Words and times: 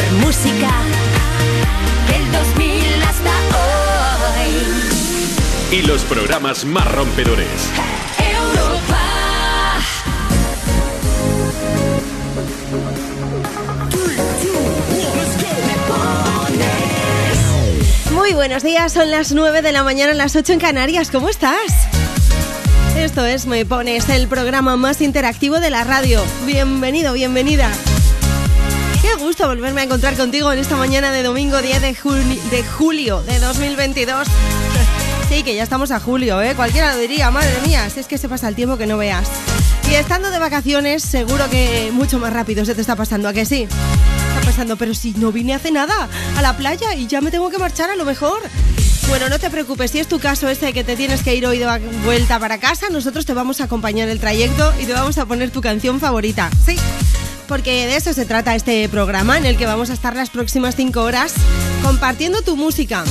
mejor 0.00 0.26
música 0.26 0.70
del 2.08 2.32
2000 2.32 3.02
hasta 3.02 3.30
hoy. 5.70 5.78
Y 5.78 5.82
los 5.82 6.02
programas 6.04 6.64
más 6.64 6.90
rompedores. 6.92 7.70
Europa. 8.18 8.98
Muy 18.12 18.32
buenos 18.32 18.62
días, 18.62 18.92
son 18.92 19.10
las 19.10 19.32
9 19.32 19.62
de 19.62 19.72
la 19.72 19.82
mañana, 19.84 20.14
las 20.14 20.36
8 20.36 20.54
en 20.54 20.60
Canarias. 20.60 21.10
¿Cómo 21.10 21.28
estás? 21.28 21.88
Esto 22.96 23.24
es 23.24 23.46
Me 23.46 23.64
Pones, 23.64 24.08
el 24.08 24.28
programa 24.28 24.76
más 24.76 25.00
interactivo 25.00 25.60
de 25.60 25.70
la 25.70 25.84
radio. 25.84 26.22
Bienvenido, 26.44 27.12
bienvenida. 27.12 27.70
Qué 29.10 29.16
gusto 29.24 29.48
volverme 29.48 29.80
a 29.80 29.84
encontrar 29.84 30.16
contigo 30.16 30.52
en 30.52 30.60
esta 30.60 30.76
mañana 30.76 31.10
de 31.10 31.24
domingo 31.24 31.60
10 31.60 31.82
de, 31.82 31.88
de 31.88 32.64
julio 32.64 33.22
de 33.22 33.40
2022. 33.40 34.28
Sí, 35.28 35.44
que 35.44 35.54
ya 35.54 35.62
estamos 35.62 35.92
a 35.92 36.00
julio, 36.00 36.42
¿eh? 36.42 36.56
Cualquiera 36.56 36.92
lo 36.92 36.98
diría, 36.98 37.30
madre 37.30 37.56
mía, 37.64 37.88
si 37.88 38.00
es 38.00 38.08
que 38.08 38.18
se 38.18 38.28
pasa 38.28 38.48
el 38.48 38.56
tiempo 38.56 38.76
que 38.76 38.86
no 38.86 38.98
veas. 38.98 39.28
Y 39.88 39.94
estando 39.94 40.28
de 40.28 40.40
vacaciones, 40.40 41.04
seguro 41.04 41.48
que 41.48 41.90
mucho 41.92 42.18
más 42.18 42.32
rápido 42.32 42.64
se 42.64 42.74
te 42.74 42.80
está 42.80 42.96
pasando, 42.96 43.28
¿a 43.28 43.32
que 43.32 43.44
sí? 43.44 43.62
Está 43.62 44.40
pasando, 44.44 44.76
pero 44.76 44.92
si 44.92 45.12
no 45.12 45.30
vine 45.30 45.54
hace 45.54 45.70
nada 45.70 46.08
a 46.36 46.42
la 46.42 46.56
playa 46.56 46.94
y 46.96 47.06
ya 47.06 47.20
me 47.20 47.30
tengo 47.30 47.48
que 47.48 47.58
marchar 47.58 47.90
a 47.90 47.96
lo 47.96 48.04
mejor. 48.04 48.40
Bueno, 49.08 49.28
no 49.28 49.38
te 49.38 49.50
preocupes, 49.50 49.92
si 49.92 50.00
es 50.00 50.08
tu 50.08 50.18
caso 50.18 50.48
ese 50.48 50.72
que 50.72 50.82
te 50.82 50.96
tienes 50.96 51.22
que 51.22 51.34
ir 51.34 51.46
hoy 51.46 51.58
de 51.58 51.78
vuelta 52.04 52.40
para 52.40 52.58
casa, 52.58 52.88
nosotros 52.90 53.24
te 53.24 53.34
vamos 53.34 53.60
a 53.60 53.64
acompañar 53.64 54.08
el 54.08 54.18
trayecto 54.18 54.72
y 54.80 54.86
te 54.86 54.92
vamos 54.92 55.16
a 55.18 55.26
poner 55.26 55.50
tu 55.50 55.60
canción 55.60 56.00
favorita. 56.00 56.50
Sí, 56.66 56.76
porque 57.50 57.88
de 57.88 57.96
eso 57.96 58.12
se 58.12 58.26
trata 58.26 58.54
este 58.54 58.88
programa 58.88 59.36
en 59.36 59.44
el 59.44 59.56
que 59.56 59.66
vamos 59.66 59.90
a 59.90 59.92
estar 59.92 60.14
las 60.14 60.30
próximas 60.30 60.76
cinco 60.76 61.02
horas 61.02 61.34
compartiendo 61.82 62.42
tu 62.42 62.56
música, 62.56 63.02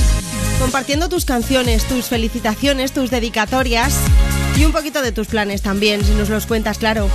compartiendo 0.58 1.10
tus 1.10 1.26
canciones, 1.26 1.84
tus 1.84 2.06
felicitaciones, 2.06 2.92
tus 2.92 3.10
dedicatorias 3.10 3.94
y 4.56 4.64
un 4.64 4.72
poquito 4.72 5.02
de 5.02 5.12
tus 5.12 5.26
planes 5.26 5.60
también, 5.60 6.02
si 6.02 6.12
nos 6.12 6.30
los 6.30 6.46
cuentas, 6.46 6.78
claro. 6.78 7.10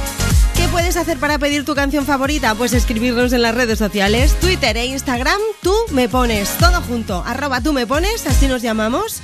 ¿Qué 0.55 0.67
puedes 0.67 0.97
hacer 0.97 1.17
para 1.17 1.39
pedir 1.39 1.65
tu 1.65 1.73
canción 1.73 2.05
favorita? 2.05 2.53
Pues 2.53 2.73
escribirnos 2.73 3.33
en 3.33 3.41
las 3.41 3.55
redes 3.55 3.79
sociales, 3.79 4.39
Twitter 4.39 4.77
e 4.77 4.85
Instagram, 4.85 5.41
tú 5.63 5.73
me 5.89 6.07
pones, 6.07 6.47
todo 6.59 6.79
junto, 6.83 7.23
arroba 7.25 7.59
tú 7.59 7.73
me 7.73 7.87
pones, 7.87 8.27
así 8.27 8.47
nos 8.47 8.61
llamamos. 8.61 9.23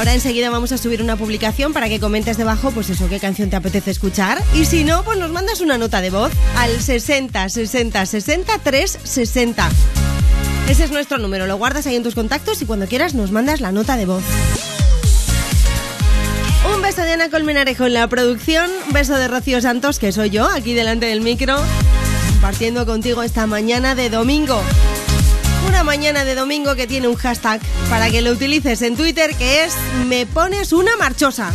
Ahora 0.00 0.14
enseguida 0.14 0.48
vamos 0.48 0.72
a 0.72 0.78
subir 0.78 1.02
una 1.02 1.16
publicación 1.16 1.74
para 1.74 1.86
que 1.90 2.00
comentes 2.00 2.38
debajo, 2.38 2.70
pues 2.70 2.88
eso, 2.88 3.06
qué 3.10 3.20
canción 3.20 3.50
te 3.50 3.56
apetece 3.56 3.90
escuchar. 3.90 4.42
Y 4.54 4.64
si 4.64 4.82
no, 4.82 5.04
pues 5.04 5.18
nos 5.18 5.30
mandas 5.30 5.60
una 5.60 5.76
nota 5.76 6.00
de 6.00 6.08
voz 6.08 6.32
al 6.56 6.80
60 6.80 7.50
60 7.50 8.06
60 8.06 8.58
360. 8.60 9.68
Ese 10.70 10.84
es 10.84 10.90
nuestro 10.90 11.18
número, 11.18 11.46
lo 11.46 11.58
guardas 11.58 11.86
ahí 11.86 11.96
en 11.96 12.02
tus 12.02 12.14
contactos 12.14 12.62
y 12.62 12.64
cuando 12.64 12.86
quieras 12.86 13.12
nos 13.12 13.30
mandas 13.30 13.60
la 13.60 13.72
nota 13.72 13.98
de 13.98 14.06
voz. 14.06 14.22
Un 16.74 16.80
beso 16.80 17.02
de 17.02 17.12
Ana 17.12 17.28
Colmenarejo 17.28 17.84
en 17.84 17.92
la 17.92 18.08
producción, 18.08 18.70
un 18.86 18.94
beso 18.94 19.16
de 19.16 19.28
Rocío 19.28 19.60
Santos, 19.60 19.98
que 19.98 20.12
soy 20.12 20.30
yo, 20.30 20.48
aquí 20.48 20.72
delante 20.72 21.04
del 21.04 21.20
micro, 21.20 21.58
compartiendo 22.30 22.86
contigo 22.86 23.22
esta 23.22 23.46
mañana 23.46 23.94
de 23.94 24.08
domingo. 24.08 24.62
Una 25.70 25.84
mañana 25.84 26.24
de 26.24 26.34
domingo 26.34 26.74
que 26.74 26.88
tiene 26.88 27.06
un 27.06 27.14
hashtag 27.14 27.60
para 27.88 28.10
que 28.10 28.22
lo 28.22 28.32
utilices 28.32 28.82
en 28.82 28.96
Twitter 28.96 29.36
que 29.36 29.62
es 29.62 29.72
me 30.08 30.26
pones 30.26 30.72
una 30.72 30.96
marchosa. 30.96 31.52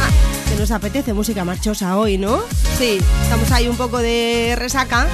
Ah, 0.00 0.48
que 0.48 0.54
nos 0.54 0.70
apetece 0.70 1.12
música 1.12 1.44
marchosa 1.44 1.98
hoy, 1.98 2.16
¿no? 2.16 2.42
Sí, 2.78 3.00
estamos 3.24 3.50
ahí 3.50 3.66
un 3.66 3.76
poco 3.76 3.98
de 3.98 4.54
resaca 4.56 5.08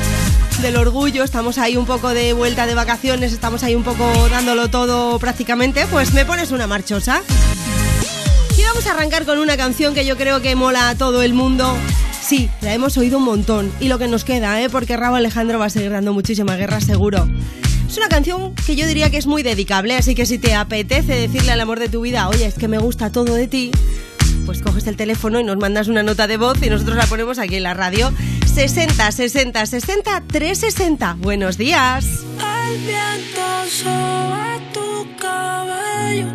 del 0.61 0.77
orgullo, 0.77 1.25
estamos 1.25 1.57
ahí 1.57 1.79
un 1.79 1.87
poco 1.87 2.11
de 2.11 2.35
vuelta 2.35 2.67
de 2.67 2.75
vacaciones, 2.75 3.33
estamos 3.33 3.63
ahí 3.63 3.75
un 3.75 3.85
poco 3.85 4.29
dándolo 4.29 4.69
todo 4.69 5.19
prácticamente, 5.19 5.87
pues 5.87 6.13
me 6.13 6.27
pones 6.27 6.53
una 6.53 6.67
marchosa. 6.67 7.23
Y 8.59 8.63
vamos 8.63 8.87
a 8.87 8.91
arrancar 8.93 9.25
con 9.25 9.39
una 9.39 9.57
canción 9.57 9.95
que 9.95 10.05
yo 10.05 10.19
creo 10.19 10.43
que 10.43 10.55
mola 10.55 10.91
a 10.91 10.95
todo 10.95 11.23
el 11.23 11.33
mundo. 11.33 11.75
Sí, 12.23 12.51
la 12.61 12.75
hemos 12.75 12.99
oído 12.99 13.17
un 13.17 13.25
montón. 13.25 13.73
Y 13.81 13.89
lo 13.89 13.99
que 13.99 14.09
nos 14.09 14.25
queda, 14.25 14.61
¿eh? 14.61 14.69
Porque 14.69 14.99
Raúl 14.99 15.17
Alejandro 15.17 15.59
va 15.59 15.65
a 15.65 15.71
seguir 15.71 15.91
dando 15.91 16.13
muchísima 16.13 16.55
guerra, 16.57 16.83
seguro. 16.83 17.27
Es 17.91 17.97
una 17.97 18.09
canción 18.09 18.55
que 18.55 18.77
yo 18.77 18.87
diría 18.87 19.11
que 19.11 19.17
es 19.17 19.27
muy 19.27 19.43
dedicable, 19.43 19.97
así 19.97 20.15
que 20.15 20.25
si 20.25 20.39
te 20.39 20.55
apetece 20.55 21.13
decirle 21.13 21.51
al 21.51 21.61
amor 21.61 21.81
de 21.81 21.89
tu 21.89 22.03
vida, 22.03 22.29
oye, 22.29 22.47
es 22.47 22.55
que 22.55 22.69
me 22.69 22.79
gusta 22.79 23.11
todo 23.11 23.35
de 23.35 23.49
ti, 23.49 23.73
pues 24.47 24.63
coges 24.63 24.87
el 24.87 24.95
teléfono 24.95 25.41
y 25.41 25.45
nos 25.45 25.57
mandas 25.57 25.89
una 25.89 26.05
nota 26.05 26.29
de 26.29 26.37
voz 26.37 26.63
y 26.63 26.71
nosotros 26.71 26.97
la 26.97 27.07
ponemos 27.07 27.41
aquí 27.41 27.57
en 27.57 27.65
la 27.65 27.75
radio. 27.75 28.13
60 28.47 29.11
60 29.11 29.67
60 29.67 30.23
360. 30.29 31.17
Buenos 31.19 31.59
días. 31.59 32.07
El 32.39 32.79
viento 32.79 33.43
sobre 33.69 34.61
tu 34.73 35.17
cabello. 35.19 36.29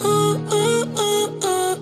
Uh, 0.00 0.36
uh, 0.52 0.84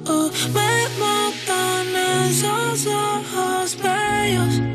uh. 0.07 0.31
Me 0.55 0.89
matan 1.01 2.29
esos 2.29 2.87
ojos 2.87 3.77
bellos. 3.83 4.75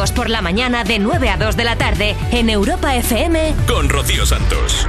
domingos 0.00 0.12
por 0.12 0.30
la 0.30 0.40
mañana 0.40 0.84
de 0.84 0.98
9 0.98 1.28
a 1.28 1.36
2 1.36 1.56
de 1.56 1.64
la 1.64 1.76
tarde 1.76 2.16
en 2.32 2.48
Europa 2.48 2.94
FM 2.94 3.54
con 3.66 3.88
Rocío 3.88 4.24
Santos. 4.24 4.88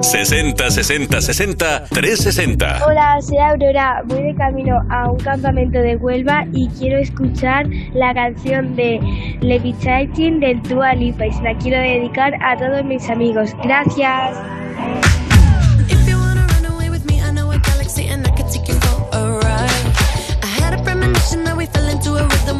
60 0.00 0.70
60 0.70 1.20
60 1.20 1.84
360. 1.84 2.86
Hola, 2.86 3.18
soy 3.22 3.38
Aurora. 3.38 4.02
Voy 4.06 4.22
de 4.22 4.34
camino 4.34 4.80
a 4.90 5.10
un 5.10 5.18
campamento 5.18 5.78
de 5.78 5.96
Huelva 5.96 6.44
y 6.52 6.68
quiero 6.70 6.98
escuchar 6.98 7.66
la 7.94 8.12
canción 8.12 8.74
de 8.74 9.00
Levitation 9.40 10.40
del 10.40 10.60
Dua 10.62 10.94
Lipa 10.94 11.26
y 11.26 11.32
se 11.32 11.42
la 11.42 11.56
quiero 11.58 11.78
dedicar 11.78 12.34
a 12.42 12.56
todos 12.56 12.84
mis 12.84 13.08
amigos. 13.10 13.50
Gracias. 13.62 14.53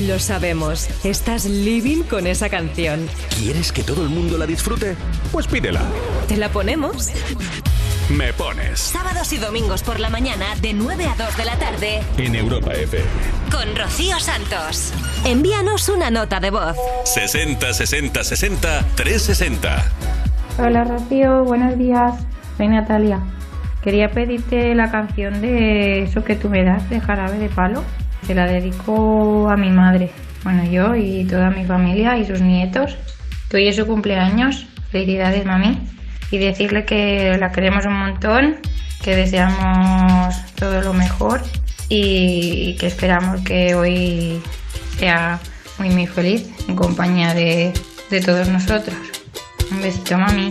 Lo 0.00 0.18
sabemos, 0.18 0.88
estás 1.04 1.44
living 1.44 2.02
con 2.02 2.26
esa 2.26 2.48
canción. 2.48 3.08
¿Quieres 3.38 3.70
que 3.70 3.84
todo 3.84 4.02
el 4.02 4.08
mundo 4.08 4.36
la 4.36 4.44
disfrute? 4.44 4.96
Pues 5.30 5.46
pídela. 5.46 5.82
¿Te 6.26 6.36
la 6.36 6.48
ponemos? 6.48 7.10
Me 8.10 8.32
pones. 8.32 8.80
Sábados 8.80 9.32
y 9.32 9.36
domingos 9.36 9.84
por 9.84 10.00
la 10.00 10.10
mañana 10.10 10.46
de 10.60 10.72
9 10.72 11.06
a 11.06 11.14
2 11.14 11.36
de 11.36 11.44
la 11.44 11.56
tarde. 11.58 12.00
En 12.18 12.34
Europa 12.34 12.72
FM. 12.72 13.06
Con 13.52 13.76
Rocío 13.76 14.18
Santos. 14.18 14.92
Envíanos 15.24 15.88
una 15.88 16.10
nota 16.10 16.40
de 16.40 16.50
voz. 16.50 16.76
60 17.04 17.72
60 17.72 18.24
60 18.24 18.84
360. 18.96 19.92
Hola 20.58 20.82
Rocío, 20.82 21.44
buenos 21.44 21.78
días. 21.78 22.14
Soy 22.56 22.66
Natalia. 22.66 23.20
Quería 23.84 24.10
pedirte 24.10 24.74
la 24.74 24.90
canción 24.90 25.40
de 25.40 26.02
eso 26.02 26.24
que 26.24 26.34
tú 26.34 26.48
me 26.48 26.64
das, 26.64 26.90
de 26.90 27.00
Jarabe 27.00 27.38
de 27.38 27.48
Palo. 27.48 27.84
Se 28.26 28.34
la 28.34 28.46
dedico 28.46 29.48
a 29.48 29.56
mi 29.56 29.70
madre, 29.70 30.10
bueno, 30.44 30.64
yo 30.64 30.94
y 30.94 31.24
toda 31.24 31.50
mi 31.50 31.64
familia 31.64 32.16
y 32.16 32.26
sus 32.26 32.40
nietos. 32.40 32.96
Que 33.48 33.58
hoy 33.58 33.68
es 33.68 33.76
su 33.76 33.86
cumpleaños. 33.86 34.66
Felicidades, 34.90 35.44
mami. 35.44 35.78
Y 36.30 36.38
decirle 36.38 36.84
que 36.84 37.36
la 37.38 37.52
queremos 37.52 37.84
un 37.84 37.98
montón, 37.98 38.56
que 39.02 39.16
deseamos 39.16 40.34
todo 40.54 40.80
lo 40.80 40.92
mejor 40.94 41.42
y 41.88 42.76
que 42.78 42.86
esperamos 42.86 43.42
que 43.42 43.74
hoy 43.74 44.40
sea 44.98 45.38
muy, 45.78 45.90
muy 45.90 46.06
feliz 46.06 46.48
en 46.68 46.76
compañía 46.76 47.34
de, 47.34 47.72
de 48.10 48.20
todos 48.20 48.48
nosotros. 48.48 48.96
Un 49.70 49.82
besito, 49.82 50.16
mami. 50.16 50.50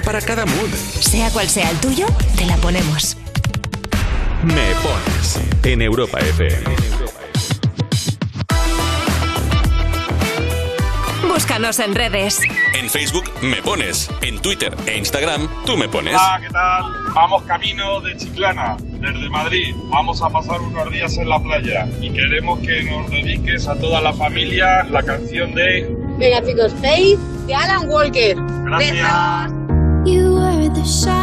para 0.00 0.20
cada 0.20 0.46
mood. 0.46 0.70
Sea 1.00 1.30
cual 1.30 1.48
sea 1.48 1.70
el 1.70 1.78
tuyo, 1.78 2.06
te 2.36 2.46
la 2.46 2.56
ponemos. 2.56 3.16
Me 4.44 4.72
pones 4.82 5.38
en 5.64 5.82
Europa 5.82 6.18
FM. 6.18 6.64
Búscanos 11.28 11.78
en 11.80 11.94
redes. 11.94 12.40
En 12.74 12.88
Facebook 12.88 13.24
me 13.42 13.62
pones, 13.62 14.10
en 14.22 14.40
Twitter 14.40 14.74
e 14.86 14.96
Instagram 14.96 15.48
tú 15.64 15.76
me 15.76 15.88
pones. 15.88 16.14
Hola, 16.14 16.38
¿qué 16.40 16.50
tal? 16.50 16.84
Vamos 17.14 17.42
camino 17.44 18.00
de 18.00 18.16
Chiclana, 18.16 18.76
desde 18.78 19.28
Madrid. 19.28 19.74
Vamos 19.90 20.22
a 20.22 20.30
pasar 20.30 20.60
unos 20.60 20.90
días 20.90 21.16
en 21.18 21.28
la 21.28 21.38
playa 21.38 21.88
y 22.00 22.10
queremos 22.10 22.58
que 22.60 22.82
nos 22.84 23.10
dediques 23.10 23.66
a 23.68 23.74
toda 23.76 24.00
la 24.00 24.12
familia 24.12 24.84
la 24.84 25.02
canción 25.02 25.54
de 25.54 25.88
Megapicos 26.18 26.72
Space 26.74 27.18
de 27.46 27.54
Alan 27.54 27.88
Walker. 27.88 28.36
Gracias. 28.64 29.51
Shine. 30.84 31.21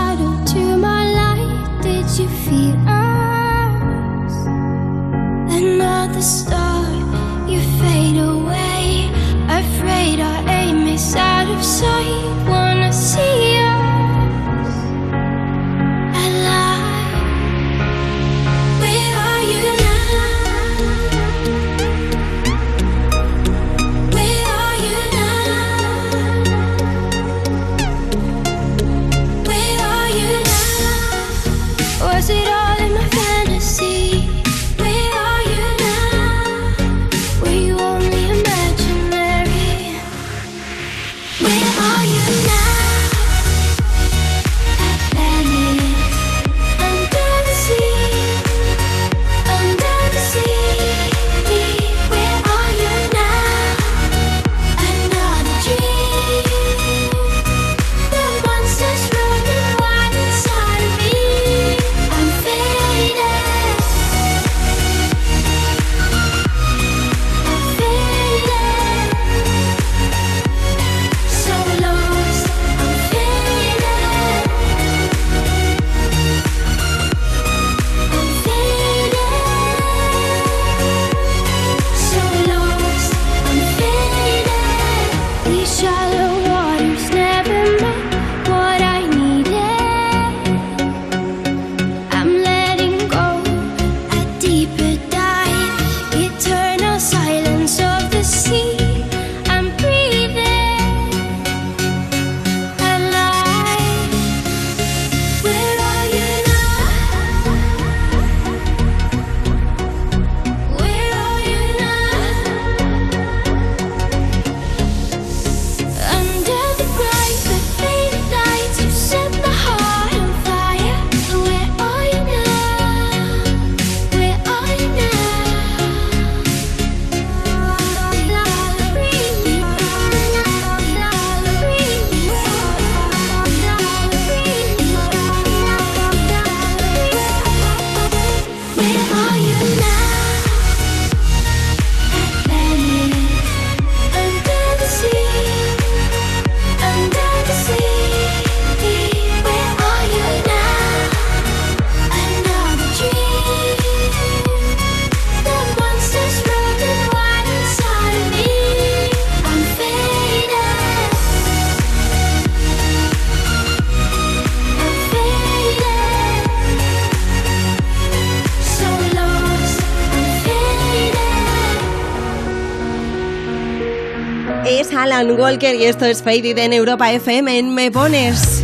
Y 175.51 175.85
esto 175.85 176.05
es 176.05 176.21
Faded 176.21 176.59
en 176.59 176.73
Europa 176.73 177.11
FM 177.11 177.57
en 177.57 177.73
Me 177.73 177.89
Pones. 177.89 178.63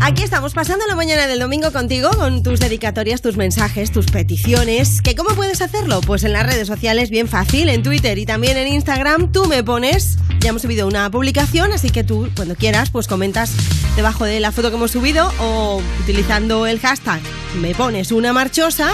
Aquí 0.00 0.22
estamos 0.22 0.54
pasando 0.54 0.86
la 0.86 0.94
mañana 0.94 1.26
del 1.26 1.38
domingo 1.38 1.70
contigo 1.70 2.08
con 2.16 2.42
tus 2.42 2.60
dedicatorias, 2.60 3.20
tus 3.20 3.36
mensajes, 3.36 3.92
tus 3.92 4.06
peticiones. 4.06 5.02
¿Que 5.02 5.14
¿Cómo 5.14 5.34
puedes 5.34 5.60
hacerlo? 5.60 6.00
Pues 6.00 6.24
en 6.24 6.32
las 6.32 6.46
redes 6.46 6.66
sociales, 6.66 7.10
bien 7.10 7.28
fácil, 7.28 7.68
en 7.68 7.82
Twitter 7.82 8.16
y 8.16 8.24
también 8.24 8.56
en 8.56 8.68
Instagram, 8.68 9.30
tú 9.30 9.44
me 9.44 9.62
pones. 9.62 10.16
Ya 10.40 10.48
hemos 10.48 10.62
subido 10.62 10.88
una 10.88 11.10
publicación, 11.10 11.72
así 11.72 11.90
que 11.90 12.04
tú, 12.04 12.30
cuando 12.34 12.54
quieras, 12.54 12.88
pues 12.88 13.06
comentas 13.06 13.52
debajo 13.96 14.24
de 14.24 14.40
la 14.40 14.50
foto 14.50 14.70
que 14.70 14.76
hemos 14.76 14.92
subido 14.92 15.30
o 15.40 15.82
utilizando 16.00 16.66
el 16.66 16.80
hashtag 16.80 17.20
me 17.60 17.74
pones 17.74 18.12
una 18.12 18.32
marchosa 18.32 18.92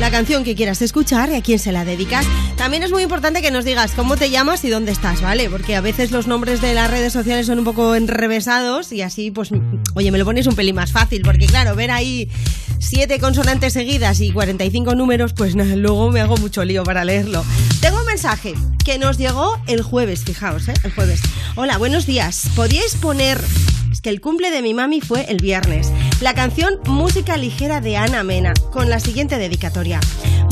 la 0.00 0.10
canción 0.10 0.44
que 0.44 0.54
quieras 0.54 0.82
escuchar 0.82 1.30
y 1.30 1.36
a 1.36 1.42
quién 1.42 1.58
se 1.58 1.72
la 1.72 1.84
dedicas. 1.84 2.26
También 2.56 2.82
es 2.82 2.90
muy 2.90 3.02
importante 3.02 3.42
que 3.42 3.50
nos 3.50 3.64
digas 3.64 3.92
cómo 3.94 4.16
te 4.16 4.30
llamas 4.30 4.64
y 4.64 4.70
dónde 4.70 4.90
estás, 4.90 5.20
¿vale? 5.20 5.48
Porque 5.50 5.76
a 5.76 5.80
veces 5.80 6.10
los 6.10 6.26
nombres 6.26 6.60
de 6.60 6.74
las 6.74 6.90
redes 6.90 7.12
sociales 7.12 7.46
son 7.46 7.58
un 7.58 7.64
poco 7.64 7.94
enrevesados 7.94 8.92
y 8.92 9.02
así, 9.02 9.30
pues, 9.30 9.50
oye, 9.94 10.10
me 10.10 10.18
lo 10.18 10.24
pones 10.24 10.46
un 10.46 10.56
pelín 10.56 10.74
más 10.74 10.90
fácil, 10.90 11.22
porque 11.22 11.46
claro, 11.46 11.76
ver 11.76 11.90
ahí 11.90 12.30
siete 12.78 13.20
consonantes 13.20 13.72
seguidas 13.72 14.20
y 14.20 14.32
45 14.32 14.94
números, 14.94 15.32
pues 15.34 15.54
luego 15.54 16.10
me 16.10 16.20
hago 16.20 16.36
mucho 16.38 16.64
lío 16.64 16.82
para 16.82 17.04
leerlo. 17.04 17.44
Tengo 17.80 18.00
un 18.00 18.06
mensaje 18.06 18.54
que 18.84 18.98
nos 18.98 19.18
llegó 19.18 19.58
el 19.66 19.82
jueves, 19.82 20.24
fijaos, 20.24 20.68
¿eh? 20.68 20.74
El 20.82 20.92
jueves. 20.92 21.20
Hola, 21.56 21.78
buenos 21.78 22.06
días. 22.06 22.48
¿Podríais 22.54 22.96
poner 22.96 23.38
es 23.92 24.00
que 24.00 24.10
el 24.10 24.20
cumple 24.20 24.50
de 24.50 24.60
mi 24.60 24.74
mami 24.74 25.00
fue 25.00 25.24
el 25.30 25.38
viernes. 25.38 25.90
La 26.20 26.34
canción 26.34 26.80
Música 26.86 27.36
Ligera 27.36 27.80
de 27.80 27.96
Ana 27.96 28.24
Mena, 28.24 28.52
con 28.70 28.90
la 28.90 29.00
siguiente 29.00 29.38
dedicatoria. 29.38 30.00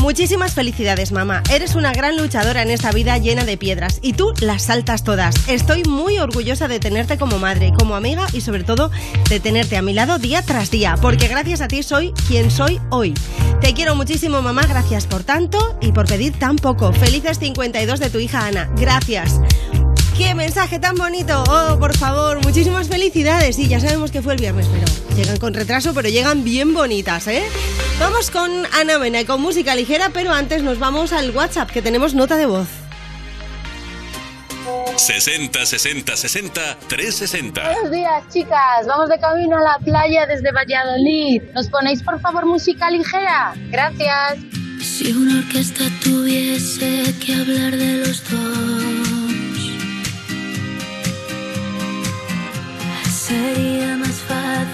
Muchísimas 0.05 0.53
felicidades, 0.53 1.13
mamá. 1.13 1.43
Eres 1.51 1.75
una 1.77 1.95
gran 1.95 2.19
luchadora 2.19 2.61
en 2.61 2.71
esta 2.71 2.93
vida 2.93 3.17
llena 3.17 3.47
de 3.47 3.57
piedras 3.57 4.01
y 4.03 4.13
tú 4.13 4.35
las 4.43 4.65
saltas 4.65 5.03
todas. 5.03 5.35
Estoy 5.49 5.83
muy 5.85 6.19
orgullosa 6.19 6.69
de 6.69 6.79
tenerte 6.79 7.17
como 7.17 7.39
madre, 7.39 7.73
como 7.73 7.95
amiga 7.97 8.27
y 8.35 8.43
sobre 8.43 8.65
todo 8.65 8.91
de 9.31 9.41
tenerte 9.41 9.79
a 9.79 9.83
mi 9.83 9.95
lado 9.95 10.19
día 10.19 10.43
tras 10.43 10.71
día, 10.71 10.97
porque 11.01 11.27
gracias 11.27 11.63
a 11.63 11.69
ti 11.69 11.83
soy 11.83 12.13
quien 12.29 12.51
soy 12.51 12.83
hoy. 12.91 13.15
Te 13.63 13.73
quiero 13.73 13.97
muchísimo, 13.97 14.43
mamá. 14.43 14.67
Gracias 14.67 15.07
por 15.07 15.25
tanto 15.25 15.79
y 15.81 15.91
por 15.93 16.07
pedir 16.07 16.39
tan 16.39 16.57
poco. 16.57 16.93
Felices 16.93 17.39
52 17.39 17.99
de 17.99 18.11
tu 18.11 18.19
hija 18.19 18.47
Ana. 18.47 18.71
Gracias. 18.77 19.41
¡Qué 20.19 20.35
mensaje 20.35 20.79
tan 20.79 20.97
bonito! 20.97 21.43
Oh, 21.49 21.79
por 21.79 21.97
favor, 21.97 22.45
muchísimas 22.45 22.89
felicidades. 22.89 23.59
Y 23.59 23.69
ya 23.69 23.81
sabemos 23.81 24.11
que 24.11 24.21
fue 24.21 24.35
el 24.35 24.41
viernes, 24.41 24.69
pero 24.69 25.17
llegan 25.17 25.39
con 25.39 25.55
retraso, 25.55 25.95
pero 25.95 26.11
llegan 26.11 26.45
bien 26.45 26.75
bonitas, 26.75 27.27
¿eh? 27.27 27.43
Vamos 27.99 28.31
con 28.31 28.51
Ana 28.73 28.99
Mena 28.99 29.21
y 29.21 29.25
con 29.25 29.41
música 29.41 29.75
ligera, 29.75 30.11
pero 30.13 30.33
antes 30.33 30.63
nos 30.63 30.79
vamos 30.79 31.13
al 31.13 31.31
WhatsApp, 31.31 31.71
que 31.71 31.81
tenemos 31.81 32.15
nota 32.15 32.37
de 32.37 32.47
voz. 32.47 32.67
60 34.97 35.65
60 35.67 36.17
60 36.17 36.79
360. 36.89 37.63
Buenos 37.63 37.91
días, 37.91 38.25
chicas. 38.33 38.87
Vamos 38.87 39.09
de 39.09 39.19
camino 39.19 39.57
a 39.59 39.61
la 39.61 39.79
playa 39.79 40.27
desde 40.27 40.51
Valladolid. 40.53 41.43
¿Nos 41.55 41.69
ponéis, 41.69 42.03
por 42.03 42.21
favor, 42.21 42.47
música 42.47 42.91
ligera? 42.91 43.55
Gracias. 43.71 44.39
Si 44.83 45.13
una 45.13 45.39
orquesta 45.39 45.85
tuviese 46.03 47.15
que 47.25 47.35
hablar 47.35 47.77
de 47.77 47.99
los 47.99 48.23
dos, 48.31 49.61
sería 53.09 53.97
más 53.97 54.17
fácil 54.29 54.74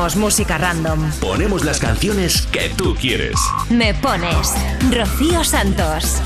ponemos 0.00 0.16
música 0.16 0.56
random. 0.56 1.10
Ponemos 1.20 1.62
las 1.62 1.78
canciones 1.78 2.46
que 2.50 2.70
tú 2.74 2.94
quieres. 2.98 3.34
Me 3.68 3.92
pones 3.92 4.54
Rocío 4.90 5.44
Santos. 5.44 6.22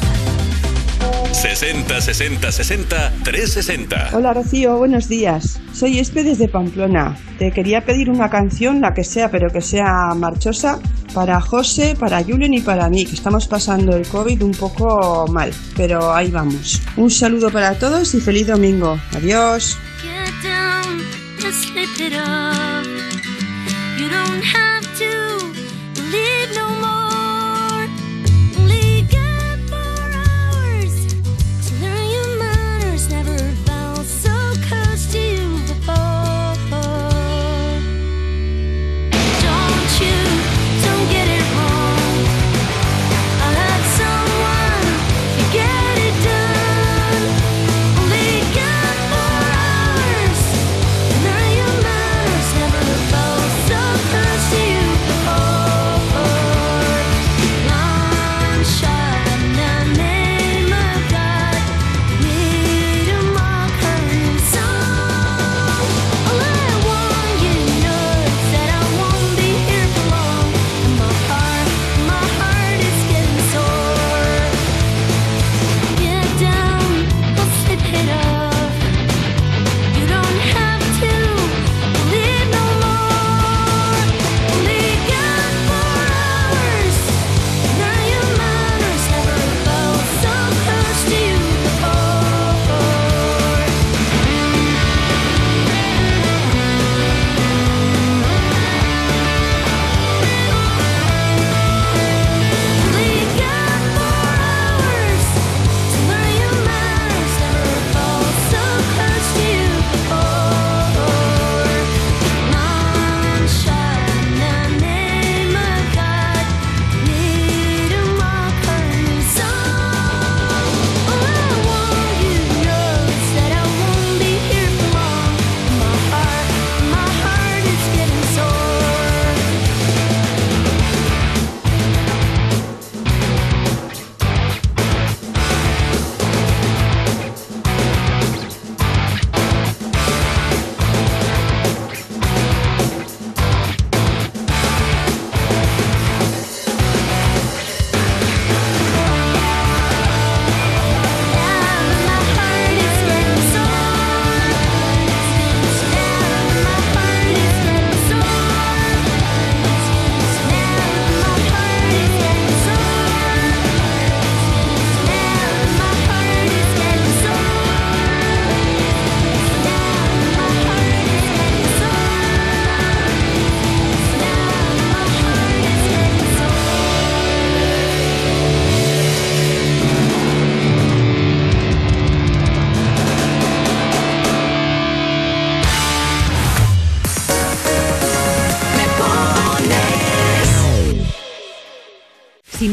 60 1.33 2.01
60 2.01 2.53
60 2.53 3.13
360. 3.25 4.11
Hola 4.13 4.33
Rocío, 4.33 4.79
buenos 4.79 5.09
días. 5.09 5.59
Soy 5.73 5.99
Espe 5.99 6.23
desde 6.23 6.47
Pamplona. 6.47 7.19
Te 7.41 7.51
quería 7.51 7.85
pedir 7.85 8.11
una 8.11 8.31
canción, 8.31 8.81
la 8.81 8.95
que 8.95 9.03
sea, 9.03 9.33
pero 9.33 9.51
que 9.51 9.61
sea 9.61 10.15
marchosa, 10.15 10.79
para 11.13 11.41
José, 11.41 11.97
para 11.99 12.23
Julen 12.23 12.55
y 12.55 12.61
para 12.61 12.89
mí, 12.89 13.05
que 13.05 13.15
estamos 13.15 13.49
pasando 13.49 13.97
el 13.97 14.07
COVID 14.07 14.41
un 14.45 14.53
poco 14.53 15.27
mal, 15.27 15.53
pero 15.77 16.15
ahí 16.15 16.31
vamos. 16.31 16.81
Un 16.97 17.11
saludo 17.11 17.51
para 17.51 17.77
todos 17.77 18.15
y 18.15 18.21
feliz 18.21 18.47
domingo. 18.47 19.01
Adiós. 19.17 19.77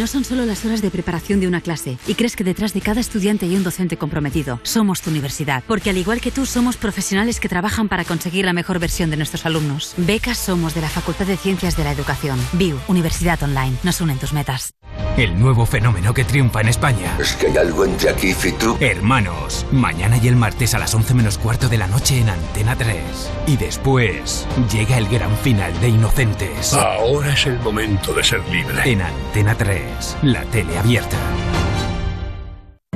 No 0.01 0.07
son 0.07 0.25
solo 0.25 0.47
las 0.47 0.65
horas 0.65 0.81
de 0.81 0.89
preparación 0.89 1.39
de 1.39 1.47
una 1.47 1.61
clase 1.61 1.99
y 2.07 2.15
crees 2.15 2.35
que 2.35 2.43
detrás 2.43 2.73
de 2.73 2.81
cada 2.81 2.99
estudiante 2.99 3.45
hay 3.45 3.55
un 3.55 3.63
docente 3.63 3.97
comprometido, 3.97 4.59
somos 4.63 4.99
tu 5.01 5.11
universidad. 5.11 5.63
Porque 5.67 5.91
al 5.91 5.97
igual 5.97 6.21
que 6.21 6.31
tú, 6.31 6.47
somos 6.47 6.75
profesionales 6.75 7.39
que 7.39 7.47
trabajan 7.47 7.87
para 7.87 8.03
conseguir 8.03 8.45
la 8.45 8.53
mejor 8.53 8.79
versión 8.79 9.11
de 9.11 9.17
nuestros 9.17 9.45
alumnos. 9.45 9.93
Becas 9.97 10.39
somos 10.39 10.73
de 10.73 10.81
la 10.81 10.89
Facultad 10.89 11.27
de 11.27 11.37
Ciencias 11.37 11.77
de 11.77 11.83
la 11.83 11.91
Educación. 11.91 12.39
VIU, 12.53 12.79
Universidad 12.87 13.43
Online. 13.43 13.77
Nos 13.83 14.01
unen 14.01 14.17
tus 14.17 14.33
metas. 14.33 14.73
El 15.17 15.39
nuevo 15.39 15.65
fenómeno 15.65 16.13
que 16.13 16.23
triunfa 16.23 16.61
en 16.61 16.69
España. 16.69 17.17
Es 17.19 17.33
que 17.33 17.47
hay 17.47 17.57
algo 17.57 17.85
entre 17.85 18.09
aquí 18.09 18.31
y 18.43 18.51
tú. 18.53 18.77
Hermanos, 18.79 19.65
mañana 19.71 20.17
y 20.17 20.27
el 20.27 20.35
martes 20.35 20.73
a 20.73 20.79
las 20.79 20.93
11 20.95 21.13
menos 21.13 21.37
cuarto 21.37 21.69
de 21.69 21.77
la 21.77 21.87
noche 21.87 22.19
en 22.19 22.29
Antena 22.29 22.75
3. 22.75 23.31
Y 23.47 23.57
después 23.57 24.47
llega 24.71 24.97
el 24.97 25.07
gran 25.07 25.35
final 25.37 25.79
de 25.81 25.89
Inocentes. 25.89 26.73
Ahora 26.73 27.33
es 27.33 27.45
el 27.45 27.59
momento 27.59 28.13
de 28.13 28.23
ser 28.23 28.41
libre. 28.49 28.89
En 28.89 29.01
Antena 29.01 29.55
3, 29.55 30.17
la 30.23 30.43
tele 30.45 30.77
abierta. 30.77 31.17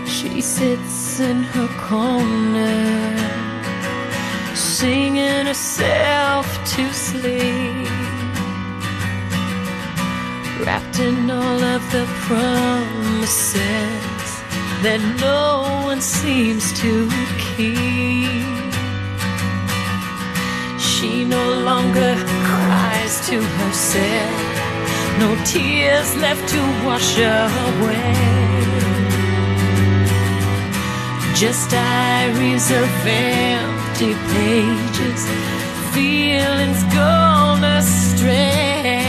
She 0.06 0.42
sits 0.42 1.20
in 1.20 1.44
her 1.44 1.68
corner, 1.88 2.49
She 20.78 21.24
no 21.24 21.44
longer 21.68 22.14
cries 22.48 23.14
to 23.28 23.36
herself, 23.58 24.36
no 25.18 25.28
tears 25.44 26.16
left 26.16 26.48
to 26.54 26.60
wash 26.86 27.18
away. 27.18 28.16
Just 31.34 31.70
diaries 31.70 32.70
of 32.70 32.88
empty 33.06 34.14
pages, 34.32 35.22
feelings 35.92 36.82
gone 36.94 37.62
astray. 37.62 39.00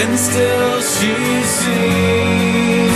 And 0.00 0.18
still 0.18 0.80
she 0.80 1.14
sings. 1.56 2.95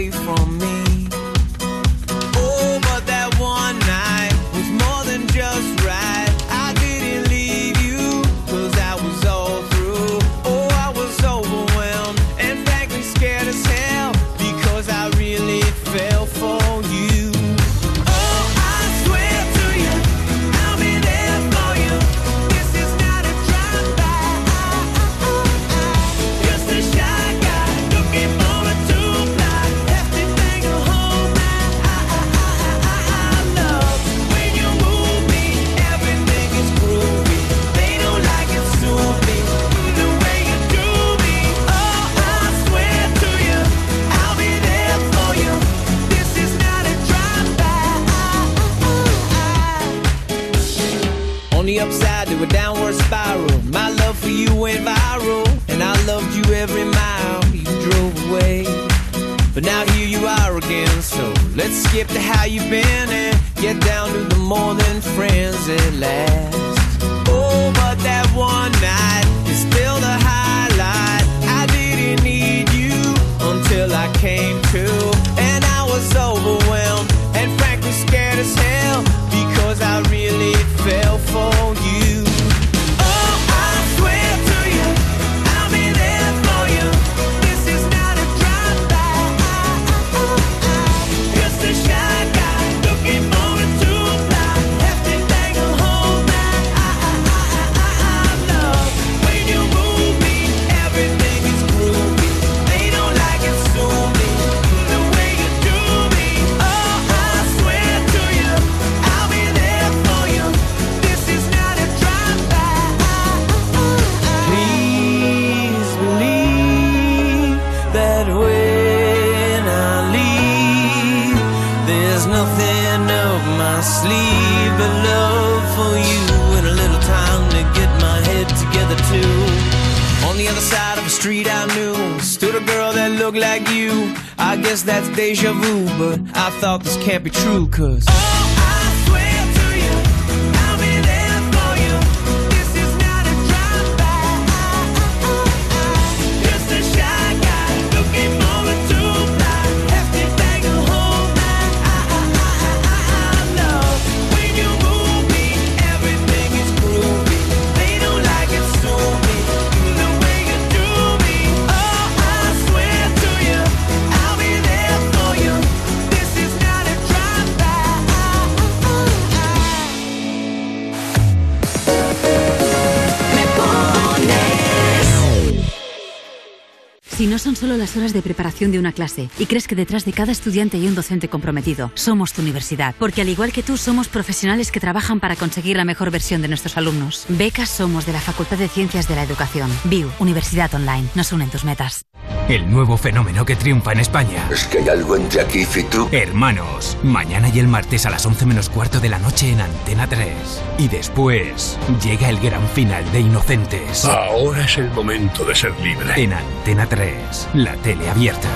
De 178.69 178.77
una 178.77 178.91
clase 178.91 179.29
y 179.39 179.47
crees 179.47 179.67
que 179.67 179.75
detrás 179.75 180.05
de 180.05 180.13
cada 180.13 180.31
estudiante 180.31 180.77
hay 180.77 180.87
un 180.87 180.93
docente 180.93 181.29
comprometido, 181.29 181.91
somos 181.95 182.33
tu 182.33 182.43
universidad. 182.43 182.93
Porque 182.99 183.21
al 183.21 183.29
igual 183.29 183.51
que 183.51 183.63
tú, 183.63 183.77
somos 183.77 184.07
profesionales 184.07 184.71
que 184.71 184.79
trabajan 184.79 185.19
para 185.19 185.35
conseguir 185.35 185.77
la 185.77 185.85
mejor 185.85 186.11
versión 186.11 186.43
de 186.43 186.49
nuestros 186.49 186.77
alumnos. 186.77 187.25
Becas 187.29 187.69
somos 187.69 188.05
de 188.05 188.13
la 188.13 188.21
Facultad 188.21 188.57
de 188.57 188.67
Ciencias 188.67 189.07
de 189.07 189.15
la 189.15 189.23
Educación. 189.23 189.71
VIU, 189.85 190.09
Universidad 190.19 190.71
Online. 190.75 191.07
Nos 191.15 191.31
unen 191.31 191.49
tus 191.49 191.63
metas. 191.63 192.05
El 192.51 192.69
nuevo 192.69 192.97
fenómeno 192.97 193.45
que 193.45 193.55
triunfa 193.55 193.93
en 193.93 194.01
España. 194.01 194.45
Es 194.51 194.65
que 194.65 194.79
hay 194.79 194.89
algo 194.89 195.15
entre 195.15 195.39
aquí 195.39 195.65
y 195.73 195.83
tú. 195.83 196.09
Hermanos, 196.11 196.97
mañana 197.01 197.47
y 197.47 197.59
el 197.59 197.69
martes 197.69 198.05
a 198.05 198.09
las 198.09 198.25
11 198.25 198.45
menos 198.45 198.69
cuarto 198.69 198.99
de 198.99 199.07
la 199.07 199.19
noche 199.19 199.53
en 199.53 199.61
Antena 199.61 200.05
3. 200.05 200.61
Y 200.77 200.89
después 200.89 201.79
llega 202.03 202.27
el 202.27 202.41
gran 202.41 202.67
final 202.67 203.09
de 203.13 203.21
Inocentes. 203.21 204.03
Ahora 204.03 204.65
es 204.65 204.77
el 204.77 204.91
momento 204.91 205.45
de 205.45 205.55
ser 205.55 205.71
libre. 205.79 206.21
En 206.21 206.33
Antena 206.33 206.85
3, 206.87 207.47
la 207.53 207.73
tele 207.75 208.09
abierta. 208.09 208.49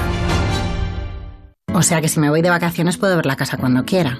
O 1.73 1.81
sea 1.81 2.01
que 2.01 2.10
si 2.10 2.19
me 2.19 2.29
voy 2.29 2.41
de 2.41 2.49
vacaciones 2.49 2.97
puedo 2.97 3.15
ver 3.15 3.25
la 3.25 3.38
casa 3.38 3.55
cuando 3.55 3.86
quiera. 3.86 4.19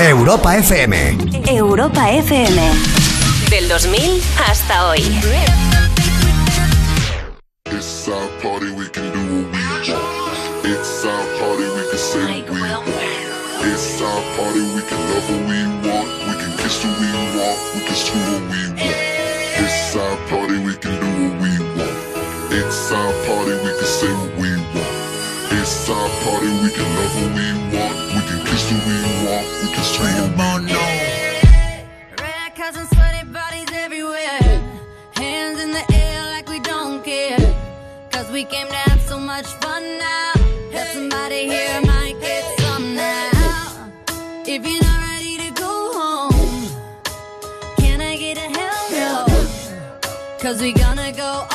Europa 0.00 0.54
FM. 0.54 0.94
Europa 1.50 2.08
FM. 2.08 2.56
Del 3.50 3.68
2000 3.68 4.22
hasta 4.36 4.86
hoy. 4.86 5.02
It's 7.66 8.06
our 8.08 8.28
party, 8.40 8.70
we 8.70 8.88
can 8.90 9.10
do 9.12 9.18
what 9.18 9.50
we 9.50 9.58
want. 9.90 10.64
It's 10.64 11.04
our 11.04 11.26
party, 11.40 11.64
we 11.74 11.82
can 11.90 11.98
say 11.98 12.42
what 12.42 12.48
we 12.48 12.60
want. 12.60 12.86
It's 13.66 14.00
our 14.00 14.22
party, 14.36 14.60
we 14.72 14.82
can 14.86 15.00
love 15.10 15.28
what 15.30 15.42
we 15.50 15.66
want. 15.82 16.08
We 16.28 16.34
can 16.38 16.52
kiss 16.58 16.80
who 16.80 16.90
we 16.94 17.10
want. 17.34 17.58
We 17.74 17.80
can 17.82 17.96
screw 17.96 18.22
what 18.22 18.42
we 18.52 18.60
want. 18.78 18.96
It's 19.58 19.96
our 19.96 20.16
party, 20.30 20.58
we 20.62 20.74
can 20.76 20.94
do 20.94 21.10
what 21.26 21.42
we 21.42 21.50
want. 21.74 21.98
It's 22.54 22.92
our 22.92 23.12
party, 23.26 23.54
we 23.66 23.70
can 23.74 23.90
say 23.98 24.12
what 24.14 24.30
we 24.38 24.50
want. 24.78 24.94
It's 25.58 25.90
our 25.90 26.08
party, 26.22 26.50
we 26.62 26.70
can 26.70 26.86
love 26.94 27.14
what 27.18 27.34
we 27.34 27.76
want. 27.76 27.97
Who 28.68 28.74
we 28.74 29.00
can. 29.02 30.18
Red 32.20 32.54
cups 32.54 32.76
and 32.76 32.88
sweaty 32.88 33.24
bodies 33.32 33.70
everywhere. 33.72 34.40
Hands 35.14 35.58
in 35.58 35.70
the 35.72 35.84
air 35.94 36.22
like 36.34 36.48
we 36.50 36.60
don't 36.60 37.02
care. 37.02 37.38
Cause 38.10 38.30
we 38.30 38.44
came 38.44 38.66
to 38.66 38.74
have 38.74 39.00
so 39.00 39.18
much 39.18 39.46
fun 39.62 39.82
now. 39.98 40.32
That 40.72 40.88
somebody 40.92 41.46
here 41.48 41.80
might 41.80 42.20
get 42.20 42.44
some 42.60 42.94
now. 42.94 43.90
If 44.44 44.66
you're 44.66 44.82
not 44.82 45.00
ready 45.12 45.38
to 45.38 45.50
go 45.52 45.92
home, 46.00 46.68
can 47.78 48.02
I 48.02 48.18
get 48.18 48.36
a 48.36 48.48
hell 48.58 48.90
no? 48.90 49.26
Cause 50.40 50.60
we 50.60 50.74
gonna 50.74 51.12
go 51.12 51.47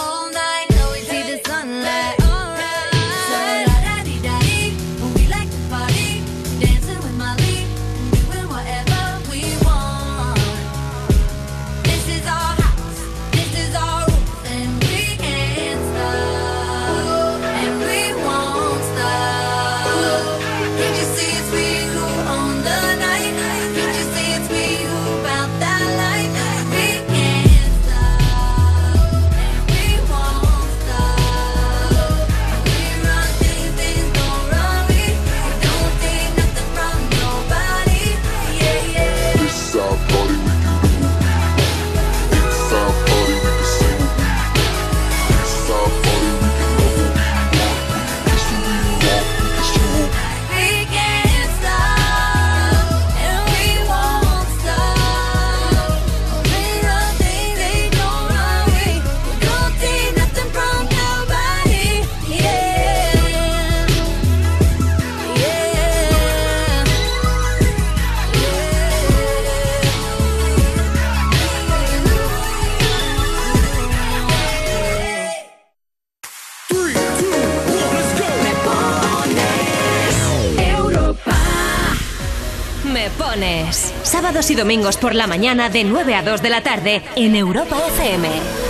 Sábados 84.44 84.52
y 84.52 84.56
domingos 84.56 84.98
por 84.98 85.16
la 85.16 85.26
mañana 85.26 85.70
de 85.70 85.86
9 85.86 86.16
a 86.16 86.22
2 86.22 86.42
de 86.42 86.50
la 86.50 86.62
tarde 86.62 87.02
en 87.16 87.38
Europa 87.38 87.78
FM. 87.88 88.63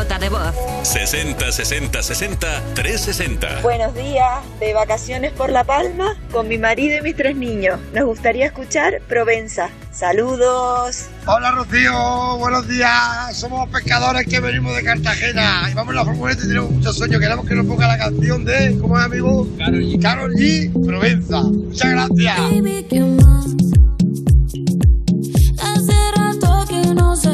Nota 0.00 0.18
de 0.18 0.30
voz. 0.30 0.54
60 0.82 1.52
60 1.52 2.02
60 2.02 2.62
360. 2.74 3.60
Buenos 3.60 3.94
días, 3.94 4.40
de 4.58 4.72
vacaciones 4.72 5.30
por 5.32 5.50
La 5.50 5.64
Palma 5.64 6.16
con 6.32 6.48
mi 6.48 6.56
marido 6.56 6.96
y 6.98 7.02
mis 7.02 7.16
tres 7.16 7.36
niños. 7.36 7.78
Nos 7.92 8.06
gustaría 8.06 8.46
escuchar 8.46 9.02
Provenza. 9.08 9.68
Saludos. 9.92 11.08
Hola 11.26 11.50
Rocío, 11.50 12.38
buenos 12.38 12.66
días. 12.66 13.36
Somos 13.36 13.68
pescadores 13.68 14.26
que 14.26 14.40
venimos 14.40 14.74
de 14.74 14.82
Cartagena 14.82 15.68
y 15.70 15.74
vamos 15.74 15.92
a 15.92 15.96
la 15.96 16.04
furgoneta 16.06 16.44
y 16.44 16.48
tenemos 16.48 16.70
muchos 16.70 16.96
sueños. 16.96 17.20
Queremos 17.20 17.46
que 17.46 17.54
nos 17.54 17.66
ponga 17.66 17.86
la 17.86 17.98
canción 17.98 18.44
de, 18.46 18.78
¿cómo 18.80 18.98
es 18.98 19.04
amigo? 19.04 19.46
Carol 19.58 19.82
G. 19.82 20.00
Carol 20.00 20.32
G. 20.32 20.86
Provenza. 20.86 21.42
Muchas 21.42 21.90
gracias. 21.90 22.38
Hace 25.58 25.92
rato 26.16 26.64
que 26.70 26.94
no 26.94 27.14
sé 27.16 27.28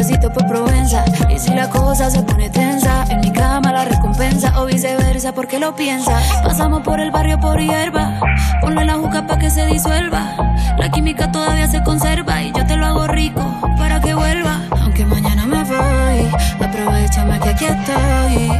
rocecito 0.00 0.30
por 0.32 0.46
Provenza. 0.46 1.04
Y 1.28 1.38
si 1.38 1.52
la 1.52 1.68
cosa 1.68 2.10
se 2.10 2.22
pone 2.22 2.48
tensa, 2.48 3.04
en 3.10 3.20
mi 3.20 3.30
cama 3.32 3.70
la 3.70 3.84
recompensa 3.84 4.58
o 4.58 4.64
viceversa, 4.64 5.32
porque 5.32 5.58
lo 5.58 5.76
piensa. 5.76 6.18
Pasamos 6.42 6.82
por 6.82 7.00
el 7.00 7.10
barrio 7.10 7.38
por 7.38 7.60
hierba, 7.60 8.18
ponle 8.62 8.86
la 8.86 8.94
juca 8.94 9.26
pa' 9.26 9.38
que 9.38 9.50
se 9.50 9.66
disuelva. 9.66 10.34
La 10.78 10.90
química 10.90 11.30
todavía 11.30 11.68
se 11.68 11.82
conserva 11.82 12.42
y 12.42 12.50
yo 12.52 12.64
te 12.66 12.76
lo 12.76 12.86
hago 12.86 13.06
rico 13.08 13.42
para 13.76 14.00
que 14.00 14.14
vuelva. 14.14 14.62
Aunque 14.80 15.04
mañana 15.04 15.44
me 15.44 15.62
voy, 15.64 16.30
aprovechame 16.66 17.38
que 17.40 17.48
aquí 17.50 17.64
estoy. 17.66 18.52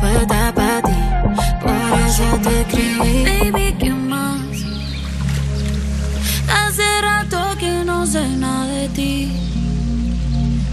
Puedo 0.00 0.20
estar 0.20 0.54
para 0.54 0.80
ti, 0.80 0.96
por 1.60 2.00
eso 2.00 2.24
te 2.42 2.60
escribí. 2.62 3.50
Baby, 3.52 3.76
¿qué 3.78 3.90
más? 3.90 4.40
Hace 6.48 6.82
rato 7.02 7.58
que 7.58 7.84
no 7.84 8.06
sé 8.06 8.26
nada 8.26 8.66
de 8.66 8.88
ti. 8.88 9.61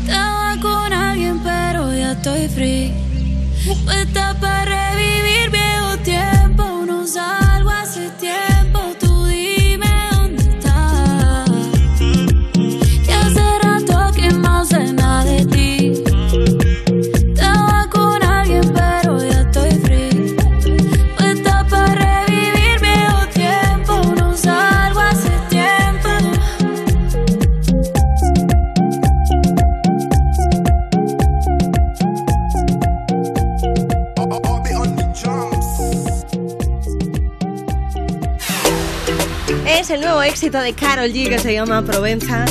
Estaba 0.10 0.58
con 0.60 0.92
alguien, 0.92 1.40
pero 1.44 1.94
ya 1.94 2.14
estoy 2.14 2.48
free. 2.48 2.92
Puesta 3.86 4.36
para 4.42 4.89
nuevo 40.10 40.24
éxito 40.24 40.60
de 40.60 40.74
Carol 40.74 41.12
G 41.12 41.30
que 41.30 41.38
se 41.38 41.54
llama 41.54 41.86
Provenza. 41.86 42.44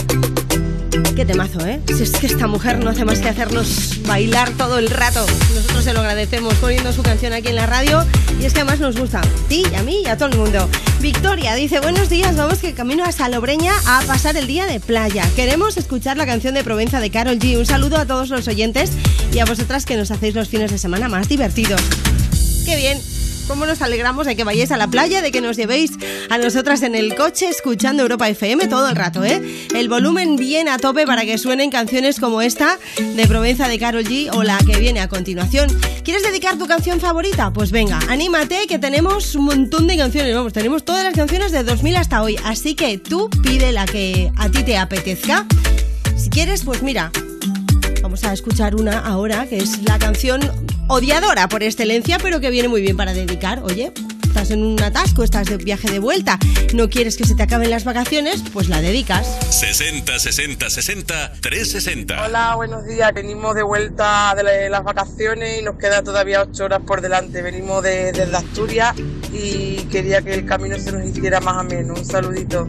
Qué 1.17 1.25
temazo, 1.25 1.67
¿eh? 1.67 1.81
Si 1.89 2.05
es 2.05 2.13
que 2.13 2.29
esta 2.29 2.47
mujer 2.47 2.79
no 2.79 2.91
hace 2.91 3.05
más 3.05 3.19
que 3.19 3.29
hacernos 3.29 4.01
bailar 4.07 4.51
todo 4.51 4.79
el 4.79 4.89
rato. 4.89 5.27
Nosotros 5.57 5.83
se 5.83 5.93
lo 5.93 5.99
agradecemos 5.99 6.55
poniendo 6.55 6.93
su 6.93 7.03
canción 7.03 7.33
aquí 7.33 7.49
en 7.49 7.57
la 7.57 7.67
radio 7.67 8.07
y 8.41 8.45
es 8.45 8.53
que 8.53 8.61
además 8.61 8.79
nos 8.79 8.97
gusta. 8.97 9.23
A 9.23 9.49
ti, 9.49 9.65
a 9.77 9.83
mí 9.83 10.03
y 10.05 10.07
a 10.07 10.17
todo 10.17 10.29
el 10.29 10.37
mundo. 10.37 10.69
Victoria 11.01 11.57
dice, 11.57 11.81
buenos 11.81 12.09
días, 12.09 12.37
vamos 12.37 12.61
que 12.61 12.75
camino 12.75 13.03
a 13.05 13.11
Salobreña 13.11 13.73
a 13.87 14.03
pasar 14.03 14.37
el 14.37 14.47
día 14.47 14.67
de 14.67 14.79
playa. 14.79 15.29
Queremos 15.35 15.77
escuchar 15.77 16.17
la 16.17 16.27
canción 16.27 16.55
de 16.55 16.63
Provenza 16.63 17.01
de 17.01 17.11
Carol 17.11 17.41
G. 17.41 17.59
Un 17.59 17.67
saludo 17.67 17.97
a 17.97 18.07
todos 18.07 18.29
los 18.29 18.47
oyentes 18.47 18.93
y 19.33 19.41
a 19.41 19.45
vosotras 19.45 19.85
que 19.85 19.97
nos 19.97 20.13
hacéis 20.13 20.37
los 20.37 20.49
fines 20.49 20.71
de 20.71 20.79
semana 20.79 21.09
más 21.09 21.29
divertidos. 21.29 21.81
¡Qué 22.65 22.77
bien! 22.77 23.18
¿Cómo 23.49 23.65
nos 23.65 23.81
alegramos 23.81 24.27
de 24.27 24.37
que 24.37 24.45
vayáis 24.45 24.71
a 24.73 24.77
la 24.77 24.89
playa, 24.89 25.23
de 25.23 25.33
que 25.33 25.41
nos 25.41 25.57
llevéis 25.57 25.93
a 26.29 26.37
nosotras 26.37 26.83
en 26.83 26.95
el 26.95 27.15
coche 27.15 27.49
escuchando 27.49 28.03
Europa 28.03 28.29
FM 28.29 28.69
todo 28.69 28.91
el 28.91 28.95
rato, 28.95 29.25
¿eh? 29.25 29.43
El 29.75 29.89
volumen 29.89 30.37
bien 30.37 30.69
a 30.69 30.77
tope 30.77 31.07
para 31.07 31.25
que 31.25 31.39
suenen 31.39 31.71
canciones 31.71 32.21
como 32.21 32.43
esta 32.43 32.79
de 32.99 33.27
Provenza 33.27 33.67
de 33.67 33.79
Carol 33.79 34.05
G 34.05 34.29
o 34.35 34.43
la 34.43 34.59
que 34.59 34.77
viene 34.79 35.01
a 35.01 35.09
continuación. 35.09 35.71
¿Quieres 36.05 36.23
dedicar 36.23 36.59
tu 36.59 36.67
canción 36.67 37.01
favorita? 37.01 37.51
Pues 37.51 37.71
venga, 37.71 37.99
anímate 38.11 38.67
que 38.67 38.79
tenemos 38.79 39.35
un 39.35 39.47
montón 39.47 39.87
de 39.87 39.97
canciones, 39.97 40.35
vamos, 40.35 40.53
tenemos 40.53 40.85
todas 40.85 41.03
las 41.03 41.15
canciones 41.15 41.51
de 41.51 41.65
2000 41.65 41.97
hasta 41.97 42.23
hoy, 42.23 42.39
así 42.45 42.75
que 42.75 42.99
tú 42.99 43.31
pide 43.43 43.73
la 43.73 43.87
que 43.87 44.31
a 44.37 44.51
ti 44.51 44.63
te 44.63 44.77
apetezca. 44.77 45.47
Si 46.19 46.29
quieres, 46.29 46.65
pues 46.65 46.83
mira, 46.83 47.11
Vamos 48.03 48.25
a 48.25 48.33
escuchar 48.33 48.75
una 48.75 49.01
ahora, 49.01 49.47
que 49.47 49.59
es 49.59 49.83
la 49.83 49.99
canción 49.99 50.41
odiadora 50.89 51.49
por 51.49 51.63
excelencia, 51.63 52.19
pero 52.23 52.41
que 52.41 52.51
viene 52.51 52.69
muy 52.69 52.81
bien 52.81 52.97
para 52.97 53.13
dedicar. 53.13 53.61
Oye, 53.63 53.93
estás 54.27 54.51
en 54.51 54.63
un 54.63 54.81
atasco, 54.83 55.23
estás 55.25 55.47
de 55.49 55.57
viaje 55.57 55.91
de 55.91 55.99
vuelta, 55.99 56.39
no 56.75 56.89
quieres 56.89 57.17
que 57.17 57.25
se 57.25 57.35
te 57.35 57.43
acaben 57.43 57.71
las 57.71 57.85
vacaciones, 57.85 58.43
pues 58.53 58.69
la 58.69 58.81
dedicas. 58.81 59.27
60 59.51 60.19
60 60.19 60.71
60 60.71 61.33
360. 61.41 62.25
Hola, 62.27 62.55
buenos 62.57 62.85
días. 62.87 63.13
Venimos 63.15 63.55
de 63.55 63.63
vuelta 63.63 64.35
de 64.37 64.43
la- 64.43 64.69
las 64.69 64.85
vacaciones 64.85 65.61
y 65.61 65.65
nos 65.65 65.77
queda 65.77 66.03
todavía 66.03 66.43
ocho 66.43 66.65
horas 66.65 66.81
por 66.87 67.01
delante. 67.01 67.43
Venimos 67.43 67.83
de- 67.83 68.13
desde 68.13 68.37
Asturias 68.37 68.95
y 69.33 69.77
quería 69.91 70.23
que 70.23 70.35
el 70.35 70.47
camino 70.47 70.79
se 70.79 70.93
nos 70.93 71.05
hiciera 71.07 71.41
más 71.41 71.57
ameno. 71.59 71.95
Un 71.95 72.05
saludito. 72.05 72.69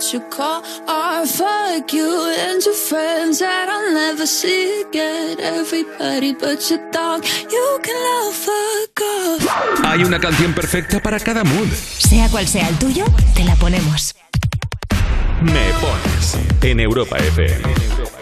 Shit 0.00 0.12
you 0.12 0.20
call 0.30 0.62
art. 0.86 1.28
Fuck 1.28 1.92
you 1.92 2.32
and 2.38 2.64
your 2.64 2.74
friends 2.74 3.38
that 3.38 3.68
I'll 3.68 3.92
never 3.92 4.26
see 4.26 4.82
again. 4.82 5.38
Everybody 5.40 6.34
but 6.34 6.68
your 6.70 6.90
dog, 6.90 7.24
you 7.50 7.78
can 7.82 7.94
love 7.94 8.34
fuck 8.34 9.00
off. 9.00 9.84
Hay 9.84 10.04
una 10.04 10.18
canción 10.18 10.54
perfecta 10.54 11.00
para 11.00 11.18
cada 11.18 11.44
mood. 11.44 11.68
Sea 11.98 12.28
cual 12.28 12.46
sea 12.46 12.68
el 12.68 12.78
tuyo, 12.78 13.04
te 13.34 13.44
la 13.44 13.54
ponemos. 13.56 14.14
Me 15.42 15.70
pones 15.80 16.38
en 16.62 16.80
Europa 16.80 17.16
FM. 17.16 18.17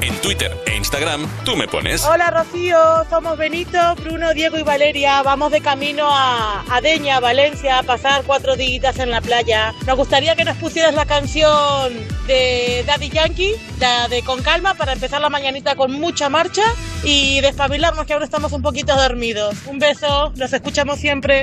En 0.00 0.14
Twitter 0.20 0.56
e 0.66 0.76
Instagram 0.76 1.26
tú 1.44 1.56
me 1.56 1.66
pones. 1.66 2.04
Hola 2.04 2.30
Rocío, 2.30 2.78
somos 3.10 3.36
Benito, 3.36 3.78
Bruno, 3.96 4.32
Diego 4.32 4.58
y 4.58 4.62
Valeria. 4.62 5.22
Vamos 5.22 5.52
de 5.52 5.60
camino 5.60 6.08
a, 6.10 6.64
a 6.70 6.80
Deña, 6.80 7.20
Valencia, 7.20 7.78
a 7.78 7.82
pasar 7.82 8.22
cuatro 8.26 8.56
días 8.56 8.98
en 8.98 9.10
la 9.10 9.20
playa. 9.20 9.74
Nos 9.86 9.96
gustaría 9.96 10.36
que 10.36 10.44
nos 10.44 10.56
pusieras 10.56 10.94
la 10.94 11.06
canción 11.06 11.92
de 12.26 12.84
Daddy 12.86 13.10
Yankee, 13.10 13.54
la 13.80 14.08
de 14.08 14.22
Con 14.22 14.42
Calma, 14.42 14.74
para 14.74 14.92
empezar 14.92 15.20
la 15.20 15.30
mañanita 15.30 15.76
con 15.76 15.92
mucha 15.92 16.28
marcha 16.28 16.64
y 17.02 17.40
despabilarnos 17.40 18.06
que 18.06 18.12
ahora 18.12 18.24
estamos 18.24 18.52
un 18.52 18.62
poquito 18.62 18.94
dormidos. 18.96 19.56
Un 19.66 19.78
beso, 19.78 20.32
los 20.36 20.52
escuchamos 20.52 20.98
siempre. 20.98 21.42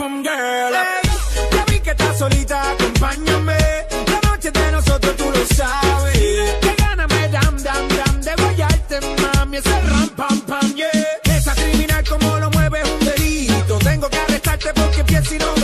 Boom 0.00 0.22
girl. 0.22 0.74
Hey, 0.80 1.02
ya 1.52 1.64
vi 1.68 1.78
que 1.80 1.90
estás 1.90 2.18
solita, 2.18 2.56
acompáñame. 2.72 3.58
La 4.12 4.20
noche 4.28 4.50
de 4.50 4.72
nosotros 4.72 5.14
tú 5.16 5.26
lo 5.36 5.44
sabes. 5.58 6.56
Que 6.62 6.72
gana 6.82 7.06
me 7.06 7.28
dam 7.28 7.54
dam 7.66 7.84
dam 7.98 8.14
de 8.26 8.32
guayarte, 8.40 8.96
mami. 9.22 9.58
Ese 9.58 9.76
ram 9.90 10.08
pam 10.18 10.40
pam 10.48 10.68
yeah. 10.74 11.36
Esa 11.36 11.52
criminal 11.54 12.02
como 12.08 12.38
lo 12.38 12.50
mueve 12.50 12.78
un 12.92 13.00
delito. 13.10 13.78
Tengo 13.90 14.08
que 14.08 14.18
arrestarte 14.18 14.70
porque 14.80 15.04
pienso 15.04 15.34
no 15.44 15.59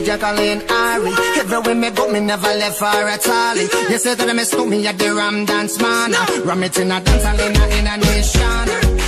she 0.00 0.06
Jacqueline 0.06 0.62
Ari. 0.68 1.12
Everywhere 1.40 1.74
me 1.74 1.90
go, 1.90 2.10
me 2.10 2.20
never 2.20 2.52
left 2.60 2.78
for 2.78 2.86
a 2.86 3.16
all. 3.28 3.56
You 3.90 3.98
say 3.98 4.14
that 4.14 4.34
me 4.34 4.44
stole 4.44 4.66
me 4.66 4.86
at 4.86 4.98
the 4.98 5.14
Ram 5.14 5.44
Dance 5.44 5.80
Man. 5.80 6.12
Ram 6.44 6.62
it 6.62 6.78
in 6.78 6.90
a 6.90 7.00
dance 7.00 7.24
hall 7.24 7.40
in 7.40 7.56
a, 7.56 7.64
in 7.78 7.86
a 7.86 7.96
nation. 7.96 8.66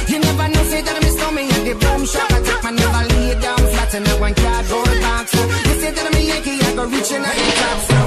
You 0.08 0.18
never 0.20 0.48
know, 0.48 0.64
say 0.64 0.82
that 0.82 0.98
me 1.02 1.10
stole 1.10 1.32
me 1.32 1.48
at 1.48 1.64
the 1.64 1.74
boom 1.74 2.04
shop. 2.04 2.30
I 2.30 2.40
take 2.42 2.64
my 2.64 2.70
never 2.70 3.04
lay 3.14 3.40
down 3.40 3.58
flat 3.58 3.94
in 3.94 4.06
a 4.06 4.14
one 4.20 4.34
cardboard 4.34 5.00
box. 5.00 5.34
You 5.34 5.74
say 5.80 5.90
that 5.92 6.12
me 6.14 6.28
Yankee, 6.28 6.60
I 6.60 6.74
go 6.74 6.84
reaching 6.86 7.24
at 7.24 7.34
the 7.34 7.52
top. 7.60 8.01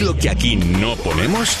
¿Sabes 0.00 0.14
lo 0.14 0.18
que 0.18 0.30
aquí 0.30 0.56
no 0.56 0.96
ponemos? 0.96 1.58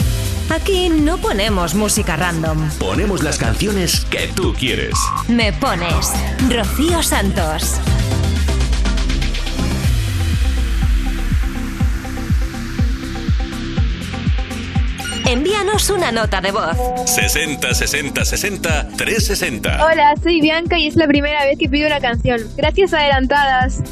Aquí 0.48 0.88
no 0.88 1.18
ponemos 1.18 1.74
música 1.74 2.16
random. 2.16 2.70
Ponemos 2.78 3.22
las 3.22 3.36
canciones 3.36 4.06
que 4.06 4.28
tú 4.28 4.54
quieres. 4.54 4.94
Me 5.28 5.52
pones 5.52 6.10
Rocío 6.48 7.02
Santos. 7.02 7.78
Envíanos 15.26 15.90
una 15.90 16.10
nota 16.10 16.40
de 16.40 16.50
voz. 16.50 16.76
60 17.04 17.74
60 17.74 18.24
60 18.24 18.88
360. 18.96 19.86
Hola, 19.86 20.14
soy 20.22 20.40
Bianca 20.40 20.78
y 20.78 20.86
es 20.86 20.96
la 20.96 21.06
primera 21.06 21.44
vez 21.44 21.58
que 21.58 21.68
pido 21.68 21.88
una 21.88 22.00
canción. 22.00 22.40
Gracias 22.56 22.94
adelantadas. 22.94 23.82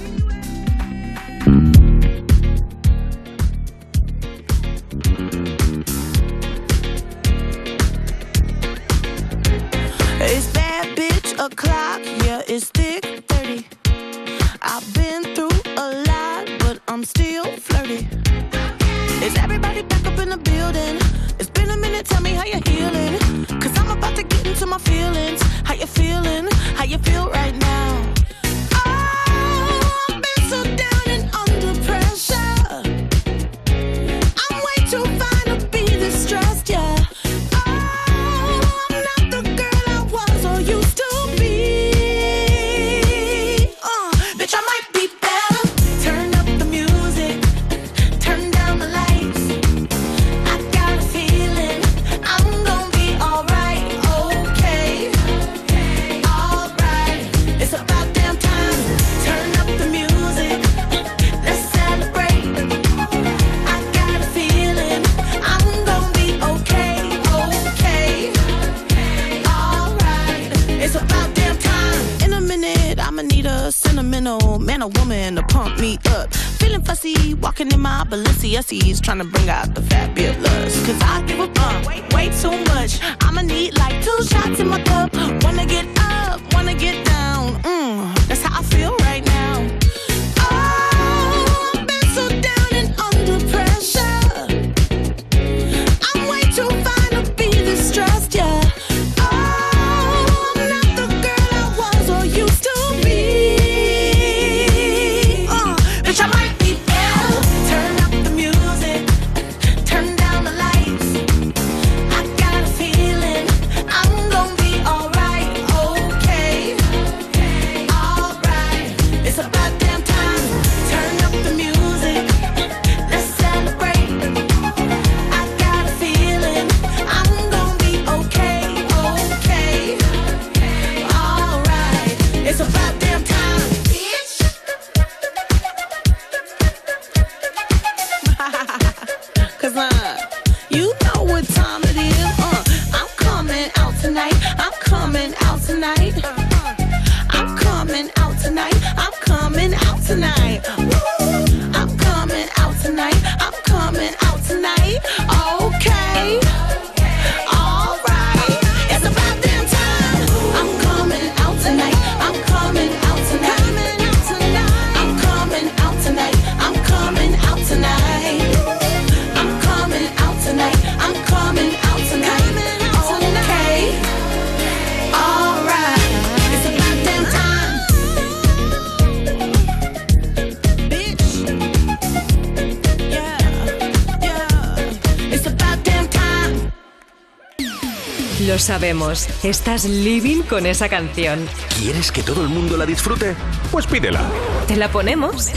Sabemos, 188.79 189.27
estás 189.43 189.87
living 189.87 190.43
con 190.43 190.65
esa 190.65 190.89
canción. 190.89 191.49
¿Quieres 191.81 192.13
que 192.13 192.23
todo 192.23 192.43
el 192.43 192.49
mundo 192.49 192.77
la 192.77 192.87
disfrute? 192.87 193.35
Pues 193.73 193.89
pídela. 193.89 194.21
¿Te 194.69 194.77
la 194.77 194.89
ponemos? 194.89 195.49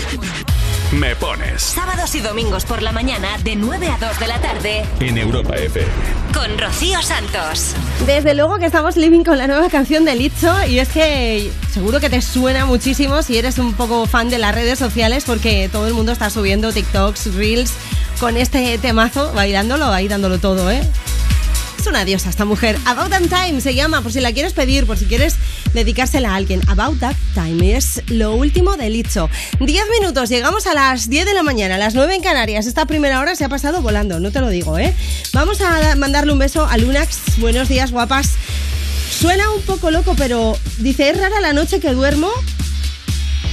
Me 0.91 1.15
pones 1.15 1.61
Sábados 1.61 2.15
y 2.15 2.19
domingos 2.19 2.65
por 2.65 2.81
la 2.81 2.91
mañana 2.91 3.37
de 3.43 3.55
9 3.55 3.87
a 3.87 3.97
2 3.97 4.19
de 4.19 4.27
la 4.27 4.41
tarde 4.41 4.83
en 4.99 5.19
Europa 5.19 5.55
FM. 5.55 5.87
con 6.33 6.57
Rocío 6.57 6.99
Santos. 7.03 7.75
Desde 8.07 8.33
luego 8.33 8.57
que 8.57 8.65
estamos 8.65 8.97
living 8.97 9.23
con 9.23 9.37
la 9.37 9.45
nueva 9.45 9.69
canción 9.69 10.03
de 10.03 10.15
Licho 10.15 10.51
y 10.65 10.79
es 10.79 10.89
que 10.89 11.51
seguro 11.71 11.99
que 11.99 12.09
te 12.09 12.23
suena 12.23 12.65
muchísimo 12.65 13.21
si 13.21 13.37
eres 13.37 13.59
un 13.59 13.73
poco 13.73 14.07
fan 14.07 14.29
de 14.29 14.39
las 14.39 14.55
redes 14.55 14.79
sociales 14.79 15.25
porque 15.25 15.69
todo 15.71 15.87
el 15.87 15.93
mundo 15.93 16.11
está 16.11 16.31
subiendo 16.31 16.73
TikToks, 16.73 17.35
Reels 17.35 17.71
con 18.19 18.35
este 18.35 18.77
temazo, 18.79 19.31
bailándolo, 19.33 19.85
ahí 19.85 20.07
dándolo 20.07 20.39
todo, 20.39 20.69
¿eh? 20.71 20.81
Es 21.81 21.87
una 21.87 22.05
diosa 22.05 22.29
esta 22.29 22.45
mujer. 22.45 22.77
About 22.85 23.09
That 23.09 23.21
Time 23.21 23.59
se 23.59 23.73
llama, 23.73 24.03
por 24.03 24.13
si 24.13 24.21
la 24.21 24.31
quieres 24.31 24.53
pedir, 24.53 24.85
por 24.85 24.99
si 24.99 25.05
quieres 25.05 25.35
dedicársela 25.73 26.33
a 26.33 26.35
alguien. 26.35 26.61
About 26.67 26.99
That 26.99 27.15
Time 27.33 27.75
es 27.75 28.03
lo 28.05 28.35
último 28.35 28.77
de 28.77 28.91
Licho. 28.91 29.31
10 29.59 29.85
minutos, 29.99 30.29
llegamos 30.29 30.67
a 30.67 30.75
las 30.75 31.09
10 31.09 31.25
de 31.25 31.33
la 31.33 31.41
mañana, 31.41 31.75
a 31.75 31.77
las 31.79 31.95
9 31.95 32.13
en 32.13 32.21
Canarias. 32.21 32.67
Esta 32.67 32.85
primera 32.85 33.19
hora 33.19 33.35
se 33.35 33.45
ha 33.45 33.49
pasado 33.49 33.81
volando, 33.81 34.19
no 34.19 34.31
te 34.31 34.41
lo 34.41 34.49
digo, 34.49 34.77
¿eh? 34.77 34.93
Vamos 35.33 35.59
a 35.61 35.95
mandarle 35.95 36.33
un 36.33 36.37
beso 36.37 36.67
a 36.67 36.77
Lunax. 36.77 37.39
Buenos 37.39 37.67
días, 37.67 37.91
guapas. 37.91 38.33
Suena 39.19 39.49
un 39.49 39.63
poco 39.63 39.89
loco, 39.89 40.13
pero 40.15 40.55
dice, 40.77 41.09
es 41.09 41.17
rara 41.19 41.41
la 41.41 41.51
noche 41.51 41.79
que 41.79 41.93
duermo 41.93 42.29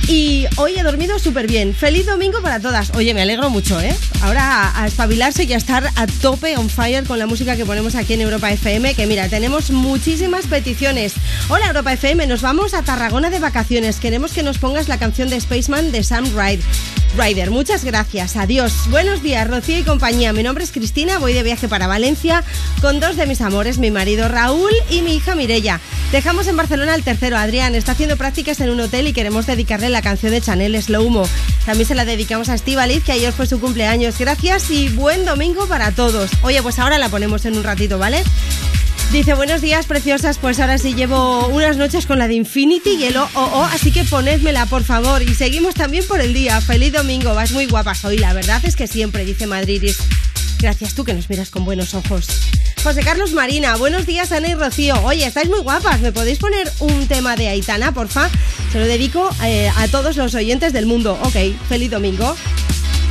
y 0.08 0.46
hoy 0.56 0.74
he 0.78 0.82
dormido 0.82 1.18
súper 1.18 1.46
bien. 1.46 1.74
Feliz 1.74 2.06
domingo 2.06 2.40
para 2.40 2.60
todas. 2.60 2.90
Oye, 2.94 3.12
me 3.12 3.20
alegro 3.20 3.50
mucho, 3.50 3.78
¿eh? 3.78 3.94
Ahora 4.22 4.72
a, 4.74 4.86
espabilarse 4.86 5.44
y 5.44 5.52
a 5.52 5.58
estar 5.58 5.90
a 5.96 6.06
tope, 6.06 6.56
on 6.56 6.70
fire 6.70 7.04
con 7.04 7.18
la 7.18 7.26
música 7.26 7.56
que 7.56 7.66
ponemos 7.66 7.94
aquí 7.94 8.14
en 8.14 8.22
Europa 8.22 8.50
FM. 8.50 8.94
Que 8.94 9.06
mira, 9.06 9.28
tenemos 9.28 9.70
muchísimas 9.70 10.46
peticiones. 10.46 11.12
Hola 11.48 11.66
Europa 11.66 11.92
FM, 11.92 12.26
nos 12.26 12.40
vamos 12.40 12.72
a 12.72 12.82
Tarragona 12.82 13.28
de 13.28 13.38
vacaciones. 13.38 14.00
Queremos 14.00 14.32
que 14.32 14.42
nos 14.42 14.58
pongas 14.58 14.88
la 14.88 14.98
canción 14.98 15.28
de 15.28 15.38
Spaceman 15.38 15.92
de 15.92 16.02
Sam 16.02 16.24
Ryder. 16.34 16.64
Ryder, 17.16 17.50
muchas 17.50 17.84
gracias. 17.84 18.36
Adiós. 18.36 18.72
Buenos 18.88 19.22
días, 19.22 19.46
Rocío 19.46 19.78
y 19.78 19.82
compañía. 19.82 20.32
Mi 20.32 20.42
nombre 20.42 20.64
es 20.64 20.72
Cristina, 20.72 21.18
voy 21.18 21.34
de 21.34 21.42
viaje 21.42 21.68
para 21.68 21.86
Valencia 21.86 22.44
con 22.80 23.00
dos 23.00 23.16
de 23.16 23.26
mis 23.26 23.40
amores, 23.40 23.78
mi 23.78 23.90
marido 23.90 24.28
Raúl 24.28 24.72
y 24.90 25.02
mi 25.02 25.16
hija 25.16 25.34
Mirella. 25.34 25.80
Dejamos 26.12 26.46
en 26.46 26.56
Barcelona 26.56 26.94
al 26.94 27.02
tercero, 27.02 27.36
Adrián. 27.36 27.74
Está 27.74 27.92
haciendo 27.92 28.16
prácticas 28.16 28.60
en 28.60 28.70
un 28.70 28.80
hotel 28.80 29.06
y 29.08 29.12
queremos 29.12 29.46
dedicarle 29.46 29.90
la 29.90 30.00
canción 30.00 30.32
de 30.32 30.40
Chanel 30.40 30.82
Slow 30.82 31.10
Mo. 31.10 31.28
También 31.66 31.86
se 31.86 31.94
la 31.94 32.06
dedicamos 32.06 32.48
a 32.48 32.54
Estivaliz, 32.54 33.04
que 33.04 33.12
ayer 33.12 33.30
fue 33.30 33.46
su 33.46 33.60
cumpleaños. 33.60 34.18
Gracias 34.18 34.70
y 34.70 34.88
buen 34.88 35.26
domingo 35.26 35.66
para 35.66 35.92
todos. 35.92 36.30
Oye, 36.40 36.62
pues 36.62 36.78
ahora 36.78 36.96
la 36.96 37.10
ponemos 37.10 37.44
en 37.44 37.58
un 37.58 37.62
ratito, 37.62 37.98
¿vale? 37.98 38.24
Dice, 39.12 39.34
buenos 39.34 39.60
días, 39.60 39.84
preciosas. 39.84 40.38
Pues 40.38 40.60
ahora 40.60 40.78
sí 40.78 40.94
llevo 40.94 41.46
unas 41.48 41.76
noches 41.76 42.06
con 42.06 42.18
la 42.18 42.26
de 42.26 42.34
Infinity 42.34 42.94
y 42.94 43.04
el 43.04 43.16
OOO, 43.18 43.64
así 43.64 43.92
que 43.92 44.04
ponedmela, 44.04 44.64
por 44.64 44.84
favor. 44.84 45.22
Y 45.22 45.34
seguimos 45.34 45.74
también 45.74 46.06
por 46.06 46.22
el 46.22 46.32
día. 46.32 46.58
Feliz 46.62 46.94
domingo, 46.94 47.34
vas 47.34 47.52
muy 47.52 47.66
guapas 47.66 48.02
hoy. 48.06 48.16
La 48.16 48.32
verdad 48.32 48.62
es 48.64 48.76
que 48.76 48.86
siempre, 48.86 49.26
dice 49.26 49.46
Madridis. 49.46 49.98
Gracias 50.58 50.94
tú 50.94 51.04
que 51.04 51.12
nos 51.12 51.28
miras 51.28 51.50
con 51.50 51.66
buenos 51.66 51.92
ojos. 51.92 52.47
José 52.82 53.02
Carlos 53.02 53.32
Marina, 53.32 53.76
buenos 53.76 54.06
días 54.06 54.30
Ana 54.32 54.48
y 54.48 54.54
Rocío. 54.54 54.94
Oye, 55.02 55.26
estáis 55.26 55.48
muy 55.48 55.58
guapas. 55.60 56.00
¿Me 56.00 56.12
podéis 56.12 56.38
poner 56.38 56.72
un 56.78 57.06
tema 57.06 57.36
de 57.36 57.48
Aitana, 57.48 57.92
porfa? 57.92 58.30
Se 58.72 58.78
lo 58.78 58.86
dedico 58.86 59.28
eh, 59.44 59.70
a 59.76 59.88
todos 59.88 60.16
los 60.16 60.34
oyentes 60.34 60.72
del 60.72 60.86
mundo. 60.86 61.18
Ok, 61.22 61.36
feliz 61.68 61.90
domingo. 61.90 62.36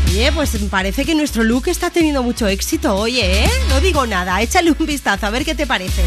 Oye, 0.10 0.32
pues 0.32 0.58
parece 0.70 1.06
que 1.06 1.14
nuestro 1.16 1.44
look 1.44 1.68
está 1.68 1.90
teniendo 1.90 2.24
mucho 2.24 2.48
éxito. 2.48 2.96
Oye, 2.96 3.44
¿eh? 3.44 3.50
No 3.70 3.82
digo 3.82 4.08
nada, 4.08 4.42
échale 4.42 4.72
un 4.72 4.86
vistazo 4.86 5.28
a 5.28 5.30
ver 5.30 5.44
qué 5.44 5.54
te 5.54 5.68
parece. 5.68 6.02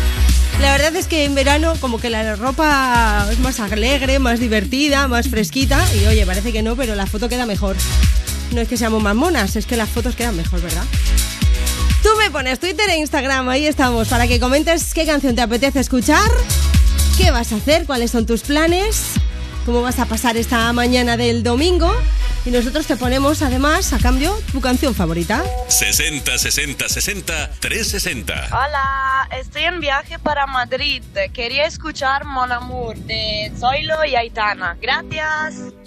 La 0.61 0.73
verdad 0.73 0.97
es 0.97 1.07
que 1.07 1.25
en 1.25 1.35
verano 1.35 1.75
como 1.81 2.01
que 2.01 2.11
la 2.11 2.37
ropa 2.37 3.29
es 3.31 3.39
más 3.41 3.61
alegre, 3.61 4.19
más 4.19 4.41
divertida, 4.41 5.07
más 5.07 5.29
fresquita. 5.29 5.85
Y 5.95 6.07
oye, 6.07 6.25
parece 6.25 6.51
que 6.51 6.63
no, 6.63 6.77
pero 6.77 6.95
la 6.95 7.07
foto 7.07 7.29
queda 7.29 7.47
mejor. 7.47 7.77
No 8.53 8.61
es 8.61 8.69
que 8.69 8.77
seamos 8.77 9.03
más 9.03 9.15
monas, 9.15 9.55
es 9.55 9.67
que 9.67 9.77
las 9.77 9.89
fotos 9.89 10.17
quedan 10.17 10.37
mejor, 10.37 10.61
¿verdad? 10.61 10.85
Me 12.31 12.35
pones 12.35 12.61
Twitter 12.61 12.89
e 12.89 12.97
Instagram, 12.99 13.49
ahí 13.49 13.67
estamos, 13.67 14.07
para 14.07 14.29
que 14.29 14.39
comentes 14.39 14.95
qué 14.95 15.05
canción 15.05 15.35
te 15.35 15.43
apetece 15.43 15.81
escuchar, 15.81 16.31
qué 17.19 17.33
vas 17.33 17.51
a 17.51 17.57
hacer, 17.57 17.87
cuáles 17.87 18.13
son 18.13 18.25
tus 18.25 18.43
planes, 18.43 19.15
cómo 19.67 19.83
vas 19.83 19.99
a 19.99 20.07
pasar 20.07 20.37
esta 20.37 20.73
mañana 20.73 21.17
del 21.17 21.43
domingo. 21.43 21.93
Y 22.47 22.53
nosotros 22.53 22.87
te 22.87 22.97
ponemos 22.97 23.43
además, 23.43 23.93
a 23.93 23.99
cambio, 23.99 24.41
tu 24.53 24.61
canción 24.61 24.95
favorita. 24.95 25.43
60 25.67 26.39
60 26.39 26.89
60 26.89 27.51
360. 27.59 28.47
Hola, 28.53 29.29
estoy 29.37 29.65
en 29.65 29.81
viaje 29.81 30.21
para 30.21 30.47
Madrid. 30.47 31.03
Quería 31.35 31.67
escuchar 31.67 32.25
Mon 32.27 32.53
Amour 32.53 32.97
de 32.97 33.51
Zoilo 33.59 34.05
y 34.05 34.15
Aitana. 34.15 34.77
Gracias. 34.81 35.70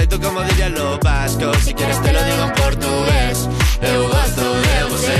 y 0.00 0.06
tú 0.06 0.20
como 0.20 0.42
dirías 0.42 0.70
los 0.70 0.98
vascos. 1.00 1.56
Si 1.58 1.74
quieres 1.74 2.00
te 2.02 2.12
lo 2.12 2.22
digo 2.24 2.44
en 2.44 2.52
portugués. 2.54 3.48
Eu 3.80 4.08
gosto 4.08 4.40
de 4.40 4.84
você. 4.90 5.14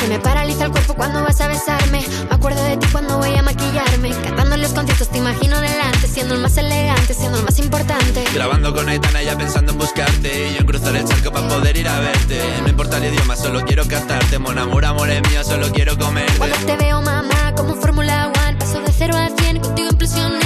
Se 0.00 0.08
me 0.08 0.18
paraliza 0.18 0.64
el 0.66 0.70
cuerpo 0.70 0.94
cuando 0.94 1.22
vas 1.22 1.40
a 1.40 1.48
besarme. 1.48 2.04
Me 2.28 2.34
acuerdo 2.34 2.62
de 2.64 2.76
ti 2.76 2.86
cuando 2.92 3.18
voy 3.18 3.34
a 3.34 3.42
maquillarme. 3.42 4.10
Cantando 4.10 4.54
en 4.54 4.62
los 4.62 4.72
conciertos 4.72 5.08
te 5.08 5.18
imagino 5.18 5.60
delante. 5.60 6.08
Siendo 6.08 6.34
el 6.34 6.40
más 6.40 6.56
elegante, 6.56 7.12
siendo 7.14 7.38
el 7.38 7.44
más 7.44 7.58
importante. 7.58 8.24
Grabando 8.32 8.74
con 8.74 8.88
Aitana 8.88 9.22
ya 9.22 9.36
pensando 9.36 9.72
en 9.72 9.78
buscarte 9.78 10.50
Y 10.50 10.54
yo 10.54 10.60
en 10.60 10.66
cruzar 10.66 10.96
el 10.96 11.04
charco 11.04 11.30
para 11.30 11.48
poder 11.48 11.76
ir 11.76 11.88
a 11.88 12.00
verte 12.00 12.40
No 12.62 12.68
importa 12.68 12.98
el 12.98 13.12
idioma, 13.12 13.36
solo 13.36 13.64
quiero 13.64 13.86
cantarte 13.86 14.38
Mon 14.38 14.58
amor, 14.58 14.84
amor 14.84 15.10
es 15.10 15.22
mío, 15.30 15.44
solo 15.44 15.70
quiero 15.72 15.98
comerte 15.98 16.38
Cuando 16.38 16.56
te 16.56 16.76
veo, 16.76 17.02
mamá, 17.02 17.54
como 17.56 17.74
Fórmula 17.74 18.32
One. 18.46 18.56
Paso 18.58 18.80
de 18.80 18.92
cero 18.92 19.14
a 19.16 19.28
cien, 19.40 19.60
contigo 19.60 19.90
impresioné. 19.90 20.45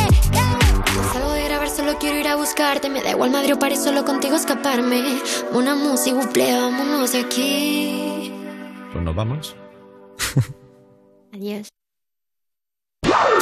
Quiero 2.01 2.17
ir 2.17 2.27
a 2.27 2.35
buscarte. 2.35 2.89
Me 2.89 3.01
da 3.01 3.11
igual 3.11 3.29
Madrid 3.29 3.53
o 3.53 3.59
París, 3.59 3.81
solo 3.81 4.03
contigo 4.03 4.35
escaparme. 4.35 5.21
Una 5.53 5.75
música, 5.75 6.17
buple, 6.17 6.59
vámonos 6.59 7.11
de 7.13 7.19
aquí. 7.19 8.33
Pues 8.91 9.03
nos 9.05 9.15
vamos. 9.15 9.55
Adiós. 11.33 11.69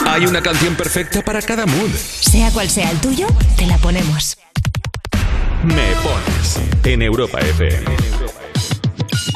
Hay 0.06 0.26
una 0.26 0.42
canción 0.42 0.76
perfecta 0.76 1.22
para 1.22 1.42
cada 1.42 1.66
mood. 1.66 1.90
Sea 1.92 2.52
cual 2.52 2.70
sea 2.70 2.92
el 2.92 3.00
tuyo, 3.00 3.28
te 3.58 3.66
la 3.66 3.78
ponemos. 3.78 4.38
Me 5.64 5.94
pones 6.04 6.60
en 6.84 7.02
Europa 7.02 7.40
FM. 7.40 7.86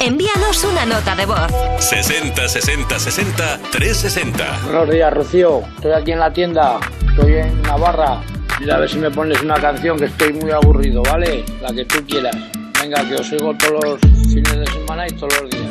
Envíanos 0.01 0.63
una 0.63 0.85
nota 0.85 1.15
de 1.15 1.25
voz. 1.25 1.51
60 1.79 2.47
60 2.47 2.99
60 2.99 3.59
360. 3.71 4.59
Buenos 4.63 4.89
días, 4.89 5.13
Rocío. 5.13 5.61
Estoy 5.75 5.91
aquí 5.91 6.11
en 6.11 6.19
la 6.19 6.33
tienda. 6.33 6.79
Estoy 7.09 7.33
en 7.33 7.61
Navarra. 7.61 8.21
Y 8.59 8.69
a 8.69 8.77
ver 8.77 8.89
si 8.89 8.97
me 8.97 9.11
pones 9.11 9.41
una 9.41 9.55
canción 9.55 9.97
que 9.97 10.05
estoy 10.05 10.33
muy 10.33 10.51
aburrido, 10.51 11.03
¿vale? 11.03 11.43
La 11.61 11.73
que 11.73 11.85
tú 11.85 12.05
quieras. 12.05 12.35
Venga, 12.81 13.07
que 13.07 13.15
os 13.15 13.31
oigo 13.31 13.55
todos 13.57 13.83
los 13.83 14.01
fines 14.31 14.57
de 14.59 14.65
semana 14.67 15.07
y 15.07 15.11
todos 15.11 15.41
los 15.41 15.49
días. 15.49 15.63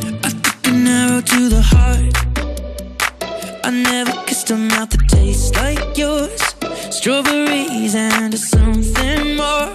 I 3.64 3.70
never 3.70 4.12
kissed 4.26 4.50
a 4.50 4.56
mouth 4.56 4.90
that 4.90 5.08
tastes 5.08 5.54
like 5.56 5.96
yours. 5.96 6.40
Strawberries 6.90 7.94
and 7.94 8.36
something 8.36 9.36
more. 9.36 9.68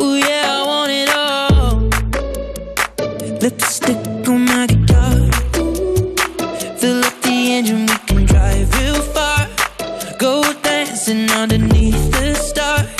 Ooh, 0.00 0.14
yeah, 0.16 0.46
I 0.46 0.62
want 0.64 0.92
it 0.92 1.10
all. 1.10 1.80
Lipstick 3.40 4.28
on 4.28 4.44
my 4.44 4.66
guitar. 4.66 5.16
Fill 6.78 7.04
up 7.04 7.20
the 7.22 7.52
engine, 7.56 7.86
we 7.86 7.96
can 8.06 8.24
drive 8.24 8.72
real 8.78 9.02
far. 9.02 9.48
Go 10.18 10.52
dancing 10.62 11.28
underneath 11.32 11.77
the 12.38 12.97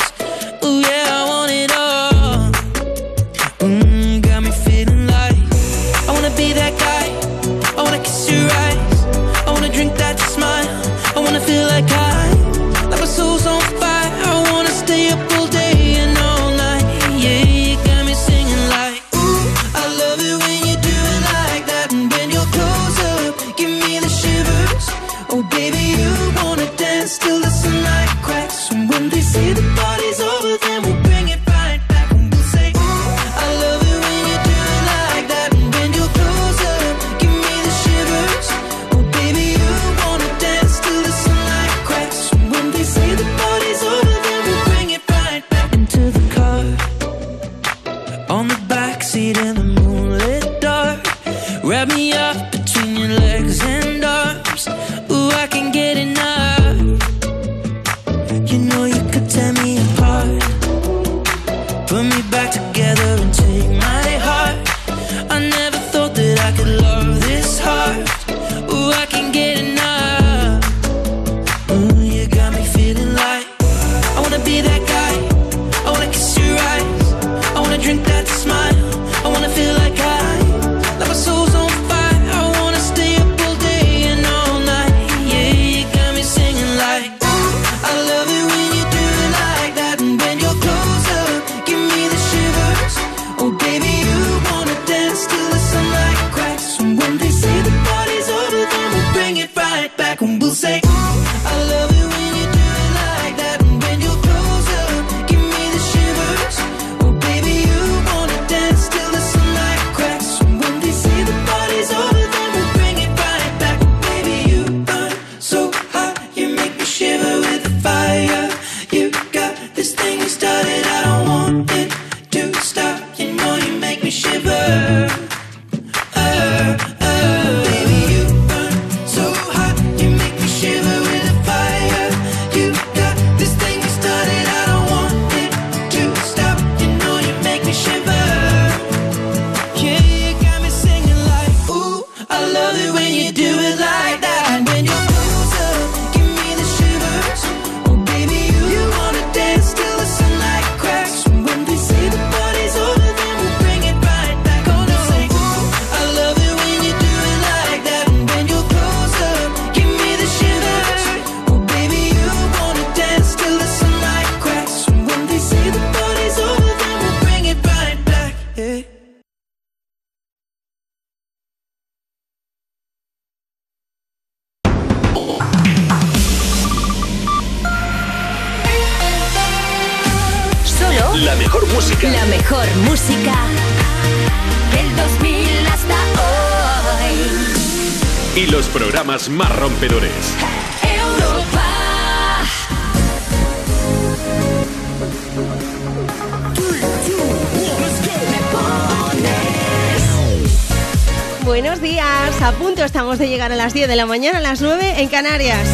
de 203.88 203.96
llegar 203.96 203.96
a 203.96 203.96
las 203.96 203.96
10 203.96 203.96
de 203.96 203.96
la 203.96 204.06
mañana, 204.06 204.38
a 204.38 204.40
las 204.40 204.60
9 204.60 204.94
en 204.98 205.08
Canarias. 205.08 205.66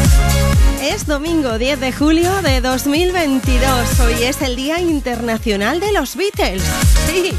Es 0.81 1.05
domingo 1.05 1.57
10 1.57 1.79
de 1.79 1.91
julio 1.91 2.41
de 2.41 2.61
2022. 2.61 3.99
Hoy 3.99 4.23
es 4.23 4.41
el 4.41 4.55
Día 4.55 4.79
Internacional 4.79 5.79
de 5.79 5.91
los 5.91 6.15
Beatles. 6.15 6.63
Sí. 7.07 7.33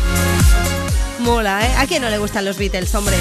Mola, 1.20 1.66
¿eh? 1.66 1.70
¿A 1.78 1.86
quién 1.86 2.02
no 2.02 2.10
le 2.10 2.18
gustan 2.18 2.44
los 2.44 2.58
Beatles, 2.58 2.94
hombre? 2.94 3.16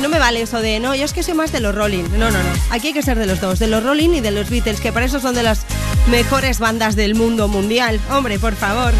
No 0.00 0.08
me 0.08 0.18
vale 0.18 0.42
eso 0.42 0.60
de, 0.60 0.78
no, 0.78 0.94
yo 0.94 1.04
es 1.04 1.12
que 1.12 1.22
soy 1.22 1.34
más 1.34 1.50
de 1.52 1.60
los 1.60 1.74
Rolling. 1.74 2.04
No, 2.12 2.30
no, 2.30 2.42
no. 2.42 2.48
Aquí 2.70 2.88
hay 2.88 2.92
que 2.92 3.02
ser 3.02 3.18
de 3.18 3.26
los 3.26 3.40
dos, 3.40 3.58
de 3.58 3.66
los 3.66 3.82
Rolling 3.82 4.10
y 4.10 4.20
de 4.20 4.30
los 4.30 4.48
Beatles, 4.48 4.80
que 4.80 4.92
para 4.92 5.06
eso 5.06 5.18
son 5.20 5.34
de 5.34 5.42
las 5.42 5.62
mejores 6.10 6.58
bandas 6.58 6.94
del 6.94 7.14
mundo 7.14 7.48
mundial. 7.48 8.00
Hombre, 8.10 8.38
por 8.38 8.54
favor. 8.54 8.94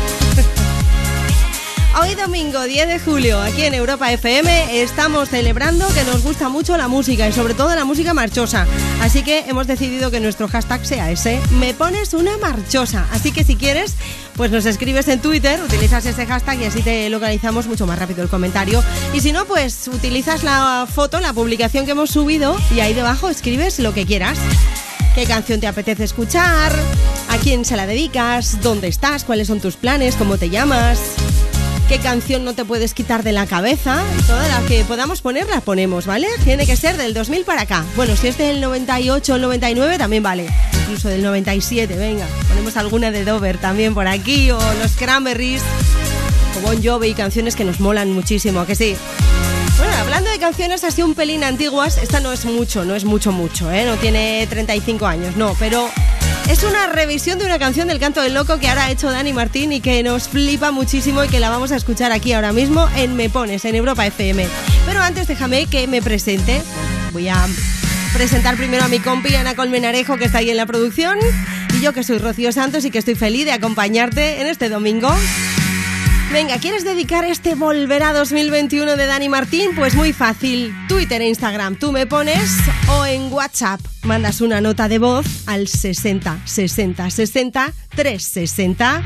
Hoy 2.01 2.15
domingo 2.15 2.63
10 2.63 2.89
de 2.89 2.99
julio, 2.99 3.39
aquí 3.43 3.63
en 3.65 3.75
Europa 3.75 4.11
FM, 4.11 4.81
estamos 4.81 5.29
celebrando 5.29 5.87
que 5.89 6.03
nos 6.05 6.23
gusta 6.23 6.49
mucho 6.49 6.79
la 6.79 6.89
música 6.89 7.29
y 7.29 7.33
sobre 7.33 7.53
todo 7.53 7.75
la 7.75 7.85
música 7.85 8.15
marchosa. 8.15 8.67
Así 9.03 9.23
que 9.23 9.41
hemos 9.41 9.67
decidido 9.67 10.11
que 10.11 10.19
nuestro 10.19 10.49
hashtag 10.49 10.87
sea 10.87 11.11
ese, 11.11 11.39
me 11.59 11.75
pones 11.75 12.15
una 12.15 12.39
marchosa. 12.39 13.07
Así 13.13 13.33
que 13.33 13.45
si 13.45 13.55
quieres, 13.55 13.97
pues 14.35 14.51
nos 14.51 14.65
escribes 14.65 15.09
en 15.09 15.21
Twitter, 15.21 15.61
utilizas 15.63 16.07
ese 16.07 16.25
hashtag 16.25 16.63
y 16.63 16.65
así 16.65 16.81
te 16.81 17.11
localizamos 17.11 17.67
mucho 17.67 17.87
más 17.87 17.99
rápido 17.99 18.23
el 18.23 18.31
comentario. 18.31 18.83
Y 19.13 19.21
si 19.21 19.33
no, 19.33 19.45
pues 19.45 19.87
utilizas 19.89 20.43
la 20.43 20.89
foto, 20.91 21.21
la 21.21 21.35
publicación 21.35 21.85
que 21.85 21.93
hemos 21.93 22.11
subido 22.11 22.57
y 22.75 22.81
ahí 22.81 22.95
debajo 22.95 23.29
escribes 23.29 23.79
lo 23.79 23.93
que 23.93 24.07
quieras. 24.07 24.39
¿Qué 25.15 25.27
canción 25.27 25.61
te 25.61 25.67
apetece 25.67 26.05
escuchar? 26.05 26.73
¿A 27.29 27.37
quién 27.37 27.67
se 27.67 27.77
la 27.77 27.87
dedicas? 27.87 28.63
¿Dónde 28.63 28.89
estás? 28.89 29.25
¿Cuáles 29.25 29.49
son 29.49 29.61
tus 29.61 29.77
planes? 29.77 30.17
¿Cómo 30.17 30.39
te 30.39 30.49
llamas? 30.49 30.99
Qué 31.91 31.99
canción 31.99 32.45
no 32.45 32.55
te 32.55 32.65
puedes 32.65 32.95
quitar 32.95 33.25
de 33.25 33.33
la 33.33 33.47
cabeza. 33.47 34.05
Toda 34.29 34.47
la 34.47 34.65
que 34.69 34.85
podamos 34.85 35.23
poner 35.23 35.49
la 35.49 35.61
ponemos, 35.61 36.07
¿vale? 36.07 36.29
Tiene 36.45 36.65
que 36.65 36.77
ser 36.77 36.97
del 36.97 37.15
2000 37.15 37.45
para 37.45 37.63
acá. 37.63 37.85
Bueno, 37.97 38.15
si 38.15 38.29
es 38.29 38.39
del 38.39 38.61
98 38.61 39.33
o 39.33 39.37
el 39.37 39.43
99 39.43 39.99
también 39.99 40.23
vale. 40.23 40.47
Incluso 40.83 41.09
del 41.09 41.21
97, 41.25 41.97
venga. 41.97 42.29
Ponemos 42.47 42.77
alguna 42.77 43.11
de 43.11 43.25
Dover 43.25 43.59
también 43.59 43.93
por 43.93 44.07
aquí 44.07 44.53
o 44.53 44.61
los 44.81 44.93
Cranberries 44.93 45.63
o 46.57 46.61
Bon 46.61 46.81
Jovi, 46.81 47.13
canciones 47.13 47.57
que 47.57 47.65
nos 47.65 47.81
molan 47.81 48.13
muchísimo, 48.13 48.61
¿a 48.61 48.67
que 48.67 48.77
sí. 48.77 48.95
Bueno, 49.77 49.93
hablando 49.97 50.31
de 50.31 50.39
canciones 50.39 50.85
así 50.85 51.03
un 51.03 51.17
pelín 51.17 51.43
antiguas, 51.43 51.99
esta 51.99 52.21
no 52.21 52.33
es 52.33 52.45
mucho, 52.45 52.85
no 52.85 52.95
es 52.95 53.05
mucho, 53.05 53.33
mucho, 53.33 53.73
¿eh? 53.73 53.85
No 53.85 53.97
tiene 53.97 54.47
35 54.49 55.07
años, 55.09 55.35
no, 55.35 55.57
pero 55.59 55.91
es 56.51 56.65
una 56.65 56.89
revisión 56.89 57.39
de 57.39 57.45
una 57.45 57.61
canción 57.61 57.87
del 57.87 58.01
Canto 58.01 58.21
del 58.21 58.35
Loco 58.35 58.59
que 58.59 58.69
ahora 58.69 58.87
ha 58.87 58.91
hecho 58.91 59.09
Dani 59.09 59.33
Martín 59.33 59.73
y 59.73 59.81
que 59.81 60.03
nos 60.03 60.29
flipa 60.29 60.73
muchísimo 60.73 61.23
y 61.23 61.29
que 61.29 61.39
la 61.39 61.49
vamos 61.49 61.71
a 61.71 61.77
escuchar 61.77 62.11
aquí 62.11 62.33
ahora 62.33 62.53
mismo 62.53 62.89
en 62.97 63.15
Me 63.15 63.31
Pones, 63.31 63.65
en 63.65 63.77
Europa 63.77 64.05
FM. 64.05 64.49
Pero 64.85 65.01
antes 65.01 65.29
déjame 65.29 65.67
que 65.67 65.87
me 65.87 66.03
presente. 66.03 66.61
Voy 67.13 67.29
a 67.29 67.47
presentar 68.13 68.57
primero 68.57 68.83
a 68.83 68.89
mi 68.89 68.99
compi 68.99 69.33
Ana 69.37 69.55
Colmenarejo 69.55 70.17
que 70.17 70.25
está 70.25 70.39
ahí 70.39 70.51
en 70.51 70.57
la 70.57 70.67
producción 70.67 71.19
y 71.73 71.81
yo 71.83 71.93
que 71.93 72.03
soy 72.03 72.19
Rocío 72.19 72.51
Santos 72.51 72.85
y 72.85 72.91
que 72.91 72.99
estoy 72.99 73.15
feliz 73.15 73.45
de 73.45 73.53
acompañarte 73.53 74.41
en 74.41 74.49
este 74.49 74.69
domingo. 74.69 75.09
Venga, 76.33 76.59
¿quieres 76.59 76.83
dedicar 76.83 77.25
este 77.25 77.55
Volverá 77.55 78.13
2021 78.13 78.97
de 78.97 79.07
Dani 79.07 79.29
Martín? 79.29 79.71
Pues 79.77 79.95
muy 79.95 80.13
fácil. 80.13 80.75
Twitter 80.89 81.23
e 81.23 81.29
Instagram 81.29 81.77
tú 81.77 81.93
me 81.93 82.09
pones 82.09 82.51
o 82.89 83.07
en 83.07 83.33
WhatsApp 83.33 83.81
mandas 84.11 84.41
una 84.41 84.61
nota 84.61 84.89
de 84.89 84.99
voz 84.99 85.25
al 85.47 85.69
60 85.69 86.41
60 86.45 87.11
60 87.11 87.73
360. 87.95 89.03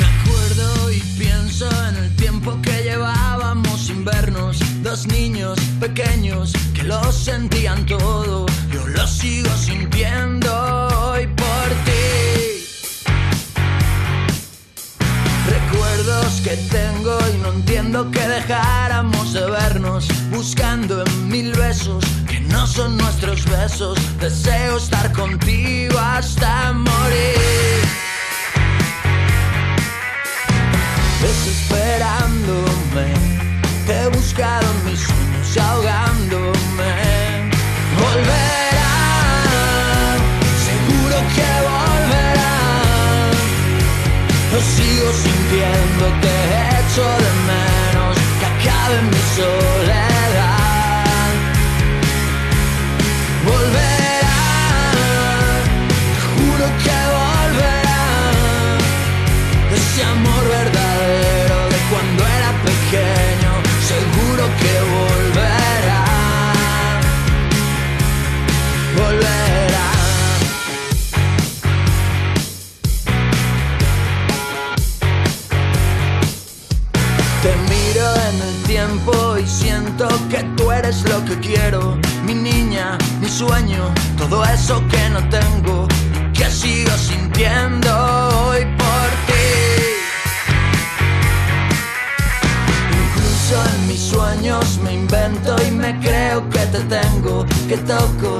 Me 0.00 0.04
acuerdo 0.04 0.90
y 0.90 0.98
pienso 1.16 1.68
en 1.88 1.94
el 1.94 2.16
tiempo 2.16 2.60
que 2.60 2.82
llevábamos 2.82 3.86
sin 3.86 4.04
vernos. 4.04 4.58
Dos 4.82 5.06
niños 5.06 5.60
pequeños 5.78 6.54
que 6.74 6.82
lo 6.82 7.12
sentían 7.12 7.86
todo. 7.86 8.46
Yo 8.72 8.84
lo 8.88 9.06
sigo 9.06 9.50
sintiendo 9.56 10.50
hoy 11.12 11.28
por 11.28 11.68
ti. 11.86 12.64
Recuerdos 15.48 16.40
que 16.42 16.56
tengo 16.68 17.16
y 17.32 17.38
no 17.42 17.52
entiendo 17.52 18.10
que 18.10 18.26
dejáramos 18.26 19.32
de 19.34 19.48
vernos. 19.48 20.08
Buscando 20.32 20.97
son 22.78 22.96
nuestros 22.96 23.44
besos. 23.46 23.98
Deseo 24.20 24.76
estar 24.76 25.12
contigo 25.12 25.98
hasta 25.98 26.72
morir. 26.72 27.80
Desesperándome, 31.20 33.06
te 33.84 33.92
he 34.00 34.08
buscado 34.10 34.64
en 34.74 34.84
mis 34.86 35.00
sueños 35.00 35.56
ahogándome. 35.66 36.92
Volverá, 38.00 38.98
seguro 40.68 41.16
que 41.34 41.50
volverá. 41.70 42.58
Lo 44.52 44.60
sigo 44.76 45.08
sintiendo, 45.24 46.04
te 46.22 46.34
echo 46.78 47.04
de 47.24 47.30
menos, 47.50 48.14
que 48.38 48.46
acabe 48.46 48.96
mi 49.10 49.22
soledad. 49.34 49.77
Que 97.68 97.76
toco 97.76 98.37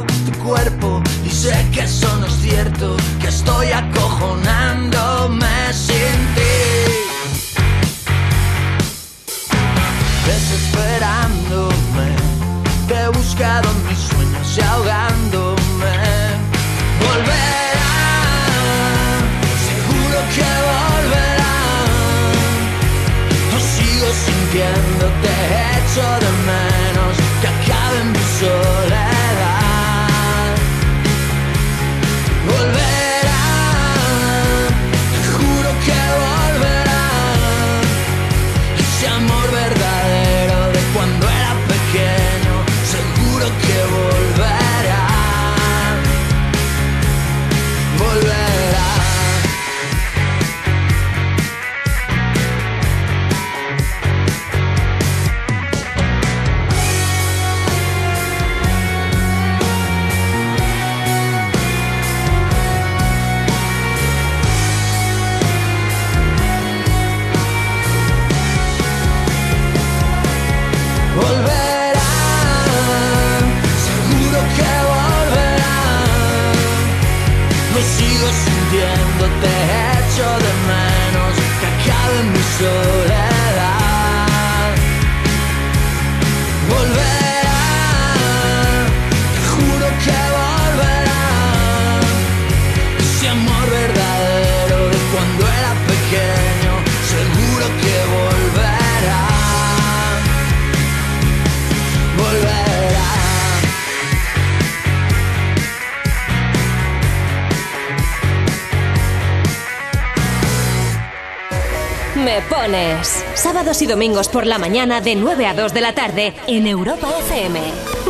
domingos 113.89 114.29
por 114.29 114.47
la 114.47 114.59
mañana 114.59 115.01
de 115.01 115.17
9 115.17 115.47
a 115.47 115.55
2 115.55 115.73
de 115.73 115.81
la 115.81 115.95
tarde 115.95 116.35
en 116.47 116.67
Europa 116.67 117.09
FM. 117.21 117.61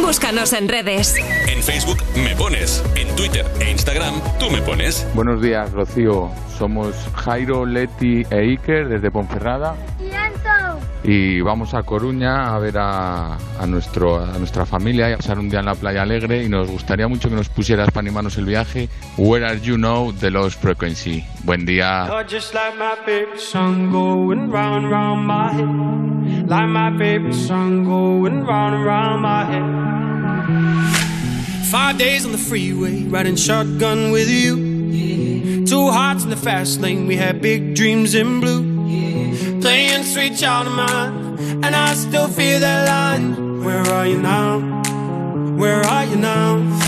Búscanos 0.03 0.53
en 0.53 0.69
redes. 0.69 1.15
En 1.47 1.63
Facebook 1.63 1.99
me 2.17 2.35
pones. 2.35 2.85
En 2.97 3.09
Twitter 3.15 3.47
e 3.61 3.71
Instagram 3.71 4.21
tú 4.39 4.51
me 4.51 4.61
pones. 4.61 5.07
Buenos 5.15 5.41
días, 5.41 5.73
Rocío. 5.73 6.31
Somos 6.59 6.95
Jairo, 7.15 7.65
Leti 7.65 8.27
e 8.29 8.37
Iker 8.37 8.89
desde 8.89 9.11
Ponferrada 9.11 9.77
y 11.05 11.41
vamos 11.41 11.75
a 11.75 11.83
Coruña 11.85 12.55
a 12.55 12.59
ver 12.59 12.77
a, 12.77 13.37
a 13.37 13.67
nuestro, 13.67 14.23
a 14.23 14.37
nuestra 14.39 14.67
familia 14.67 15.09
y 15.09 15.13
a 15.13 15.17
pasar 15.17 15.39
un 15.39 15.49
día 15.49 15.61
en 15.61 15.67
la 15.67 15.75
playa 15.75 16.03
alegre 16.03 16.43
y 16.43 16.49
nos 16.49 16.69
gustaría 16.69 17.07
mucho 17.07 17.29
que 17.29 17.37
nos 17.37 17.49
pusieras 17.49 17.89
para 17.89 18.01
animarnos 18.01 18.37
el 18.37 18.45
viaje 18.45 18.89
Where 19.19 19.45
Are 19.45 19.57
You 19.57 19.77
Now 19.77 20.13
de 20.13 20.31
los 20.31 20.55
Frequency. 20.55 21.25
Buen 21.45 21.67
día. 21.67 22.07
Five 31.69 31.99
days 31.99 32.25
on 32.25 32.31
the 32.31 32.39
freeway, 32.39 33.03
riding 33.09 33.35
shotgun 33.35 34.13
with 34.13 34.31
you. 34.31 35.67
Two 35.67 35.91
hearts 35.91 36.23
in 36.23 36.31
the 36.31 36.37
fast 36.37 36.81
lane, 36.81 37.09
we 37.09 37.17
had 37.17 37.43
big 37.43 37.75
dreams 37.75 38.15
in 38.15 38.39
blue. 38.39 38.63
Playing 39.61 40.05
sweet 40.05 40.37
child 40.37 40.69
of 40.69 40.75
mine, 40.75 41.65
and 41.65 41.75
I 41.75 41.95
still 41.95 42.29
feel 42.29 42.61
that 42.61 42.87
line. 42.87 43.65
Where 43.65 43.83
are 43.83 44.07
you 44.07 44.23
now? 44.23 44.61
Where 45.57 45.83
are 45.83 46.05
you 46.05 46.17
now? 46.17 46.88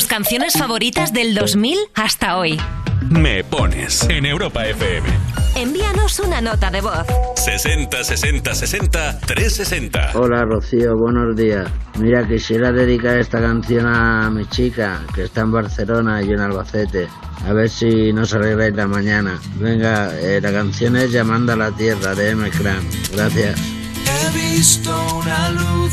tus 0.00 0.06
canciones 0.06 0.54
favoritas 0.54 1.12
del 1.12 1.34
2000 1.34 1.76
hasta 1.94 2.38
hoy. 2.38 2.58
Me 3.10 3.44
pones 3.44 4.08
en 4.08 4.24
Europa 4.24 4.66
FM. 4.66 5.06
Envíanos 5.56 6.18
una 6.20 6.40
nota 6.40 6.70
de 6.70 6.80
voz. 6.80 7.04
60 7.36 8.02
60 8.02 8.54
60 8.54 9.20
360. 9.20 10.12
Hola 10.14 10.46
Rocío, 10.46 10.96
buenos 10.96 11.36
días. 11.36 11.68
Mira, 11.98 12.26
quisiera 12.26 12.72
dedicar 12.72 13.18
esta 13.18 13.42
canción 13.42 13.84
a 13.86 14.30
mi 14.30 14.46
chica, 14.46 15.02
que 15.14 15.24
está 15.24 15.42
en 15.42 15.52
Barcelona 15.52 16.22
y 16.22 16.28
yo 16.28 16.32
en 16.32 16.40
Albacete. 16.40 17.06
A 17.46 17.52
ver 17.52 17.68
si 17.68 18.10
nos 18.14 18.32
arregláis 18.32 18.74
la 18.74 18.86
mañana. 18.86 19.38
Venga, 19.56 20.18
eh, 20.18 20.40
la 20.40 20.50
canción 20.50 20.96
es 20.96 21.12
Llamando 21.12 21.52
a 21.52 21.56
la 21.56 21.72
Tierra 21.72 22.14
de 22.14 22.30
M. 22.30 22.48
Cram. 22.52 22.82
Gracias. 23.12 23.60
He 24.06 24.56
visto 24.56 24.96
una 25.18 25.50
luz, 25.50 25.92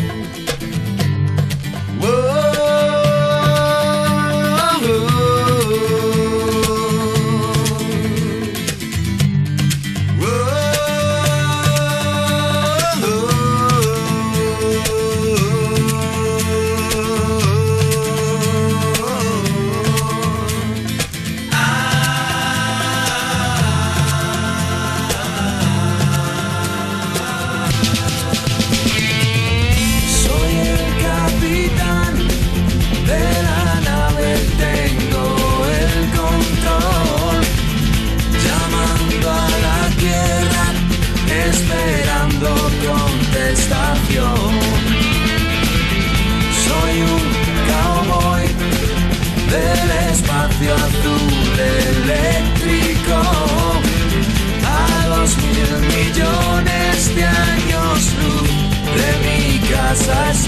Soy 2.01 2.50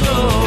casa 0.03 0.42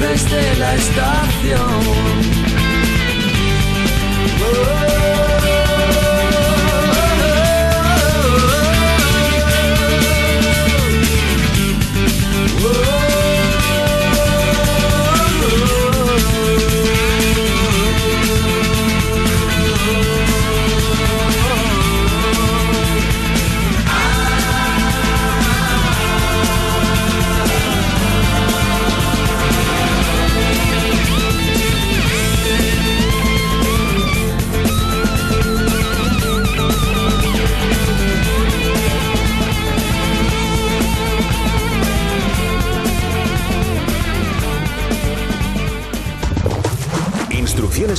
desde 0.00 0.56
la 0.58 0.74
estación. 0.74 2.51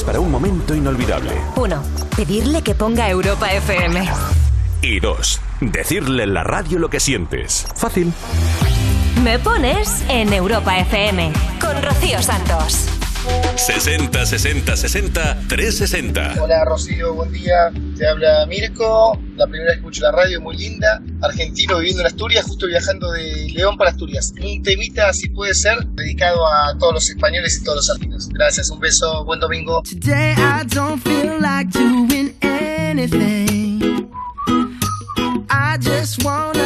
Para 0.06 0.20
un 0.22 0.32
momento 0.32 0.74
inolvidable. 0.74 1.34
1. 1.58 1.84
Pedirle 2.16 2.62
que 2.62 2.74
ponga 2.74 3.10
Europa 3.10 3.52
FM. 3.52 4.08
Y 4.82 5.02
2. 5.02 5.42
Decirle 5.60 6.24
en 6.24 6.34
la 6.34 6.44
radio 6.46 6.80
lo 6.80 6.90
que 6.90 7.02
sientes. 7.02 7.66
Fácil. 7.76 8.14
Me 9.24 9.40
pones 9.40 10.02
en 10.08 10.32
Europa 10.32 10.78
FM 10.78 11.34
con 11.60 11.84
Rocío 11.84 12.22
Santos. 12.22 12.88
60 13.58 14.26
60 14.26 14.78
60 14.78 15.40
360. 15.50 16.42
Hola 16.42 16.64
Rocío, 16.64 17.14
buen 17.16 17.34
día. 17.34 17.70
Te 17.98 18.08
habla 18.08 18.46
Mirko. 18.48 19.20
La 19.36 19.48
primera 19.48 19.72
vez 19.72 19.76
que 19.76 19.80
escucho 19.80 20.02
la 20.04 20.12
radio, 20.12 20.42
muy 20.42 20.56
linda. 20.58 21.02
Argentino 21.22 21.78
viviendo 21.80 22.02
en 22.02 22.08
Asturias, 22.08 22.46
justo 22.46 22.68
viajando 22.68 23.12
de 23.12 23.50
León 23.54 23.78
para 23.78 23.90
Asturias. 23.92 24.34
Un 24.42 24.62
temita, 24.62 25.12
si 25.14 25.30
puede 25.30 25.54
ser, 25.54 25.86
dedicado 25.88 26.46
a 26.48 26.78
todos 26.78 26.94
los 26.94 27.10
españoles 27.10 27.58
y 27.60 27.64
todos 27.64 27.78
los 27.78 27.90
argentinos. 27.90 28.30
Gracias, 28.30 28.70
un 28.70 28.80
beso, 28.80 29.26
buen 29.26 29.40
domingo. 29.40 29.82
I 35.50 35.78
just 35.78 36.24
wanna 36.24 36.62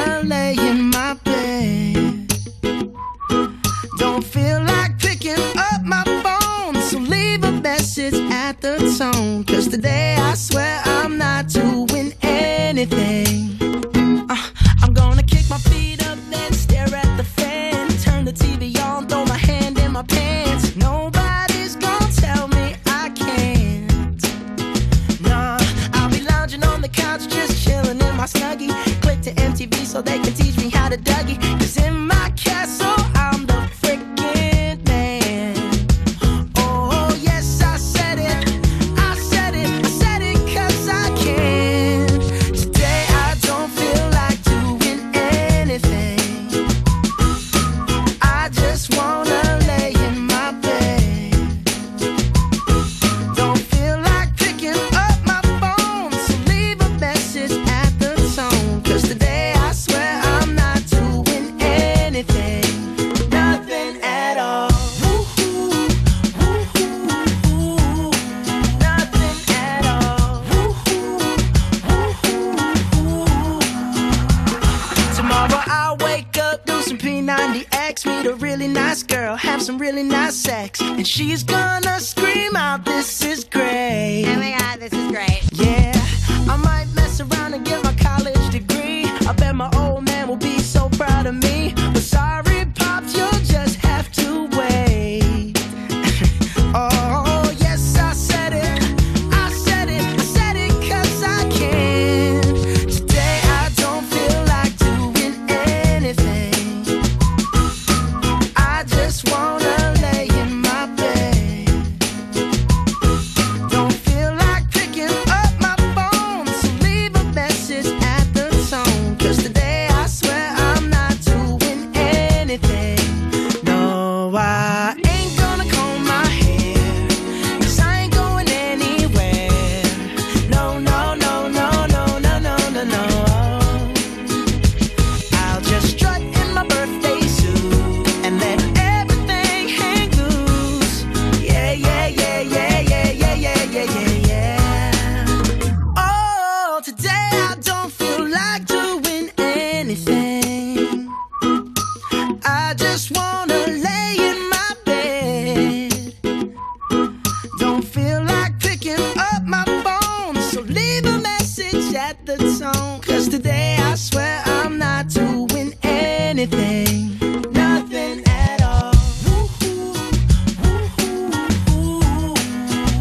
Cause 163.17 163.29
today 163.29 163.75
I 163.79 163.95
swear 163.95 164.43
I'm 164.45 164.77
not 164.77 165.07
doing 165.07 165.73
anything. 165.81 167.17
Nothing 167.51 168.21
at 168.27 168.61
all. 168.61 168.93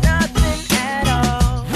Nothing 0.00 0.64
at 0.72 1.06
all. 1.06 1.66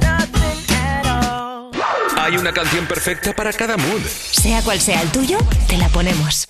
Nothing 0.00 0.64
at 0.74 1.06
all. 1.06 1.70
Hay 2.18 2.36
una 2.36 2.52
canción 2.52 2.86
perfecta 2.86 3.32
para 3.36 3.52
cada 3.52 3.76
mood. 3.76 4.00
Sea 4.32 4.62
cual 4.62 4.80
sea 4.80 5.00
el 5.00 5.12
tuyo, 5.12 5.38
te 5.68 5.76
la 5.76 5.88
ponemos. 5.90 6.48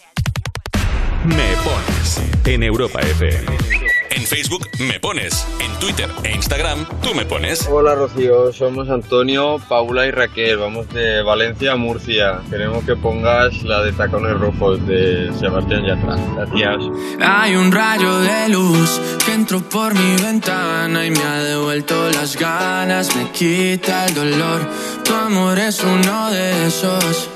Me 1.27 1.55
pones 1.63 2.23
en 2.47 2.63
Europa 2.63 2.99
FM. 3.01 3.96
En 4.17 4.23
Facebook 4.23 4.67
me 4.79 4.99
pones, 4.99 5.47
en 5.61 5.71
Twitter 5.79 6.09
e 6.25 6.35
Instagram 6.35 6.87
tú 7.03 7.15
me 7.15 7.27
pones. 7.27 7.69
Hola 7.71 7.95
Rocío, 7.95 8.51
somos 8.51 8.89
Antonio, 8.89 9.59
Paula 9.69 10.07
y 10.07 10.11
Raquel, 10.11 10.57
vamos 10.57 10.89
de 10.89 11.21
Valencia 11.21 11.73
a 11.73 11.77
Murcia. 11.77 12.41
Queremos 12.49 12.83
que 12.85 12.97
pongas 12.97 13.63
la 13.63 13.83
de 13.83 13.93
Tacones 13.93 14.41
Rojos 14.41 14.87
de 14.87 15.31
Sebastián 15.39 15.85
Yatra. 15.85 16.17
Gracias. 16.35 16.85
Hay 17.21 17.57
un 17.57 17.71
rayo 17.71 18.21
de 18.21 18.49
luz 18.49 18.99
que 19.27 19.35
entró 19.35 19.61
por 19.61 19.93
mi 19.93 20.17
ventana 20.23 21.05
y 21.05 21.11
me 21.11 21.23
ha 21.23 21.43
devuelto 21.43 22.11
las 22.13 22.39
ganas, 22.39 23.15
me 23.15 23.31
quita 23.33 24.07
el 24.07 24.15
dolor. 24.15 24.63
Tu 25.05 25.15
amor 25.15 25.59
es 25.59 25.85
uno 25.85 26.31
de 26.31 26.69
esos 26.69 27.36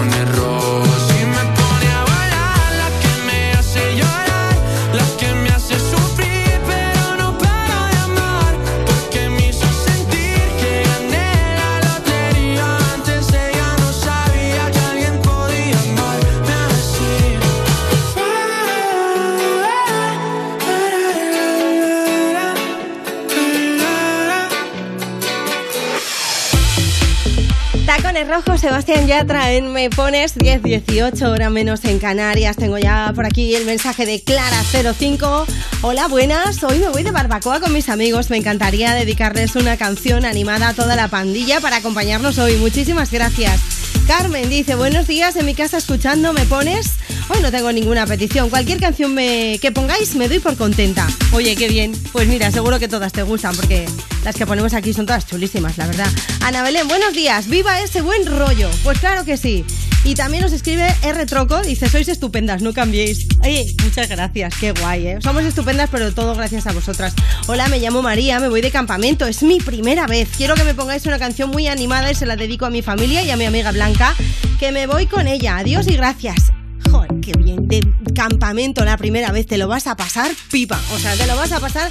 Rojos, 28.31 28.61
Sebastián 28.61 29.07
Yatra 29.07 29.51
en 29.51 29.73
Me 29.73 29.89
Pones 29.89 30.35
10, 30.35 30.63
18 30.63 31.31
hora 31.31 31.49
menos 31.49 31.83
en 31.83 31.99
Canarias. 31.99 32.55
Tengo 32.55 32.77
ya 32.77 33.11
por 33.13 33.25
aquí 33.25 33.55
el 33.55 33.65
mensaje 33.65 34.05
de 34.05 34.23
Clara05. 34.23 35.43
Hola, 35.81 36.07
buenas. 36.07 36.63
Hoy 36.63 36.79
me 36.79 36.87
voy 36.87 37.03
de 37.03 37.11
barbacoa 37.11 37.59
con 37.59 37.73
mis 37.73 37.89
amigos. 37.89 38.29
Me 38.29 38.37
encantaría 38.37 38.93
dedicarles 38.93 39.57
una 39.57 39.75
canción 39.75 40.23
animada 40.23 40.69
a 40.69 40.73
toda 40.73 40.95
la 40.95 41.09
pandilla 41.09 41.59
para 41.59 41.75
acompañarnos 41.75 42.37
hoy. 42.37 42.55
Muchísimas 42.55 43.11
gracias. 43.11 43.59
Carmen 44.07 44.49
dice, 44.49 44.75
buenos 44.75 45.07
días, 45.07 45.35
en 45.35 45.45
mi 45.45 45.53
casa 45.53 45.75
escuchando 45.77 46.31
Me 46.31 46.45
Pones. 46.45 46.99
No 47.39 47.49
tengo 47.51 47.71
ninguna 47.71 48.05
petición. 48.05 48.49
Cualquier 48.51 48.79
canción 48.79 49.13
me- 49.15 49.57
que 49.61 49.71
pongáis 49.71 50.15
me 50.15 50.27
doy 50.27 50.37
por 50.39 50.55
contenta. 50.57 51.07
Oye, 51.33 51.55
qué 51.55 51.67
bien. 51.69 51.91
Pues 52.11 52.27
mira, 52.27 52.51
seguro 52.51 52.77
que 52.77 52.87
todas 52.87 53.11
te 53.11 53.23
gustan 53.23 53.55
porque 53.55 53.87
las 54.23 54.35
que 54.35 54.45
ponemos 54.45 54.73
aquí 54.75 54.93
son 54.93 55.05
todas 55.07 55.25
chulísimas, 55.25 55.75
la 55.77 55.87
verdad. 55.87 56.07
Ana 56.41 56.61
Belén, 56.61 56.87
buenos 56.87 57.13
días. 57.13 57.47
¡Viva 57.47 57.81
ese 57.81 58.01
buen 58.01 58.25
rollo! 58.27 58.69
Pues 58.83 58.99
claro 58.99 59.25
que 59.25 59.37
sí. 59.37 59.65
Y 60.03 60.13
también 60.13 60.43
nos 60.43 60.51
escribe 60.53 60.85
R 61.03 61.25
Troco, 61.25 61.61
dice, 61.61 61.89
sois 61.89 62.07
estupendas, 62.09 62.61
no 62.61 62.73
cambiéis. 62.73 63.25
Oye, 63.41 63.73
muchas 63.83 64.07
gracias, 64.07 64.53
qué 64.59 64.71
guay, 64.73 65.07
¿eh? 65.07 65.17
Somos 65.23 65.43
estupendas, 65.43 65.89
pero 65.91 66.13
todo 66.13 66.35
gracias 66.35 66.67
a 66.67 66.71
vosotras. 66.73 67.13
Hola, 67.47 67.67
me 67.69 67.79
llamo 67.79 68.01
María, 68.03 68.39
me 68.39 68.49
voy 68.49 68.61
de 68.61 68.69
campamento, 68.71 69.25
es 69.25 69.41
mi 69.41 69.59
primera 69.59 70.05
vez. 70.07 70.29
Quiero 70.37 70.53
que 70.55 70.63
me 70.63 70.73
pongáis 70.75 71.05
una 71.07 71.17
canción 71.19 71.49
muy 71.49 71.67
animada 71.67 72.11
y 72.11 72.15
se 72.15 72.25
la 72.27 72.35
dedico 72.35 72.65
a 72.65 72.69
mi 72.69 72.81
familia 72.83 73.23
y 73.23 73.31
a 73.31 73.35
mi 73.37 73.45
amiga 73.45 73.71
Blanca, 73.71 74.15
que 74.59 74.71
me 74.71 74.85
voy 74.85 75.07
con 75.07 75.27
ella. 75.27 75.57
Adiós 75.57 75.87
y 75.87 75.95
gracias. 75.95 76.51
Joder, 76.91 77.09
qué 77.21 77.33
bien. 77.33 77.67
De 77.67 77.81
campamento 78.13 78.83
la 78.83 78.97
primera 78.97 79.31
vez 79.31 79.47
te 79.47 79.57
lo 79.57 79.67
vas 79.67 79.87
a 79.87 79.95
pasar 79.95 80.31
pipa. 80.51 80.79
O 80.93 80.99
sea, 80.99 81.15
te 81.15 81.25
lo 81.25 81.35
vas 81.35 81.51
a 81.51 81.59
pasar 81.59 81.89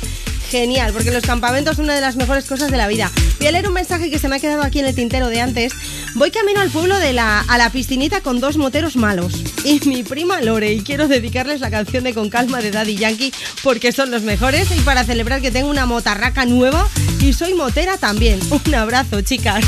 genial, 0.50 0.92
porque 0.92 1.12
los 1.12 1.22
campamentos 1.22 1.76
son 1.76 1.84
una 1.84 1.94
de 1.94 2.00
las 2.00 2.16
mejores 2.16 2.44
cosas 2.44 2.70
de 2.70 2.76
la 2.76 2.88
vida. 2.88 3.10
Voy 3.38 3.46
a 3.46 3.52
leer 3.52 3.68
un 3.68 3.74
mensaje 3.74 4.10
que 4.10 4.18
se 4.18 4.28
me 4.28 4.36
ha 4.36 4.40
quedado 4.40 4.62
aquí 4.62 4.80
en 4.80 4.86
el 4.86 4.94
tintero 4.94 5.28
de 5.28 5.40
antes. 5.40 5.72
Voy 6.14 6.30
camino 6.30 6.60
al 6.60 6.70
pueblo 6.70 6.98
de 6.98 7.12
la, 7.12 7.40
a 7.40 7.56
la 7.56 7.70
piscinita 7.70 8.20
con 8.20 8.40
dos 8.40 8.56
moteros 8.56 8.96
malos. 8.96 9.32
Y 9.64 9.80
mi 9.88 10.02
prima 10.02 10.40
Lore, 10.40 10.72
y 10.72 10.82
quiero 10.82 11.06
dedicarles 11.08 11.60
la 11.60 11.70
canción 11.70 12.04
de 12.04 12.12
Con 12.12 12.30
Calma 12.30 12.60
de 12.60 12.72
Daddy 12.72 12.96
Yankee, 12.96 13.32
porque 13.62 13.92
son 13.92 14.10
los 14.10 14.22
mejores. 14.22 14.70
Y 14.76 14.80
para 14.80 15.04
celebrar 15.04 15.40
que 15.40 15.52
tengo 15.52 15.70
una 15.70 15.86
motarraca 15.86 16.44
nueva 16.44 16.86
y 17.20 17.32
soy 17.32 17.54
motera 17.54 17.96
también. 17.96 18.40
Un 18.50 18.74
abrazo, 18.74 19.20
chicas. 19.22 19.64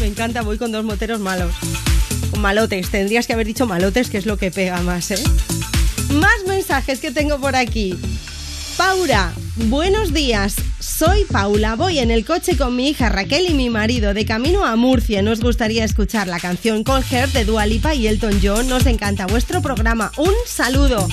Me 0.00 0.06
encanta, 0.06 0.42
voy 0.42 0.56
con 0.56 0.72
dos 0.72 0.84
moteros 0.84 1.20
malos. 1.20 1.52
Malotes, 2.38 2.90
tendrías 2.90 3.26
que 3.26 3.32
haber 3.32 3.46
dicho 3.46 3.66
malotes, 3.66 4.10
que 4.10 4.18
es 4.18 4.26
lo 4.26 4.36
que 4.36 4.50
pega 4.50 4.80
más, 4.82 5.10
¿eh? 5.10 5.22
Más 6.10 6.44
mensajes 6.46 7.00
que 7.00 7.10
tengo 7.10 7.40
por 7.40 7.56
aquí. 7.56 7.96
Paula, 8.76 9.32
buenos 9.56 10.12
días. 10.12 10.56
Soy 10.80 11.24
Paula, 11.24 11.76
voy 11.76 12.00
en 12.00 12.10
el 12.10 12.24
coche 12.24 12.56
con 12.56 12.74
mi 12.74 12.88
hija 12.88 13.08
Raquel 13.08 13.48
y 13.48 13.54
mi 13.54 13.70
marido 13.70 14.14
de 14.14 14.26
camino 14.26 14.64
a 14.64 14.74
Murcia. 14.76 15.22
Nos 15.22 15.40
gustaría 15.40 15.84
escuchar 15.84 16.26
la 16.26 16.40
canción 16.40 16.82
Call 16.82 17.04
Her 17.08 17.30
de 17.30 17.44
Dua 17.44 17.66
Lipa 17.66 17.94
y 17.94 18.08
Elton 18.08 18.40
John. 18.42 18.68
Nos 18.68 18.86
encanta 18.86 19.26
vuestro 19.26 19.62
programa. 19.62 20.10
Un 20.16 20.32
saludo. 20.46 21.08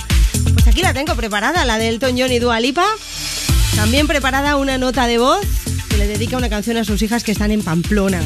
Pues 0.54 0.66
aquí 0.66 0.82
la 0.82 0.92
tengo 0.92 1.14
preparada, 1.14 1.64
la 1.64 1.78
de 1.78 1.88
Elton 1.88 2.16
John 2.18 2.32
y 2.32 2.38
Dua 2.40 2.58
Lipa. 2.60 2.86
También 3.76 4.06
preparada 4.06 4.56
una 4.56 4.76
nota 4.76 5.06
de 5.06 5.18
voz 5.18 5.46
que 5.88 5.98
le 5.98 6.06
dedica 6.06 6.36
una 6.36 6.48
canción 6.48 6.76
a 6.78 6.84
sus 6.84 7.00
hijas 7.02 7.22
que 7.22 7.32
están 7.32 7.52
en 7.52 7.62
Pamplona. 7.62 8.22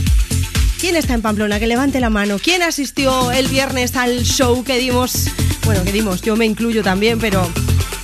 ¿Quién 0.78 0.94
está 0.96 1.14
en 1.14 1.22
Pamplona? 1.22 1.58
Que 1.58 1.66
levante 1.66 2.00
la 2.00 2.10
mano. 2.10 2.38
¿Quién 2.38 2.62
asistió 2.62 3.30
el 3.32 3.48
viernes 3.48 3.96
al 3.96 4.24
show 4.24 4.62
que 4.62 4.78
dimos? 4.78 5.28
Bueno, 5.64 5.82
que 5.84 5.92
dimos, 5.92 6.20
yo 6.22 6.36
me 6.36 6.44
incluyo 6.44 6.82
también, 6.82 7.18
pero 7.18 7.50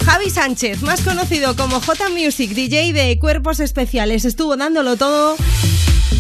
Javi 0.04 0.30
Sánchez, 0.30 0.82
más 0.82 1.02
conocido 1.02 1.54
como 1.54 1.80
J 1.80 2.08
Music, 2.08 2.52
DJ 2.52 2.92
de 2.92 3.18
Cuerpos 3.18 3.60
Especiales, 3.60 4.24
estuvo 4.24 4.56
dándolo 4.56 4.96
todo 4.96 5.36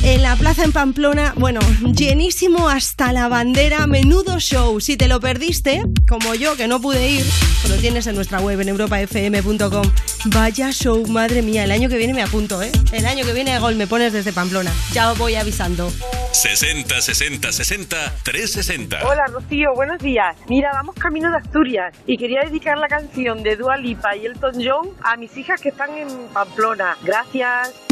en 0.02 0.22
la 0.22 0.36
plaza 0.36 0.64
en 0.64 0.72
Pamplona, 0.72 1.34
bueno, 1.36 1.60
llenísimo 1.94 2.68
hasta 2.68 3.12
la 3.12 3.28
bandera, 3.28 3.86
menudo 3.86 4.38
show. 4.38 4.80
Si 4.80 4.96
te 4.96 5.08
lo 5.08 5.20
perdiste, 5.20 5.82
como 6.08 6.34
yo 6.34 6.56
que 6.56 6.68
no 6.68 6.80
pude 6.80 7.08
ir, 7.08 7.24
pues 7.60 7.74
lo 7.74 7.80
tienes 7.80 8.06
en 8.06 8.14
nuestra 8.14 8.40
web 8.40 8.60
en 8.60 8.68
europafm.com. 8.68 9.90
Vaya 10.26 10.70
show, 10.70 11.06
madre 11.06 11.42
mía, 11.42 11.64
el 11.64 11.70
año 11.70 11.88
que 11.88 11.96
viene 11.96 12.14
me 12.14 12.22
apunto, 12.22 12.62
¿eh? 12.62 12.72
El 12.92 13.06
año 13.06 13.24
que 13.24 13.32
viene 13.32 13.58
gol 13.58 13.74
me 13.76 13.86
pones 13.86 14.12
desde 14.12 14.32
Pamplona. 14.32 14.72
Ya 14.92 15.12
os 15.12 15.18
voy 15.18 15.34
avisando. 15.34 15.92
60 16.32 17.00
60 17.00 17.52
60 17.52 17.96
360. 18.22 19.06
Hola 19.06 19.26
Rocío, 19.26 19.74
buenos 19.74 19.98
días. 19.98 20.36
Mira, 20.48 20.70
vamos 20.72 20.94
camino 20.96 21.30
de 21.30 21.36
Asturias 21.36 21.94
y 22.06 22.16
quería 22.16 22.40
dedicar 22.42 22.78
la 22.78 22.88
canción 22.88 23.42
de 23.42 23.56
Dua 23.56 23.76
Lipa 23.76 24.16
y 24.16 24.26
Elton 24.26 24.54
John 24.54 24.88
a 25.02 25.16
mis 25.16 25.36
hijas 25.36 25.60
que 25.60 25.68
están 25.68 25.90
en 25.96 26.08
Pamplona. 26.32 26.96
Gracias. 27.04 27.91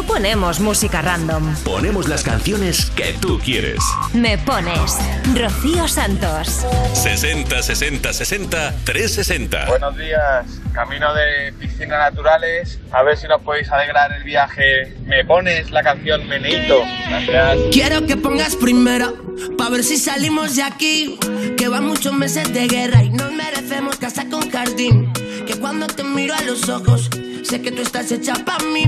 no 0.00 0.06
ponemos 0.06 0.60
música 0.60 1.02
random. 1.02 1.54
Ponemos 1.56 2.08
las 2.08 2.22
canciones 2.22 2.90
que 2.96 3.12
tú 3.20 3.38
quieres. 3.38 3.80
Me 4.14 4.38
pones 4.38 4.96
Rocío 5.34 5.86
Santos. 5.88 6.64
60 6.94 7.62
60 7.62 8.10
60 8.10 8.74
360. 8.84 9.66
Buenos 9.66 9.96
días, 9.98 10.46
camino 10.72 11.12
de 11.12 11.52
piscinas 11.52 11.98
naturales. 11.98 12.78
A 12.92 13.02
ver 13.02 13.18
si 13.18 13.28
nos 13.28 13.42
podéis 13.42 13.70
alegrar 13.70 14.10
el 14.12 14.24
viaje. 14.24 14.96
Me 15.04 15.22
pones 15.22 15.70
la 15.70 15.82
canción 15.82 16.26
Meneito. 16.26 16.82
Gracias. 17.08 17.58
Quiero 17.70 18.06
que 18.06 18.16
pongas 18.16 18.56
primero, 18.56 19.14
pa' 19.58 19.68
ver 19.68 19.84
si 19.84 19.98
salimos 19.98 20.56
de 20.56 20.62
aquí. 20.62 21.18
Que 21.58 21.68
van 21.68 21.86
muchos 21.86 22.14
meses 22.14 22.50
de 22.54 22.68
guerra 22.68 23.02
y 23.02 23.10
nos 23.10 23.32
merecemos 23.32 23.96
casa 23.96 24.24
con 24.30 24.50
jardín. 24.50 25.12
Que 25.46 25.56
cuando 25.56 25.86
te 25.88 26.04
miro 26.04 26.34
a 26.34 26.40
los 26.40 26.70
ojos, 26.70 27.10
sé 27.42 27.60
que 27.60 27.70
tú 27.70 27.82
estás 27.82 28.10
hecha 28.10 28.32
pa' 28.46 28.60
mí. 28.60 28.86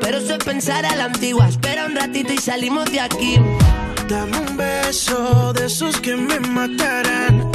Pero 0.00 0.18
eso 0.18 0.34
es 0.34 0.44
pensar 0.44 0.84
a 0.86 0.96
la 0.96 1.04
antigua. 1.04 1.48
Espera 1.48 1.86
un 1.86 1.94
ratito 1.94 2.32
y 2.32 2.38
salimos 2.38 2.90
de 2.90 3.00
aquí. 3.00 3.36
Dame 4.08 4.38
un 4.38 4.56
beso 4.56 5.52
de 5.52 5.66
esos 5.66 6.00
que 6.00 6.16
me 6.16 6.40
matarán. 6.40 7.50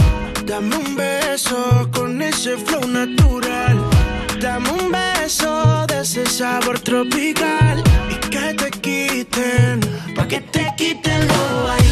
Dame 0.45 0.75
un 0.75 0.95
beso 0.95 1.89
con 1.91 2.21
ese 2.21 2.57
flow 2.57 2.87
natural. 2.87 3.77
Dame 4.39 4.69
un 4.69 4.91
beso 4.91 5.85
de 5.87 6.01
ese 6.01 6.25
sabor 6.25 6.79
tropical. 6.79 7.83
Y 8.09 8.15
que 8.29 8.53
te 8.53 8.71
quiten, 8.71 9.79
pa' 10.15 10.27
que 10.27 10.41
te 10.41 10.67
quiten 10.77 11.27
lo 11.27 11.82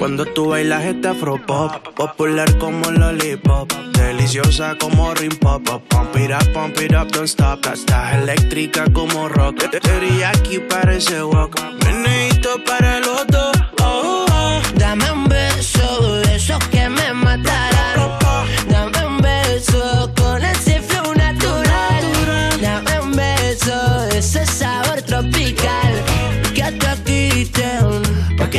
Cuando 0.00 0.24
tú 0.24 0.48
bailas 0.48 0.84
este 0.84 1.06
afro 1.06 1.40
pop 1.46 1.70
Popular 1.94 2.58
como 2.58 2.90
lollipop 2.90 3.72
Deliciosa 3.92 4.76
como 4.80 5.14
rim 5.14 5.30
pop 5.38 5.62
pop. 5.64 5.80
Pump 5.88 6.16
it 6.16 6.32
up, 6.32 6.52
pump 6.52 6.76
it 6.80 6.92
up, 6.92 7.06
don't 7.12 7.28
stop 7.28 7.64
Estás 7.72 8.14
eléctrica 8.14 8.86
como 8.92 9.28
rock 9.28 9.70
Teriyaki 9.70 10.58
parece 10.68 11.22
walk 11.22 11.56
Meneito 11.84 12.64
para 12.64 12.98
los 12.98 13.28
dos 13.28 13.52
oh, 13.80 14.26
oh. 14.28 14.60
Dame 14.74 15.08
un 15.12 15.28
beso 15.28 16.16
de 16.22 16.34
esos 16.34 16.58
que 16.70 16.88
me 16.88 17.12
matarán. 17.12 17.69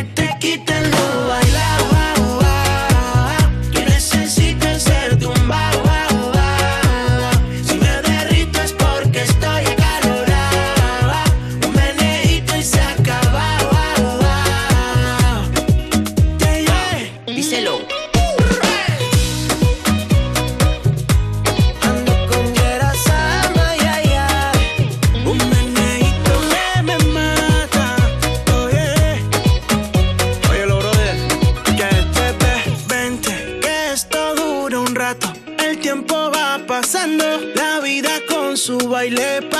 Te 0.03 0.29
quiten 0.39 0.91
lo 0.91 1.40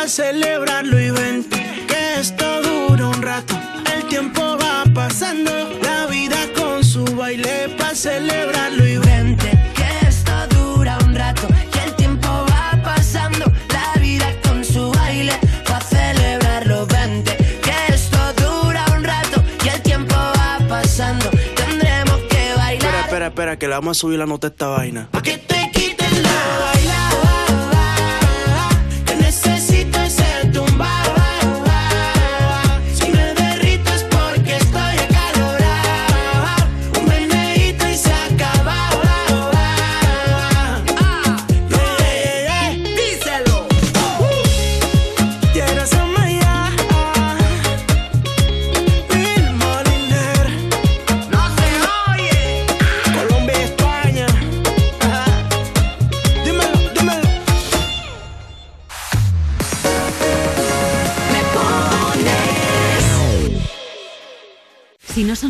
pa' 0.02 0.08
celebrarlo 0.08 1.00
y 1.00 1.12
vente, 1.12 1.58
que 1.88 2.20
esto 2.20 2.62
dura 2.64 3.08
un 3.10 3.22
rato. 3.22 3.54
El 3.96 4.08
tiempo 4.08 4.58
va 4.58 4.84
pasando, 4.96 5.52
la 5.84 6.08
vida 6.08 6.38
con 6.58 6.84
su 6.84 7.06
baile 7.16 7.70
pa' 7.78 7.94
celebrarlo 7.94 8.84
y 8.88 8.98
vente. 8.98 9.52
Que 9.76 10.08
esto 10.08 10.32
dura 10.56 10.98
un 11.06 11.14
rato 11.14 11.48
y 11.76 11.78
el 11.88 11.96
tiempo 11.96 12.28
va 12.28 12.82
pasando. 12.84 13.46
La 13.70 14.02
vida 14.02 14.26
con 14.44 14.66
su 14.66 14.92
baile 14.92 15.34
va 15.70 15.78
a 15.78 15.82
celebrarlo. 15.82 16.88
Vente, 16.88 17.38
que 17.62 17.94
esto 17.94 18.18
dura 18.38 18.84
un 18.98 19.04
rato 19.04 19.44
y 19.64 19.68
el 19.68 19.82
tiempo 19.84 20.16
va 20.16 20.58
pasando. 20.68 21.30
Tendremos 21.56 22.18
que 22.28 22.50
Espera, 22.50 22.56
bailar. 22.56 22.96
espera, 23.06 23.28
espera, 23.28 23.60
que 23.60 23.68
le 23.68 23.74
vamos 23.76 23.98
a 23.98 24.00
subir 24.00 24.18
la 24.18 24.26
nota 24.26 24.48
a 24.48 24.50
esta 24.50 24.68
vaina. 24.68 25.10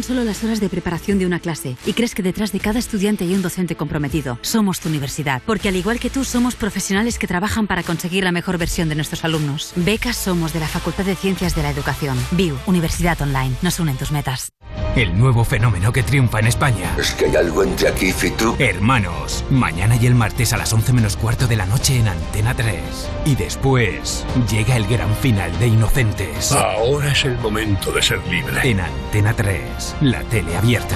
Son 0.01 0.15
solo 0.15 0.23
las 0.23 0.43
horas 0.43 0.59
de 0.59 0.69
preparación 0.69 1.19
de 1.19 1.25
una 1.25 1.39
clase 1.39 1.75
y 1.85 1.93
crees 1.93 2.15
que 2.15 2.23
detrás 2.23 2.51
de 2.51 2.59
cada 2.59 2.79
estudiante 2.79 3.23
hay 3.23 3.35
un 3.35 3.41
docente 3.41 3.75
comprometido, 3.75 4.39
somos 4.41 4.79
tu 4.79 4.89
universidad. 4.89 5.41
Porque 5.45 5.69
al 5.69 5.75
igual 5.75 5.99
que 5.99 6.09
tú, 6.09 6.23
somos 6.23 6.55
profesionales 6.55 7.19
que 7.19 7.27
trabajan 7.27 7.67
para 7.67 7.83
conseguir 7.83 8.23
la 8.23 8.31
mejor 8.31 8.57
versión 8.57 8.89
de 8.89 8.95
nuestros 8.95 9.23
alumnos. 9.23 9.73
Becas 9.75 10.17
somos 10.17 10.53
de 10.53 10.59
la 10.59 10.67
Facultad 10.67 11.05
de 11.05 11.15
Ciencias 11.15 11.55
de 11.55 11.63
la 11.63 11.71
Educación. 11.71 12.17
VIU, 12.31 12.57
Universidad 12.65 13.21
Online. 13.21 13.55
Nos 13.61 13.79
unen 13.79 13.97
tus 13.97 14.11
metas. 14.11 14.51
El 14.95 15.17
nuevo 15.17 15.45
fenómeno 15.45 15.93
que 15.93 16.03
triunfa 16.03 16.39
en 16.39 16.47
España. 16.47 16.95
Es 16.99 17.13
que 17.13 17.25
hay 17.25 17.35
algo 17.37 17.63
entre 17.63 17.87
aquí 17.87 18.09
y 18.09 18.29
tú. 18.31 18.55
Hermanos, 18.59 19.43
mañana 19.49 19.95
y 19.95 20.05
el 20.05 20.15
martes 20.15 20.51
a 20.51 20.57
las 20.57 20.73
11 20.73 20.93
menos 20.93 21.15
cuarto 21.15 21.47
de 21.47 21.55
la 21.55 21.65
noche 21.65 21.97
en 21.97 22.09
Antena 22.09 22.53
3. 22.53 22.81
Y 23.25 23.35
después 23.35 24.25
llega 24.49 24.75
el 24.75 24.85
gran 24.87 25.13
final 25.15 25.57
de 25.59 25.67
Inocentes. 25.67 26.51
Ahora 26.51 27.11
es 27.11 27.23
el 27.23 27.37
momento 27.37 27.91
de 27.91 28.01
ser 28.01 28.19
libre. 28.27 28.69
En 28.69 28.81
Antena 28.81 29.33
3, 29.33 29.95
la 30.01 30.21
tele 30.23 30.55
abierta. 30.57 30.95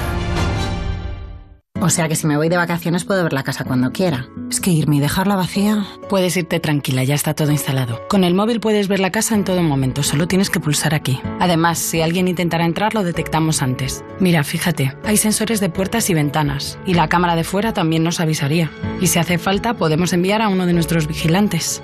O 1.82 1.90
sea 1.90 2.08
que 2.08 2.16
si 2.16 2.26
me 2.26 2.38
voy 2.38 2.50
de 2.50 2.58
vacaciones 2.58 3.04
puedo 3.04 3.22
ver 3.22 3.34
la 3.34 3.44
casa 3.44 3.64
cuando 3.64 3.92
quiera. 3.92 4.28
Es 4.50 4.60
que 4.60 4.72
irme 4.72 4.96
y 4.96 5.00
dejarla 5.00 5.36
vacía. 5.36 5.86
Puedes 6.10 6.36
irte 6.36 6.60
tranquila, 6.60 7.04
ya 7.04 7.14
está 7.14 7.36
todo 7.36 7.52
instalado. 7.52 8.02
Con 8.08 8.24
el 8.24 8.34
móvil 8.34 8.60
puedes 8.60 8.88
ver 8.88 9.00
la 9.00 9.12
casa 9.12 9.36
en 9.36 9.44
todo 9.44 9.62
momento, 9.62 10.02
solo 10.02 10.28
tienes 10.28 10.50
que 10.50 10.60
pulsar 10.60 10.96
aquí. 10.96 11.20
Además, 11.40 11.78
si 11.78 12.02
alguien 12.02 12.28
intentara 12.28 12.66
entrar, 12.66 12.96
lo 12.96 13.04
detectamos 13.04 13.62
antes. 13.62 14.04
Mira, 14.20 14.44
fíjate, 14.44 14.96
hay 15.04 15.18
sensores 15.18 15.60
de 15.60 15.70
puertas 15.70 16.10
y 16.10 16.16
ventanas, 16.16 16.80
y 16.88 16.96
la 16.96 17.10
cámara 17.10 17.36
de 17.36 17.44
fuera 17.44 17.74
también 17.74 18.04
nos 18.04 18.20
avisaría. 18.20 18.72
Y 19.02 19.08
si 19.08 19.20
hace 19.20 19.38
falta, 19.38 19.76
podemos 19.76 20.14
enviar 20.14 20.42
a 20.42 20.50
uno 20.50 20.66
de 20.66 20.74
nuestros 20.74 21.08
vigilantes. 21.08 21.84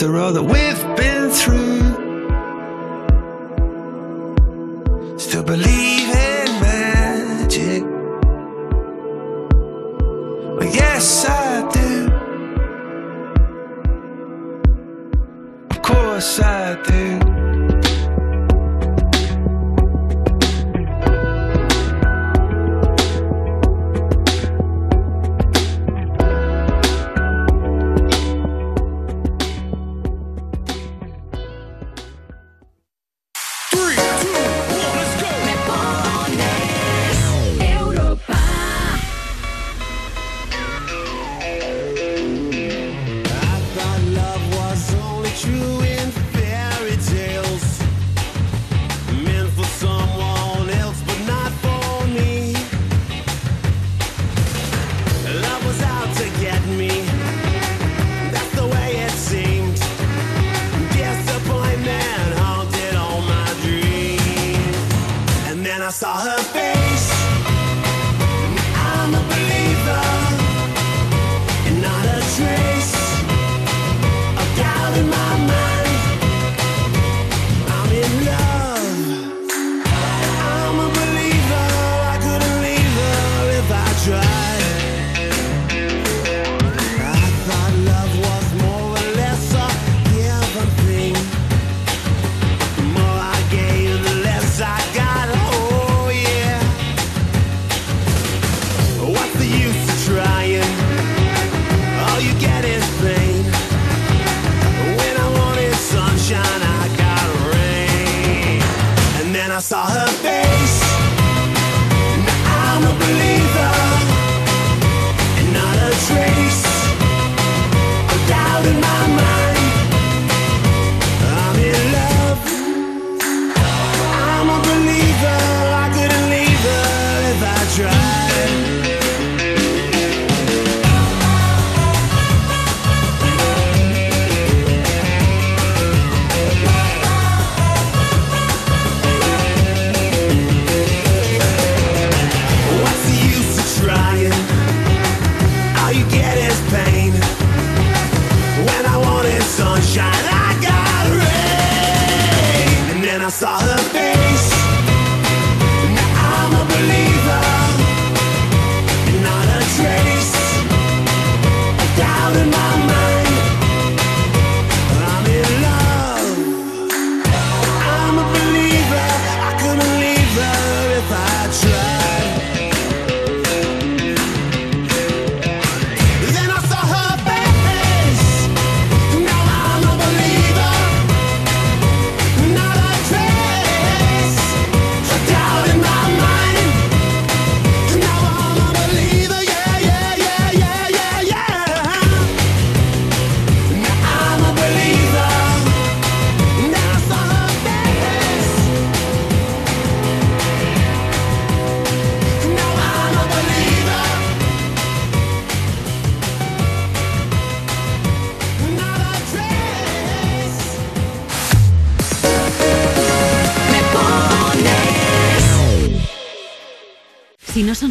After 0.00 0.16
all 0.16 0.32
that 0.32 0.44
we've 0.44 0.67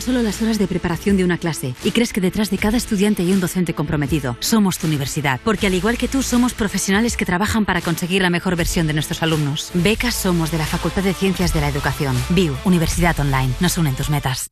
solo 0.07 0.23
las 0.23 0.41
horas 0.41 0.57
de 0.57 0.67
preparación 0.67 1.17
de 1.17 1.25
una 1.25 1.37
clase 1.37 1.75
y 1.83 1.91
crees 1.91 2.13
que 2.13 2.21
detrás 2.21 2.49
de 2.49 2.57
cada 2.57 2.77
estudiante 2.77 3.23
hay 3.23 3.33
un 3.33 3.41
docente 3.41 3.73
comprometido, 3.73 4.37
somos 4.39 4.77
tu 4.77 4.87
universidad. 4.87 5.41
Porque 5.43 5.67
al 5.67 5.73
igual 5.73 5.97
que 5.97 6.07
tú, 6.07 6.23
somos 6.23 6.53
profesionales 6.53 7.17
que 7.17 7.25
trabajan 7.25 7.65
para 7.65 7.81
conseguir 7.81 8.21
la 8.21 8.29
mejor 8.29 8.55
versión 8.55 8.87
de 8.87 8.93
nuestros 8.93 9.21
alumnos. 9.21 9.69
Becas 9.73 10.15
somos 10.15 10.49
de 10.49 10.59
la 10.59 10.65
Facultad 10.65 11.03
de 11.03 11.13
Ciencias 11.13 11.53
de 11.53 11.59
la 11.59 11.67
Educación. 11.67 12.15
VIU, 12.29 12.55
Universidad 12.63 13.19
Online. 13.19 13.53
Nos 13.59 13.77
unen 13.77 13.95
tus 13.95 14.09
metas. 14.09 14.49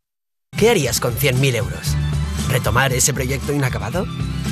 ¿Qué 0.58 0.70
harías 0.70 1.00
con 1.00 1.16
100.000 1.16 1.56
euros? 1.56 1.96
¿Retomar 2.50 2.92
ese 2.92 3.14
proyecto 3.14 3.54
inacabado? 3.54 4.06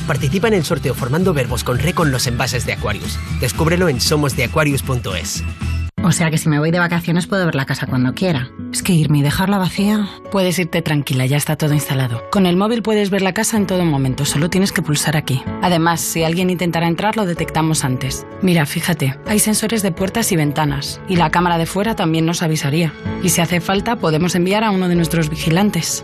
Participa 0.07 0.47
en 0.47 0.53
el 0.53 0.63
sorteo 0.63 0.93
formando 0.95 1.33
verbos 1.33 1.65
con 1.65 1.79
re 1.79 1.93
con 1.93 2.11
los 2.11 2.27
envases 2.27 2.65
de 2.65 2.73
Aquarius. 2.73 3.19
Descúbrelo 3.41 3.89
en 3.89 3.99
somosdeaquarius.es. 3.99 5.43
O 6.01 6.11
sea 6.11 6.29
que 6.31 6.37
si 6.37 6.49
me 6.49 6.59
voy 6.59 6.71
de 6.71 6.79
vacaciones 6.79 7.27
puedo 7.27 7.45
ver 7.45 7.55
la 7.55 7.65
casa 7.65 7.87
cuando 7.87 8.13
quiera. 8.13 8.49
Es 8.71 8.83
que 8.83 8.93
irme 8.93 9.19
y 9.19 9.21
dejarla 9.21 9.57
vacía. 9.57 10.09
Puedes 10.31 10.59
irte 10.59 10.81
tranquila, 10.81 11.25
ya 11.25 11.37
está 11.37 11.55
todo 11.55 11.73
instalado. 11.73 12.23
Con 12.31 12.45
el 12.45 12.57
móvil 12.57 12.81
puedes 12.81 13.09
ver 13.09 13.21
la 13.21 13.33
casa 13.33 13.55
en 13.57 13.67
todo 13.67 13.85
momento, 13.85 14.25
solo 14.25 14.49
tienes 14.49 14.71
que 14.71 14.81
pulsar 14.81 15.15
aquí. 15.15 15.41
Además, 15.61 16.01
si 16.01 16.23
alguien 16.23 16.49
intentara 16.49 16.87
entrar, 16.87 17.15
lo 17.15 17.25
detectamos 17.25 17.85
antes. 17.85 18.25
Mira, 18.41 18.65
fíjate, 18.65 19.17
hay 19.27 19.39
sensores 19.39 19.81
de 19.81 19.91
puertas 19.91 20.31
y 20.31 20.35
ventanas, 20.35 20.99
y 21.07 21.15
la 21.15 21.29
cámara 21.29 21.57
de 21.57 21.65
fuera 21.65 21.95
también 21.95 22.25
nos 22.25 22.41
avisaría. 22.43 22.93
Y 23.21 23.29
si 23.29 23.41
hace 23.41 23.61
falta, 23.61 23.95
podemos 23.95 24.35
enviar 24.35 24.63
a 24.63 24.71
uno 24.71 24.89
de 24.89 24.95
nuestros 24.95 25.29
vigilantes. 25.29 26.03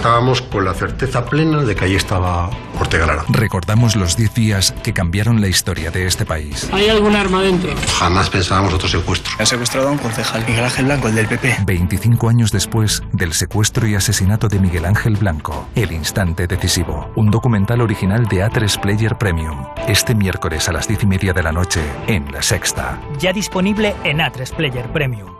Estábamos 0.00 0.40
con 0.40 0.64
la 0.64 0.72
certeza 0.72 1.26
plena 1.26 1.62
de 1.62 1.74
que 1.74 1.84
ahí 1.84 1.94
estaba 1.94 2.48
Ortega 2.80 3.04
Lara. 3.04 3.24
Recordamos 3.28 3.96
los 3.96 4.16
10 4.16 4.32
días 4.32 4.74
que 4.82 4.94
cambiaron 4.94 5.42
la 5.42 5.48
historia 5.48 5.90
de 5.90 6.06
este 6.06 6.24
país. 6.24 6.70
¿Hay 6.72 6.88
algún 6.88 7.14
arma 7.14 7.42
dentro? 7.42 7.70
Jamás 7.98 8.30
pensábamos 8.30 8.72
otro 8.72 8.88
secuestro. 8.88 9.34
Han 9.38 9.44
secuestrado 9.44 9.88
a 9.88 9.90
un 9.90 9.98
concejal, 9.98 10.42
Miguel 10.48 10.64
Ángel 10.64 10.86
Blanco, 10.86 11.08
el 11.08 11.14
del 11.16 11.26
PP. 11.26 11.56
25 11.66 12.30
años 12.30 12.50
después 12.50 13.02
del 13.12 13.34
secuestro 13.34 13.86
y 13.86 13.94
asesinato 13.94 14.48
de 14.48 14.58
Miguel 14.58 14.86
Ángel 14.86 15.16
Blanco, 15.16 15.68
El 15.74 15.92
Instante 15.92 16.46
Decisivo, 16.46 17.12
un 17.16 17.30
documental 17.30 17.82
original 17.82 18.24
de 18.24 18.42
A3 18.42 18.80
Player 18.80 19.18
Premium. 19.18 19.66
Este 19.86 20.14
miércoles 20.14 20.66
a 20.70 20.72
las 20.72 20.88
10 20.88 21.02
y 21.02 21.06
media 21.08 21.34
de 21.34 21.42
la 21.42 21.52
noche 21.52 21.82
en 22.06 22.32
La 22.32 22.40
Sexta. 22.40 22.98
Ya 23.18 23.34
disponible 23.34 23.94
en 24.04 24.20
A3 24.20 24.56
Player 24.56 24.90
Premium. 24.94 25.39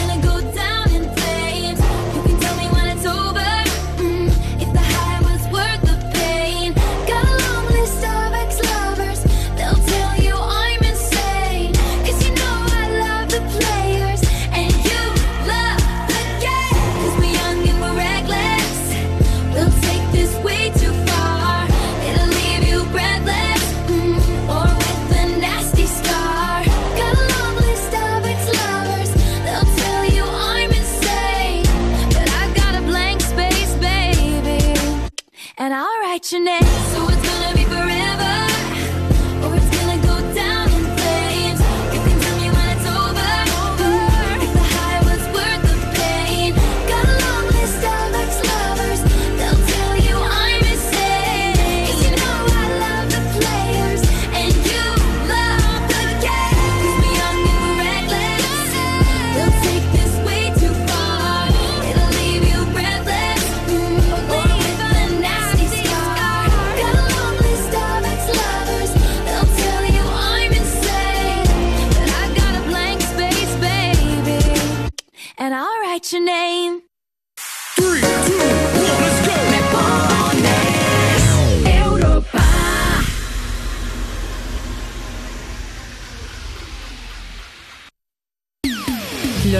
your 36.29 36.41
name. 36.43 36.70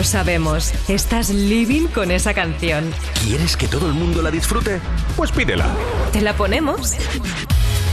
Lo 0.01 0.05
sabemos, 0.05 0.73
estás 0.87 1.29
living 1.29 1.85
con 1.85 2.09
esa 2.09 2.33
canción. 2.33 2.91
¿Quieres 3.23 3.55
que 3.55 3.67
todo 3.67 3.85
el 3.85 3.93
mundo 3.93 4.23
la 4.23 4.31
disfrute? 4.31 4.81
Pues 5.15 5.31
pídela. 5.31 5.67
¿Te 6.11 6.21
la 6.21 6.33
ponemos? 6.33 6.93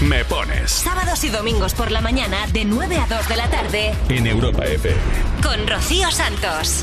Me 0.00 0.24
pones 0.24 0.70
Sábados 0.70 1.22
y 1.24 1.28
domingos 1.28 1.74
por 1.74 1.90
la 1.90 2.00
mañana 2.00 2.46
de 2.46 2.64
9 2.64 2.96
a 2.96 3.06
2 3.14 3.28
de 3.28 3.36
la 3.36 3.50
tarde 3.50 3.92
En 4.08 4.26
Europa 4.26 4.64
FM. 4.64 4.96
con 5.42 5.66
Rocío 5.68 6.10
Santos. 6.10 6.82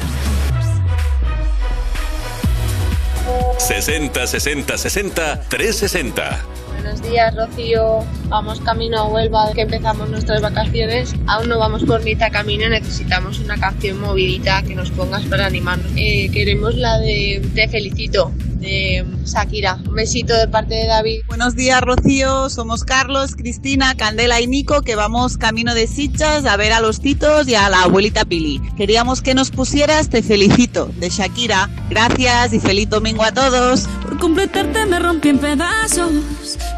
60 3.58 4.28
60 4.28 4.78
60 4.78 5.42
360. 5.50 6.46
Buenos 6.86 7.02
días, 7.02 7.36
Rocío. 7.36 8.06
Vamos 8.28 8.60
camino 8.60 8.99
a 8.99 9.07
Huelva, 9.07 9.52
que 9.53 9.62
empezamos 9.62 10.07
nuestras 10.07 10.40
vacaciones. 10.44 11.16
Aún 11.26 11.49
no 11.49 11.57
vamos 11.57 11.84
por 11.84 12.03
mitad 12.03 12.32
camino, 12.32 12.70
necesitamos 12.70 13.40
una 13.40 13.57
canción 13.57 13.99
movidita 13.99 14.62
que 14.62 14.76
nos 14.76 14.91
pongas 14.91 15.24
para 15.24 15.48
animarnos. 15.48 15.91
Eh, 15.95 16.30
queremos 16.32 16.76
la 16.76 16.99
de 16.99 17.41
Te 17.56 17.68
felicito, 17.70 18.32
de 18.60 19.06
Shakira. 19.26 19.76
Un 19.88 19.95
besito 19.95 20.36
de 20.36 20.48
parte 20.48 20.76
de 20.76 20.88
David. 20.88 21.22
Buenos 21.27 21.56
días, 21.56 21.82
Rocío. 21.82 22.49
Somos 22.49 22.84
Carlos, 22.84 23.36
Cristina, 23.36 23.95
Candela 23.95 24.41
y 24.41 24.48
Nico, 24.48 24.82
que 24.82 24.95
vamos 24.95 25.38
camino 25.38 25.73
de 25.73 25.88
Sichas 25.88 26.45
a 26.45 26.57
ver 26.57 26.73
a 26.73 26.80
los 26.80 27.02
titos 27.02 27.48
y 27.48 27.56
a 27.56 27.69
la 27.69 27.84
abuelita 27.84 28.26
Pili. 28.26 28.61
Queríamos 28.77 29.22
que 29.22 29.34
nos 29.34 29.52
pusieras 29.52 30.10
Te 30.10 30.23
felicito, 30.23 30.91
de 30.98 31.10
Shakira. 31.10 31.69
Gracias 31.90 32.53
y 32.53 32.60
feliz 32.60 32.90
domingo 32.90 33.23
a 33.23 33.32
todos. 33.32 33.88
Por 34.02 34.18
completarte 34.18 34.86
me 34.86 34.99
rompí 34.99 35.30
en 35.30 35.40
pedazos. 35.40 36.11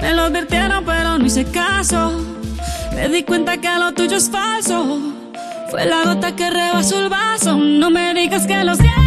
Me 0.02 0.14
lo 0.14 0.24
advirtieron, 0.24 0.86
pero 0.86 1.18
no 1.18 1.26
hice 1.26 1.46
caso. 1.46 2.12
Me 2.96 3.10
di 3.10 3.24
cuenta 3.24 3.58
que 3.58 3.70
lo 3.78 3.94
tuyo 3.94 4.18
es 4.18 4.30
falso. 4.30 5.00
Fue 5.70 5.86
la 5.86 6.04
gota 6.04 6.36
que 6.36 6.50
rebasó 6.50 7.00
el 7.00 7.10
vaso. 7.10 7.58
No 7.58 7.92
me 7.92 8.14
digas 8.14 8.48
que 8.48 8.64
lo 8.64 8.76
sientes. 8.76 9.07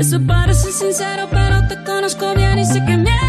Eso 0.00 0.18
parece 0.26 0.72
sincero, 0.72 1.28
pero 1.30 1.68
te 1.68 1.76
conozco 1.84 2.32
bien 2.34 2.58
y 2.58 2.64
sé 2.64 2.82
que 2.86 2.96
mientes. 2.96 3.20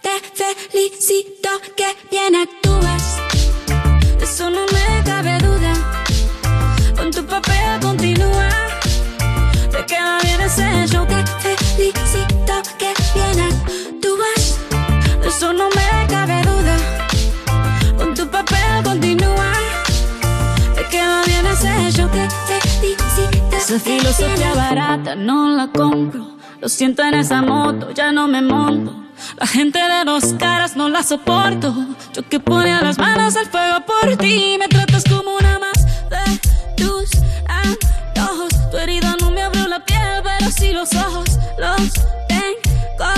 Te 0.00 0.54
felicito 0.70 1.50
que 1.76 1.94
bien 2.10 2.34
actúas. 2.34 3.18
Eso 4.22 4.48
no 4.48 4.64
me 4.72 5.04
cabe 5.04 5.36
duda. 5.36 5.74
Con 6.96 7.10
tu 7.10 7.22
papel 7.26 7.80
continúa. 7.82 8.48
Te 9.72 9.84
queda 9.84 10.18
bien 10.22 10.40
ese 10.40 10.86
show. 10.86 11.06
Te 11.06 11.54
felicito 11.66 12.62
que 12.78 12.94
bien 13.14 13.40
actúas. 13.40 14.58
Eso 15.22 15.52
no 15.52 15.68
me 15.68 15.74
cabe 15.74 15.82
duda. 15.82 15.97
Esa 23.68 23.80
filosofía 23.80 24.54
barata 24.54 25.14
no 25.14 25.50
la 25.50 25.66
compro. 25.68 26.38
Lo 26.58 26.70
siento 26.70 27.02
en 27.02 27.12
esa 27.12 27.42
moto, 27.42 27.90
ya 27.90 28.12
no 28.12 28.26
me 28.26 28.40
monto. 28.40 28.94
La 29.36 29.46
gente 29.46 29.78
de 29.78 30.04
dos 30.06 30.32
caras 30.38 30.74
no 30.74 30.88
la 30.88 31.02
soporto. 31.02 31.74
Yo 32.14 32.26
que 32.26 32.40
ponía 32.40 32.80
las 32.80 32.96
manos 32.96 33.36
al 33.36 33.44
fuego 33.44 33.84
por 33.84 34.16
ti. 34.16 34.56
Me 34.58 34.68
tratas 34.68 35.04
como 35.04 35.36
una 35.36 35.58
más 35.58 35.84
de 36.08 36.40
tus 36.82 37.10
antojos. 37.46 38.48
Tu 38.70 38.78
herida 38.78 39.14
no 39.20 39.30
me 39.30 39.42
abrió 39.42 39.68
la 39.68 39.84
piel, 39.84 40.22
pero 40.24 40.50
sí 40.50 40.72
los 40.72 40.94
ojos. 40.94 41.38
Los 41.58 41.92
tengo 42.26 43.12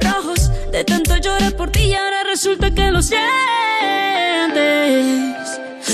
rojos. 0.00 0.50
De 0.72 0.82
tanto 0.82 1.16
lloré 1.18 1.52
por 1.52 1.70
ti 1.70 1.82
y 1.82 1.94
ahora 1.94 2.24
resulta 2.24 2.72
que 2.72 2.90
lo 2.90 3.00
sientes. 3.02 3.22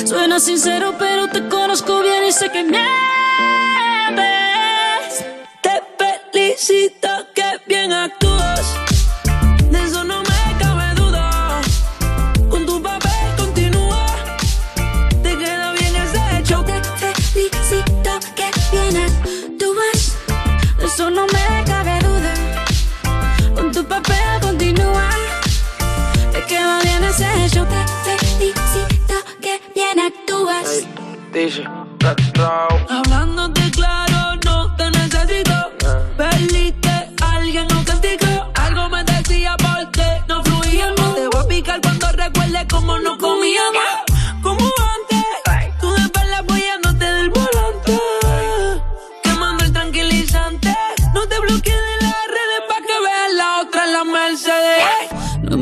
Suena 0.08 0.40
sincero, 0.40 0.94
pero 0.98 1.28
te 1.28 1.46
conozco 1.48 2.00
bien 2.00 2.24
y 2.26 2.32
sé 2.32 2.50
que 2.50 2.64
mientes. 2.64 2.82
Te 5.60 5.82
felicito 6.32 7.08
que 7.34 7.44
bien 7.66 7.92
actúas. 7.92 8.74
De 9.70 9.84
eso 9.84 10.04
no 10.04 10.22
me 10.22 10.56
cabe 10.58 10.94
duda. 10.94 11.60
Con 12.48 12.64
tu 12.64 12.82
papel 12.82 13.36
continúa. 13.36 14.06
Te 15.22 15.36
queda 15.36 15.72
bien 15.72 15.94
ese 15.96 16.38
hecho. 16.38 16.64
Te 16.64 16.80
felicito 17.14 18.18
que 18.34 18.50
bien 18.72 18.96
actúas. 18.96 20.16
De 20.78 20.86
eso 20.86 21.10
no 21.10 21.26
me 21.26 21.64
cabe 21.66 21.98
duda. 21.98 22.34
Con 23.54 23.72
tu 23.72 23.84
papel 23.84 24.40
continúa. 24.40 25.10
Te 26.32 26.42
queda 26.46 26.80
bien 26.80 27.04
ese 27.04 27.44
hecho. 27.44 27.66
Te 27.66 27.97
Dice, 31.32 31.62
Hablándote 32.88 33.70
claro, 33.70 34.40
no 34.44 34.74
te 34.74 34.90
necesito. 34.90 35.54
Perdiste, 36.16 37.10
alguien 37.22 37.68
no 37.68 37.84
castigó. 37.84 38.50
Algo 38.54 38.88
me 38.88 39.04
decía 39.04 39.56
porque 39.56 40.24
no 40.26 40.42
fluíamos. 40.42 41.14
Te 41.14 41.28
voy 41.28 41.44
a 41.44 41.48
picar 41.48 41.80
cuando 41.80 42.10
recuerde 42.10 42.66
cómo 42.68 42.98
no 42.98 43.16
comíamos. 43.18 43.87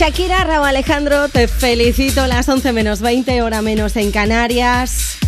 Shakira, 0.00 0.44
Raúl 0.44 0.66
Alejandro, 0.66 1.28
te 1.28 1.46
felicito. 1.46 2.26
Las 2.26 2.48
11 2.48 2.72
menos 2.72 3.02
20, 3.02 3.42
hora 3.42 3.60
menos 3.60 3.96
en 3.96 4.10
Canarias. 4.10 5.18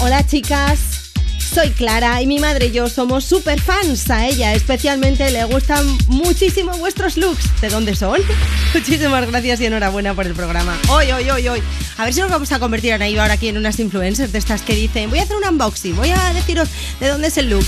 Hola 0.00 0.26
chicas, 0.26 1.12
soy 1.38 1.68
Clara 1.68 2.22
y 2.22 2.26
mi 2.26 2.38
madre 2.38 2.68
y 2.68 2.70
yo 2.70 2.88
somos 2.88 3.26
super 3.26 3.60
fans 3.60 4.08
a 4.08 4.26
ella. 4.26 4.54
Especialmente 4.54 5.30
le 5.30 5.44
gustan 5.44 5.86
muchísimo 6.06 6.78
vuestros 6.78 7.18
looks. 7.18 7.60
¿De 7.60 7.68
dónde 7.68 7.94
son? 7.94 8.22
Muchísimas 8.72 9.30
gracias 9.30 9.60
y 9.60 9.66
enhorabuena 9.66 10.14
por 10.14 10.26
el 10.26 10.32
programa. 10.32 10.78
Hoy, 10.88 11.12
hoy, 11.12 11.28
hoy, 11.28 11.48
hoy. 11.48 11.62
A 11.98 12.06
ver 12.06 12.14
si 12.14 12.22
nos 12.22 12.30
vamos 12.30 12.50
a 12.52 12.58
convertir 12.58 12.94
en 12.94 13.02
ahí 13.02 13.18
ahora 13.18 13.34
aquí 13.34 13.48
en 13.48 13.58
unas 13.58 13.78
influencers 13.80 14.32
de 14.32 14.38
estas 14.38 14.62
que 14.62 14.74
dicen, 14.74 15.10
voy 15.10 15.18
a 15.18 15.24
hacer 15.24 15.36
un 15.36 15.44
unboxing, 15.44 15.94
voy 15.94 16.08
a 16.08 16.32
deciros 16.32 16.70
de 17.00 17.08
dónde 17.08 17.28
es 17.28 17.36
el 17.36 17.50
look. 17.50 17.66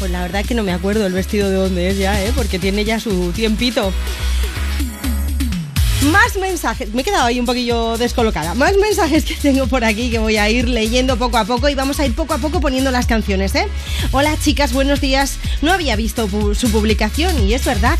Pues 0.00 0.10
la 0.10 0.20
verdad 0.20 0.44
que 0.44 0.54
no 0.54 0.64
me 0.64 0.72
acuerdo 0.72 1.06
el 1.06 1.12
vestido 1.12 1.48
de 1.48 1.54
dónde 1.54 1.90
es 1.90 1.98
ya, 1.98 2.20
¿eh? 2.24 2.32
Porque 2.34 2.58
tiene 2.58 2.84
ya 2.84 2.98
su 2.98 3.30
tiempito. 3.30 3.92
Más 6.02 6.36
mensajes, 6.36 6.94
me 6.94 7.02
he 7.02 7.04
quedado 7.04 7.24
ahí 7.24 7.40
un 7.40 7.46
poquillo 7.46 7.98
descolocada. 7.98 8.54
Más 8.54 8.76
mensajes 8.76 9.24
que 9.24 9.34
tengo 9.34 9.66
por 9.66 9.84
aquí 9.84 10.10
que 10.10 10.20
voy 10.20 10.36
a 10.36 10.48
ir 10.48 10.68
leyendo 10.68 11.16
poco 11.16 11.38
a 11.38 11.44
poco 11.44 11.68
y 11.68 11.74
vamos 11.74 11.98
a 11.98 12.06
ir 12.06 12.14
poco 12.14 12.34
a 12.34 12.38
poco 12.38 12.60
poniendo 12.60 12.92
las 12.92 13.06
canciones, 13.06 13.52
¿eh? 13.56 13.66
Hola 14.12 14.36
chicas, 14.40 14.72
buenos 14.72 15.00
días. 15.00 15.38
No 15.60 15.72
había 15.72 15.96
visto 15.96 16.28
su 16.54 16.70
publicación 16.70 17.42
y 17.42 17.52
es 17.54 17.64
verdad. 17.64 17.98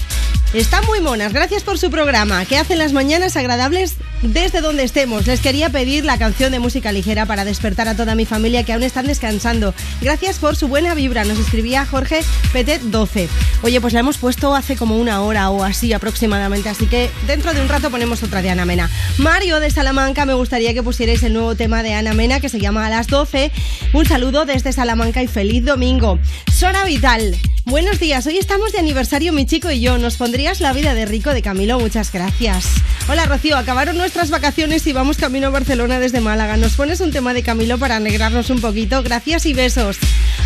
Están 0.55 0.83
muy 0.87 1.03
monas, 1.03 1.35
gracias 1.35 1.63
por 1.63 1.79
su 1.79 1.91
programa, 1.91 2.43
que 2.47 2.57
hacen 2.57 2.79
las 2.79 2.95
mañanas 2.95 3.37
agradables 3.37 3.97
desde 4.23 4.63
donde 4.63 4.83
estemos. 4.83 5.27
Les 5.27 5.41
quería 5.41 5.69
pedir 5.69 6.07
la 6.07 6.17
canción 6.17 6.53
de 6.53 6.59
música 6.59 6.91
ligera 6.91 7.27
para 7.27 7.45
despertar 7.45 7.87
a 7.87 7.95
toda 7.95 8.15
mi 8.15 8.25
familia 8.25 8.65
que 8.65 8.73
aún 8.73 8.83
están 8.83 9.07
descansando. 9.07 9.75
Gracias 10.01 10.39
por 10.39 10.57
su 10.57 10.67
buena 10.67 10.95
vibra, 10.95 11.25
nos 11.25 11.39
escribía 11.39 11.85
Jorge 11.85 12.25
Petet 12.51 12.81
12. 12.81 13.29
Oye, 13.63 13.79
pues 13.83 13.93
la 13.93 14.01
hemos 14.01 14.17
puesto 14.17 14.55
hace 14.55 14.75
como 14.75 14.97
una 14.97 15.21
hora 15.21 15.51
o 15.51 15.65
así 15.65 15.93
aproximadamente, 15.93 16.71
así 16.71 16.87
que 16.87 17.11
dentro 17.27 17.53
de 17.53 17.61
un 17.61 17.69
rato 17.69 17.91
ponemos 17.91 18.23
otra 18.23 18.41
de 18.41 18.49
Ana 18.49 18.65
Mena. 18.65 18.91
Mario 19.19 19.61
de 19.61 19.71
Salamanca, 19.71 20.25
me 20.25 20.33
gustaría 20.33 20.73
que 20.73 20.83
pusierais 20.83 21.23
el 21.25 21.35
nuevo 21.35 21.57
tema 21.57 21.83
de 21.83 21.93
Ana 21.93 22.15
Mena 22.15 22.41
que 22.41 22.49
se 22.49 22.59
llama 22.59 22.87
A 22.87 22.91
las 22.91 23.09
12. 23.09 23.53
Un 23.93 24.07
saludo 24.07 24.47
desde 24.47 24.73
Salamanca 24.73 25.23
y 25.23 25.27
feliz 25.27 25.63
domingo. 25.67 26.19
Sora 26.51 26.85
Vital, 26.85 27.37
buenos 27.69 28.01
días. 28.01 28.27
Hoy 28.27 28.39
estamos 28.39 28.73
de 28.73 28.79
aniversario 28.79 29.33
mi 29.33 29.47
chico 29.47 29.71
y 29.71 29.81
yo. 29.81 29.99
Nos 29.99 30.17
pondrías 30.17 30.61
la 30.61 30.73
vida 30.73 30.95
de 30.95 31.07
rico 31.07 31.33
de 31.35 31.43
Camilo. 31.43 31.79
Muchas 31.79 32.11
gracias. 32.13 32.67
Hola 33.09 33.27
Rocío, 33.27 33.57
acabaron 33.57 33.97
nuestras 33.97 34.31
vacaciones 34.31 34.87
y 34.87 34.93
vamos 34.93 35.17
camino 35.17 35.49
a 35.49 35.51
Barcelona 35.51 36.01
desde 36.01 36.21
Málaga. 36.21 36.57
¿Nos 36.57 36.75
pones 36.75 37.01
un 37.01 37.11
tema 37.11 37.35
de 37.35 37.43
Camilo 37.43 37.79
para 37.79 37.97
alegrarnos 37.97 38.51
un 38.51 38.61
poquito? 38.61 39.03
Gracias 39.03 39.47
y 39.47 39.53
besos. 39.53 39.99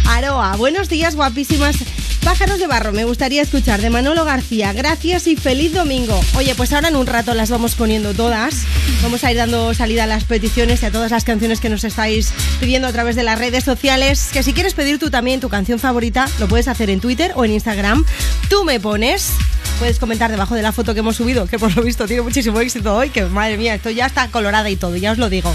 Aroa, 0.06 0.56
buenos 0.56 0.88
días 0.88 1.14
guapísimas. 1.14 1.76
Pájaros 2.24 2.60
de 2.60 2.68
barro, 2.68 2.92
me 2.92 3.04
gustaría 3.04 3.42
escuchar 3.42 3.80
de 3.80 3.90
Manolo 3.90 4.24
García. 4.24 4.72
Gracias 4.72 5.26
y 5.26 5.34
feliz 5.34 5.72
domingo. 5.72 6.20
Oye, 6.36 6.54
pues 6.54 6.72
ahora 6.72 6.86
en 6.86 6.94
un 6.94 7.06
rato 7.06 7.34
las 7.34 7.50
vamos 7.50 7.74
poniendo 7.74 8.14
todas. 8.14 8.62
Vamos 9.02 9.24
a 9.24 9.32
ir 9.32 9.38
dando 9.38 9.74
salida 9.74 10.04
a 10.04 10.06
las 10.06 10.22
peticiones 10.22 10.82
y 10.82 10.86
a 10.86 10.92
todas 10.92 11.10
las 11.10 11.24
canciones 11.24 11.58
que 11.58 11.68
nos 11.68 11.82
estáis 11.82 12.32
pidiendo 12.60 12.86
a 12.86 12.92
través 12.92 13.16
de 13.16 13.24
las 13.24 13.40
redes 13.40 13.64
sociales. 13.64 14.30
Que 14.32 14.44
si 14.44 14.52
quieres 14.52 14.74
pedir 14.74 15.00
tú 15.00 15.10
también 15.10 15.40
tu 15.40 15.48
canción 15.48 15.80
favorita, 15.80 16.28
lo 16.38 16.46
puedes 16.46 16.68
hacer 16.68 16.90
en 16.90 17.00
Twitter 17.00 17.11
o 17.34 17.44
en 17.44 17.52
Instagram. 17.52 18.04
Tú 18.48 18.64
me 18.64 18.80
pones. 18.80 19.32
Puedes 19.78 19.98
comentar 19.98 20.30
debajo 20.30 20.54
de 20.54 20.62
la 20.62 20.72
foto 20.72 20.94
que 20.94 21.00
hemos 21.00 21.16
subido, 21.16 21.46
que 21.46 21.58
por 21.58 21.74
lo 21.76 21.82
visto 21.82 22.06
tiene 22.06 22.22
muchísimo 22.22 22.60
éxito 22.60 22.94
hoy, 22.94 23.10
que 23.10 23.24
madre 23.24 23.56
mía, 23.56 23.74
esto 23.74 23.90
ya 23.90 24.06
está 24.06 24.28
colorada 24.28 24.70
y 24.70 24.76
todo, 24.76 24.96
ya 24.96 25.12
os 25.12 25.18
lo 25.18 25.28
digo. 25.28 25.52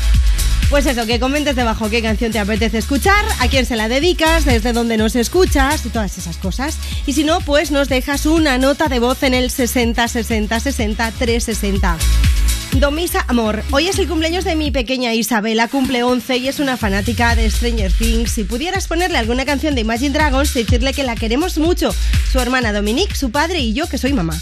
Pues 0.70 0.86
eso, 0.86 1.06
que 1.06 1.20
comentes 1.20 1.56
debajo 1.56 1.90
qué 1.90 2.02
canción 2.02 2.32
te 2.34 2.40
apetece 2.40 2.78
escuchar, 2.78 3.24
a 3.40 3.48
quién 3.48 3.66
se 3.66 3.78
la 3.78 3.88
dedicas, 3.88 4.44
desde 4.44 4.74
dónde 4.74 4.98
nos 4.98 5.16
escuchas 5.16 5.86
y 5.86 5.90
todas 5.90 6.18
esas 6.18 6.38
cosas. 6.38 6.78
Y 7.06 7.14
si 7.14 7.24
no, 7.24 7.40
pues 7.40 7.72
nos 7.72 7.88
dejas 7.88 8.26
una 8.26 8.58
nota 8.58 8.90
de 8.90 9.00
voz 9.00 9.24
en 9.24 9.34
el 9.34 9.50
60 9.50 10.08
60 10.08 10.60
60 10.60 11.12
360. 11.12 11.98
Domisa 12.74 13.26
Amor, 13.28 13.64
hoy 13.72 13.88
es 13.88 13.98
el 13.98 14.08
cumpleaños 14.08 14.44
de 14.44 14.56
mi 14.56 14.70
pequeña 14.70 15.14
Isabela, 15.14 15.68
cumple 15.68 16.04
11 16.04 16.38
y 16.38 16.48
es 16.48 16.60
una 16.60 16.78
fanática 16.78 17.36
de 17.36 17.50
Stranger 17.50 17.92
Things. 17.92 18.32
Si 18.32 18.44
pudieras 18.44 18.88
ponerle 18.88 19.18
alguna 19.18 19.46
canción 19.46 19.74
de 19.74 19.82
Imagine 19.82 20.12
Dragons, 20.12 20.54
decirle 20.54 20.94
que 20.94 21.04
la 21.04 21.16
queremos 21.16 21.58
mucho. 21.58 21.94
Su 22.32 22.40
hermana 22.40 22.74
Dominique, 22.74 23.16
su 23.16 23.32
padre 23.32 23.60
y 23.60 23.74
yo, 23.74 23.88
que 23.88 23.98
soy 23.98 24.14
mamá. 24.14 24.40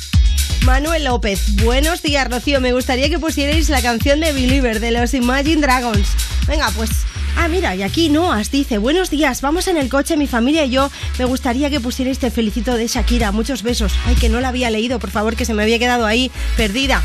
Manuel 0.65 1.06
López, 1.06 1.56
buenos 1.64 2.02
días, 2.02 2.30
Rocío. 2.30 2.60
Me 2.60 2.73
gustaría 2.73 3.10
que 3.10 3.19
pusierais 3.19 3.69
la 3.69 3.81
canción 3.81 4.19
de 4.19 4.34
Believer 4.34 4.80
de 4.80 4.91
los 4.91 5.14
Imagine 5.14 5.61
Dragons. 5.61 6.07
Venga, 6.47 6.72
pues. 6.76 6.89
Ah, 7.38 7.48
mira, 7.48 7.76
y 7.76 7.84
aquí 7.84 8.10
Noas 8.10 8.52
dice: 8.52 8.78
Buenos 8.78 9.10
días, 9.10 9.41
vamos 9.41 9.68
en 9.68 9.78
el 9.78 9.90
coche, 9.90 10.18
mi 10.18 10.28
familia 10.28 10.66
y 10.66 10.72
yo. 10.72 10.90
Me 11.20 11.26
gustaría 11.26 11.70
que 11.70 11.80
pusierais 11.80 12.20
Te 12.20 12.32
felicito 12.32 12.76
de 12.76 12.88
Shakira. 12.88 13.32
Muchos 13.32 13.64
besos. 13.64 13.94
Ay, 14.06 14.16
que 14.16 14.30
no 14.30 14.40
la 14.40 14.49
había 14.49 14.70
leído, 14.70 14.99
por 14.99 15.12
favor, 15.12 15.36
que 15.36 15.45
se 15.45 15.53
me 15.53 15.64
había 15.64 15.80
quedado 15.80 16.06
ahí 16.06 16.32
perdida. 16.57 17.02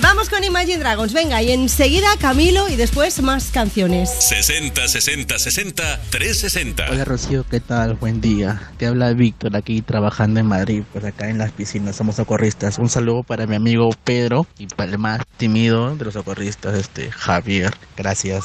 Vamos 0.00 0.28
con 0.28 0.42
Imagine 0.42 0.78
Dragons, 0.78 1.12
venga, 1.12 1.42
y 1.42 1.52
enseguida 1.52 2.08
Camilo 2.18 2.68
y 2.68 2.76
después 2.76 3.20
más 3.22 3.50
canciones. 3.50 4.10
60 4.10 4.88
60 4.88 5.38
60 5.38 6.00
360. 6.10 6.86
Hola 6.90 7.04
Rocío, 7.04 7.44
¿qué 7.48 7.60
tal? 7.60 7.94
Buen 7.94 8.20
día. 8.20 8.70
Te 8.78 8.86
habla 8.86 9.12
Víctor 9.12 9.56
aquí 9.56 9.82
trabajando 9.82 10.40
en 10.40 10.46
Madrid, 10.46 10.82
pues 10.92 11.04
acá 11.04 11.28
en 11.28 11.38
las 11.38 11.52
piscinas 11.52 11.94
somos 11.94 12.16
socorristas. 12.16 12.78
Un 12.78 12.88
saludo 12.88 13.22
para 13.22 13.46
mi 13.46 13.54
amigo 13.54 13.90
Pedro 14.02 14.46
y 14.58 14.66
para 14.66 14.90
el 14.90 14.98
más 14.98 15.20
tímido 15.36 15.94
de 15.94 16.04
los 16.04 16.14
socorristas, 16.14 16.74
este 16.74 17.12
Javier. 17.12 17.72
Gracias. 17.96 18.44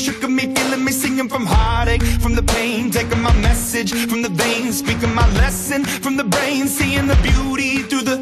shook 0.00 0.24
at 0.24 0.30
me, 0.30 0.54
feeling 0.54 0.82
me, 0.82 0.92
singing 0.92 1.28
from 1.28 1.44
heartache, 1.44 2.02
from 2.22 2.34
the 2.34 2.42
pain, 2.42 2.90
taking 2.90 3.20
my 3.20 3.34
message 3.40 3.92
from 3.92 4.22
the 4.22 4.30
veins, 4.30 4.78
speaking 4.78 5.14
my 5.14 5.28
lesson 5.34 5.84
from 5.84 6.16
the 6.16 6.24
brain, 6.24 6.66
seeing 6.66 7.06
the 7.06 7.16
beauty 7.16 7.82
through 7.82 8.02
the. 8.02 8.16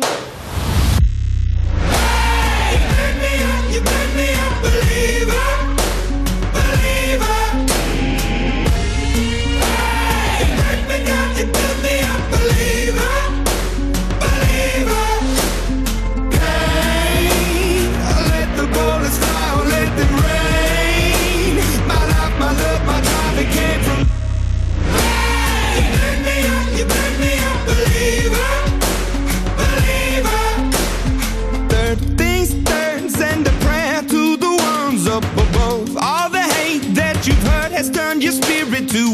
Hey, 1.95 2.75
you 2.83 3.11
me 3.23 3.33
up, 3.51 3.65
you 3.75 3.81
me 4.17 4.29
believer, 4.63 5.27
believer. 5.31 5.78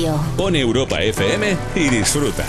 Radio. 0.00 0.20
Pon 0.36 0.56
Europa 0.56 1.00
FM 1.00 1.56
y 1.74 1.88
disfruta. 1.88 2.44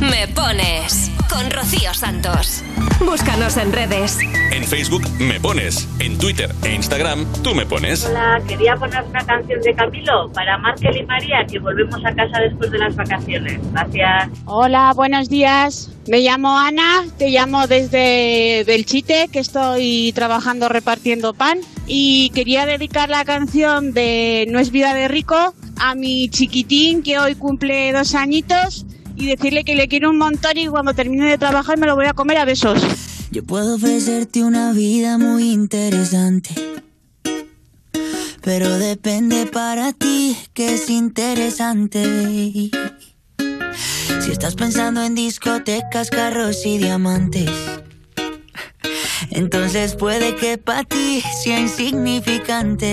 Me 0.00 0.26
pones 0.28 1.10
con 1.30 1.50
Rocío 1.50 1.94
Santos. 1.94 2.62
Búscanos 3.00 3.56
en 3.56 3.72
redes. 3.72 4.18
En 4.52 4.64
Facebook 4.64 5.02
me 5.18 5.40
pones, 5.40 5.88
en 5.98 6.18
Twitter 6.18 6.50
e 6.64 6.74
Instagram 6.74 7.24
tú 7.42 7.54
me 7.54 7.64
pones. 7.66 8.04
Hola, 8.06 8.40
quería 8.46 8.76
poner 8.76 9.04
una 9.04 9.24
canción 9.24 9.60
de 9.60 9.74
Camilo 9.74 10.30
para 10.32 10.58
Markel 10.58 10.96
y 10.96 11.02
María, 11.04 11.46
que 11.50 11.58
volvemos 11.58 12.04
a 12.04 12.14
casa 12.14 12.40
después 12.40 12.70
de 12.70 12.78
las 12.78 12.94
vacaciones. 12.96 13.60
Gracias. 13.72 14.28
Hola, 14.44 14.92
buenos 14.94 15.28
días. 15.28 15.90
Me 16.08 16.20
llamo 16.20 16.58
Ana, 16.58 17.04
te 17.16 17.30
llamo 17.30 17.66
desde 17.66 18.64
Belchite, 18.66 19.28
que 19.28 19.38
estoy 19.38 20.12
trabajando 20.14 20.68
repartiendo 20.68 21.32
pan. 21.32 21.58
Y 21.86 22.30
quería 22.30 22.66
dedicar 22.66 23.08
la 23.08 23.24
canción 23.24 23.92
de 23.92 24.46
No 24.50 24.58
es 24.58 24.70
vida 24.70 24.94
de 24.94 25.08
rico 25.08 25.54
a 25.84 25.96
mi 25.96 26.28
chiquitín 26.28 27.02
que 27.02 27.18
hoy 27.18 27.34
cumple 27.34 27.92
dos 27.92 28.14
añitos 28.14 28.86
y 29.16 29.26
decirle 29.26 29.64
que 29.64 29.74
le 29.74 29.88
quiero 29.88 30.10
un 30.10 30.18
montón 30.18 30.56
y 30.56 30.68
cuando 30.68 30.94
termine 30.94 31.28
de 31.28 31.38
trabajar 31.38 31.76
me 31.76 31.88
lo 31.88 31.96
voy 31.96 32.06
a 32.06 32.12
comer 32.12 32.38
a 32.38 32.44
besos. 32.44 32.80
Yo 33.32 33.42
puedo 33.42 33.74
ofrecerte 33.74 34.44
una 34.44 34.72
vida 34.72 35.18
muy 35.18 35.50
interesante. 35.50 36.50
Pero 38.42 38.78
depende 38.78 39.46
para 39.46 39.92
ti 39.92 40.36
que 40.54 40.74
es 40.74 40.88
interesante. 40.88 42.70
Si 44.20 44.30
estás 44.30 44.54
pensando 44.54 45.02
en 45.02 45.16
discotecas, 45.16 46.10
carros 46.10 46.64
y 46.64 46.78
diamantes. 46.78 47.50
Entonces 49.30 49.96
puede 49.96 50.36
que 50.36 50.58
para 50.58 50.84
ti 50.84 51.24
sea 51.42 51.58
insignificante. 51.58 52.92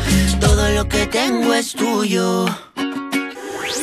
que 0.91 1.07
tengo 1.07 1.53
es 1.53 1.73
tuyo. 1.73 2.45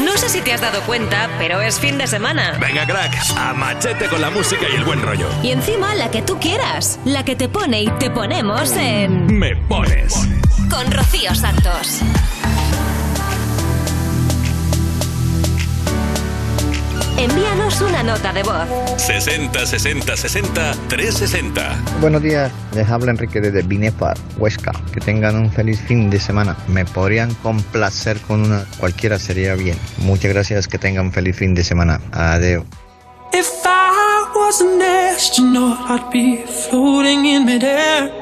No 0.00 0.16
sé 0.16 0.28
si 0.28 0.40
te 0.40 0.52
has 0.52 0.60
dado 0.60 0.80
cuenta, 0.82 1.28
pero 1.38 1.60
es 1.60 1.80
fin 1.80 1.98
de 1.98 2.06
semana. 2.06 2.56
Venga, 2.60 2.86
crack, 2.86 3.16
a 3.36 3.52
machete 3.52 4.06
con 4.06 4.20
la 4.20 4.30
música 4.30 4.66
y 4.70 4.76
el 4.76 4.84
buen 4.84 5.02
rollo. 5.02 5.28
Y 5.42 5.50
encima 5.50 5.94
la 5.94 6.10
que 6.10 6.22
tú 6.22 6.38
quieras, 6.38 7.00
la 7.04 7.24
que 7.24 7.34
te 7.34 7.48
pone 7.48 7.82
y 7.82 7.90
te 7.98 8.10
ponemos 8.10 8.72
en... 8.76 9.38
Me 9.38 9.56
pones. 9.56 10.14
Con 10.70 10.90
Rocío 10.92 11.34
Santos. 11.34 12.00
Envíanos 17.18 17.80
una 17.80 18.04
nota 18.04 18.32
de 18.32 18.44
voz. 18.44 18.68
60 18.96 19.66
60 19.66 20.16
60 20.16 20.72
360. 20.88 21.76
Buenos 22.00 22.22
días, 22.22 22.52
les 22.76 22.88
habla 22.88 23.10
Enrique 23.10 23.40
desde 23.40 23.62
Binefar, 23.62 24.16
Huesca. 24.38 24.70
Que 24.92 25.00
tengan 25.00 25.34
un 25.34 25.50
feliz 25.50 25.80
fin 25.80 26.10
de 26.10 26.20
semana. 26.20 26.56
Me 26.68 26.84
podrían 26.84 27.34
complacer 27.42 28.20
con 28.20 28.42
una, 28.42 28.64
cualquiera 28.78 29.18
sería 29.18 29.56
bien. 29.56 29.76
Muchas 29.98 30.32
gracias, 30.32 30.68
que 30.68 30.78
tengan 30.78 31.06
un 31.06 31.12
feliz 31.12 31.36
fin 31.36 31.56
de 31.56 31.64
semana. 31.64 32.00
Adiós. 32.12 32.64
If 33.32 33.48
I 33.64 34.24
was 34.36 34.60
an 34.60 34.80
astronaut, 34.80 35.90
I'd 35.90 36.10
be 36.12 36.44
floating 36.70 37.26
in 37.26 37.44
midair. 37.44 38.12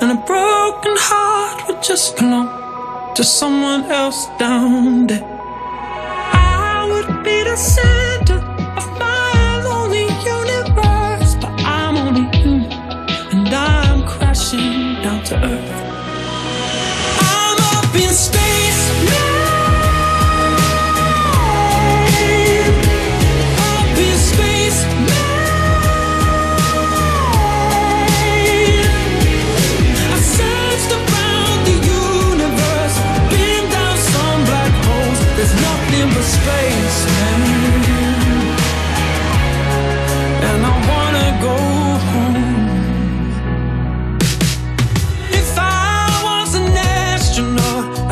And 0.00 0.10
a 0.10 0.22
broken 0.26 0.96
heart 0.96 1.68
would 1.68 1.82
just 1.82 2.16
belong 2.18 2.48
to 3.14 3.22
someone 3.22 3.84
else 3.92 4.28
down 4.40 5.06
there. 5.06 5.24
I 6.32 6.84
would 6.90 7.22
be 7.22 7.44
the 7.44 7.56
center 7.56 7.97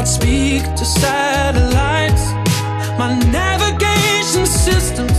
I'd 0.06 0.12
speak 0.12 0.62
to 0.76 0.84
satellites. 0.84 2.30
My 2.96 3.18
navigation 3.32 4.46
systems 4.46 5.18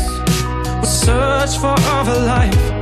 would 0.80 0.86
search 0.86 1.58
for 1.58 1.76
other 1.92 2.18
life. 2.26 2.77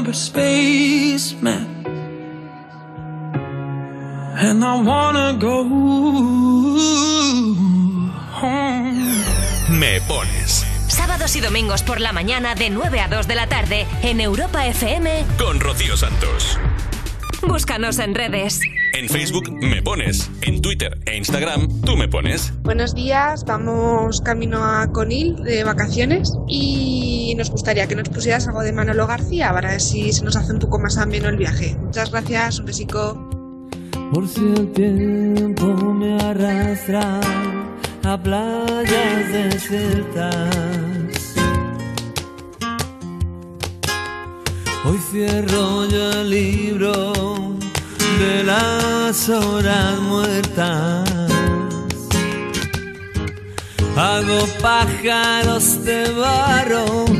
Nothing 0.00 0.12
but 0.12 0.16
space, 0.16 1.34
man. 1.42 1.66
and 4.42 4.64
I 4.64 4.80
wanna 4.80 5.36
go 5.38 5.64
home. 8.32 9.22
Me 9.78 10.00
pones 10.08 10.64
Sábados 10.88 11.36
y 11.36 11.40
domingos 11.40 11.82
por 11.82 12.00
la 12.00 12.12
mañana 12.12 12.54
de 12.54 12.70
9 12.70 13.00
a 13.00 13.08
2 13.08 13.28
de 13.28 13.34
la 13.34 13.46
tarde 13.46 13.86
en 14.02 14.20
Europa 14.20 14.66
FM. 14.66 15.24
con 15.38 15.60
Rocío 15.60 15.96
Santos. 15.98 16.58
Búscanos 17.42 17.98
en 17.98 18.14
redes. 18.14 18.60
En 18.92 19.08
Facebook 19.08 19.50
me 19.50 19.82
pones, 19.82 20.30
en 20.42 20.60
Twitter 20.60 20.98
e 21.06 21.16
Instagram 21.16 21.68
tú 21.82 21.96
me 21.96 22.06
pones. 22.08 22.52
Buenos 22.62 22.94
días, 22.94 23.44
vamos 23.44 24.20
camino 24.20 24.64
a 24.64 24.90
Conil 24.92 25.36
de 25.36 25.64
vacaciones 25.64 26.32
y 26.48 26.89
nos 27.34 27.50
gustaría 27.50 27.86
que 27.86 27.94
nos 27.94 28.08
pusieras 28.08 28.46
algo 28.48 28.62
de 28.62 28.72
Manolo 28.72 29.06
García 29.06 29.52
para 29.52 29.70
ver 29.70 29.80
si 29.80 30.12
se 30.12 30.24
nos 30.24 30.36
hace 30.36 30.52
un 30.52 30.58
poco 30.58 30.78
más 30.78 30.96
ameno 30.98 31.28
el 31.28 31.36
viaje. 31.36 31.76
Muchas 31.80 32.10
gracias, 32.10 32.58
un 32.58 32.66
besico. 32.66 33.30
Por 34.12 34.26
si 34.26 34.40
el 34.40 34.72
tiempo 34.72 35.66
me 35.94 36.20
arrastra 36.20 37.20
a 38.04 38.22
playas 38.22 39.32
desiertas. 39.32 40.56
Hoy 44.84 44.98
cierro 45.10 45.86
yo 45.88 46.12
el 46.12 46.30
libro 46.30 47.12
de 48.18 48.44
las 48.44 49.28
horas 49.28 50.00
muertas. 50.00 51.30
Hago 53.96 54.46
pájaros 54.62 55.84
de 55.84 56.10
barro. 56.12 57.19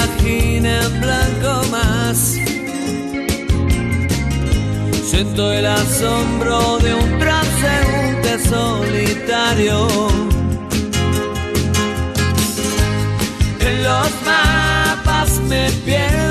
en 0.25 1.01
blanco 1.01 1.63
más. 1.71 2.35
Siento 5.09 5.51
el 5.51 5.65
asombro 5.65 6.77
de 6.79 6.93
un 6.93 7.19
transeúnte 7.19 8.39
solitario. 8.47 9.87
En 13.59 13.83
los 13.83 14.09
mapas 14.25 15.39
me 15.49 15.69
pierdo, 15.85 16.30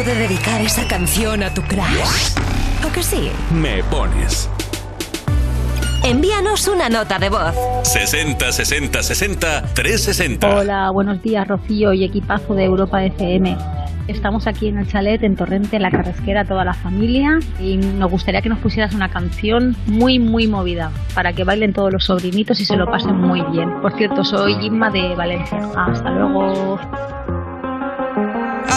momento 0.00 0.14
de 0.14 0.28
dedicar 0.28 0.60
esa 0.62 0.86
canción 0.86 1.42
a 1.42 1.52
tu 1.52 1.62
crush. 1.62 2.34
¿O 2.86 2.92
que 2.92 3.02
sí? 3.02 3.30
Me 3.52 3.82
pones. 3.84 4.48
Envíanos 6.04 6.66
una 6.68 6.88
nota 6.88 7.18
de 7.18 7.28
voz. 7.28 7.54
60 7.82 8.52
60 8.52 9.02
60 9.02 9.62
360. 9.74 10.56
Hola, 10.56 10.90
buenos 10.90 11.22
días 11.22 11.46
Rocío 11.46 11.92
y 11.92 12.04
equipazo 12.04 12.54
de 12.54 12.64
Europa 12.64 13.04
FM. 13.04 13.56
Estamos 14.08 14.46
aquí 14.46 14.68
en 14.68 14.78
el 14.78 14.88
chalet 14.88 15.22
en 15.22 15.36
Torrente, 15.36 15.76
en 15.76 15.82
la 15.82 15.90
carrasquera, 15.90 16.44
toda 16.44 16.64
la 16.64 16.74
familia 16.74 17.38
y 17.60 17.76
nos 17.76 18.10
gustaría 18.10 18.40
que 18.42 18.48
nos 18.48 18.58
pusieras 18.58 18.94
una 18.94 19.10
canción 19.10 19.76
muy, 19.86 20.18
muy 20.18 20.46
movida 20.46 20.90
para 21.14 21.32
que 21.32 21.44
bailen 21.44 21.72
todos 21.72 21.92
los 21.92 22.04
sobrinitos 22.04 22.58
y 22.60 22.64
se 22.64 22.76
lo 22.76 22.86
pasen 22.86 23.16
muy 23.16 23.42
bien. 23.52 23.80
Por 23.82 23.96
cierto, 23.96 24.24
soy 24.24 24.54
Inma 24.64 24.90
de 24.90 25.14
Valencia. 25.14 25.58
Hasta 25.76 26.10
luego. 26.10 26.80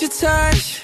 your 0.00 0.10
touch. 0.10 0.83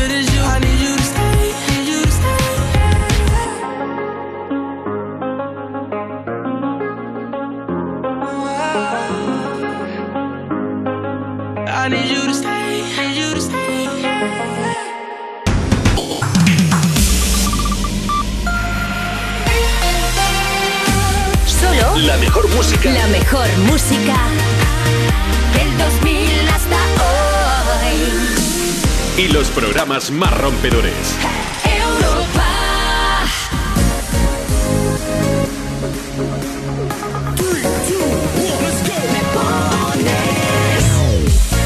La 21.97 22.17
mejor 22.17 22.47
música. 22.55 22.89
la 22.89 23.05
mejor 23.07 23.47
música 23.65 24.15
del 25.53 25.77
2000 25.77 26.47
hasta 26.47 26.77
hoy. 27.85 29.23
Y 29.23 29.27
los 29.27 29.49
programas 29.49 30.09
más 30.09 30.35
rompedores. 30.37 30.93
Europa. 31.65 32.47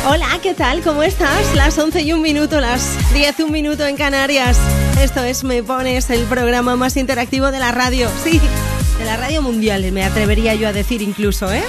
Hola, 0.07 0.27
¿qué 0.41 0.53
tal? 0.53 0.81
¿Cómo 0.81 1.03
estás? 1.03 1.56
Las 1.56 1.77
11 1.77 2.02
y 2.02 2.14
un 2.14 2.22
minuto, 2.22 2.60
las 2.60 2.97
10 3.14 3.39
y 3.39 3.43
un 3.43 3.52
minuto 3.52 3.85
en 3.85 3.95
Canarias. 3.95 4.57
Esto 5.02 5.23
es 5.23 5.43
Me 5.43 5.61
Pones, 5.61 6.10
el 6.10 6.23
programa 6.23 6.76
más 6.76 6.97
interactivo 6.97 7.52
de 7.52 7.60
la 7.60 7.72
radio. 7.72 8.10
Sí, 8.23 8.41
la 9.06 9.18
radio 9.18 9.41
mundial, 9.41 9.91
me 9.91 10.03
atrevería 10.03 10.56
yo 10.56 10.68
a 10.68 10.73
decir 10.73 11.02
incluso, 11.02 11.52
¿eh? 11.52 11.64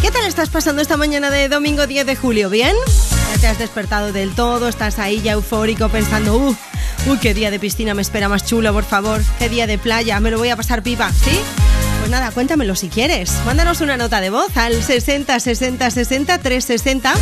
¿Qué 0.00 0.10
tal 0.10 0.26
estás 0.26 0.48
pasando 0.48 0.82
esta 0.82 0.96
mañana 0.96 1.30
de 1.30 1.48
domingo 1.48 1.86
10 1.86 2.04
de 2.06 2.16
julio? 2.16 2.50
¿Bien? 2.50 2.74
¿Ya 3.32 3.40
te 3.40 3.46
has 3.46 3.58
despertado 3.58 4.12
del 4.12 4.34
todo? 4.34 4.68
¿Estás 4.68 4.98
ahí 4.98 5.20
ya 5.20 5.32
eufórico 5.32 5.88
pensando, 5.88 6.36
uh, 6.36 6.56
uy, 7.06 7.18
qué 7.18 7.34
día 7.34 7.52
de 7.52 7.60
piscina 7.60 7.94
me 7.94 8.02
espera 8.02 8.28
más 8.28 8.44
chulo, 8.44 8.72
por 8.72 8.84
favor? 8.84 9.22
¿Qué 9.38 9.48
día 9.48 9.68
de 9.68 9.78
playa? 9.78 10.18
Me 10.18 10.30
lo 10.30 10.38
voy 10.38 10.48
a 10.48 10.56
pasar 10.56 10.82
pipa, 10.82 11.12
¿sí? 11.12 11.38
Pues 12.00 12.10
nada, 12.10 12.32
cuéntamelo 12.32 12.74
si 12.74 12.88
quieres. 12.88 13.32
Mándanos 13.46 13.80
una 13.80 13.96
nota 13.96 14.20
de 14.20 14.30
voz 14.30 14.56
al 14.56 14.82
60 14.82 15.38
60 15.38 15.90
60 15.90 16.38
360 16.38 17.14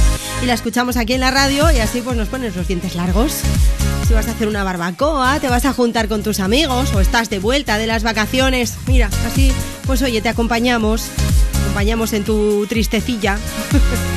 y 0.42 0.46
la 0.46 0.54
escuchamos 0.54 0.96
aquí 0.96 1.12
en 1.12 1.20
la 1.20 1.30
radio 1.30 1.70
y 1.70 1.80
así 1.80 2.00
pues 2.00 2.16
nos 2.16 2.28
pones 2.28 2.56
los 2.56 2.66
dientes 2.66 2.94
largos. 2.94 3.42
Si 4.10 4.14
vas 4.14 4.26
a 4.26 4.32
hacer 4.32 4.48
una 4.48 4.64
barbacoa, 4.64 5.38
te 5.38 5.48
vas 5.48 5.64
a 5.66 5.72
juntar 5.72 6.08
con 6.08 6.24
tus 6.24 6.40
amigos 6.40 6.92
o 6.94 7.00
estás 7.00 7.30
de 7.30 7.38
vuelta 7.38 7.78
de 7.78 7.86
las 7.86 8.02
vacaciones, 8.02 8.76
mira, 8.88 9.08
así 9.24 9.52
pues 9.86 10.02
oye, 10.02 10.20
te 10.20 10.28
acompañamos, 10.28 11.04
te 11.52 11.58
acompañamos 11.60 12.12
en 12.12 12.24
tu 12.24 12.66
tristecilla. 12.66 13.38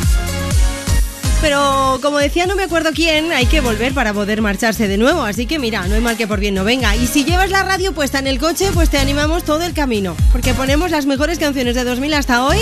Pero 1.41 1.99
como 2.02 2.18
decía, 2.18 2.48
no 2.48 2.56
me 2.56 2.64
acuerdo 2.64 2.90
quién, 2.91 3.32
hay 3.34 3.45
que 3.45 3.61
volver 3.61 3.94
para 3.94 4.15
poder 4.15 4.41
marcharse 4.41 4.88
de 4.88 4.98
nuevo. 4.98 5.22
Así 5.22 5.45
que 5.45 5.60
mira, 5.60 5.88
no 5.88 5.94
hay 5.94 6.02
mal 6.02 6.18
que 6.18 6.26
por 6.26 6.40
bien 6.40 6.56
no 6.56 6.64
venga. 6.64 6.95
Y 6.95 7.06
si 7.06 7.24
llevas 7.24 7.52
la 7.52 7.61
radio 7.61 7.94
puesta 7.94 8.18
en 8.18 8.26
el 8.26 8.40
coche, 8.40 8.72
pues 8.74 8.90
te 8.90 8.98
animamos 8.98 9.44
todo 9.44 9.61
el 9.61 9.74
camino. 9.74 10.15
Porque 10.32 10.56
ponemos 10.56 10.90
las 10.90 11.06
mejores 11.06 11.38
canciones 11.38 11.76
de 11.76 11.84
2000 11.84 12.15
hasta 12.15 12.44
hoy 12.44 12.57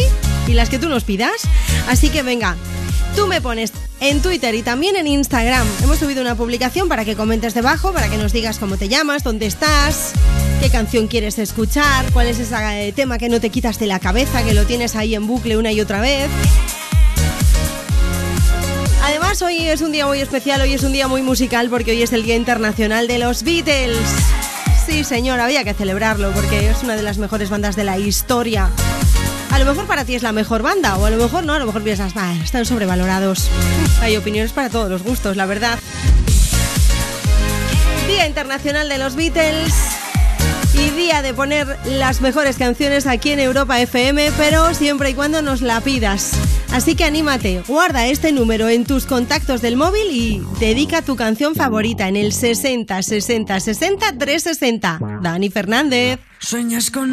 y 0.50 0.54
las 0.54 0.70
que 0.70 0.80
tú 0.80 0.90
nos 0.90 1.06
pidas. 1.06 1.44
Así 1.88 2.10
que 2.10 2.24
venga, 2.24 2.58
tú 3.16 3.28
me 3.28 3.42
pones 3.42 3.72
en 4.00 4.22
Twitter 4.22 4.56
y 4.56 4.64
también 4.64 4.96
en 4.96 5.08
Instagram. 5.08 5.68
Hemos 5.84 6.00
subido 6.00 6.22
una 6.22 6.36
publicación 6.36 6.88
para 6.90 7.06
que 7.06 7.16
comentes 7.16 7.54
debajo, 7.54 7.94
para 7.94 8.10
que 8.10 8.18
nos 8.18 8.34
digas 8.34 8.60
cómo 8.60 8.78
te 8.78 8.90
llamas, 8.90 9.24
dónde 9.24 9.46
estás, 9.46 10.14
qué 10.62 10.70
canción 10.70 11.08
quieres 11.08 11.40
escuchar, 11.40 12.12
cuál 12.12 12.28
es 12.28 12.40
ese 12.40 12.56
eh, 12.88 12.92
tema 12.94 13.18
que 13.18 13.30
no 13.30 13.40
te 13.40 13.50
quitas 13.50 13.80
de 13.80 13.88
la 13.88 14.00
cabeza, 14.00 14.44
que 14.44 14.54
lo 14.54 14.66
tienes 14.66 14.96
ahí 14.96 15.16
en 15.16 15.28
bucle 15.28 15.58
una 15.58 15.72
y 15.72 15.82
otra 15.82 16.02
vez. 16.02 16.30
Además, 19.04 19.42
hoy 19.42 19.68
es 19.68 19.82
un 19.82 19.92
día 19.92 20.06
muy 20.06 20.20
especial, 20.20 20.62
hoy 20.62 20.74
es 20.74 20.84
un 20.84 20.94
día 20.94 21.08
muy 21.08 21.22
musical 21.22 21.70
porque 21.70 21.92
hoy 21.92 22.02
es 22.04 22.14
el 22.14 22.24
Día 22.24 22.36
Internacional 22.36 23.08
de 23.08 23.18
los 23.18 23.44
Beatles. 23.44 23.98
Sí, 24.86 25.04
señor, 25.04 25.40
había 25.40 25.64
que 25.64 25.74
celebrarlo 25.74 26.32
porque 26.32 26.70
es 26.70 26.84
una 26.84 26.96
de 26.96 27.04
las 27.04 27.18
mejores 27.18 27.50
bandas 27.50 27.76
de 27.76 27.84
la 27.84 27.98
historia. 27.98 28.70
A 29.52 29.60
lo 29.60 29.66
mejor 29.66 29.86
para 29.86 30.06
ti 30.06 30.16
es 30.16 30.24
la 30.24 30.32
mejor 30.32 30.62
banda, 30.62 30.98
o 30.98 31.06
a 31.06 31.10
lo 31.10 31.18
mejor 31.18 31.44
no, 31.46 31.54
a 31.54 31.60
lo 31.60 31.66
mejor 31.66 31.84
piensas, 31.84 32.14
"Bah, 32.14 32.34
están 32.44 32.66
sobrevalorados. 32.66 33.50
Hay 34.02 34.16
opiniones 34.18 34.54
para 34.54 34.70
todos 34.70 34.90
los 34.90 35.04
gustos, 35.04 35.36
la 35.38 35.46
verdad. 35.46 35.78
Día 38.08 38.28
Internacional 38.28 38.90
de 38.90 38.98
los 38.98 39.16
Beatles 39.16 39.74
y 40.74 40.90
día 40.92 41.22
de 41.22 41.34
poner 41.34 41.78
las 41.86 42.22
mejores 42.22 42.58
canciones 42.58 43.06
aquí 43.08 43.32
en 43.32 43.40
Europa 43.40 43.80
FM, 43.82 44.32
pero 44.38 44.74
siempre 44.74 45.10
y 45.12 45.14
cuando 45.14 45.42
nos 45.42 45.62
la 45.62 45.82
pidas. 45.82 46.32
Así 46.72 46.96
que 46.96 47.04
anímate, 47.04 47.62
guarda 47.68 48.08
este 48.08 48.32
número 48.32 48.70
en 48.70 48.86
tus 48.86 49.06
contactos 49.06 49.62
del 49.62 49.76
móvil 49.76 50.08
y 50.12 50.42
dedica 50.60 51.02
tu 51.02 51.18
canción 51.18 51.56
favorita 51.56 52.08
en 52.08 52.16
el 52.16 52.32
60 52.32 53.02
60 53.04 53.60
60 53.60 54.18
360. 54.18 55.00
Dani 55.22 55.50
Fernández. 55.50 56.20
Sueñas 56.40 56.90
con 56.90 57.12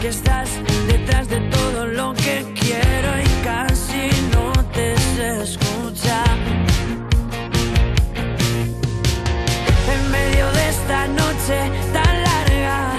que 0.00 0.08
estás 0.08 0.48
detrás 0.86 1.28
de 1.28 1.40
todo 1.50 1.86
lo 1.86 2.14
que 2.14 2.46
quiero 2.58 3.20
y 3.20 3.44
casi 3.44 4.08
no 4.32 4.50
te 4.72 4.96
se 4.96 5.42
escucha. 5.42 6.24
En 9.92 10.10
medio 10.10 10.50
de 10.52 10.68
esta 10.70 11.06
noche 11.06 11.58
tan 11.92 12.22
larga 12.22 12.92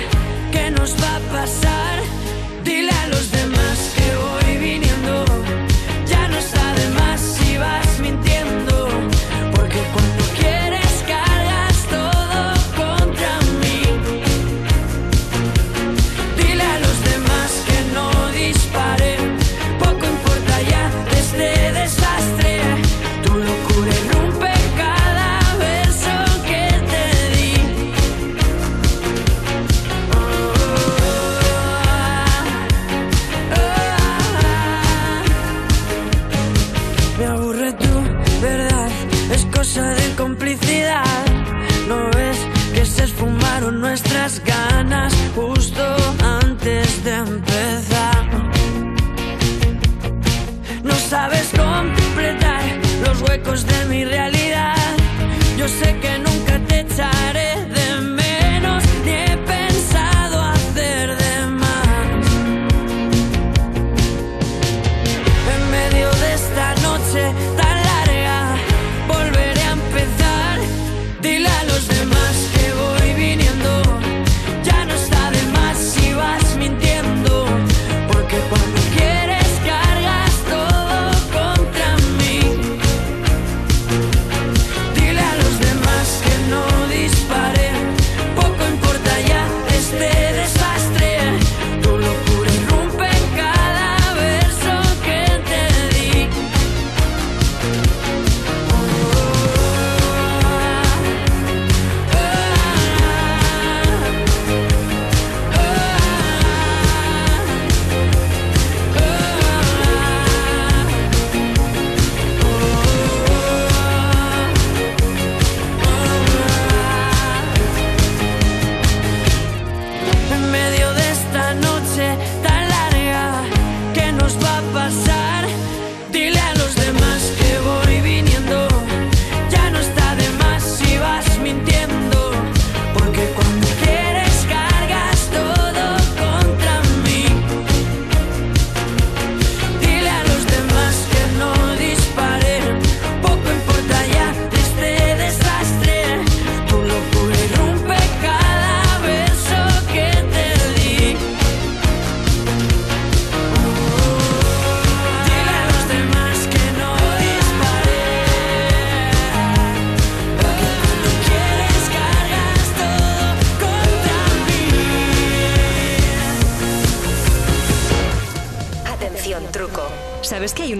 que 0.51 0.71
nos 0.71 0.95
va 1.01 1.15
a 1.15 1.19
pasar. 1.31 1.70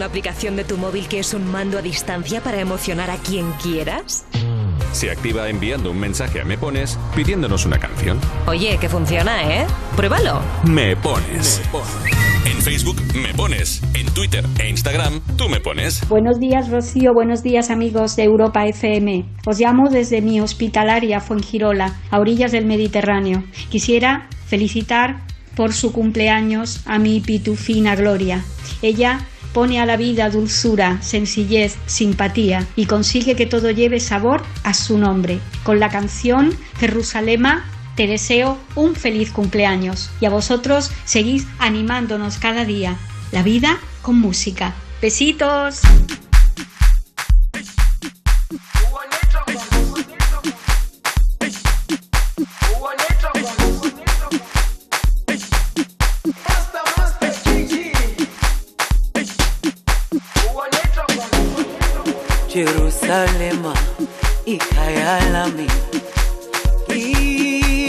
Una 0.01 0.07
aplicación 0.07 0.55
de 0.55 0.63
tu 0.63 0.77
móvil 0.77 1.07
que 1.07 1.19
es 1.19 1.31
un 1.35 1.45
mando 1.51 1.77
a 1.77 1.83
distancia 1.83 2.41
para 2.41 2.59
emocionar 2.59 3.11
a 3.11 3.17
quien 3.17 3.51
quieras? 3.61 4.25
Se 4.93 5.11
activa 5.11 5.47
enviando 5.47 5.91
un 5.91 5.99
mensaje 5.99 6.41
a 6.41 6.43
Me 6.43 6.57
Pones 6.57 6.97
pidiéndonos 7.15 7.67
una 7.67 7.77
canción. 7.77 8.19
Oye, 8.47 8.79
que 8.79 8.89
funciona, 8.89 9.43
¿eh? 9.43 9.67
Pruébalo. 9.95 10.41
Me 10.63 10.95
Pones. 10.95 11.61
En 12.47 12.59
Facebook 12.63 12.99
Me 13.13 13.31
Pones. 13.35 13.83
En 13.93 14.07
Twitter 14.07 14.43
e 14.59 14.69
Instagram 14.69 15.21
tú 15.37 15.47
me 15.49 15.59
pones. 15.59 16.01
Buenos 16.09 16.39
días, 16.39 16.71
Rocío. 16.71 17.13
Buenos 17.13 17.43
días, 17.43 17.69
amigos 17.69 18.15
de 18.15 18.23
Europa 18.23 18.65
FM. 18.65 19.23
Os 19.45 19.59
llamo 19.59 19.87
desde 19.91 20.23
mi 20.23 20.41
hospitalaria 20.41 21.19
Fuengirola, 21.19 21.93
a 22.09 22.19
orillas 22.19 22.51
del 22.51 22.65
Mediterráneo. 22.65 23.43
Quisiera 23.69 24.27
felicitar 24.47 25.21
por 25.55 25.73
su 25.73 25.91
cumpleaños 25.91 26.81
a 26.87 26.97
mi 26.97 27.19
pitufina 27.19 27.95
Gloria. 27.95 28.43
Ella 28.81 29.27
pone 29.53 29.79
a 29.79 29.85
la 29.85 29.97
vida 29.97 30.29
dulzura, 30.29 31.01
sencillez, 31.01 31.77
simpatía 31.85 32.67
y 32.75 32.85
consigue 32.85 33.35
que 33.35 33.45
todo 33.45 33.71
lleve 33.71 33.99
sabor 33.99 34.43
a 34.63 34.73
su 34.73 34.97
nombre. 34.97 35.39
Con 35.63 35.79
la 35.79 35.89
canción 35.89 36.53
Jerusalema 36.79 37.65
te 37.95 38.07
deseo 38.07 38.57
un 38.75 38.95
feliz 38.95 39.31
cumpleaños 39.31 40.09
y 40.19 40.25
a 40.25 40.29
vosotros 40.29 40.91
seguís 41.05 41.45
animándonos 41.59 42.37
cada 42.37 42.65
día. 42.65 42.97
La 43.31 43.43
vida 43.43 43.77
con 44.01 44.19
música. 44.19 44.73
Besitos. 45.01 45.81
Jerusalema 63.11 63.73
ikhaya 64.45 65.19
lami. 65.33 65.67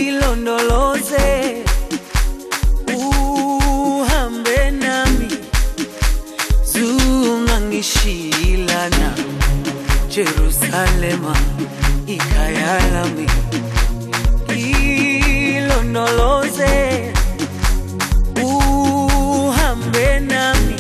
Ilondoloze 0.07 1.28
uhambe 2.97 4.70
nami. 4.82 5.28
Zungangishilana 6.73 9.09
Jerusalema 10.11 11.35
ikhaya 12.07 12.81
lami. 12.93 13.27
Ilondoloze 15.55 16.74
uhambe 18.43 20.20
nami. 20.20 20.77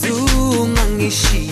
Zungangishilana 0.00 1.51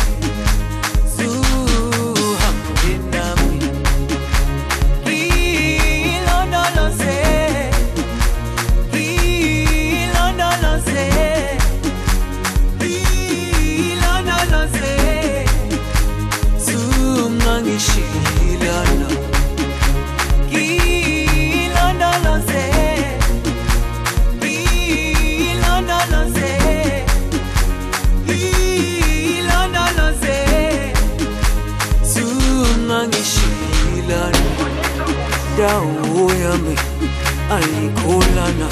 ayikholana 38.51 38.69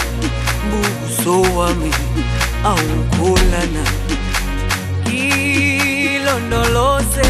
buso 0.69 1.41
wami 1.57 1.91
awukholana 2.63 3.83
ilondoloze 6.15 7.29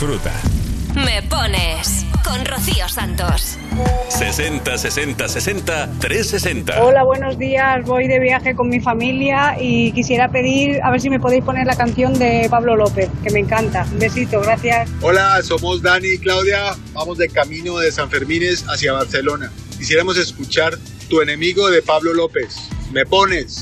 disfruta. 0.00 0.32
Me 0.94 1.22
pones 1.22 2.06
con 2.24 2.42
Rocío 2.46 2.88
Santos. 2.88 3.58
60 4.08 4.78
60 4.78 5.28
60 5.28 5.90
360. 6.00 6.82
Hola, 6.82 7.04
buenos 7.04 7.38
días. 7.38 7.84
Voy 7.84 8.08
de 8.08 8.18
viaje 8.18 8.54
con 8.54 8.70
mi 8.70 8.80
familia 8.80 9.56
y 9.60 9.92
quisiera 9.92 10.30
pedir 10.30 10.80
a 10.82 10.90
ver 10.90 11.02
si 11.02 11.10
me 11.10 11.20
podéis 11.20 11.44
poner 11.44 11.66
la 11.66 11.76
canción 11.76 12.18
de 12.18 12.46
Pablo 12.48 12.76
López, 12.76 13.10
que 13.22 13.30
me 13.30 13.40
encanta. 13.40 13.86
Un 13.92 13.98
besito, 13.98 14.40
gracias. 14.40 14.88
Hola, 15.02 15.42
somos 15.42 15.82
Dani 15.82 16.08
y 16.08 16.18
Claudia. 16.18 16.76
Vamos 16.94 17.18
de 17.18 17.28
camino 17.28 17.76
de 17.78 17.92
San 17.92 18.08
Fermines 18.08 18.64
hacia 18.68 18.94
Barcelona. 18.94 19.52
Quisiéramos 19.76 20.16
escuchar 20.16 20.78
Tu 21.10 21.20
enemigo 21.20 21.68
de 21.68 21.82
Pablo 21.82 22.14
López. 22.14 22.56
Me 22.90 23.04
pones. 23.04 23.59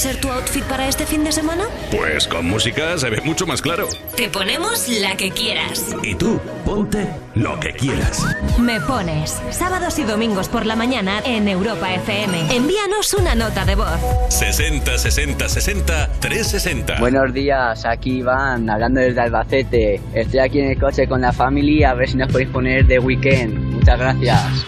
ser 0.00 0.16
tu 0.18 0.30
outfit 0.30 0.64
para 0.64 0.88
este 0.88 1.04
fin 1.04 1.24
de 1.24 1.30
semana? 1.30 1.64
Pues 1.90 2.26
con 2.26 2.46
música 2.46 2.96
se 2.96 3.10
ve 3.10 3.20
mucho 3.22 3.46
más 3.46 3.60
claro. 3.60 3.86
Te 4.16 4.30
ponemos 4.30 4.88
la 4.88 5.14
que 5.14 5.30
quieras. 5.30 5.94
Y 6.02 6.14
tú, 6.14 6.40
ponte 6.64 7.06
lo 7.34 7.60
que 7.60 7.72
quieras. 7.74 8.24
Me 8.58 8.80
pones 8.80 9.38
sábados 9.50 9.98
y 9.98 10.04
domingos 10.04 10.48
por 10.48 10.64
la 10.64 10.74
mañana 10.74 11.20
en 11.26 11.48
Europa 11.48 11.92
FM. 11.92 12.56
Envíanos 12.56 13.12
una 13.12 13.34
nota 13.34 13.66
de 13.66 13.74
voz. 13.74 14.00
60 14.30 14.96
60 14.96 15.48
60 15.48 16.08
360. 16.18 16.98
Buenos 16.98 17.34
días, 17.34 17.84
aquí 17.84 18.22
van 18.22 18.70
hablando 18.70 19.00
desde 19.00 19.20
Albacete. 19.20 20.00
Estoy 20.14 20.40
aquí 20.40 20.60
en 20.60 20.70
el 20.70 20.78
coche 20.80 21.06
con 21.06 21.20
la 21.20 21.34
familia 21.34 21.90
a 21.90 21.94
ver 21.94 22.08
si 22.08 22.16
nos 22.16 22.32
podéis 22.32 22.48
poner 22.48 22.86
de 22.86 22.98
weekend. 22.98 23.54
Muchas 23.74 23.98
gracias. 23.98 24.59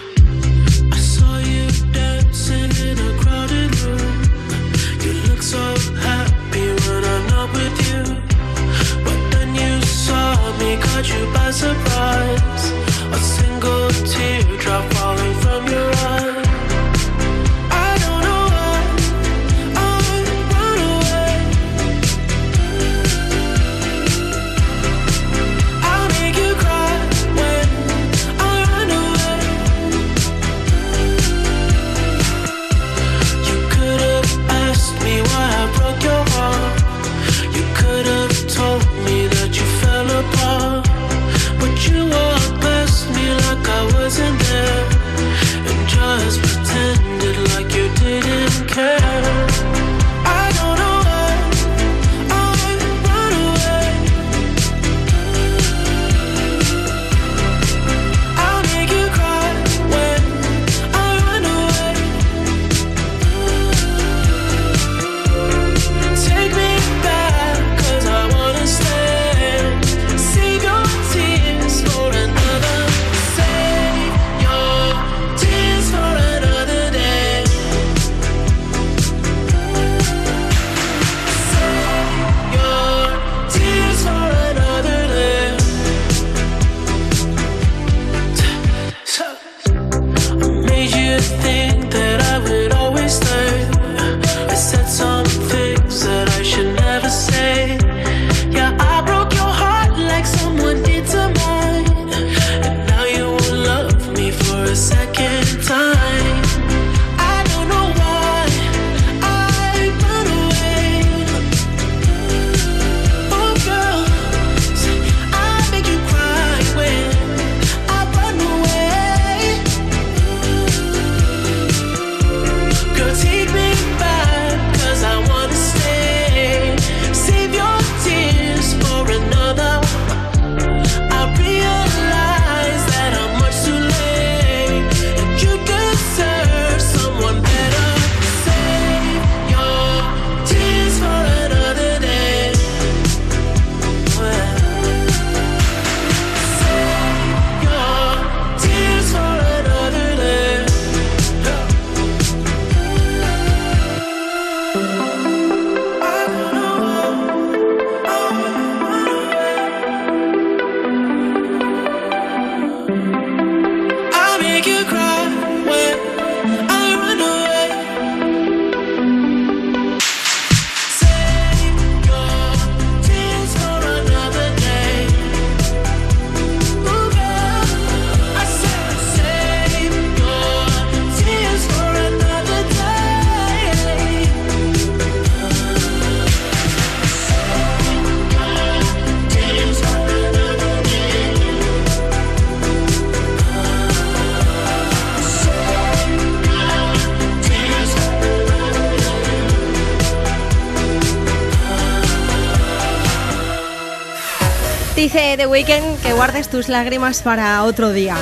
Weeknd 205.53 206.01
que 206.01 206.13
guardes 206.13 206.49
tus 206.49 206.67
lágrimas 206.67 207.21
para 207.21 207.61
otro 207.63 207.91
día. 207.91 208.17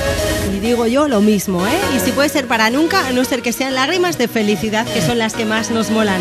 Y 0.54 0.60
digo 0.60 0.86
yo 0.86 1.08
lo 1.08 1.22
mismo, 1.22 1.66
¿eh? 1.66 1.80
Y 1.96 2.00
si 2.00 2.12
puede 2.12 2.28
ser 2.28 2.46
para 2.46 2.68
nunca, 2.68 3.06
a 3.06 3.12
no 3.12 3.24
ser 3.24 3.40
que 3.40 3.54
sean 3.54 3.74
lágrimas 3.74 4.18
de 4.18 4.28
felicidad, 4.28 4.86
que 4.86 5.00
son 5.00 5.16
las 5.16 5.32
que 5.32 5.46
más 5.46 5.70
nos 5.70 5.90
molan. 5.90 6.20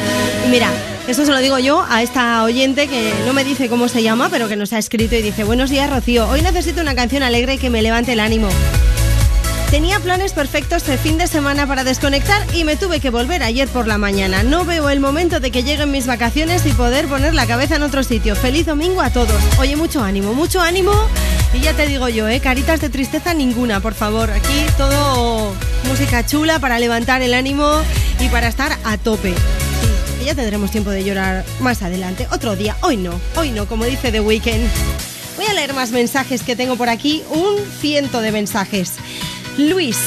Mira, 0.49 0.69
eso 1.09 1.25
se 1.25 1.31
lo 1.33 1.39
digo 1.39 1.59
yo 1.59 1.85
a 1.89 2.01
esta 2.01 2.41
oyente 2.43 2.87
que 2.87 3.11
no 3.25 3.33
me 3.33 3.43
dice 3.43 3.67
cómo 3.67 3.89
se 3.89 4.03
llama, 4.03 4.29
pero 4.31 4.47
que 4.47 4.55
nos 4.55 4.71
ha 4.71 4.77
escrito 4.77 5.15
y 5.15 5.21
dice, 5.21 5.43
buenos 5.43 5.69
días 5.69 5.89
Rocío, 5.89 6.29
hoy 6.29 6.43
necesito 6.43 6.79
una 6.79 6.95
canción 6.95 7.23
alegre 7.23 7.57
que 7.57 7.69
me 7.69 7.81
levante 7.81 8.13
el 8.13 8.21
ánimo. 8.21 8.47
Tenía 9.71 10.01
planes 10.01 10.33
perfectos 10.33 10.85
de 10.85 10.97
fin 10.97 11.17
de 11.17 11.27
semana 11.27 11.65
para 11.65 11.85
desconectar 11.85 12.45
y 12.53 12.65
me 12.65 12.75
tuve 12.75 12.99
que 12.99 13.09
volver 13.09 13.41
ayer 13.41 13.69
por 13.69 13.87
la 13.87 13.97
mañana. 13.97 14.43
No 14.43 14.65
veo 14.65 14.89
el 14.89 14.99
momento 14.99 15.39
de 15.39 15.49
que 15.49 15.63
lleguen 15.63 15.91
mis 15.91 16.07
vacaciones 16.07 16.65
y 16.65 16.73
poder 16.73 17.07
poner 17.07 17.33
la 17.33 17.47
cabeza 17.47 17.77
en 17.77 17.83
otro 17.83 18.03
sitio. 18.03 18.35
Feliz 18.35 18.65
domingo 18.65 18.99
a 18.99 19.11
todos. 19.11 19.41
Oye, 19.59 19.77
mucho 19.77 20.03
ánimo, 20.03 20.33
mucho 20.33 20.59
ánimo. 20.59 20.91
Y 21.53 21.61
ya 21.61 21.71
te 21.71 21.87
digo 21.87 22.09
yo, 22.09 22.27
¿eh? 22.27 22.41
Caritas 22.41 22.81
de 22.81 22.89
tristeza 22.89 23.33
ninguna, 23.33 23.79
por 23.79 23.93
favor. 23.93 24.29
Aquí 24.29 24.65
todo 24.77 25.53
música 25.87 26.25
chula 26.25 26.59
para 26.59 26.77
levantar 26.77 27.21
el 27.21 27.33
ánimo 27.33 27.81
y 28.19 28.27
para 28.27 28.49
estar 28.49 28.77
a 28.83 28.97
tope. 28.97 29.33
Ya 30.25 30.35
tendremos 30.35 30.71
tiempo 30.71 30.89
de 30.89 31.05
llorar 31.05 31.45
más 31.61 31.81
adelante. 31.81 32.27
Otro 32.31 32.57
día, 32.57 32.75
hoy 32.81 32.97
no, 32.97 33.17
hoy 33.37 33.51
no, 33.51 33.65
como 33.67 33.85
dice 33.85 34.11
The 34.11 34.19
Weeknd. 34.19 34.69
Voy 35.37 35.45
a 35.45 35.53
leer 35.53 35.73
más 35.73 35.91
mensajes 35.91 36.43
que 36.43 36.57
tengo 36.57 36.75
por 36.75 36.89
aquí, 36.89 37.23
un 37.29 37.55
ciento 37.79 38.19
de 38.19 38.33
mensajes. 38.33 38.95
Luis. 39.69 39.97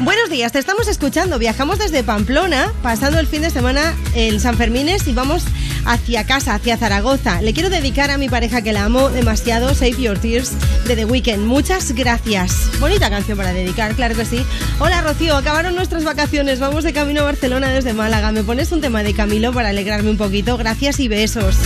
Buenos 0.00 0.30
días, 0.30 0.52
te 0.52 0.58
estamos 0.58 0.88
escuchando. 0.88 1.38
Viajamos 1.38 1.78
desde 1.78 2.02
Pamplona, 2.02 2.72
pasando 2.82 3.18
el 3.18 3.26
fin 3.26 3.42
de 3.42 3.50
semana 3.50 3.94
en 4.14 4.40
San 4.40 4.56
Fermines 4.56 5.06
y 5.08 5.12
vamos 5.12 5.44
hacia 5.84 6.24
casa, 6.24 6.54
hacia 6.54 6.76
Zaragoza. 6.76 7.42
Le 7.42 7.52
quiero 7.52 7.68
dedicar 7.68 8.10
a 8.10 8.18
mi 8.18 8.28
pareja 8.28 8.62
que 8.62 8.72
la 8.72 8.84
amo 8.84 9.10
demasiado, 9.10 9.74
Save 9.74 10.00
Your 10.00 10.18
Tears, 10.18 10.52
de 10.86 10.96
The 10.96 11.04
Weeknd. 11.04 11.44
Muchas 11.44 11.92
gracias. 11.92 12.70
Bonita 12.80 13.10
canción 13.10 13.36
para 13.36 13.52
dedicar, 13.52 13.94
claro 13.94 14.14
que 14.14 14.24
sí. 14.24 14.44
Hola 14.78 15.02
Rocío, 15.02 15.36
acabaron 15.36 15.74
nuestras 15.74 16.04
vacaciones. 16.04 16.60
Vamos 16.60 16.84
de 16.84 16.92
camino 16.92 17.22
a 17.22 17.24
Barcelona 17.24 17.68
desde 17.68 17.92
Málaga. 17.92 18.32
¿Me 18.32 18.44
pones 18.44 18.72
un 18.72 18.80
tema 18.80 19.02
de 19.02 19.14
Camilo 19.14 19.52
para 19.52 19.70
alegrarme 19.70 20.10
un 20.10 20.16
poquito? 20.16 20.56
Gracias 20.56 21.00
y 21.00 21.08
besos. 21.08 21.56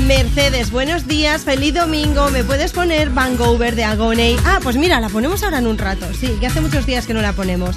Mercedes, 0.00 0.70
buenos 0.70 1.06
días, 1.06 1.42
feliz 1.44 1.74
domingo. 1.74 2.30
¿Me 2.30 2.44
puedes 2.44 2.72
poner 2.72 3.10
Vangover 3.10 3.76
de 3.76 3.84
Agoney? 3.84 4.36
Ah, 4.44 4.60
pues 4.62 4.76
mira, 4.76 5.00
la 5.00 5.08
ponemos 5.08 5.42
ahora 5.42 5.58
en 5.58 5.66
un 5.66 5.78
rato. 5.78 6.06
Sí, 6.18 6.28
que 6.40 6.46
hace 6.46 6.60
muchos 6.60 6.86
días 6.86 7.06
que 7.06 7.14
no 7.14 7.22
la 7.22 7.32
ponemos. 7.32 7.76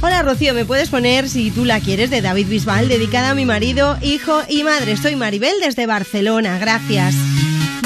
Hola 0.00 0.22
Rocío, 0.22 0.54
¿me 0.54 0.64
puedes 0.64 0.90
poner, 0.90 1.28
si 1.28 1.50
tú 1.50 1.64
la 1.64 1.80
quieres, 1.80 2.10
de 2.10 2.20
David 2.20 2.48
Bisbal, 2.48 2.88
dedicada 2.88 3.30
a 3.30 3.34
mi 3.34 3.44
marido, 3.44 3.96
hijo 4.02 4.42
y 4.48 4.62
madre? 4.62 4.96
Soy 4.96 5.16
Maribel 5.16 5.54
desde 5.62 5.86
Barcelona, 5.86 6.58
gracias. 6.58 7.14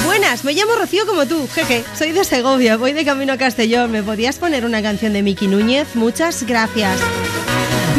Buenas, 0.05 0.45
me 0.45 0.53
llamo 0.53 0.75
Rocío 0.75 1.07
como 1.07 1.27
tú, 1.27 1.49
jeje, 1.55 1.85
soy 1.97 2.11
de 2.13 2.25
Segovia, 2.25 2.77
voy 2.77 2.93
de 2.93 3.05
camino 3.05 3.33
a 3.33 3.37
Castellón. 3.37 3.93
¿Me 3.93 4.03
podías 4.03 4.39
poner 4.39 4.65
una 4.65 4.83
canción 4.83 5.13
de 5.13 5.23
Miki 5.23 5.47
Núñez? 5.47 5.95
Muchas 5.95 6.43
gracias. 6.43 6.99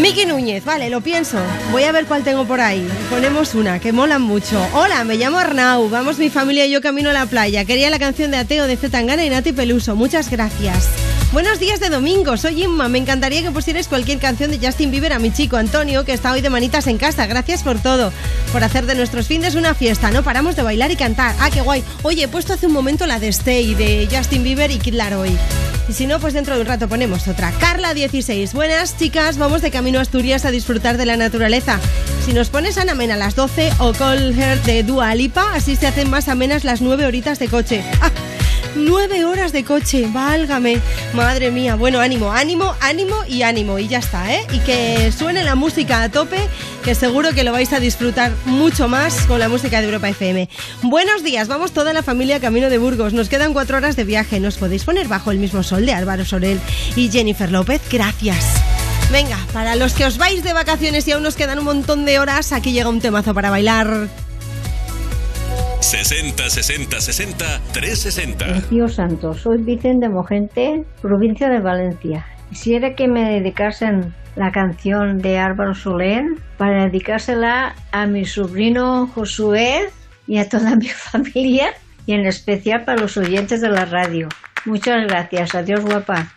Miki 0.02 0.26
Núñez, 0.26 0.66
vale, 0.66 0.90
lo 0.90 1.02
pienso. 1.02 1.38
Voy 1.72 1.84
a 1.84 1.92
ver 1.92 2.08
cuál 2.08 2.24
tengo 2.24 2.46
por 2.46 2.60
ahí. 2.60 2.88
Ponemos 3.12 3.54
una, 3.54 3.80
que 3.80 3.92
mola 3.92 4.18
mucho. 4.18 4.60
Hola, 4.74 5.04
me 5.04 5.16
llamo 5.16 5.38
Arnau. 5.38 5.90
Vamos 5.90 6.18
mi 6.18 6.32
familia 6.32 6.66
y 6.66 6.72
yo 6.72 6.82
camino 6.82 7.12
a 7.12 7.14
la 7.14 7.28
playa. 7.28 7.66
Quería 7.66 7.92
la 7.92 8.00
canción 8.00 8.32
de 8.32 8.38
Ateo 8.38 8.66
de 8.66 8.78
Zetangana 8.78 9.24
y 9.24 9.30
Nati 9.30 9.52
Peluso. 9.52 9.96
Muchas 9.96 10.32
gracias. 10.32 10.90
Buenos 11.32 11.60
días 11.60 11.80
de 11.80 11.90
domingo, 11.90 12.36
soy 12.36 12.64
Inma. 12.64 12.90
Me 12.90 12.98
encantaría 12.98 13.44
que 13.44 13.52
pusierais 13.52 13.88
cualquier 13.88 14.18
canción 14.18 14.50
de 14.50 14.58
Justin 14.58 14.90
Bieber 14.90 15.14
a 15.14 15.20
mi 15.20 15.32
chico 15.32 15.58
Antonio, 15.58 16.04
que 16.04 16.14
está 16.14 16.32
hoy 16.32 16.42
de 16.42 16.50
manitas 16.50 16.88
en 16.88 16.98
casa. 16.98 17.28
Gracias 17.28 17.62
por 17.62 17.80
todo, 17.80 18.12
por 18.52 18.64
hacer 18.64 18.88
de 18.88 18.96
nuestros 18.96 19.28
fines 19.28 19.54
una 19.54 19.76
fiesta. 19.76 20.10
No 20.10 20.24
paramos 20.24 20.56
de 20.56 20.64
bailar 20.64 20.90
y 20.90 20.96
cantar. 20.96 21.36
Ah, 21.40 21.52
qué 21.52 21.62
guay. 21.62 21.84
Oye, 22.02 22.24
he 22.24 22.28
puesto 22.28 22.54
hace 22.54 22.66
un 22.66 22.74
momento 22.74 23.06
la 23.06 23.20
de 23.20 23.28
Stay 23.28 23.76
de 23.76 24.10
Justin 24.12 24.44
Bieber 24.44 24.72
y 24.72 24.80
Kid 24.80 24.96
Laroi. 24.96 25.38
Y 25.92 25.94
si 25.94 26.08
no, 26.08 26.22
pues 26.22 26.34
dentro 26.34 26.56
de 26.56 26.62
un 26.62 26.68
rato 26.68 26.88
ponemos 26.88 27.28
otra. 27.28 27.52
Carla 27.60 27.94
16. 27.94 28.54
Buenas 28.54 28.98
chicas, 28.98 29.38
vamos 29.38 29.62
de 29.62 29.72
camino 29.72 30.00
a 30.00 30.04
Asturias 30.04 30.46
a 30.46 30.52
disfrutar 30.52 30.96
de 30.96 31.06
la 31.06 31.18
naturaleza. 31.18 31.82
Si 32.26 32.32
nos 32.32 32.48
pones 32.48 32.78
Ana 32.78 32.96
Mena 32.96 33.16
a 33.16 33.18
las 33.18 33.36
12 33.36 33.74
o 33.80 33.92
Call 33.92 34.32
Her 34.40 34.62
de 34.62 34.84
Dua 34.84 35.14
Lipa, 35.16 35.52
así 35.54 35.76
se 35.76 35.88
hacen 35.88 36.10
más 36.10 36.30
amenas 36.30 36.64
las 36.64 36.80
9 36.80 37.06
horitas 37.06 37.40
de 37.40 37.50
coche. 37.50 37.84
¡Ah! 38.00 38.10
Nueve 38.76 39.26
horas 39.26 39.52
de 39.52 39.66
coche, 39.66 40.08
válgame. 40.14 40.80
Madre 41.14 41.52
mía, 41.52 41.76
bueno, 41.76 42.00
ánimo, 42.00 42.32
ánimo, 42.32 42.74
ánimo 42.80 43.16
y 43.28 43.42
ánimo. 43.42 43.78
Y 43.78 43.90
ya 43.90 44.00
está, 44.00 44.34
¿eh? 44.34 44.48
Y 44.54 44.60
que 44.60 45.12
suene 45.12 45.44
la 45.44 45.56
música 45.56 46.04
a 46.04 46.10
tope, 46.10 46.40
que 46.82 46.96
seguro 46.96 47.30
que 47.34 47.44
lo 47.44 47.52
vais 47.52 47.72
a 47.74 47.80
disfrutar 47.80 48.32
mucho 48.46 48.88
más 48.88 49.26
con 49.26 49.40
la 49.40 49.50
música 49.50 49.80
de 49.80 49.86
Europa 49.86 50.10
FM. 50.10 50.50
Buenos 50.84 51.24
días, 51.24 51.48
vamos 51.48 51.74
toda 51.74 51.94
la 51.94 52.02
familia 52.02 52.40
camino 52.40 52.70
de 52.70 52.78
Burgos. 52.78 53.14
Nos 53.14 53.30
quedan 53.30 53.54
cuatro 53.54 53.78
horas 53.78 53.96
de 53.96 54.04
viaje. 54.04 54.40
Nos 54.40 54.58
podéis 54.58 54.84
poner 54.84 55.08
bajo 55.08 55.32
el 55.32 55.38
mismo 55.38 55.64
sol 55.64 55.86
de 55.86 55.94
Álvaro 55.94 56.26
Sorel 56.26 56.60
y 56.96 57.10
Jennifer 57.10 57.52
López. 57.52 57.82
Gracias. 57.92 58.56
Venga, 59.12 59.38
para 59.54 59.76
los 59.76 59.94
que 59.94 60.06
os 60.06 60.18
vais 60.18 60.44
de 60.44 60.54
vacaciones 60.54 61.08
y 61.08 61.12
aún 61.12 61.24
nos 61.24 61.36
quedan 61.36 61.60
un 61.60 61.66
montón 61.66 62.06
de 62.06 62.20
horas, 62.20 62.52
aquí 62.52 62.72
llega 62.72 62.90
un 62.90 63.02
temazo 63.02 63.34
para 63.34 63.50
bailar. 63.50 64.08
60 65.82 66.50
60 66.50 67.02
60 67.02 67.62
360. 67.74 68.48
Rocío 68.48 68.88
Santos, 68.88 69.42
soy 69.42 69.60
Vicente 69.60 70.08
de 70.08 70.14
Mogente, 70.14 70.84
provincia 71.02 71.50
de 71.50 71.60
Valencia. 71.60 72.26
Quisiera 72.50 72.96
que 72.96 73.08
me 73.08 73.30
dedicasen 73.30 74.14
la 74.36 74.52
canción 74.52 75.20
de 75.20 75.38
Álvaro 75.38 75.76
Soler 75.76 76.26
para 76.58 76.86
dedicársela 76.86 77.76
a 77.92 78.06
mi 78.06 78.26
sobrino 78.26 79.08
Josué 79.08 79.90
y 80.28 80.38
a 80.38 80.48
toda 80.48 80.76
mi 80.76 80.88
familia 81.12 81.74
y 82.06 82.14
en 82.14 82.26
especial 82.26 82.86
para 82.86 83.02
los 83.02 83.18
oyentes 83.18 83.62
de 83.62 83.70
la 83.70 83.86
radio. 83.86 84.30
Muchas 84.66 85.08
gracias. 85.08 85.56
Adiós, 85.56 85.82
guapa. 85.82 86.32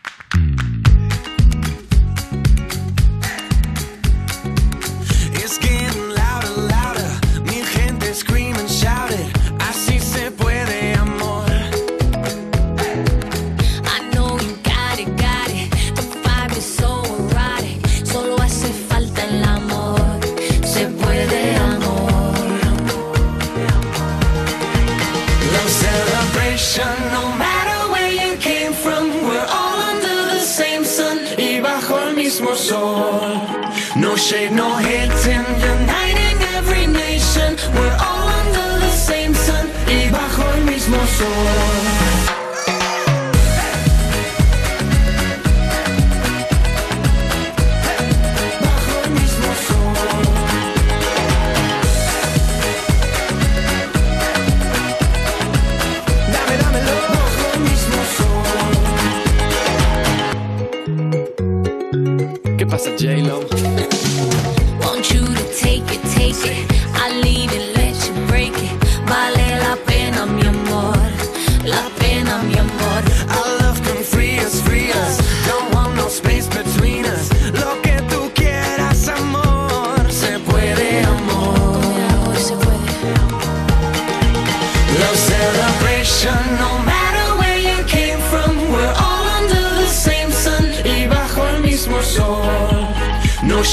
El 41.20 41.63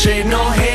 shade, 0.01 0.25
no 0.25 0.49
hating, 0.49 0.70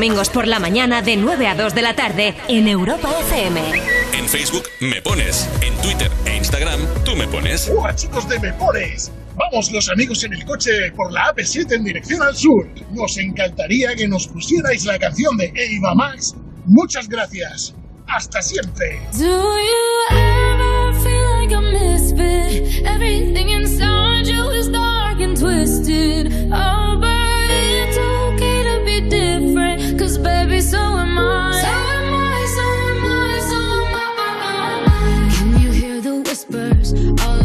domingos 0.00 0.30
por 0.30 0.48
la 0.48 0.58
mañana 0.58 1.02
de 1.02 1.18
9 1.18 1.46
a 1.46 1.54
2 1.54 1.74
de 1.74 1.82
la 1.82 1.94
tarde 1.94 2.34
en 2.48 2.68
Europa 2.68 3.10
FM. 3.20 3.60
En 4.14 4.26
Facebook 4.26 4.62
me 4.80 5.02
pones, 5.02 5.46
en 5.60 5.74
Twitter 5.82 6.10
e 6.24 6.38
Instagram 6.38 6.80
tú 7.04 7.14
me 7.16 7.28
pones. 7.28 7.68
¡Hola 7.68 7.94
chicos 7.94 8.26
de 8.26 8.40
Me 8.40 8.50
Pones! 8.54 9.12
Vamos 9.36 9.70
los 9.70 9.90
amigos 9.90 10.24
en 10.24 10.32
el 10.32 10.46
coche 10.46 10.90
por 10.96 11.12
la 11.12 11.34
AP7 11.34 11.74
en 11.74 11.84
dirección 11.84 12.22
al 12.22 12.34
sur. 12.34 12.66
Nos 12.92 13.18
encantaría 13.18 13.94
que 13.94 14.08
nos 14.08 14.26
pusierais 14.26 14.86
la 14.86 14.98
canción 14.98 15.36
de 15.36 15.52
Eva 15.54 15.94
Max. 15.94 16.34
Muchas 16.64 17.06
gracias. 17.06 17.74
Hasta 18.06 18.40
siempre. 18.40 19.02
Do 19.12 19.26
you 19.26 20.16
ever 20.16 20.94
feel 21.02 21.40
like 21.42 21.54
a 21.54 21.60
misfit? 21.60 22.86
Everything 22.86 23.48
all 36.92 37.39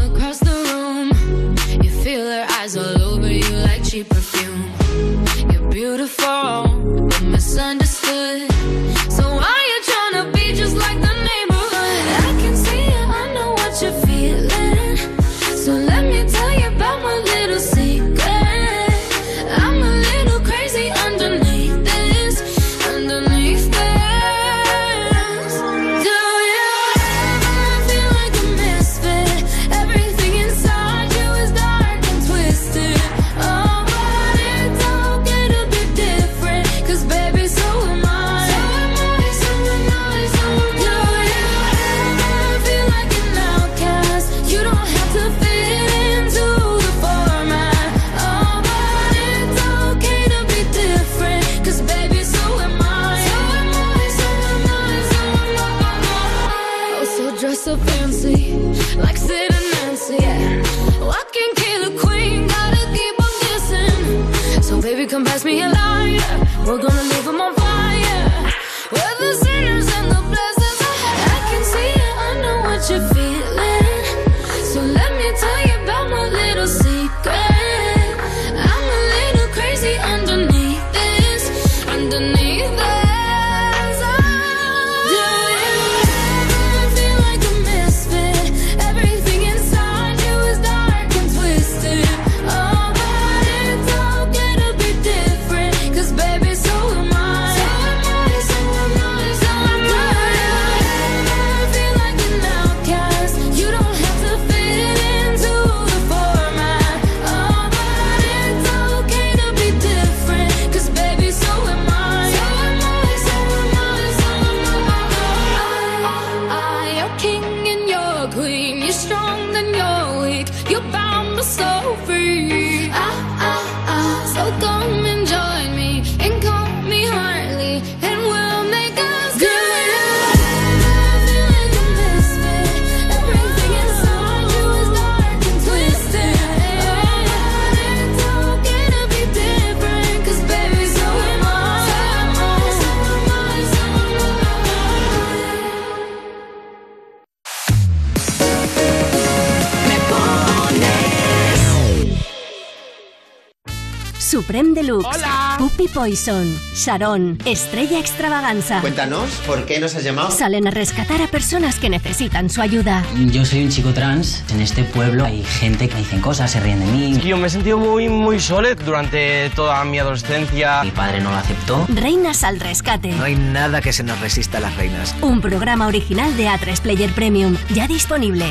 Poison. 155.95 156.59
Sharon. 156.75 157.37
Estrella 157.45 157.97
Extravaganza. 157.99 158.81
Cuéntanos, 158.81 159.31
¿por 159.47 159.65
qué 159.65 159.79
nos 159.79 159.95
has 159.95 160.03
llamado? 160.03 160.29
Salen 160.29 160.67
a 160.67 160.71
rescatar 160.71 161.21
a 161.21 161.27
personas 161.27 161.79
que 161.79 161.89
necesitan 161.89 162.49
su 162.49 162.59
ayuda. 162.59 163.05
Yo 163.31 163.45
soy 163.45 163.63
un 163.63 163.69
chico 163.69 163.93
trans. 163.93 164.43
En 164.49 164.59
este 164.59 164.83
pueblo 164.83 165.23
hay 165.23 165.41
gente 165.41 165.87
que 165.87 165.93
me 165.93 166.01
dicen 166.01 166.19
cosas, 166.19 166.51
se 166.51 166.59
ríen 166.59 166.81
de 166.81 166.85
mí. 166.87 167.21
Yo 167.21 167.37
me 167.37 167.47
he 167.47 167.49
sentido 167.49 167.77
muy, 167.77 168.09
muy 168.09 168.41
solo 168.41 168.75
durante 168.75 169.49
toda 169.51 169.85
mi 169.85 169.97
adolescencia. 169.97 170.83
Mi 170.83 170.91
padre 170.91 171.21
no 171.21 171.31
lo 171.31 171.37
aceptó. 171.37 171.87
Reinas 171.87 172.43
al 172.43 172.59
rescate. 172.59 173.13
No 173.13 173.23
hay 173.23 173.37
nada 173.37 173.79
que 173.79 173.93
se 173.93 174.03
nos 174.03 174.19
resista 174.19 174.57
a 174.57 174.61
las 174.61 174.75
reinas. 174.75 175.15
Un 175.21 175.39
programa 175.39 175.87
original 175.87 176.35
de 176.35 176.47
A3 176.49 176.81
Player 176.81 177.11
Premium. 177.13 177.55
Ya 177.73 177.87
disponible. 177.87 178.47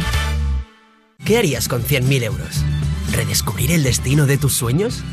¿Qué 1.26 1.36
harías 1.36 1.68
con 1.68 1.84
100.000 1.84 2.22
euros? 2.22 2.64
¿Redescubrir 3.12 3.70
el 3.70 3.82
destino 3.82 4.24
de 4.24 4.38
tus 4.38 4.54
sueños? 4.54 5.04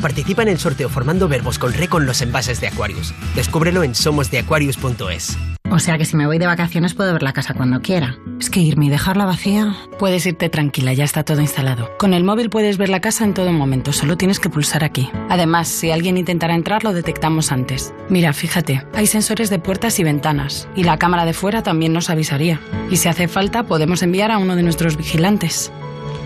Participa 0.00 0.42
en 0.42 0.48
el 0.48 0.58
sorteo 0.58 0.88
formando 0.88 1.28
verbos 1.28 1.58
con 1.58 1.72
re 1.72 1.88
con 1.88 2.06
los 2.06 2.22
envases 2.22 2.60
de 2.60 2.68
Aquarius. 2.68 3.14
Descúbrelo 3.34 3.82
en 3.82 3.94
somosdeaquarius.es. 3.94 5.36
O 5.72 5.78
sea 5.78 5.98
que 5.98 6.04
si 6.04 6.16
me 6.16 6.26
voy 6.26 6.38
de 6.38 6.46
vacaciones 6.46 6.94
puedo 6.94 7.12
ver 7.12 7.22
la 7.22 7.32
casa 7.32 7.54
cuando 7.54 7.80
quiera. 7.80 8.16
Es 8.40 8.50
que 8.50 8.58
irme 8.58 8.86
y 8.86 8.90
dejarla 8.90 9.24
vacía. 9.24 9.76
Puedes 10.00 10.26
irte 10.26 10.48
tranquila, 10.48 10.92
ya 10.94 11.04
está 11.04 11.22
todo 11.22 11.40
instalado. 11.40 11.96
Con 11.96 12.12
el 12.12 12.24
móvil 12.24 12.50
puedes 12.50 12.76
ver 12.76 12.88
la 12.88 13.00
casa 13.00 13.24
en 13.24 13.34
todo 13.34 13.52
momento, 13.52 13.92
solo 13.92 14.16
tienes 14.16 14.40
que 14.40 14.50
pulsar 14.50 14.82
aquí. 14.82 15.08
Además, 15.28 15.68
si 15.68 15.92
alguien 15.92 16.16
intentara 16.16 16.56
entrar, 16.56 16.82
lo 16.82 16.92
detectamos 16.92 17.52
antes. 17.52 17.94
Mira, 18.08 18.32
fíjate, 18.32 18.84
hay 18.94 19.06
sensores 19.06 19.48
de 19.48 19.60
puertas 19.60 20.00
y 20.00 20.04
ventanas, 20.04 20.66
y 20.74 20.82
la 20.82 20.98
cámara 20.98 21.24
de 21.24 21.34
fuera 21.34 21.62
también 21.62 21.92
nos 21.92 22.10
avisaría. 22.10 22.60
Y 22.90 22.96
si 22.96 23.08
hace 23.08 23.28
falta, 23.28 23.62
podemos 23.62 24.02
enviar 24.02 24.32
a 24.32 24.38
uno 24.38 24.56
de 24.56 24.64
nuestros 24.64 24.96
vigilantes. 24.96 25.70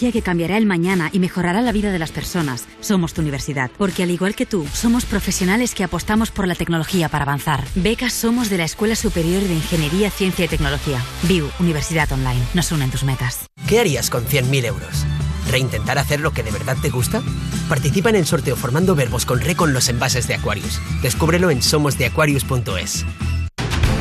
Que 0.00 0.22
cambiará 0.22 0.56
el 0.56 0.64
mañana 0.64 1.10
y 1.12 1.18
mejorará 1.18 1.60
la 1.60 1.72
vida 1.72 1.92
de 1.92 1.98
las 1.98 2.12
personas, 2.12 2.64
somos 2.80 3.12
tu 3.12 3.20
universidad. 3.20 3.70
Porque 3.76 4.02
al 4.02 4.10
igual 4.10 4.34
que 4.34 4.46
tú, 4.46 4.66
somos 4.72 5.04
profesionales 5.04 5.74
que 5.74 5.84
apostamos 5.84 6.30
por 6.30 6.48
la 6.48 6.54
tecnología 6.54 7.10
para 7.10 7.24
avanzar. 7.24 7.62
Becas 7.74 8.14
somos 8.14 8.48
de 8.48 8.56
la 8.56 8.64
Escuela 8.64 8.96
Superior 8.96 9.42
de 9.42 9.54
Ingeniería, 9.54 10.10
Ciencia 10.10 10.46
y 10.46 10.48
Tecnología. 10.48 11.00
VIU, 11.24 11.50
Universidad 11.60 12.10
Online. 12.10 12.40
Nos 12.54 12.72
unen 12.72 12.90
tus 12.90 13.04
metas. 13.04 13.46
¿Qué 13.68 13.78
harías 13.78 14.08
con 14.08 14.24
100.000 14.24 14.64
euros? 14.64 15.04
¿Reintentar 15.50 15.98
hacer 15.98 16.20
lo 16.20 16.32
que 16.32 16.42
de 16.42 16.52
verdad 16.52 16.76
te 16.80 16.90
gusta? 16.90 17.22
Participa 17.68 18.08
en 18.08 18.16
el 18.16 18.26
sorteo 18.26 18.56
formando 18.56 18.94
verbos 18.94 19.26
con 19.26 19.40
re 19.40 19.54
con 19.54 19.72
los 19.74 19.88
envases 19.88 20.26
de 20.26 20.34
Aquarius. 20.34 20.80
Descúbrelo 21.02 21.50
en 21.50 21.60
somosdeaquarius.es. 21.60 23.04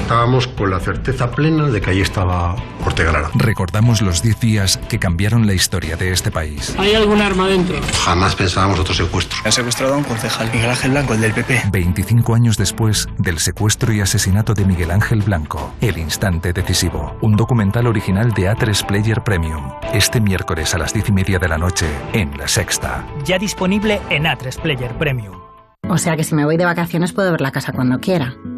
Estábamos 0.10 0.48
con 0.48 0.72
la 0.72 0.80
certeza 0.80 1.30
plena 1.30 1.68
de 1.68 1.82
que 1.82 1.92
ahí 1.92 2.02
estaba 2.02 2.56
Ortega 2.84 3.12
Lara. 3.12 3.30
Recordamos 3.36 4.02
los 4.02 4.24
10 4.24 4.40
días 4.40 4.78
que 4.90 4.98
cambiaron 4.98 5.46
la 5.46 5.54
historia 5.54 5.98
de 5.98 6.12
este 6.12 6.32
país. 6.32 6.74
¿Hay 6.80 6.96
algún 6.96 7.22
arma 7.22 7.48
dentro? 7.48 7.78
Jamás 8.06 8.34
pensábamos 8.34 8.80
otro 8.80 8.96
secuestro. 8.96 9.38
Han 9.46 9.52
secuestrado 9.52 9.94
a 9.94 9.98
un 9.98 10.04
concejal, 10.04 10.50
Miguel 10.52 10.72
Ángel 10.72 10.90
Blanco, 10.90 11.14
el 11.14 11.22
del 11.22 11.34
PP. 11.34 11.62
25 11.72 12.34
años 12.34 12.58
después 12.58 13.08
del 13.20 13.38
secuestro 13.38 13.94
y 13.94 14.02
asesinato 14.02 14.56
de 14.56 14.66
Miguel 14.66 14.90
Ángel 14.90 15.22
Blanco, 15.22 15.76
El 15.80 16.00
Instante 16.00 16.54
Decisivo, 16.54 17.16
un 17.22 17.36
documental 17.36 17.86
original 17.86 18.34
de 18.34 18.52
A3 18.52 18.88
Player 18.88 19.24
Premium, 19.24 19.74
este 19.94 20.20
miércoles 20.20 20.74
a 20.74 20.80
las 20.80 20.92
10 20.92 21.10
y 21.10 21.12
media 21.12 21.38
de 21.38 21.50
la 21.50 21.60
noche 21.60 21.86
en 22.14 22.36
La 22.36 22.48
Sexta. 22.48 23.06
Ya 23.26 23.38
disponible 23.38 24.02
en 24.10 24.24
A3 24.24 24.60
Player 24.60 24.92
Premium. 24.98 25.38
O 25.88 26.00
sea 26.00 26.16
que 26.18 26.24
si 26.24 26.34
me 26.34 26.46
voy 26.46 26.58
de 26.58 26.66
vacaciones 26.66 27.14
puedo 27.14 27.32
ver 27.32 27.42
la 27.42 27.52
casa 27.52 27.74
cuando 27.74 28.00
quiera. 28.00 28.36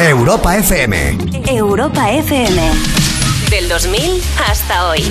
Europa 0.00 0.56
FM. 0.56 1.16
Europa 1.50 2.10
FM. 2.10 2.60
Del 3.48 3.68
2000 3.68 4.20
hasta 4.36 4.88
hoy. 4.88 5.02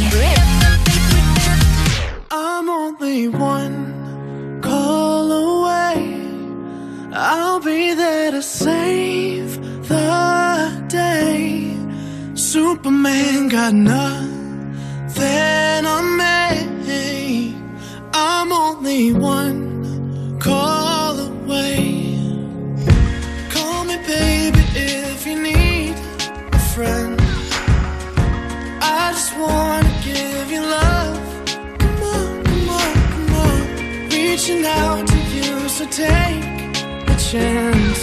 I'm 2.30 2.70
only 2.70 3.28
one 3.30 4.60
call 4.62 5.32
away. 5.32 6.20
I'll 7.14 7.60
be 7.62 7.94
there 7.96 8.32
to 8.32 8.42
save 8.42 9.58
the 9.88 10.86
day. 10.90 11.76
Superman 12.36 13.48
got 13.50 13.74
nothing 13.74 15.86
on 15.86 16.18
me. 16.18 17.56
I'm 18.14 18.52
only 18.52 19.14
one 19.14 20.38
call 20.40 21.18
away. 21.20 22.03
Friend. 26.76 27.22
I 28.82 29.12
just 29.12 29.38
wanna 29.38 29.94
give 30.04 30.52
you 30.52 30.62
love. 30.62 31.20
Come 31.82 32.02
on, 32.16 32.44
come 32.44 32.70
on, 32.80 32.94
come 33.14 33.34
on. 33.46 34.10
Reaching 34.10 34.66
out 34.66 35.06
to 35.08 35.18
you, 35.36 35.70
so 35.70 35.86
take 35.86 36.44
a 37.14 37.16
chance. 37.30 38.02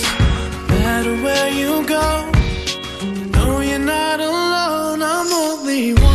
No 0.69 0.75
matter 0.85 1.15
where 1.25 1.51
you 1.61 1.85
go, 1.97 2.09
you 3.03 3.25
know 3.35 3.61
you're 3.61 3.87
not 3.97 4.21
alone. 4.21 5.03
I'm 5.03 5.33
only 5.33 5.95
one 5.95 6.10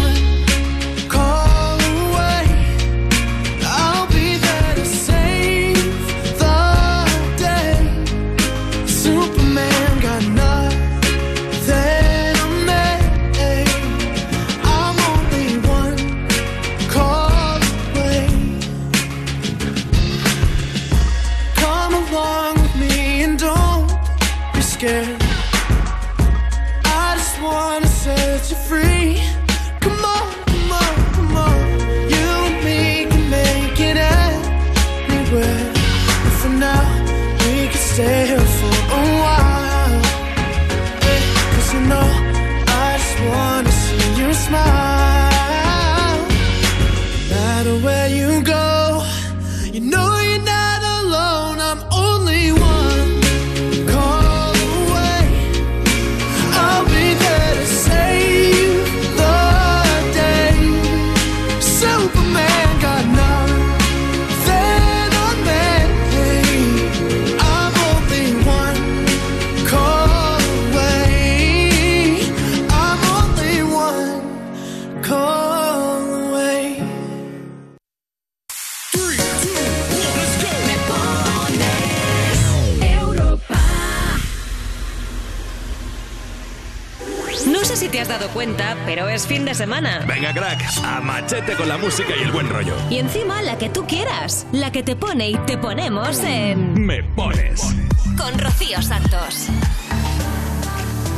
pero 88.96 89.10
es 89.10 89.28
fin 89.28 89.44
de 89.44 89.54
semana. 89.54 90.06
Venga, 90.08 90.32
crack, 90.34 90.64
a 90.86 91.02
machete 91.02 91.54
con 91.56 91.68
la 91.68 91.78
música 91.78 92.14
y 92.18 92.24
el 92.24 92.32
buen 92.32 92.48
rollo. 92.48 92.74
Y 92.90 93.00
encima 93.00 93.42
la 93.42 93.58
que 93.58 93.68
tú 93.68 93.86
quieras, 93.86 94.48
la 94.54 94.72
que 94.72 94.84
te 94.84 94.96
pone 94.96 95.32
y 95.32 95.38
te 95.40 95.58
ponemos 95.58 96.24
en... 96.24 96.82
Me 96.82 97.04
pones. 97.04 97.76
Con 98.18 98.40
Rocío 98.40 98.82
Santos. 98.82 99.48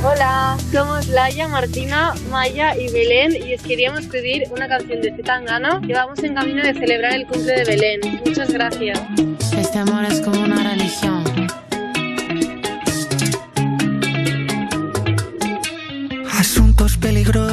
Hola, 0.04 0.58
somos 0.72 1.06
Laia, 1.10 1.48
Martina, 1.48 2.16
Maya 2.32 2.76
y 2.76 2.92
Belén 2.92 3.36
y 3.48 3.54
os 3.54 3.62
queríamos 3.62 4.08
pedir 4.08 4.46
una 4.50 4.68
canción 4.68 5.00
de 5.00 5.16
Zetangana 5.16 5.80
que 5.86 5.94
vamos 5.94 6.18
en 6.24 6.34
camino 6.34 6.64
de 6.64 6.74
celebrar 6.74 7.14
el 7.14 7.28
cumple 7.28 7.58
de 7.58 7.64
Belén. 7.64 8.22
Muchas 8.26 8.52
gracias. 8.52 9.00
Este 9.56 9.78
amor 9.78 10.04
es 10.06 10.20
como 10.22 10.42
una 10.42 10.64
religión. 10.64 11.24
Asuntos 16.40 16.98
peligrosos 16.98 17.47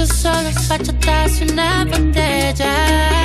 yo 0.00 0.06
solos, 0.06 0.68
bachatas 0.68 1.40
y 1.42 1.52
una 1.52 1.84
botella. 1.84 3.19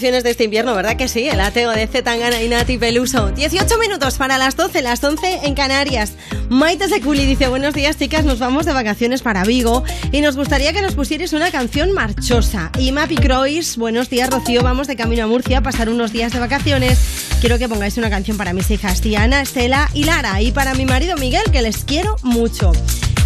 De 0.00 0.30
este 0.30 0.44
invierno, 0.44 0.74
¿verdad 0.74 0.96
que 0.96 1.08
sí? 1.08 1.28
El 1.28 1.40
ateo 1.40 1.72
de 1.72 1.86
Zetangana 1.86 2.40
y 2.40 2.48
Nati 2.48 2.78
Peluso. 2.78 3.32
18 3.32 3.76
minutos 3.76 4.16
para 4.16 4.38
las 4.38 4.56
12, 4.56 4.80
las 4.80 5.04
11 5.04 5.40
en 5.42 5.54
Canarias. 5.54 6.14
Maite 6.48 6.88
Seculi 6.88 7.26
dice, 7.26 7.48
buenos 7.48 7.74
días 7.74 7.98
chicas, 7.98 8.24
nos 8.24 8.38
vamos 8.38 8.64
de 8.64 8.72
vacaciones 8.72 9.20
para 9.20 9.44
Vigo 9.44 9.84
y 10.10 10.22
nos 10.22 10.36
gustaría 10.36 10.72
que 10.72 10.80
nos 10.80 10.94
pusierais 10.94 11.34
una 11.34 11.50
canción 11.50 11.92
marchosa. 11.92 12.72
Y 12.78 12.92
Mapi 12.92 13.16
Croix, 13.16 13.76
buenos 13.76 14.08
días 14.08 14.30
Rocío, 14.30 14.62
vamos 14.62 14.86
de 14.86 14.96
camino 14.96 15.24
a 15.24 15.26
Murcia 15.26 15.58
a 15.58 15.62
pasar 15.62 15.90
unos 15.90 16.12
días 16.12 16.32
de 16.32 16.38
vacaciones. 16.38 16.98
Quiero 17.42 17.58
que 17.58 17.68
pongáis 17.68 17.98
una 17.98 18.08
canción 18.08 18.38
para 18.38 18.54
mis 18.54 18.70
hijas 18.70 19.02
Tiana, 19.02 19.42
Estela 19.42 19.90
y 19.92 20.04
Lara 20.04 20.40
y 20.40 20.50
para 20.50 20.72
mi 20.72 20.86
marido 20.86 21.14
Miguel, 21.18 21.44
que 21.52 21.60
les 21.60 21.84
quiero 21.84 22.16
mucho. 22.22 22.72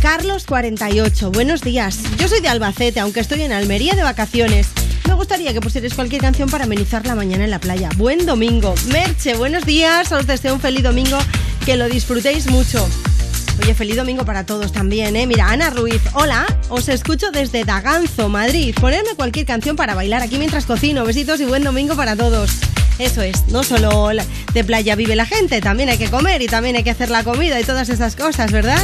Carlos 0.02 0.44
48, 0.44 1.30
buenos 1.30 1.62
días. 1.62 2.00
Yo 2.18 2.26
soy 2.28 2.40
de 2.40 2.48
Albacete, 2.48 2.98
aunque 2.98 3.20
estoy 3.20 3.42
en 3.42 3.52
Almería 3.52 3.94
de 3.94 4.02
vacaciones. 4.02 4.73
Gustaría 5.24 5.54
que 5.54 5.62
pusierais 5.62 5.94
cualquier 5.94 6.20
canción 6.20 6.50
para 6.50 6.64
amenizar 6.64 7.06
la 7.06 7.14
mañana 7.14 7.44
en 7.44 7.50
la 7.50 7.58
playa. 7.58 7.88
Buen 7.96 8.26
domingo. 8.26 8.74
Merche, 8.92 9.34
buenos 9.34 9.64
días. 9.64 10.12
Os 10.12 10.26
deseo 10.26 10.52
un 10.52 10.60
feliz 10.60 10.82
domingo. 10.82 11.16
Que 11.64 11.78
lo 11.78 11.88
disfrutéis 11.88 12.46
mucho. 12.50 12.86
Oye, 13.62 13.72
feliz 13.72 13.96
domingo 13.96 14.26
para 14.26 14.44
todos 14.44 14.70
también, 14.70 15.16
¿eh? 15.16 15.26
Mira, 15.26 15.48
Ana 15.48 15.70
Ruiz, 15.70 16.02
hola, 16.12 16.44
os 16.68 16.90
escucho 16.90 17.30
desde 17.30 17.64
Daganzo, 17.64 18.28
Madrid. 18.28 18.74
Ponerme 18.78 19.14
cualquier 19.16 19.46
canción 19.46 19.76
para 19.76 19.94
bailar 19.94 20.20
aquí 20.20 20.36
mientras 20.36 20.66
cocino. 20.66 21.06
Besitos 21.06 21.40
y 21.40 21.46
buen 21.46 21.64
domingo 21.64 21.96
para 21.96 22.16
todos. 22.16 22.50
Eso 22.98 23.22
es, 23.22 23.48
no 23.48 23.64
solo 23.64 24.10
de 24.52 24.64
playa 24.64 24.94
vive 24.94 25.16
la 25.16 25.26
gente, 25.26 25.60
también 25.60 25.88
hay 25.88 25.98
que 25.98 26.10
comer 26.10 26.42
y 26.42 26.46
también 26.46 26.76
hay 26.76 26.84
que 26.84 26.90
hacer 26.90 27.10
la 27.10 27.24
comida 27.24 27.58
y 27.58 27.64
todas 27.64 27.88
esas 27.88 28.14
cosas, 28.14 28.52
¿verdad? 28.52 28.78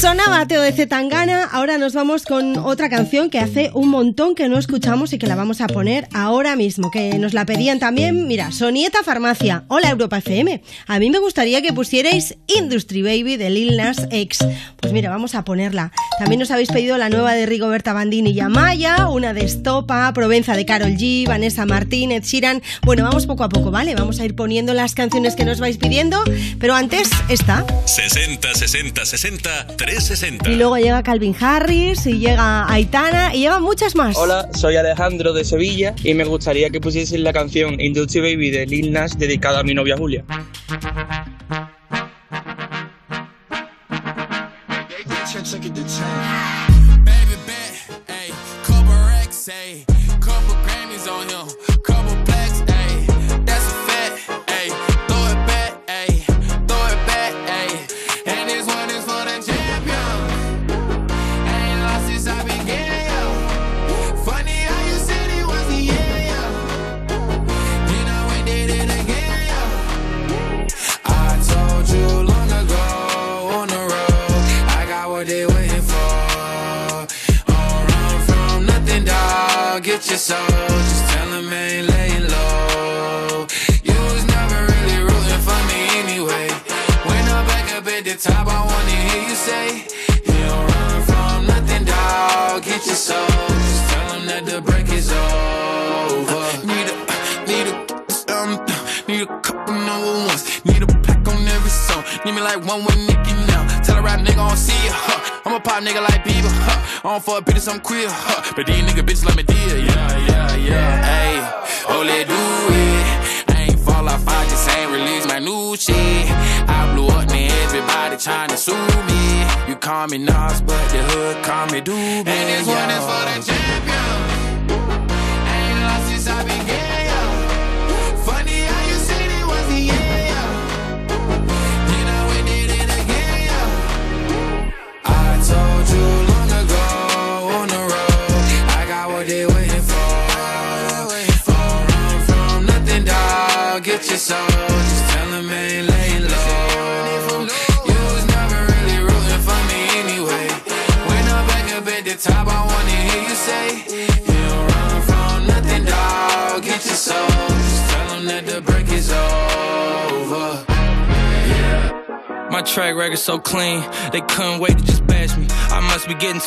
Sonaba 0.00 0.46
Teo 0.46 0.62
de 0.62 0.72
Zetangana, 0.72 1.44
ahora 1.44 1.76
nos 1.76 1.92
vamos 1.92 2.24
con 2.24 2.56
otra 2.56 2.88
canción 2.88 3.28
que 3.28 3.38
hace 3.38 3.70
un 3.74 3.90
montón 3.90 4.34
que 4.34 4.48
no 4.48 4.56
escuchamos 4.56 5.12
y 5.12 5.18
que 5.18 5.26
la 5.26 5.34
vamos 5.34 5.60
a 5.60 5.66
poner 5.66 6.08
ahora 6.14 6.56
mismo, 6.56 6.90
que 6.90 7.18
nos 7.18 7.34
la 7.34 7.44
pedían 7.44 7.78
también, 7.78 8.26
mira, 8.26 8.50
Sonieta 8.50 9.02
Farmacia, 9.04 9.64
hola 9.68 9.90
Europa 9.90 10.16
FM, 10.16 10.62
a 10.86 10.98
mí 10.98 11.10
me 11.10 11.18
gustaría 11.18 11.60
que 11.60 11.74
pusierais 11.74 12.38
Industry 12.46 13.02
Baby 13.02 13.36
de 13.36 13.50
Lil 13.50 13.76
Nas 13.76 14.08
X, 14.10 14.38
pues 14.78 14.94
mira, 14.94 15.10
vamos 15.10 15.34
a 15.34 15.44
ponerla. 15.44 15.92
También 16.20 16.40
nos 16.40 16.50
habéis 16.50 16.70
pedido 16.70 16.98
la 16.98 17.08
nueva 17.08 17.32
de 17.32 17.46
Rigoberta 17.46 17.94
Bandini 17.94 18.32
y 18.32 18.40
Amaya, 18.40 19.08
una 19.08 19.32
de 19.32 19.42
Estopa, 19.42 20.12
Provenza 20.12 20.54
de 20.54 20.66
Carol 20.66 20.90
G, 20.90 21.26
Vanessa 21.26 21.64
Martínez, 21.64 22.26
Shiran, 22.26 22.60
bueno, 22.82 23.04
vamos 23.04 23.24
poco 23.24 23.42
a 23.42 23.48
poco, 23.48 23.70
¿vale? 23.70 23.94
Vamos 23.94 24.20
a 24.20 24.26
ir 24.26 24.34
poniendo 24.36 24.74
las 24.74 24.94
canciones 24.94 25.34
que 25.34 25.46
nos 25.46 25.60
vais 25.60 25.78
pidiendo, 25.78 26.22
pero 26.58 26.74
antes 26.74 27.08
esta. 27.30 27.64
60 27.86 28.52
60 28.52 29.06
60 29.06 29.66
360. 29.78 30.50
Y 30.50 30.56
luego 30.56 30.76
llega 30.76 31.02
Calvin 31.02 31.34
Harris 31.40 32.06
y 32.06 32.18
llega 32.18 32.70
Aitana 32.70 33.34
y 33.34 33.38
llegan 33.38 33.62
muchas 33.62 33.94
más. 33.94 34.14
Hola, 34.18 34.50
soy 34.52 34.76
Alejandro 34.76 35.32
de 35.32 35.46
Sevilla 35.46 35.94
y 36.04 36.12
me 36.12 36.24
gustaría 36.24 36.68
que 36.68 36.82
pusiesen 36.82 37.24
la 37.24 37.32
canción 37.32 37.80
Industry 37.80 38.20
Baby 38.20 38.50
de 38.50 38.66
Lil 38.66 38.92
Nas 38.92 39.18
dedicada 39.18 39.60
a 39.60 39.62
mi 39.62 39.72
novia 39.72 39.96
Julia. 39.96 40.22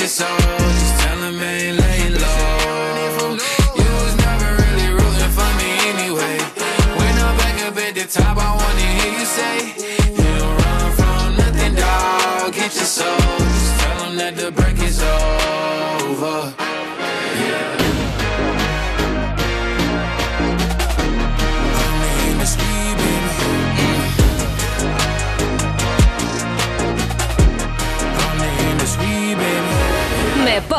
Get 0.00 0.06
your 0.06 0.26
soul. 0.26 0.38
Just 0.38 1.00
tell 1.02 1.18
them 1.20 1.42
ain't 1.42 1.78
laying 1.78 2.14
low. 2.14 3.36
You 3.76 3.90
was 4.00 4.16
never 4.16 4.48
really 4.62 4.88
rooting 4.94 5.32
for 5.36 5.50
me 5.60 5.68
anyway. 5.92 6.38
When 6.96 7.14
I'm 7.18 7.36
back 7.36 7.60
up 7.66 7.76
at 7.76 7.94
the 7.94 8.06
top, 8.08 8.38
I 8.38 8.56
wanna 8.56 8.86
hear 8.96 9.12
you 9.18 9.26
say, 9.26 9.56
You 10.16 10.38
don't 10.38 10.56
run 10.56 10.92
from 10.92 11.36
nothing, 11.36 11.74
dog. 11.74 12.54
Get 12.54 12.74
your 12.76 12.84
soul. 12.84 13.18
Just 13.18 13.80
tell 13.80 14.12
that 14.12 14.36
the 14.36 14.50
break 14.52 14.78
is 14.82 15.02
over. 15.02 16.59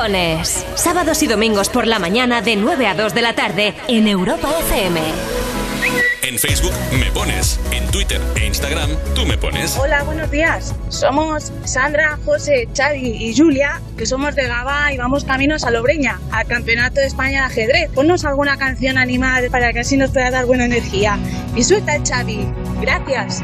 Sábados 0.01 1.21
y 1.21 1.27
domingos 1.27 1.69
por 1.69 1.85
la 1.85 1.99
mañana 1.99 2.41
de 2.41 2.55
9 2.55 2.87
a 2.87 2.95
2 2.95 3.13
de 3.13 3.21
la 3.21 3.35
tarde 3.35 3.75
en 3.87 4.07
Europa 4.07 4.49
FM. 4.61 4.99
En 6.23 6.39
Facebook 6.39 6.73
me 6.99 7.11
pones, 7.11 7.59
en 7.71 7.85
Twitter 7.91 8.19
e 8.35 8.47
Instagram 8.47 8.89
tú 9.13 9.27
me 9.27 9.37
pones. 9.37 9.77
Hola, 9.77 10.01
buenos 10.01 10.31
días. 10.31 10.73
Somos 10.89 11.53
Sandra, 11.65 12.17
José, 12.25 12.67
Xavi 12.75 13.27
y 13.27 13.37
Julia, 13.37 13.79
que 13.95 14.07
somos 14.07 14.33
de 14.33 14.47
Gaba 14.47 14.91
y 14.91 14.97
vamos 14.97 15.23
caminos 15.23 15.65
a 15.65 15.69
Lobreña, 15.69 16.19
al 16.31 16.47
Campeonato 16.47 16.99
de 16.99 17.05
España 17.05 17.41
de 17.41 17.45
Ajedrez. 17.45 17.91
Ponnos 17.93 18.25
alguna 18.25 18.57
canción 18.57 18.97
animada 18.97 19.47
para 19.51 19.71
que 19.71 19.81
así 19.81 19.97
nos 19.97 20.09
pueda 20.09 20.31
dar 20.31 20.47
buena 20.47 20.65
energía. 20.65 21.19
Y 21.55 21.63
suelta 21.63 21.95
el 21.95 22.03
Xavi. 22.03 22.51
Gracias. 22.81 23.43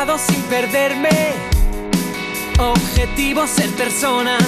Sin 0.00 0.40
perderme. 0.44 1.34
Objetivo 2.58 3.46
ser 3.46 3.68
persona. 3.72 4.38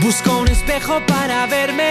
Busco 0.00 0.38
un 0.38 0.46
espejo 0.46 1.00
para 1.08 1.44
verme. 1.46 1.88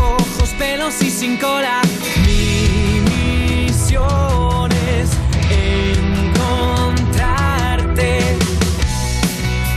Ojos, 0.00 0.50
pelos 0.56 1.02
y 1.02 1.10
sin 1.10 1.38
cola. 1.38 1.82
Mi 2.24 3.00
misión 3.10 4.70
es 4.70 5.10
encontrarte. 6.30 8.20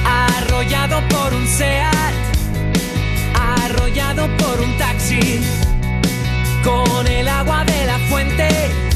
Arrollado 0.06 1.02
por 1.10 1.34
un 1.34 1.48
SEAT. 1.48 2.14
Arrollado 3.34 4.28
por 4.38 4.62
un 4.62 4.78
taxi. 4.78 5.42
Con 6.64 7.08
el 7.08 7.28
agua 7.28 7.66
de 7.66 7.86
la 7.88 7.98
fuente 8.10 8.89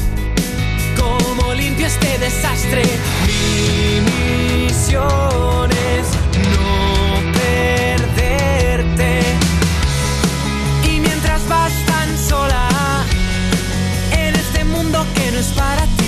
limpio 1.54 1.86
este 1.86 2.18
desastre. 2.18 2.82
Mi 3.26 4.00
misión 4.66 5.70
es 5.70 6.06
no 6.48 7.32
perderte. 7.32 9.20
Y 10.90 11.00
mientras 11.00 11.46
vas 11.48 11.72
tan 11.86 12.18
sola 12.18 12.68
en 14.12 14.34
este 14.34 14.64
mundo 14.64 15.06
que 15.14 15.30
no 15.32 15.38
es 15.38 15.48
para 15.48 15.84
ti, 15.98 16.03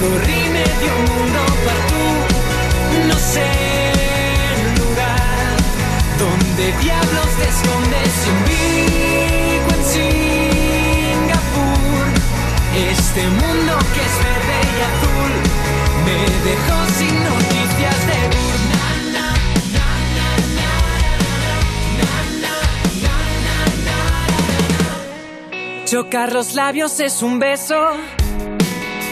recorrí 0.00 0.40
medio 0.48 0.92
mundo 1.08 1.40
para 1.64 1.80
tú. 1.90 2.04
No 3.08 3.16
sé 3.18 3.48
el 4.52 4.74
lugar 4.80 5.56
donde 6.18 6.64
diablos 6.80 7.28
te 7.38 7.46
escondes 7.48 8.14
en 8.30 8.38
Vigo, 8.48 9.70
en 9.76 9.84
Singapur. 9.92 11.66
Este 12.90 13.22
mundo 13.28 13.72
que 13.94 14.02
es 14.08 14.16
verde 14.26 14.58
y 14.76 14.80
azul 14.90 15.32
me 16.06 16.18
dejó 16.48 16.78
sin 16.98 17.14
noticias 17.24 17.98
de 18.06 18.18
Burma. 18.36 18.80
Chocar 25.84 26.32
los 26.32 26.54
labios 26.54 27.00
es 27.00 27.20
un 27.20 27.40
beso, 27.40 27.96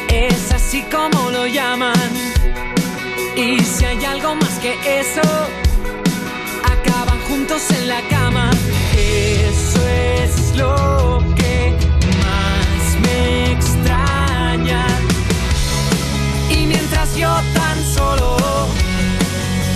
es 0.08 0.52
así 0.52 0.82
como 0.90 1.30
lo 1.30 1.46
llaman. 1.46 1.94
Y 3.36 3.60
si 3.60 3.84
hay 3.84 4.04
algo 4.04 4.34
más 4.34 4.58
que 4.58 4.72
eso, 5.00 5.22
acaban 6.64 7.20
juntos 7.28 7.62
en 7.70 7.88
la 7.88 8.00
cama. 8.08 8.50
Eso 8.96 9.80
es 9.88 10.56
lo 10.56 11.22
que 11.36 11.72
más 12.24 13.00
me 13.02 13.52
extraña. 13.52 14.86
Y 16.50 16.66
mientras 16.66 17.16
yo 17.16 17.32
tan 17.54 17.78
solo 17.94 18.36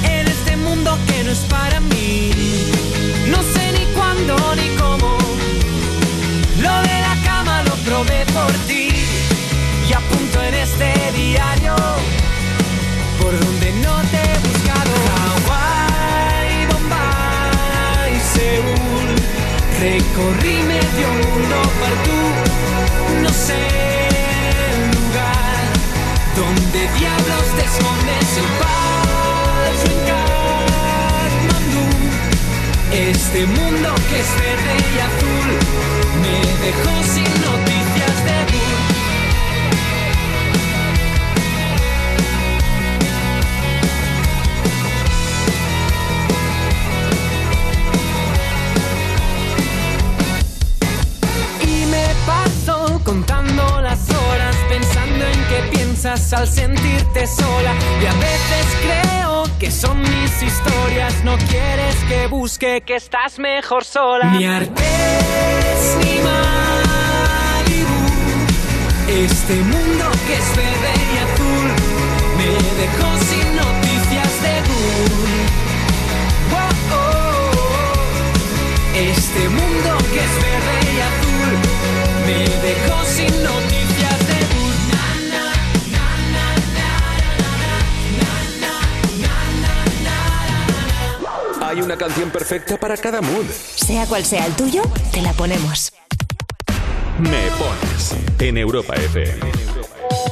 en 0.04 0.26
este 0.26 0.56
mundo 0.56 0.98
que 1.06 1.24
no 1.24 1.30
es 1.30 1.44
para 1.56 1.80
mí, 1.80 2.30
no 3.28 3.42
sé 3.54 3.72
ni 3.72 3.84
cuándo 3.94 4.36
ni 4.56 4.68
cómo. 4.76 5.18
Lo 6.60 6.74
de 6.88 7.00
la 7.00 7.16
cama 7.24 7.62
lo 7.64 7.74
probé 7.86 8.24
por 8.26 8.52
ti 8.66 8.91
este 10.72 11.12
diario 11.12 11.74
por 13.20 13.32
donde 13.38 13.72
no 13.84 14.00
te 14.10 14.16
he 14.16 14.38
buscado. 14.48 14.92
Hawái, 15.08 16.66
Bombay, 16.70 18.12
Seúl, 18.34 19.08
recorrí 19.80 20.56
medio 20.62 21.08
mundo 21.22 21.58
para 21.80 21.96
tú, 22.06 22.20
no 23.22 23.30
sé 23.30 23.62
el 24.72 24.80
lugar 24.96 25.64
donde 26.36 26.80
diablos 26.98 27.46
te 27.56 27.64
escondes 27.70 28.28
el 28.42 28.48
falso 28.60 29.88
en. 29.88 30.12
Este 33.10 33.40
mundo 33.46 33.88
que 34.08 34.20
es 34.20 34.30
verde 34.40 34.74
y 34.94 34.98
azul 35.08 35.48
me 36.22 36.38
dejó 36.64 36.94
sin 37.14 37.30
noticias 37.42 37.61
al 56.04 56.48
sentirte 56.48 57.26
sola. 57.28 57.74
Y 58.02 58.06
a 58.06 58.12
veces 58.14 58.66
creo 58.82 59.44
que 59.60 59.70
son 59.70 60.00
mis 60.00 60.42
historias. 60.42 61.22
No 61.22 61.36
quieres 61.38 61.94
que 62.08 62.26
busque 62.26 62.80
que 62.84 62.96
estás 62.96 63.38
mejor 63.38 63.84
sola. 63.84 64.32
Ni 64.32 64.44
Artés 64.44 65.96
ni 66.00 66.18
Malibu. 66.26 67.86
Este 69.06 69.54
mundo 69.54 70.10
que 70.26 70.34
es 70.34 70.56
verde 70.56 70.92
y 71.12 71.18
azul 71.18 71.70
me 72.36 72.50
dejó 72.82 73.08
sin 73.28 73.56
noticias 73.56 74.42
de. 74.42 74.54
Oh, 76.52 76.70
oh, 76.94 76.98
oh. 76.98 77.92
Este 78.96 79.48
mundo 79.48 79.98
que 80.12 80.18
es 80.18 80.34
verde 80.48 80.74
y 80.90 81.00
azul 81.10 81.50
me 82.26 82.38
dejó 82.66 83.04
sin 83.04 83.44
noticias 83.44 83.81
Hay 91.72 91.80
una 91.80 91.96
canción 91.96 92.28
perfecta 92.28 92.76
para 92.76 92.98
cada 92.98 93.22
mood. 93.22 93.46
Sea 93.46 94.04
cual 94.04 94.22
sea 94.26 94.44
el 94.44 94.52
tuyo, 94.52 94.82
te 95.10 95.22
la 95.22 95.32
ponemos. 95.32 95.90
Me 97.18 97.48
pones 97.56 98.14
en 98.40 98.58
Europa 98.58 98.94
FM. 98.94 99.40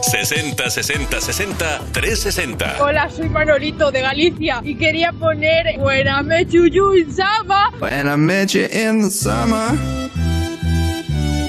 60 0.02 0.68
60 0.68 1.18
60 1.18 1.80
360. 1.92 2.84
Hola, 2.84 3.08
soy 3.08 3.30
Manolito 3.30 3.90
de 3.90 4.02
Galicia 4.02 4.60
y 4.62 4.74
quería 4.76 5.14
poner 5.14 5.78
Buena 5.78 6.22
me 6.22 6.44
chuyu 6.44 6.92
in 6.92 7.10
sama. 7.10 7.72
When 7.80 8.06
I 8.06 8.16
met 8.16 8.52
you 8.52 8.66
in 8.66 9.00
the 9.00 9.10
summer, 9.10 9.78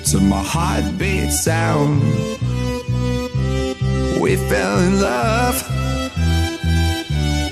to 0.09 0.21
my 0.21 0.41
heartbeat 0.41 1.33
sound, 1.33 2.01
we 4.21 4.37
fell 4.37 4.79
in 4.79 5.01
love 5.01 5.80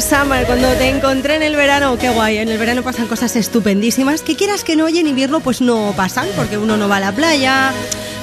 Summer, 0.00 0.46
cuando 0.46 0.68
te 0.72 0.88
encontré 0.88 1.36
en 1.36 1.42
el 1.42 1.56
verano, 1.56 1.96
qué 1.98 2.10
guay, 2.10 2.38
en 2.38 2.48
el 2.48 2.58
verano 2.58 2.82
pasan 2.82 3.06
cosas 3.06 3.34
estupendísimas, 3.36 4.22
que 4.22 4.36
quieras 4.36 4.64
que 4.64 4.76
no, 4.76 4.88
y 4.88 4.98
en 4.98 5.06
invierno 5.06 5.40
pues 5.40 5.60
no 5.60 5.94
pasan, 5.96 6.28
porque 6.36 6.58
uno 6.58 6.76
no 6.76 6.88
va 6.88 6.96
a 6.96 7.00
la 7.00 7.12
playa, 7.12 7.72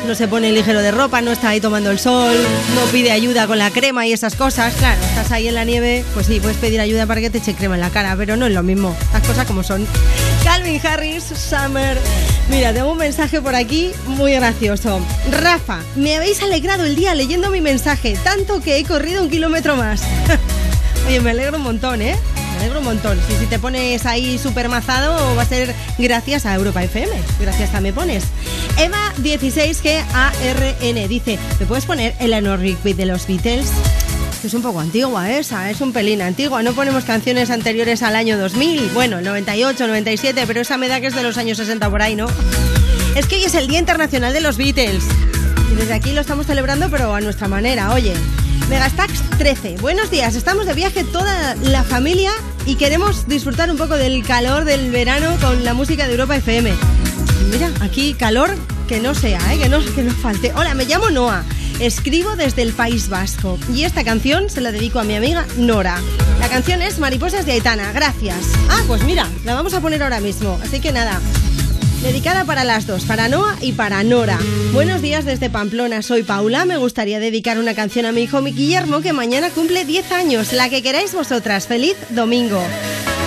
no 0.08 0.16
se 0.16 0.28
pone 0.28 0.52
ligero 0.52 0.82
de 0.82 0.92
ropa, 0.92 1.22
no 1.22 1.32
está 1.32 1.50
ahí 1.50 1.62
tomando 1.62 1.90
el 1.92 2.00
sol, 2.00 2.36
no 2.76 2.82
pide 2.92 3.12
ayuda 3.12 3.48
con 3.48 3.58
la 3.58 3.72
crema 3.72 4.06
y 4.06 4.14
esas 4.14 4.36
cosas, 4.36 4.74
claro, 4.76 5.02
estás 5.04 5.32
ahí 5.32 5.48
en 5.48 5.56
la 5.56 5.64
nieve, 5.64 6.04
pues 6.14 6.28
sí, 6.28 6.40
puedes 6.40 6.58
pedir 6.58 6.80
ayuda 6.80 7.08
para 7.08 7.22
que 7.22 7.30
te 7.30 7.40
eche 7.40 7.56
crema 7.56 7.76
en 7.76 7.82
la 7.82 7.90
cara, 7.90 8.16
pero 8.18 8.36
no 8.36 8.46
es 8.46 8.54
lo 8.54 8.64
mismo, 8.64 8.96
las 9.12 9.26
cosas 9.26 9.48
como 9.48 9.64
son. 9.64 9.88
Calvin 10.44 10.80
Harris, 10.86 11.24
Summer. 11.24 11.98
Mira, 12.50 12.74
tengo 12.74 12.92
un 12.92 12.98
mensaje 12.98 13.42
por 13.42 13.56
aquí 13.56 13.92
muy 14.06 14.34
gracioso. 14.34 15.00
Rafa, 15.32 15.80
me 15.96 16.16
habéis 16.16 16.44
alegrado 16.44 16.84
el 16.84 16.96
día 16.96 17.16
leyendo 17.16 17.50
mi 17.50 17.62
mensaje, 17.62 18.18
tanto 18.24 18.62
que 18.62 18.78
he 18.78 18.84
corrido 18.84 19.24
un 19.24 19.30
kilómetro 19.30 19.76
más. 19.76 20.04
Oye, 21.08 21.20
me 21.20 21.32
alegro 21.32 21.58
un 21.58 21.64
montón, 21.64 22.02
¿eh? 22.02 22.16
Me 22.52 22.58
alegro 22.60 22.80
un 22.80 22.86
montón. 22.86 23.20
Si, 23.28 23.46
te 23.46 23.60
pones 23.60 24.06
ahí 24.06 24.38
súper 24.38 24.70
mazado, 24.70 25.36
va 25.36 25.42
a 25.42 25.46
ser 25.46 25.76
gracias 25.98 26.46
a 26.46 26.56
Europa 26.56 26.82
FM. 26.84 27.12
Gracias 27.40 27.74
a 27.74 27.82
Me 27.82 27.92
Pones. 27.92 28.24
Eva16GARN 28.78 31.08
dice: 31.08 31.40
¿Me 31.60 31.66
puedes 31.66 31.86
poner 31.86 32.16
Eleanor 32.20 32.60
Rigby 32.60 32.94
de 32.94 33.06
los 33.06 33.28
Beatles? 33.28 33.68
Es 34.44 34.54
un 34.54 34.62
poco 34.62 34.82
antigua 34.82 35.32
esa, 35.32 35.72
es 35.72 35.80
un 35.80 35.94
pelín 35.94 36.22
antigua. 36.22 36.62
No 36.64 36.74
ponemos 36.74 37.06
canciones 37.06 37.50
anteriores 37.50 38.04
al 38.04 38.16
año 38.16 38.38
2000. 38.38 38.90
Bueno, 38.94 39.22
98, 39.22 39.88
97, 39.88 40.44
pero 40.46 40.60
esa 40.60 40.78
me 40.78 40.90
da 40.90 41.00
que 41.00 41.08
es 41.08 41.16
de 41.16 41.24
los 41.24 41.38
años 41.38 41.58
60 41.58 41.90
por 41.90 42.02
ahí, 42.02 42.16
¿no? 42.16 42.28
Es 43.16 43.26
que 43.26 43.36
hoy 43.36 43.46
es 43.46 43.56
el 43.56 43.68
Día 43.68 43.80
Internacional 43.80 44.34
de 44.34 44.42
los 44.42 44.58
Beatles. 44.58 45.06
Y 45.72 45.76
desde 45.76 45.94
aquí 45.94 46.12
lo 46.12 46.22
estamos 46.22 46.46
celebrando, 46.46 46.90
pero 46.90 47.16
a 47.16 47.22
nuestra 47.22 47.48
manera, 47.48 47.94
oye. 47.94 48.14
Megastax 48.70 49.23
13. 49.44 49.76
Buenos 49.82 50.10
días, 50.10 50.36
estamos 50.36 50.66
de 50.68 50.74
viaje 50.74 51.04
toda 51.04 51.56
la 51.56 51.84
familia 51.84 52.32
y 52.66 52.76
queremos 52.76 53.28
disfrutar 53.28 53.70
un 53.70 53.76
poco 53.76 53.98
del 53.98 54.26
calor 54.26 54.64
del 54.64 54.90
verano 54.90 55.36
con 55.42 55.66
la 55.66 55.74
música 55.74 56.06
de 56.06 56.14
Europa 56.14 56.38
FM. 56.38 56.74
Mira, 57.52 57.70
aquí 57.82 58.14
calor 58.14 58.56
que 58.88 59.02
no 59.02 59.14
sea, 59.14 59.42
¿eh? 59.54 59.60
que, 59.60 59.68
no, 59.68 59.84
que 59.84 60.02
no 60.02 60.14
falte. 60.14 60.54
Hola, 60.56 60.76
me 60.76 60.86
llamo 60.86 61.10
Noa. 61.10 61.44
Escribo 61.82 62.38
desde 62.38 62.62
el 62.62 62.72
País 62.72 63.10
Vasco 63.10 63.60
y 63.74 63.84
esta 63.84 64.06
canción 64.06 64.50
se 64.50 64.62
la 64.62 64.72
dedico 64.72 65.00
a 65.00 65.04
mi 65.04 65.18
amiga 65.18 65.46
Nora. 65.58 65.98
La 66.40 66.48
canción 66.48 66.82
es 66.82 67.00
Mariposas 67.00 67.46
de 67.46 67.52
Aitana, 67.52 67.92
gracias. 67.92 68.38
Ah, 68.70 68.80
pues 68.88 69.04
mira, 69.04 69.28
la 69.44 69.56
vamos 69.56 69.74
a 69.74 69.82
poner 69.82 70.04
ahora 70.04 70.22
mismo, 70.22 70.58
así 70.64 70.80
que 70.80 70.94
nada. 70.94 71.20
Dedicada 72.04 72.44
para 72.44 72.66
las 72.66 72.86
dos, 72.86 73.06
para 73.06 73.30
Noa 73.30 73.56
y 73.62 73.72
para 73.72 74.04
Nora. 74.04 74.38
Buenos 74.74 75.02
días 75.02 75.24
desde 75.24 75.50
Pamplona, 75.50 76.02
soy 76.02 76.24
Paula. 76.24 76.66
Me 76.66 76.76
gustaría 76.76 77.22
dedicar 77.22 77.58
una 77.58 77.76
canción 77.76 78.06
a 78.06 78.12
mi 78.12 78.24
hijo 78.24 78.42
mi 78.42 78.52
Guillermo, 78.52 79.00
que 79.00 79.14
mañana 79.14 79.50
cumple 79.52 79.86
10 79.86 80.12
años, 80.12 80.52
la 80.52 80.68
que 80.68 80.84
queráis 80.84 81.14
vosotras. 81.14 81.66
¡Feliz 81.66 81.96
domingo! 82.10 82.62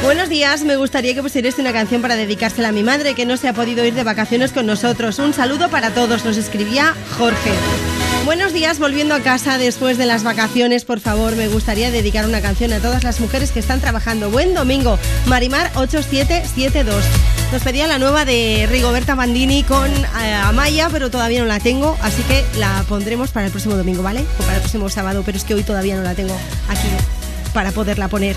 Buenos 0.02 0.28
días, 0.28 0.62
me 0.62 0.76
gustaría 0.76 1.14
que 1.14 1.22
pusierais 1.22 1.58
una 1.58 1.72
canción 1.72 2.02
para 2.02 2.16
dedicársela 2.16 2.68
a 2.68 2.72
mi 2.72 2.82
madre, 2.82 3.14
que 3.14 3.24
no 3.24 3.38
se 3.38 3.48
ha 3.48 3.54
podido 3.54 3.82
ir 3.82 3.94
de 3.94 4.04
vacaciones 4.04 4.52
con 4.52 4.66
nosotros. 4.66 5.18
Un 5.20 5.32
saludo 5.32 5.70
para 5.70 5.92
todos, 5.94 6.26
nos 6.26 6.36
escribía 6.36 6.94
Jorge. 7.16 7.52
Buenos 8.26 8.52
días, 8.52 8.78
volviendo 8.78 9.14
a 9.14 9.20
casa 9.20 9.56
después 9.56 9.96
de 9.96 10.04
las 10.04 10.22
vacaciones, 10.22 10.84
por 10.84 11.00
favor, 11.00 11.34
me 11.34 11.48
gustaría 11.48 11.90
dedicar 11.90 12.26
una 12.26 12.42
canción 12.42 12.74
a 12.74 12.80
todas 12.80 13.04
las 13.04 13.20
mujeres 13.20 13.52
que 13.52 13.60
están 13.60 13.80
trabajando. 13.80 14.30
Buen 14.30 14.52
domingo, 14.52 14.98
Marimar 15.24 15.70
8772. 15.76 17.04
Nos 17.52 17.62
pedía 17.62 17.86
la 17.86 17.98
nueva 17.98 18.24
de 18.24 18.66
Rigoberta 18.68 19.14
Bandini 19.14 19.62
con 19.62 19.90
eh, 19.90 20.34
Amaya, 20.44 20.88
pero 20.90 21.10
todavía 21.10 21.40
no 21.40 21.46
la 21.46 21.60
tengo, 21.60 21.96
así 22.02 22.22
que 22.22 22.44
la 22.58 22.84
pondremos 22.88 23.30
para 23.30 23.46
el 23.46 23.52
próximo 23.52 23.76
domingo, 23.76 24.02
¿vale? 24.02 24.26
O 24.38 24.42
para 24.42 24.56
el 24.56 24.60
próximo 24.60 24.88
sábado, 24.88 25.22
pero 25.24 25.38
es 25.38 25.44
que 25.44 25.54
hoy 25.54 25.62
todavía 25.62 25.96
no 25.96 26.02
la 26.02 26.14
tengo 26.14 26.36
aquí 26.68 26.88
para 27.54 27.70
poderla 27.70 28.08
poner. 28.08 28.36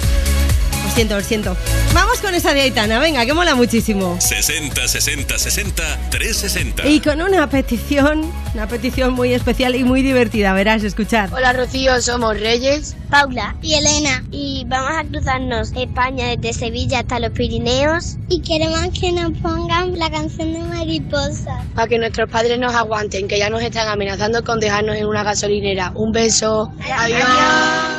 Lo 0.86 0.92
siento, 0.94 1.16
lo 1.16 1.24
siento. 1.24 1.58
Vamos 1.94 2.20
con 2.20 2.36
esa 2.36 2.54
de 2.54 2.62
Aitana, 2.62 3.00
venga, 3.00 3.26
que 3.26 3.34
mola 3.34 3.56
muchísimo. 3.56 4.18
60 4.20 4.88
60 4.88 5.40
60 5.40 5.84
360. 6.10 6.88
Y 6.88 7.00
con 7.00 7.22
una 7.22 7.50
petición, 7.50 8.32
una 8.54 8.68
petición 8.68 9.14
muy 9.14 9.34
especial 9.34 9.76
y 9.76 9.84
muy 9.84 10.02
divertida, 10.02 10.54
verás, 10.54 10.84
escuchar. 10.84 11.30
Hola 11.34 11.54
Rocío, 11.54 12.00
somos 12.02 12.40
Reyes, 12.40 12.96
Paula 13.10 13.56
y 13.62 13.74
Elena 13.74 14.24
y 14.32 14.66
vamos 14.68 14.92
a 14.98 15.04
cruzarnos 15.04 15.72
España 15.76 16.28
desde 16.36 16.54
Sevilla 16.54 17.00
hasta 17.00 17.20
los 17.20 17.32
Pirineos 17.32 18.18
y 18.30 18.42
queremos 18.42 18.88
que 19.00 19.12
nos 19.12 19.38
pongan 19.40 19.98
la 19.98 20.12
canción 20.12 20.54
de 20.54 20.60
Mariposa. 20.60 21.64
Para 21.74 21.88
que 21.88 21.98
nuestros 21.98 22.30
padres 22.30 22.60
nos 22.60 22.74
aguanten, 22.76 23.28
que 23.28 23.40
ya 23.40 23.50
nos 23.50 23.62
están 23.62 23.88
amenazando 23.88 24.44
con 24.44 24.60
dejarnos 24.60 24.96
en 24.96 25.08
una 25.08 25.24
gasolinera. 25.24 25.92
Un 25.96 26.12
beso. 26.12 26.72
Adiós. 26.98 27.99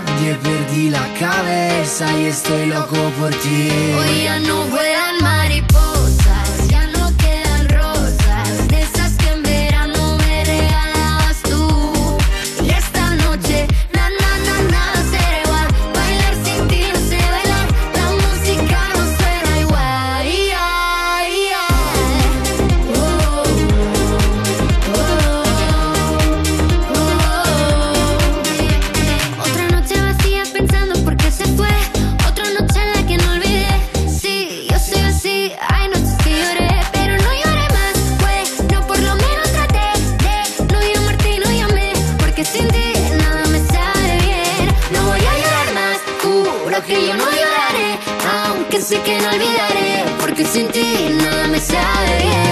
perdí 0.29 0.89
la 0.89 1.05
cabeza 1.19 2.05
y 2.19 2.25
estoy 2.25 2.67
loco 2.67 2.97
por 3.19 3.31
ti. 3.31 3.69
Hoy 3.97 4.23
ya 4.23 4.39
no 4.39 4.65
vuelan 4.65 4.90
que 46.85 47.07
yo 47.07 47.15
no 47.15 47.25
lloraré. 47.25 47.99
Aunque 48.45 48.81
sé 48.81 49.01
que 49.01 49.19
no 49.19 49.29
olvidaré. 49.29 50.05
Porque 50.19 50.45
sin 50.45 50.67
ti 50.69 51.09
nada 51.21 51.47
me 51.47 51.59
sabe 51.59 52.17
bien. 52.19 52.51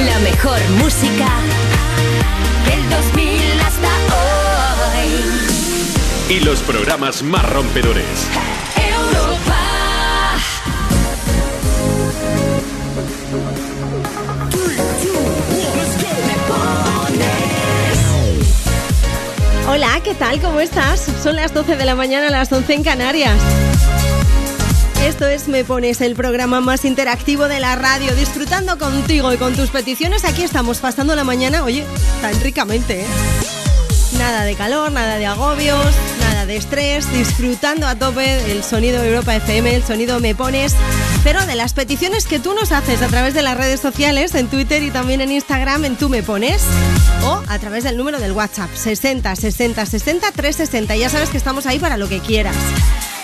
música. 0.00 0.04
La 0.04 0.18
mejor 0.20 0.60
música 0.78 1.28
del 2.66 2.90
2000 2.90 3.60
hasta 3.60 3.88
hoy. 4.96 6.34
Y 6.34 6.40
los 6.40 6.60
programas 6.60 7.22
más 7.22 7.48
rompedores. 7.50 8.28
Europa. 8.76 9.56
Hola, 19.68 20.00
¿qué 20.02 20.14
tal? 20.14 20.40
¿Cómo 20.40 20.60
estás? 20.60 21.06
Son 21.22 21.36
las 21.36 21.54
12 21.54 21.76
de 21.76 21.84
la 21.84 21.94
mañana, 21.94 22.28
las 22.30 22.50
11 22.50 22.74
en 22.74 22.82
Canarias. 22.82 23.69
Esto 25.04 25.26
es 25.26 25.48
Me 25.48 25.64
Pones, 25.64 26.02
el 26.02 26.14
programa 26.14 26.60
más 26.60 26.84
interactivo 26.84 27.48
de 27.48 27.58
la 27.58 27.74
radio, 27.74 28.14
disfrutando 28.14 28.78
contigo 28.78 29.32
y 29.32 29.38
con 29.38 29.54
tus 29.56 29.70
peticiones. 29.70 30.26
Aquí 30.26 30.42
estamos 30.42 30.78
pasando 30.78 31.16
la 31.16 31.24
mañana, 31.24 31.64
oye, 31.64 31.86
tan 32.20 32.38
ricamente, 32.42 33.00
¿eh? 33.00 33.06
Nada 34.18 34.44
de 34.44 34.54
calor, 34.54 34.92
nada 34.92 35.16
de 35.16 35.24
agobios, 35.24 35.86
nada 36.20 36.44
de 36.44 36.56
estrés, 36.56 37.10
disfrutando 37.12 37.86
a 37.86 37.94
tope 37.94 38.52
el 38.52 38.62
sonido 38.62 39.02
Europa 39.02 39.34
FM, 39.34 39.74
el 39.74 39.84
sonido 39.84 40.20
Me 40.20 40.34
Pones, 40.34 40.74
pero 41.24 41.46
de 41.46 41.54
las 41.54 41.72
peticiones 41.72 42.26
que 42.26 42.38
tú 42.38 42.52
nos 42.52 42.70
haces 42.70 43.00
a 43.00 43.08
través 43.08 43.32
de 43.32 43.40
las 43.40 43.56
redes 43.56 43.80
sociales, 43.80 44.34
en 44.34 44.48
Twitter 44.48 44.82
y 44.82 44.90
también 44.90 45.22
en 45.22 45.32
Instagram, 45.32 45.86
en 45.86 45.96
Tú 45.96 46.10
Me 46.10 46.22
Pones, 46.22 46.62
o 47.22 47.42
a 47.48 47.58
través 47.58 47.84
del 47.84 47.96
número 47.96 48.20
del 48.20 48.32
WhatsApp, 48.32 48.68
60 48.74 49.34
60 49.34 49.86
60 49.86 50.30
360. 50.32 50.96
Ya 50.96 51.08
sabes 51.08 51.30
que 51.30 51.38
estamos 51.38 51.64
ahí 51.64 51.78
para 51.78 51.96
lo 51.96 52.06
que 52.08 52.20
quieras. 52.20 52.56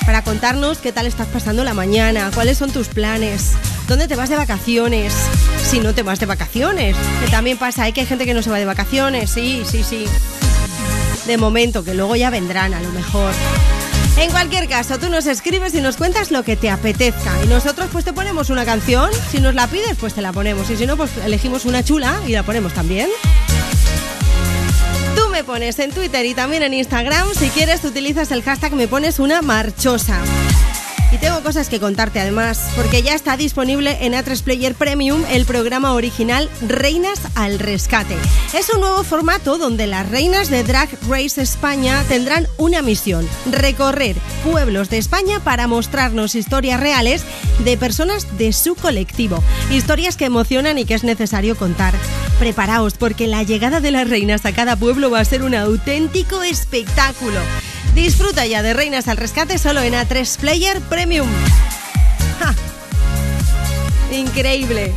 Para 0.06 0.22
contarnos 0.22 0.78
qué 0.78 0.92
tal 0.92 1.06
estás 1.06 1.26
pasando 1.26 1.64
la 1.64 1.74
mañana, 1.74 2.30
cuáles 2.32 2.56
son 2.56 2.70
tus 2.70 2.86
planes, 2.86 3.54
dónde 3.88 4.06
te 4.06 4.14
vas 4.14 4.30
de 4.30 4.36
vacaciones, 4.36 5.12
si 5.68 5.80
no 5.80 5.94
te 5.94 6.04
vas 6.04 6.20
de 6.20 6.26
vacaciones, 6.26 6.96
que 7.20 7.28
también 7.28 7.58
pasa, 7.58 7.82
hay 7.82 7.92
que 7.92 8.02
hay 8.02 8.06
gente 8.06 8.24
que 8.24 8.32
no 8.32 8.40
se 8.40 8.48
va 8.48 8.58
de 8.58 8.64
vacaciones, 8.66 9.30
sí, 9.30 9.64
sí, 9.68 9.82
sí. 9.82 10.06
De 11.26 11.36
momento, 11.36 11.82
que 11.82 11.92
luego 11.92 12.14
ya 12.14 12.30
vendrán 12.30 12.72
a 12.72 12.80
lo 12.80 12.92
mejor. 12.92 13.32
En 14.16 14.30
cualquier 14.30 14.68
caso, 14.68 14.96
tú 14.98 15.10
nos 15.10 15.26
escribes 15.26 15.74
y 15.74 15.80
nos 15.80 15.96
cuentas 15.96 16.30
lo 16.30 16.44
que 16.44 16.56
te 16.56 16.70
apetezca. 16.70 17.32
Y 17.44 17.48
nosotros 17.48 17.88
pues 17.90 18.04
te 18.04 18.12
ponemos 18.12 18.48
una 18.48 18.64
canción. 18.64 19.10
Si 19.30 19.40
nos 19.40 19.54
la 19.54 19.66
pides, 19.66 19.96
pues 19.98 20.14
te 20.14 20.22
la 20.22 20.32
ponemos. 20.32 20.70
Y 20.70 20.76
si 20.76 20.86
no, 20.86 20.96
pues 20.96 21.10
elegimos 21.18 21.64
una 21.66 21.82
chula 21.82 22.18
y 22.26 22.32
la 22.32 22.44
ponemos 22.44 22.72
también. 22.72 23.10
Tú 25.16 25.28
me 25.30 25.42
pones 25.42 25.78
en 25.78 25.90
Twitter 25.90 26.24
y 26.26 26.34
también 26.34 26.62
en 26.62 26.74
Instagram. 26.74 27.26
Si 27.34 27.48
quieres, 27.48 27.82
utilizas 27.84 28.30
el 28.30 28.42
hashtag 28.42 28.74
me 28.74 28.86
pones 28.86 29.18
una 29.18 29.42
marchosa. 29.42 30.20
Y 31.16 31.18
tengo 31.18 31.42
cosas 31.42 31.70
que 31.70 31.80
contarte 31.80 32.20
además, 32.20 32.60
porque 32.76 33.00
ya 33.00 33.14
está 33.14 33.38
disponible 33.38 33.96
en 34.02 34.12
A3 34.12 34.42
Player 34.42 34.74
Premium 34.74 35.24
el 35.30 35.46
programa 35.46 35.94
original 35.94 36.50
Reinas 36.60 37.22
al 37.34 37.58
Rescate. 37.58 38.18
Es 38.52 38.68
un 38.68 38.80
nuevo 38.80 39.02
formato 39.02 39.56
donde 39.56 39.86
las 39.86 40.06
reinas 40.10 40.50
de 40.50 40.62
Drag 40.62 40.90
Race 41.08 41.40
España 41.40 42.04
tendrán 42.06 42.46
una 42.58 42.82
misión, 42.82 43.26
recorrer 43.50 44.14
pueblos 44.44 44.90
de 44.90 44.98
España 44.98 45.40
para 45.40 45.66
mostrarnos 45.66 46.34
historias 46.34 46.80
reales 46.80 47.24
de 47.64 47.78
personas 47.78 48.36
de 48.36 48.52
su 48.52 48.74
colectivo. 48.74 49.42
Historias 49.70 50.18
que 50.18 50.26
emocionan 50.26 50.76
y 50.76 50.84
que 50.84 50.92
es 50.92 51.02
necesario 51.02 51.56
contar. 51.56 51.94
Preparaos 52.38 52.92
porque 52.98 53.26
la 53.26 53.42
llegada 53.42 53.80
de 53.80 53.90
las 53.90 54.10
reinas 54.10 54.44
a 54.44 54.52
cada 54.52 54.76
pueblo 54.76 55.10
va 55.10 55.20
a 55.20 55.24
ser 55.24 55.44
un 55.44 55.54
auténtico 55.54 56.42
espectáculo. 56.42 57.40
Disfruta 57.96 58.44
ya 58.46 58.62
de 58.62 58.74
Reinas 58.74 59.08
al 59.08 59.16
Rescate 59.16 59.56
solo 59.56 59.80
en 59.80 59.94
A3 59.94 60.38
Player 60.38 60.80
Premium. 60.82 61.26
¡Ja! 62.38 62.54
Increíble. 64.14 64.92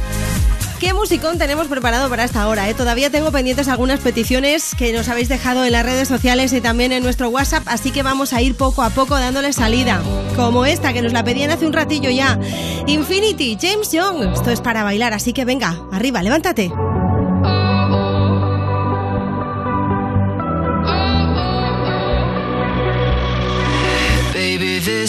¿Qué 0.82 0.94
musicón 0.94 1.38
tenemos 1.38 1.68
preparado 1.68 2.10
para 2.10 2.26
esta 2.26 2.46
hora? 2.50 2.70
eh? 2.70 2.74
Todavía 2.74 3.10
tengo 3.10 3.32
pendientes 3.32 3.70
algunas 3.70 4.02
peticiones 4.02 4.76
que 4.78 4.92
nos 4.92 5.08
habéis 5.08 5.30
dejado 5.30 5.64
en 5.64 5.72
las 5.72 5.86
redes 5.86 6.10
sociales 6.10 6.52
y 6.52 6.60
también 6.60 6.92
en 6.92 7.02
nuestro 7.02 7.30
WhatsApp, 7.30 7.64
así 7.68 7.92
que 7.92 8.04
vamos 8.04 8.34
a 8.34 8.42
ir 8.42 8.56
poco 8.56 8.84
a 8.84 8.90
poco 8.90 9.18
dándole 9.18 9.54
salida. 9.54 10.02
Como 10.36 10.66
esta, 10.66 10.92
que 10.92 11.02
nos 11.02 11.14
la 11.14 11.24
pedían 11.24 11.52
hace 11.52 11.66
un 11.66 11.74
ratillo 11.74 12.10
ya. 12.10 12.38
Infinity, 12.86 13.58
James 13.62 13.92
Young. 13.94 14.34
Esto 14.34 14.52
es 14.52 14.60
para 14.60 14.84
bailar, 14.84 15.14
así 15.14 15.32
que 15.32 15.46
venga, 15.46 15.82
arriba, 15.94 16.22
levántate. 16.22 16.70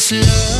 This 0.01 0.13
love, 0.13 0.60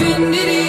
Infinity. 0.00 0.63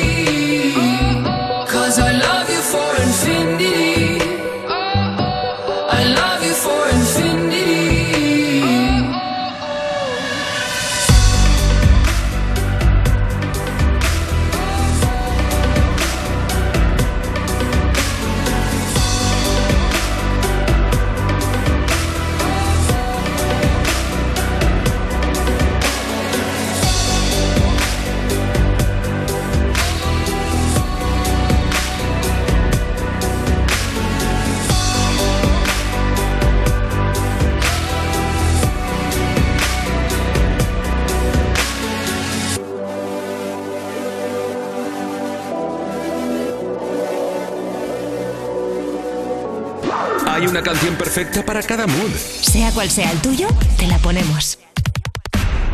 Canción 50.86 50.98
perfecta 50.98 51.44
para 51.44 51.64
cada 51.64 51.88
mood. 51.88 52.12
Sea 52.42 52.72
cual 52.72 52.92
sea 52.92 53.12
el 53.12 53.20
tuyo, 53.20 53.48
te 53.78 53.88
la 53.88 53.98
ponemos. 53.98 54.60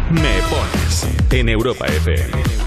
Me 0.09 0.40
pones 0.49 1.06
en 1.31 1.49
Europa 1.49 1.85
FM. 1.85 2.60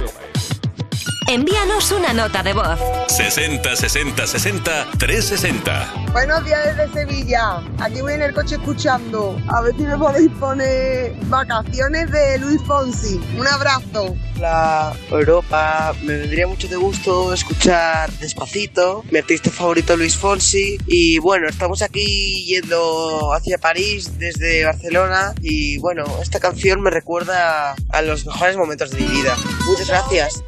Envíanos 1.27 1.91
una 1.91 2.13
nota 2.13 2.43
de 2.43 2.53
voz. 2.53 2.79
60 3.09 3.77
60 3.77 4.27
60 4.27 4.87
360. 4.99 5.95
Buenos 6.13 6.45
días 6.45 6.77
desde 6.77 6.93
Sevilla. 6.93 7.63
Aquí 7.79 8.03
voy 8.03 8.13
en 8.13 8.23
el 8.23 8.35
coche 8.35 8.57
escuchando. 8.57 9.41
A 9.49 9.63
ver 9.63 9.75
si 9.75 9.85
me 9.85 9.97
podéis 9.97 10.31
poner 10.33 11.15
vacaciones 11.29 12.11
de 12.11 12.39
Luis 12.41 12.61
Fonsi. 12.67 13.19
Un 13.39 13.47
abrazo. 13.47 14.15
Hola 14.37 14.93
Europa, 15.11 15.95
me 16.03 16.17
vendría 16.17 16.47
mucho 16.47 16.69
de 16.69 16.77
gusto 16.77 17.33
escuchar 17.33 18.11
Despacito, 18.19 19.05
mi 19.11 19.19
artista 19.19 19.49
favorito 19.49 19.97
Luis 19.97 20.17
Fonsi 20.17 20.77
y 20.89 21.21
bueno, 21.21 21.49
estamos 21.49 21.83
aquí 21.83 22.45
yendo 22.45 23.33
hacia 23.33 23.59
París 23.59 24.19
desde 24.19 24.65
Barcelona 24.65 25.35
y 25.41 25.79
bueno, 25.79 26.05
esta 26.21 26.41
canción 26.41 26.83
me 26.83 26.91
recuerda 26.91 27.77
a 27.91 28.03
los 28.03 28.27
mejores 28.27 28.57
momentos 28.57 28.91
de 28.91 29.01
mi 29.01 29.07
vida. 29.07 29.37
Muchas 29.67 29.87
gracias. 29.89 30.43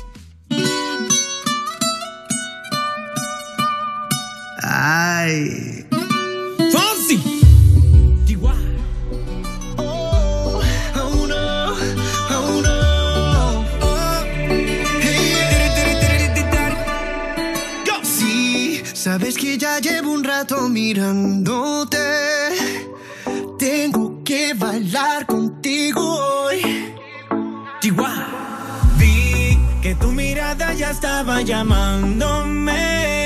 Ay. 4.68 5.86
Fonsi. 6.72 7.22
Oh, 9.78 10.60
oh 10.96 11.26
no, 11.26 11.72
oh 12.30 12.60
no. 12.62 13.64
Sí, 18.02 18.82
sabes 18.92 19.36
que 19.36 19.56
ya 19.56 19.78
llevo 19.78 20.10
un 20.10 20.24
rato 20.24 20.68
mirándote. 20.68 21.98
Tengo 23.58 24.24
que 24.24 24.54
bailar 24.54 25.26
contigo 25.26 26.02
hoy. 26.02 26.92
Chihuahua. 27.80 28.26
Vi 28.98 29.56
que 29.80 29.94
tu 29.94 30.10
mirada 30.10 30.74
ya 30.74 30.90
estaba 30.90 31.42
llamándome. 31.42 33.25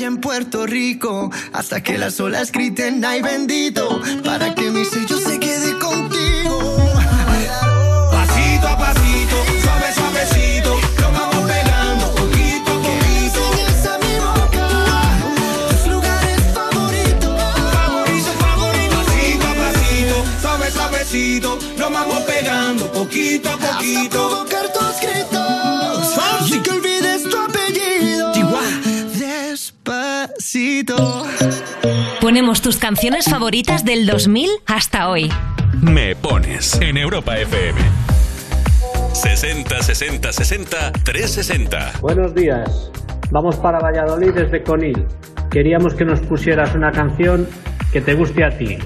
playa 0.00 0.06
en 0.06 0.20
Puerto 0.20 0.66
Rico 0.66 1.30
hasta 1.52 1.82
que 1.82 1.98
las 1.98 2.18
olas 2.20 2.52
griten 2.52 3.04
ay 3.04 3.20
bendito 3.20 4.00
para 4.24 4.54
que 4.54 4.70
mi 4.70 4.84
sello 4.84 5.18
se 5.18 5.38
quede 5.38 5.78
contigo. 5.78 6.76
Pasito 8.10 8.68
a 8.68 8.78
pasito, 8.78 9.36
suave 9.62 9.94
suavecito, 9.94 10.80
lo 11.00 11.12
vamos 11.12 11.50
pegando 11.50 12.14
poquito 12.14 12.70
a 12.70 12.80
poquito. 12.88 13.40
Esa 13.68 13.98
mi 13.98 14.14
boca, 14.24 14.68
tus 15.68 15.92
lugares 15.92 16.40
favoritos, 16.54 17.36
favoritos 17.76 18.34
favoritos. 18.40 19.04
Pasito 19.04 19.46
a 19.46 19.54
pasito, 19.54 20.16
suave 20.40 20.70
suavecito, 20.70 21.58
lo 21.76 21.90
vamos 21.90 22.20
pegando 22.22 22.90
poquito 22.92 23.50
a 23.50 23.56
poquito. 23.58 24.46
Ponemos 32.20 32.62
tus 32.62 32.76
canciones 32.76 33.24
favoritas 33.24 33.84
del 33.84 34.06
2000 34.06 34.50
hasta 34.66 35.08
hoy. 35.08 35.30
Me 35.80 36.14
pones 36.14 36.80
en 36.80 36.96
Europa 36.96 37.36
FM. 37.38 37.80
60 39.12 39.82
60 39.82 40.32
60 40.32 40.92
360. 41.04 41.92
Buenos 42.00 42.34
días. 42.34 42.90
Vamos 43.30 43.56
para 43.56 43.78
Valladolid 43.78 44.32
desde 44.32 44.62
Conil. 44.62 45.06
Queríamos 45.50 45.94
que 45.94 46.04
nos 46.04 46.20
pusieras 46.20 46.74
una 46.74 46.92
canción 46.92 47.48
que 47.92 48.00
te 48.00 48.14
guste 48.14 48.44
a 48.44 48.56
ti, 48.56 48.78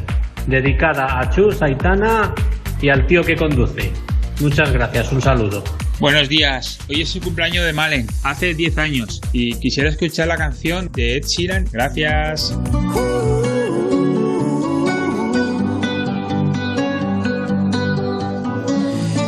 dedicada 0.47 1.19
a 1.21 1.29
Chus, 1.31 1.61
Aitana 1.61 2.35
y 2.81 2.89
al 2.89 3.07
tío 3.07 3.23
que 3.23 3.37
conduce. 3.37 3.93
Muchas 4.41 4.73
gracias, 4.73 5.13
un 5.13 5.21
saludo. 5.21 5.63
Buenos 6.01 6.29
días, 6.29 6.81
hoy 6.89 7.03
es 7.03 7.15
el 7.15 7.23
cumpleaños 7.23 7.65
de 7.65 7.73
Malen, 7.73 8.09
hace 8.25 8.53
10 8.53 8.79
años, 8.79 9.21
y 9.33 9.55
quisiera 9.55 9.89
escuchar 9.89 10.27
la 10.27 10.37
canción 10.37 10.91
de 10.93 11.17
Ed 11.17 11.25
Sheeran. 11.25 11.69
Gracias. 11.71 12.53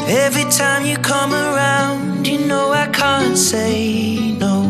Every 0.08 0.44
time 0.50 0.84
you 0.84 0.96
come 1.02 1.32
around, 1.32 2.26
you 2.26 2.38
know 2.46 2.72
I 2.72 2.88
can't 2.88 3.36
say 3.36 4.36
no. 4.36 4.64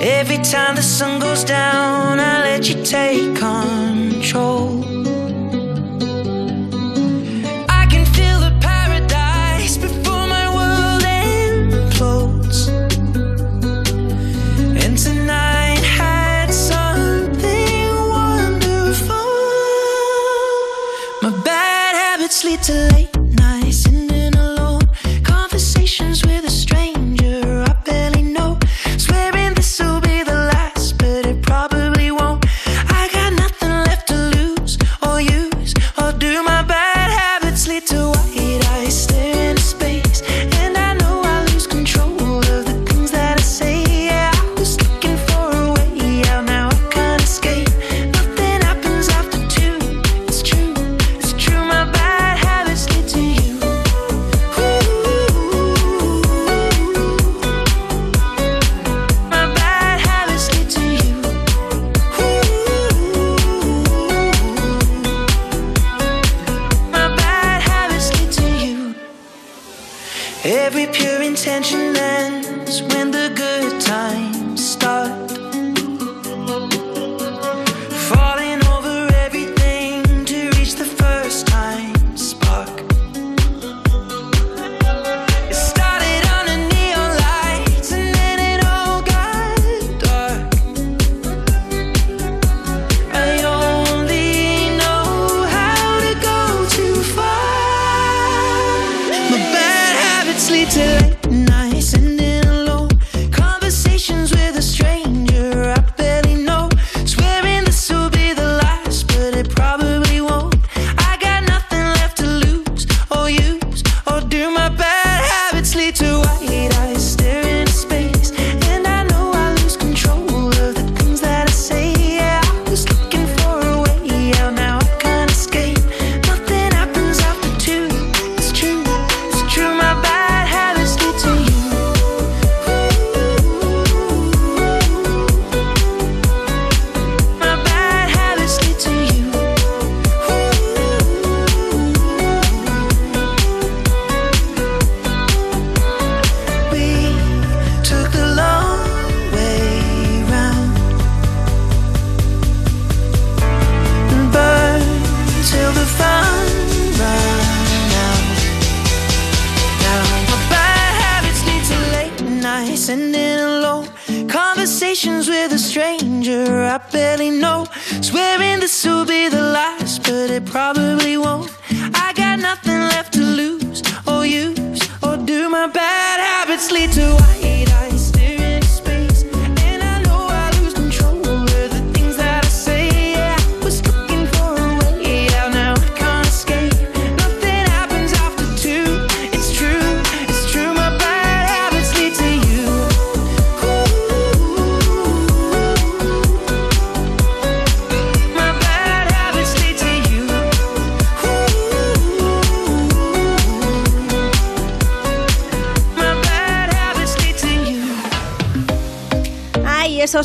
Every 0.00 0.38
time 0.38 0.74
the 0.74 0.82
sun 0.82 1.20
goes 1.20 1.44
down, 1.44 2.18
I 2.18 2.40
let 2.42 2.68
you 2.68 2.82
take 2.82 3.36
control. 3.36 4.87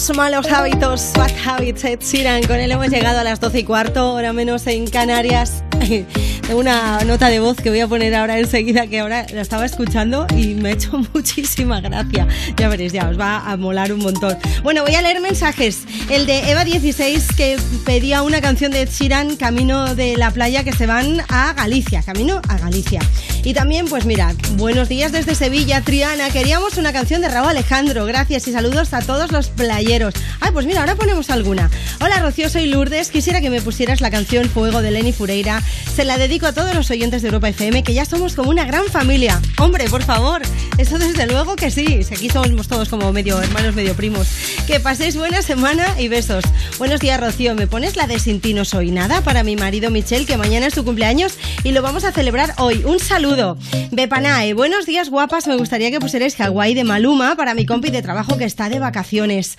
Los 0.05 0.17
malos 0.17 0.51
hábitos, 0.51 1.13
Bad 1.15 1.31
Habits, 1.45 1.85
Ed 1.85 1.99
Sheeran. 2.01 2.43
Con 2.43 2.59
él 2.59 2.69
hemos 2.69 2.89
llegado 2.89 3.19
a 3.19 3.23
las 3.23 3.39
12 3.39 3.59
y 3.59 3.63
cuarto, 3.63 4.11
hora 4.11 4.33
menos 4.33 4.67
en 4.67 4.85
Canarias. 4.85 5.63
Tengo 6.45 6.59
una 6.59 7.05
nota 7.05 7.29
de 7.29 7.39
voz 7.39 7.55
que 7.55 7.69
voy 7.69 7.79
a 7.79 7.87
poner 7.87 8.13
ahora 8.13 8.37
enseguida, 8.37 8.87
que 8.87 8.99
ahora 8.99 9.25
la 9.31 9.39
estaba 9.39 9.65
escuchando 9.65 10.27
y 10.35 10.55
me 10.55 10.69
ha 10.69 10.71
hecho 10.73 10.97
muchísima 11.13 11.79
gracia. 11.79 12.27
Ya 12.57 12.67
veréis, 12.67 12.91
ya 12.91 13.07
os 13.07 13.17
va 13.17 13.49
a 13.49 13.55
molar 13.55 13.93
un 13.93 13.99
montón. 13.99 14.37
Bueno, 14.61 14.83
voy 14.83 14.93
a 14.95 15.01
leer 15.01 15.21
mensajes. 15.21 15.85
El 16.09 16.25
de 16.25 16.53
Eva16 16.53 17.35
que 17.37 17.57
pedía 17.85 18.23
una 18.23 18.41
canción 18.41 18.73
de 18.73 18.81
Ed 18.81 18.89
Sheeran, 18.89 19.37
Camino 19.37 19.95
de 19.95 20.17
la 20.17 20.31
Playa, 20.31 20.65
que 20.65 20.73
se 20.73 20.85
van 20.85 21.21
a 21.29 21.53
Galicia. 21.53 22.03
Camino 22.03 22.41
a 22.49 22.57
Galicia. 22.57 22.99
Y 23.45 23.53
también, 23.53 23.87
pues 23.87 24.05
mira, 24.05 24.33
buenos 24.53 24.87
días 24.87 25.11
desde 25.11 25.35
Sevilla, 25.35 25.81
Triana. 25.81 26.29
Queríamos 26.29 26.77
una 26.77 26.93
canción 26.93 27.19
de 27.21 27.27
Raúl 27.27 27.49
Alejandro. 27.49 28.05
Gracias 28.05 28.47
y 28.47 28.53
saludos 28.53 28.93
a 28.93 29.01
todos 29.01 29.33
los 29.33 29.49
playeros. 29.49 30.13
Ay, 30.39 30.51
pues 30.53 30.65
mira, 30.65 30.79
ahora 30.79 30.95
ponemos 30.95 31.29
alguna. 31.29 31.69
Hola, 31.99 32.19
Rocío, 32.19 32.49
soy 32.49 32.67
Lourdes. 32.67 33.11
Quisiera 33.11 33.41
que 33.41 33.49
me 33.49 33.61
pusieras 33.61 33.99
la 33.99 34.11
canción 34.11 34.49
Fuego 34.49 34.81
de 34.81 34.91
Lenny 34.91 35.11
Fureira. 35.11 35.61
Se 35.93 36.05
la 36.05 36.17
dedico 36.17 36.45
a 36.45 36.53
todos 36.53 36.73
los 36.73 36.89
oyentes 36.89 37.21
de 37.21 37.27
Europa 37.27 37.49
FM, 37.49 37.83
que 37.83 37.93
ya 37.93 38.05
somos 38.05 38.33
como 38.33 38.49
una 38.49 38.63
gran 38.63 38.85
familia. 38.85 39.41
Hombre, 39.59 39.89
por 39.89 40.03
favor, 40.03 40.41
eso 40.77 40.97
desde 40.97 41.27
luego 41.27 41.57
que 41.57 41.69
sí. 41.69 41.99
Aquí 42.15 42.29
somos 42.29 42.69
todos 42.69 42.87
como 42.87 43.11
medio 43.11 43.41
hermanos, 43.41 43.75
medio 43.75 43.93
primos. 43.93 44.29
Que 44.67 44.79
paséis 44.79 45.17
buena 45.17 45.41
semana 45.41 45.99
y 45.99 46.07
besos. 46.07 46.45
Buenos 46.79 47.01
días, 47.01 47.19
Rocío. 47.19 47.55
¿Me 47.55 47.67
pones 47.67 47.97
la 47.97 48.07
de 48.07 48.19
Sin 48.19 48.39
ti 48.39 48.53
no 48.53 48.63
soy 48.63 48.91
nada 48.91 49.19
para 49.21 49.43
mi 49.43 49.57
marido 49.57 49.91
Michel, 49.91 50.25
que 50.25 50.37
mañana 50.37 50.67
es 50.67 50.73
su 50.73 50.85
cumpleaños 50.85 51.37
y 51.63 51.71
lo 51.71 51.81
vamos 51.81 52.03
a 52.03 52.11
celebrar 52.11 52.53
hoy? 52.57 52.83
Un 52.85 52.99
saludo. 52.99 53.57
Bepanae, 53.91 54.53
buenos 54.53 54.85
días, 54.85 55.09
guapas. 55.09 55.47
Me 55.47 55.55
gustaría 55.55 55.91
que 55.91 55.99
pusierais 55.99 56.35
Hawái 56.35 56.73
de 56.73 56.83
Maluma 56.83 57.35
para 57.35 57.53
mi 57.53 57.65
compi 57.65 57.89
de 57.89 58.01
trabajo 58.01 58.37
que 58.37 58.45
está 58.45 58.69
de 58.69 58.79
vacaciones. 58.79 59.57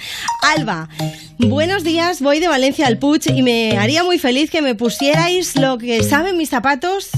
Alba, 0.57 0.89
buenos 1.39 1.83
días. 1.83 2.21
Voy 2.21 2.41
de 2.41 2.49
Valencia 2.49 2.87
al 2.87 2.99
Puig 2.99 3.23
y 3.35 3.43
me 3.43 3.79
haría 3.79 4.05
muy 4.05 4.19
feliz 4.19 4.51
que 4.51 4.61
me 4.61 4.75
pusierais 4.75 5.57
lo 5.57 5.79
que 5.79 6.03
saben 6.03 6.37
mis 6.37 6.51
zapatos 6.51 7.11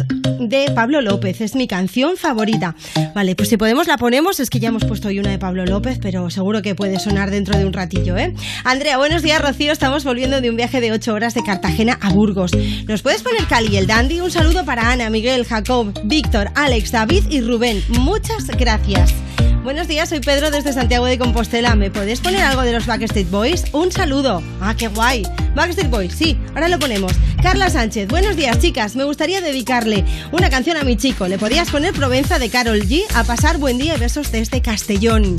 de 0.48 0.70
Pablo 0.74 1.00
López. 1.00 1.40
Es 1.40 1.54
mi 1.54 1.66
canción 1.66 2.16
favorita. 2.16 2.74
Vale, 3.14 3.34
pues 3.34 3.48
si 3.48 3.56
podemos 3.56 3.86
la 3.86 3.96
ponemos. 3.96 4.40
Es 4.40 4.50
que 4.50 4.60
ya 4.60 4.68
hemos 4.68 4.84
puesto 4.84 5.08
hoy 5.08 5.18
una 5.18 5.30
de 5.30 5.38
Pablo 5.38 5.64
López, 5.66 5.98
pero 6.00 6.30
seguro 6.30 6.62
que 6.62 6.74
puede 6.74 6.98
sonar 6.98 7.30
dentro 7.30 7.58
de 7.58 7.64
un 7.64 7.72
ratillo, 7.72 8.16
¿eh? 8.16 8.34
Andrea, 8.64 8.98
buenos 8.98 9.22
días, 9.22 9.40
Rocío. 9.40 9.72
Estamos 9.72 10.04
volviendo 10.04 10.40
de 10.40 10.50
un 10.50 10.56
viaje 10.56 10.80
de 10.80 10.92
8 10.92 11.12
horas 11.14 11.34
de 11.34 11.42
Cartagena 11.42 11.98
a 12.00 12.10
Burgos. 12.10 12.52
¿Nos 12.86 13.02
puedes 13.02 13.22
poner 13.22 13.44
Cali 13.46 13.76
el 13.76 13.86
Dandy? 13.86 14.20
Un 14.20 14.30
saludo 14.30 14.64
para 14.64 14.90
Ana, 14.90 15.10
Miguel, 15.10 15.44
Jacob, 15.44 15.92
Víctor, 16.04 16.50
Alex, 16.54 16.92
David 16.92 17.24
y 17.30 17.40
Rubén. 17.40 17.82
Muchas 17.88 18.46
gracias. 18.46 19.14
Buenos 19.62 19.88
días, 19.88 20.08
soy 20.08 20.20
Pedro 20.20 20.50
desde 20.50 20.72
Santiago 20.72 21.06
de 21.06 21.18
Compostela. 21.18 21.74
¿Me 21.74 21.90
podés 21.90 22.20
poner 22.20 22.42
algo 22.42 22.62
de 22.62 22.72
los 22.72 22.86
Backstreet 22.86 23.30
Boys? 23.30 23.64
Un 23.72 23.90
saludo. 23.90 24.42
Ah, 24.60 24.74
qué 24.76 24.88
guay. 24.88 25.24
Backstreet 25.54 25.90
Boys, 25.90 26.14
sí, 26.14 26.38
ahora 26.54 26.68
lo 26.68 26.78
ponemos. 26.78 27.12
Carla 27.42 27.68
Sánchez, 27.68 28.08
buenos 28.08 28.36
días, 28.36 28.58
chicas. 28.58 28.94
Me 28.94 29.04
gustaría 29.04 29.40
dedicarle 29.40 30.04
una 30.32 30.50
canción 30.50 30.76
a 30.76 30.84
mi 30.84 30.96
chico. 30.96 31.26
¿Le 31.26 31.38
podías 31.38 31.70
poner 31.70 31.92
Provenza 31.94 32.38
de 32.38 32.48
Carol 32.48 32.80
G? 32.82 33.02
A 33.14 33.24
pasar 33.24 33.58
buen 33.58 33.78
día 33.78 33.96
y 33.96 33.98
besos 33.98 34.30
desde 34.30 34.62
Castellón. 34.62 35.36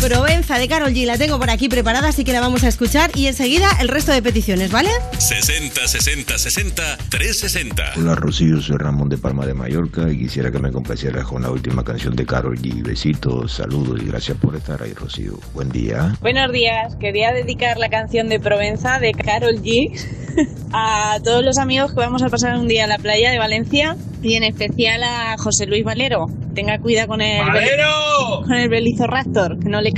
Provenza 0.00 0.58
de 0.58 0.66
Carol 0.66 0.94
G 0.94 1.04
la 1.04 1.18
tengo 1.18 1.38
por 1.38 1.50
aquí 1.50 1.68
preparada, 1.68 2.08
así 2.08 2.24
que 2.24 2.32
la 2.32 2.40
vamos 2.40 2.64
a 2.64 2.68
escuchar 2.68 3.10
y 3.14 3.26
enseguida 3.26 3.68
el 3.80 3.88
resto 3.88 4.12
de 4.12 4.22
peticiones, 4.22 4.72
¿vale? 4.72 4.88
60 5.18 5.86
60 5.86 6.38
60 6.38 6.96
360. 7.10 7.92
Hola 7.98 8.14
Rocío, 8.14 8.62
soy 8.62 8.78
Ramón 8.78 9.10
de 9.10 9.18
Palma 9.18 9.44
de 9.44 9.52
Mallorca 9.52 10.10
y 10.10 10.16
quisiera 10.16 10.50
que 10.50 10.58
me 10.58 10.72
complacieras 10.72 11.26
con 11.26 11.42
la 11.42 11.50
última 11.50 11.84
canción 11.84 12.16
de 12.16 12.24
Carol 12.24 12.56
G. 12.58 12.82
Besitos, 12.82 13.52
saludos 13.52 14.00
y 14.02 14.06
gracias 14.06 14.38
por 14.38 14.56
estar 14.56 14.82
ahí, 14.82 14.94
Rocío. 14.94 15.38
Buen 15.52 15.68
día. 15.68 16.14
Buenos 16.22 16.50
días, 16.50 16.96
quería 16.96 17.32
dedicar 17.32 17.76
la 17.76 17.90
canción 17.90 18.30
de 18.30 18.40
Provenza 18.40 19.00
de 19.00 19.12
Carol 19.12 19.60
G 19.62 19.92
a 20.72 21.18
todos 21.22 21.44
los 21.44 21.58
amigos 21.58 21.92
que 21.92 22.00
vamos 22.00 22.22
a 22.22 22.30
pasar 22.30 22.56
un 22.56 22.68
día 22.68 22.84
a 22.84 22.86
la 22.86 22.96
playa 22.96 23.30
de 23.30 23.38
Valencia 23.38 23.98
y 24.22 24.34
en 24.34 24.44
especial 24.44 25.02
a 25.02 25.36
José 25.38 25.66
Luis 25.66 25.84
Valero. 25.84 26.26
Tenga 26.54 26.78
cuidado 26.78 27.08
con 27.08 27.20
el, 27.20 27.46
¡Valero! 27.46 28.42
con 28.42 28.52
el 28.52 28.68
Velociraptor, 28.68 29.58
que 29.60 29.68
no 29.68 29.80
le 29.80 29.89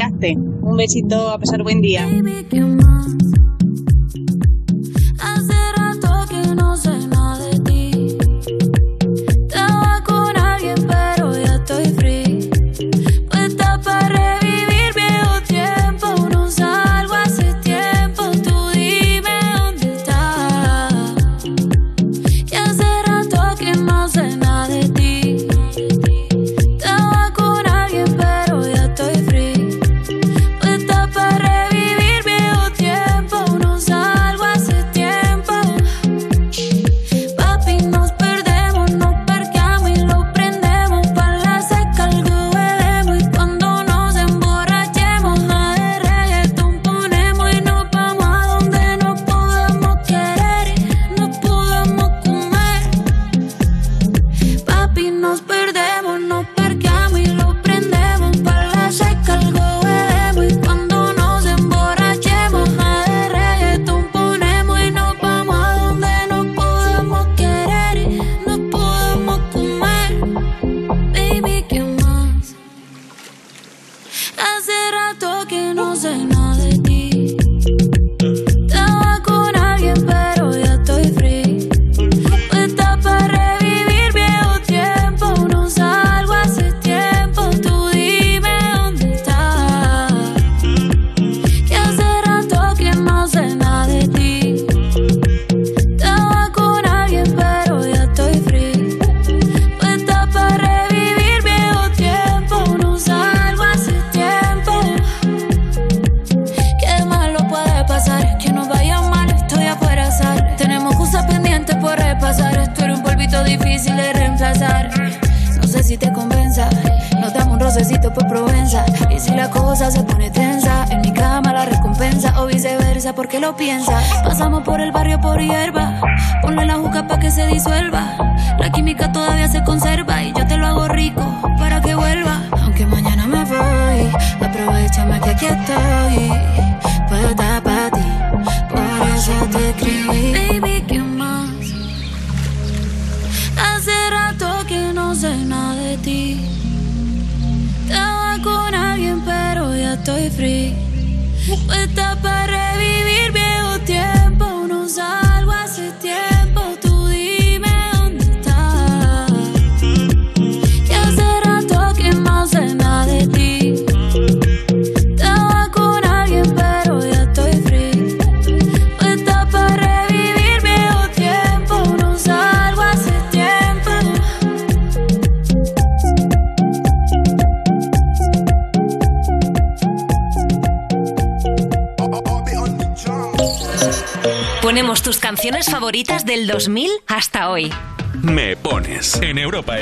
Un 0.62 0.76
besito, 0.76 1.30
a 1.30 1.38
pasar 1.38 1.62
buen 1.62 1.80
día. 1.80 2.06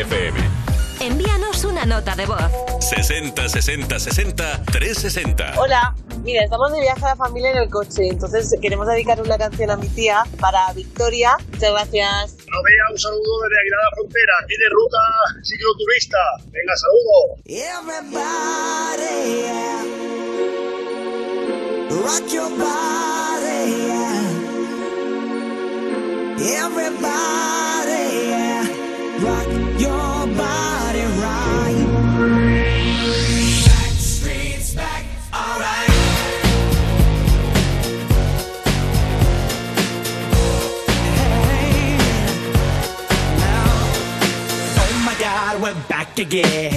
FM. 0.00 0.38
Envíanos 1.00 1.64
una 1.64 1.84
nota 1.84 2.16
de 2.16 2.24
voz. 2.24 2.40
60 2.80 3.48
60 3.48 3.98
60 3.98 4.62
360. 4.64 5.60
Hola, 5.60 5.94
mira, 6.22 6.42
estamos 6.44 6.72
de 6.72 6.80
viaje 6.80 7.04
a 7.04 7.08
la 7.08 7.16
familia 7.16 7.50
en 7.50 7.58
el 7.58 7.68
coche, 7.68 8.08
entonces 8.08 8.54
queremos 8.62 8.86
dedicar 8.86 9.20
una 9.20 9.36
canción 9.36 9.70
a 9.70 9.76
mi 9.76 9.88
tía 9.88 10.24
para 10.40 10.72
Victoria. 10.72 11.36
Muchas 11.52 11.70
gracias. 11.72 12.36
Novea, 12.48 12.84
un 12.90 12.98
saludo 12.98 13.42
desde 13.42 13.60
Aguilar 13.60 13.80
de 13.80 13.84
la 13.84 13.90
Frontera, 13.96 14.32
de 14.48 14.68
ruta 14.70 14.98
cicloturista. 15.42 16.18
Venga, 16.46 16.74
saludo. 16.76 17.36
Everybody, 17.44 19.12
yeah. 19.36 19.84
rock 21.90 22.32
your 22.32 22.48
body, 22.56 23.86
yeah. 23.86 24.24
Everybody, 26.64 27.59
your 29.80 30.26
body 30.36 31.04
right. 31.22 31.86
Back 33.64 33.92
streets 33.96 34.74
back, 34.74 35.04
alright. 35.32 35.90
Hey, 41.16 41.96
now, 43.38 43.64
oh 44.76 45.02
my 45.06 45.14
God, 45.18 45.62
we're 45.62 45.74
back 45.88 46.18
again. 46.18 46.69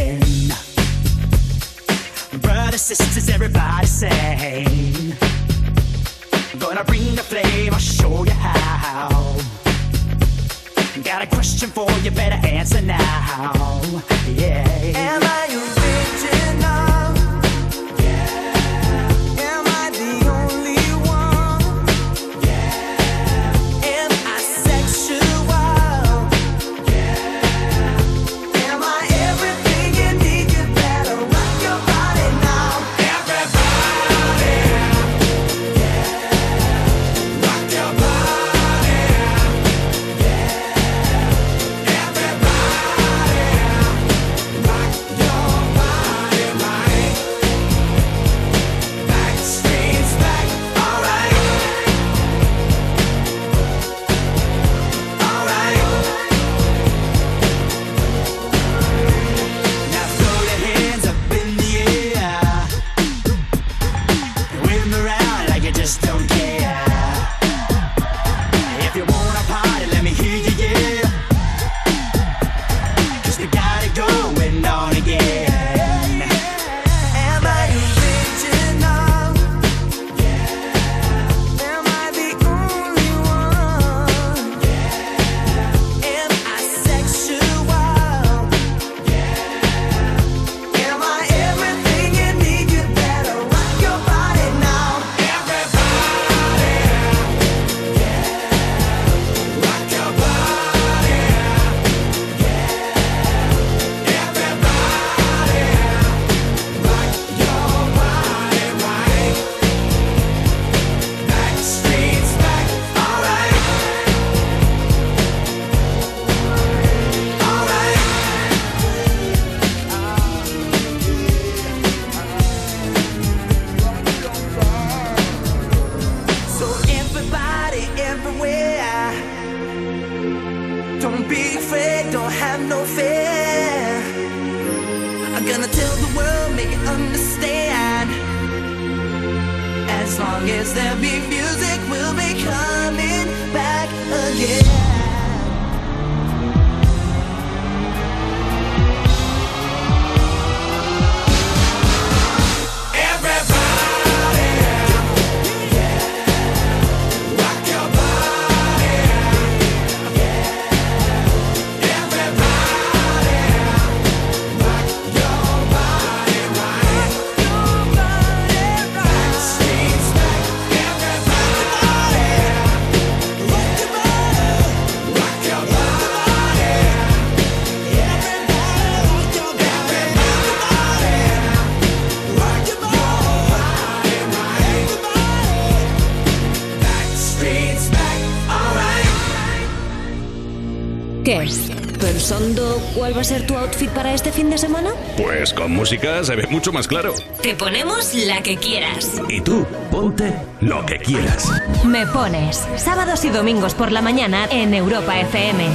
Cuál 193.03 193.17
va 193.17 193.19
a 193.19 193.25
ser 193.25 193.45
tu 193.45 193.57
outfit 193.57 193.89
para 193.89 194.13
este 194.13 194.31
fin 194.31 194.49
de 194.49 194.57
semana? 194.57 194.91
Pues 195.17 195.53
con 195.53 195.73
música 195.73 196.23
se 196.23 196.37
ve 196.37 196.47
mucho 196.49 196.71
más 196.71 196.87
claro. 196.87 197.13
Te 197.41 197.53
ponemos 197.53 198.13
la 198.13 198.41
que 198.41 198.55
quieras. 198.55 199.21
Y 199.27 199.41
tú, 199.41 199.65
ponte 199.91 200.33
lo 200.61 200.85
que 200.85 200.99
quieras. 200.99 201.51
Me 201.85 202.07
pones 202.07 202.65
sábados 202.77 203.25
y 203.25 203.29
domingos 203.29 203.73
por 203.73 203.91
la 203.91 204.01
mañana 204.01 204.45
en 204.49 204.73
Europa 204.73 205.19
FM. 205.19 205.65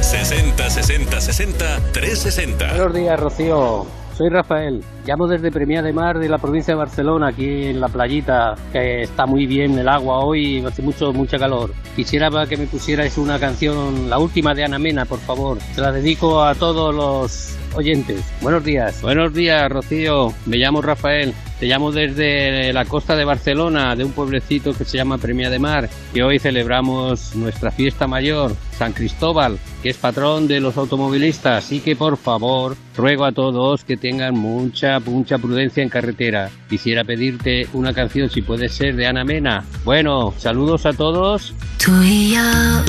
60 0.00 0.70
60 0.70 1.20
60 1.20 1.80
360. 1.92 2.66
Buenos 2.66 2.94
días, 2.94 3.20
Rocío. 3.20 3.86
Soy 4.18 4.28
Rafael. 4.28 4.82
Llamo 5.06 5.28
desde 5.28 5.52
Premiá 5.52 5.82
de 5.82 5.92
Mar 5.92 6.18
de 6.18 6.28
la 6.28 6.38
provincia 6.38 6.74
de 6.74 6.78
Barcelona, 6.78 7.28
aquí 7.28 7.66
en 7.66 7.80
la 7.80 7.86
playita, 7.88 8.56
que 8.72 9.02
está 9.02 9.24
muy 9.24 9.46
bien 9.46 9.78
el 9.78 9.88
agua 9.88 10.24
hoy, 10.24 10.64
hace 10.66 10.82
mucho, 10.82 11.12
mucha 11.12 11.38
calor. 11.38 11.70
Quisiera 11.96 12.30
que 12.46 12.56
me 12.56 12.66
pusierais 12.66 13.18
una 13.18 13.38
canción, 13.38 14.08
la 14.08 14.18
última 14.18 14.54
de 14.54 14.64
Ana 14.64 14.78
Mena, 14.78 15.04
por 15.04 15.18
favor. 15.18 15.58
Se 15.74 15.80
la 15.80 15.92
dedico 15.92 16.42
a 16.42 16.54
todos 16.54 16.94
los 16.94 17.56
oyentes. 17.74 18.24
Buenos 18.40 18.64
días. 18.64 19.02
Buenos 19.02 19.34
días, 19.34 19.68
Rocío. 19.70 20.32
Me 20.46 20.56
llamo 20.56 20.82
Rafael. 20.82 21.34
Te 21.58 21.66
llamo 21.66 21.92
desde 21.92 22.72
la 22.72 22.86
costa 22.86 23.14
de 23.14 23.26
Barcelona, 23.26 23.94
de 23.94 24.04
un 24.04 24.12
pueblecito 24.12 24.72
que 24.72 24.86
se 24.86 24.96
llama 24.96 25.18
Premia 25.18 25.50
de 25.50 25.58
Mar, 25.58 25.90
que 26.14 26.22
hoy 26.22 26.38
celebramos 26.38 27.34
nuestra 27.34 27.70
fiesta 27.70 28.06
mayor, 28.06 28.54
San 28.78 28.94
Cristóbal, 28.94 29.58
que 29.82 29.90
es 29.90 29.98
patrón 29.98 30.48
de 30.48 30.60
los 30.60 30.78
automovilistas. 30.78 31.62
Así 31.66 31.80
que 31.80 31.96
por 31.96 32.16
favor, 32.16 32.78
ruego 32.96 33.26
a 33.26 33.32
todos 33.32 33.84
que 33.84 33.98
tengan 33.98 34.38
mucha, 34.38 35.00
mucha 35.00 35.36
prudencia 35.36 35.82
en 35.82 35.90
carretera. 35.90 36.48
Quisiera 36.70 37.04
pedirte 37.04 37.68
una 37.74 37.92
canción, 37.92 38.30
si 38.30 38.40
puede 38.40 38.70
ser, 38.70 38.96
de 38.96 39.06
Ana 39.06 39.24
Mena. 39.24 39.66
Bueno, 39.84 40.32
saludos 40.38 40.86
a 40.86 40.94
todos. 40.94 41.52
Tú 41.84 42.02
y 42.02 42.34
yo, 42.34 42.82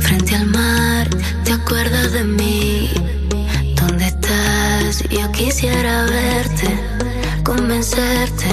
frente 0.00 0.36
al 0.36 0.46
mar, 0.46 1.08
¿te 1.44 1.52
acuerdas 1.52 2.12
de 2.12 2.24
mí? 2.24 2.90
¿Dónde 3.76 4.12
yo 5.08 5.32
quisiera 5.32 6.04
verte, 6.04 6.68
convencerte 7.42 8.48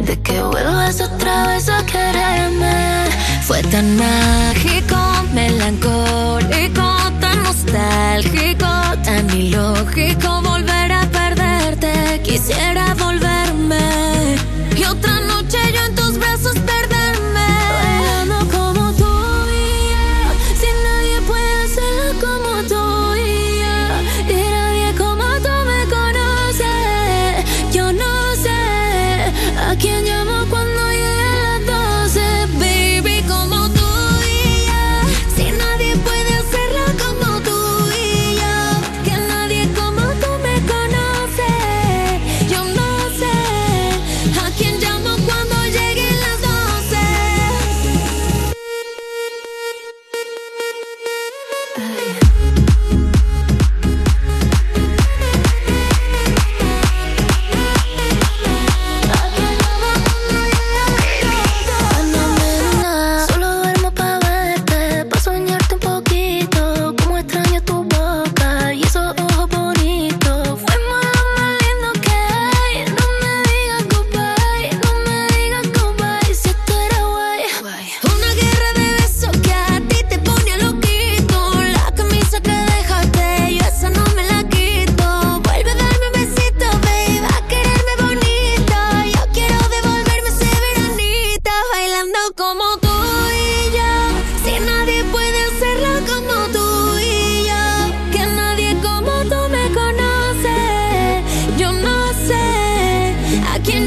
de 0.00 0.20
que 0.20 0.42
vuelvas 0.42 1.00
otra 1.00 1.48
vez 1.48 1.68
a 1.68 1.84
quererme. 1.86 3.06
Fue 3.42 3.62
tan 3.64 3.96
mágico, 3.96 4.96
melancólico, 5.34 6.96
tan 7.20 7.42
nostálgico, 7.42 8.66
tan 9.04 9.30
ilógico 9.30 10.42
volver 10.42 10.92
a 10.92 11.06
perderte. 11.10 12.20
Quisiera 12.24 12.81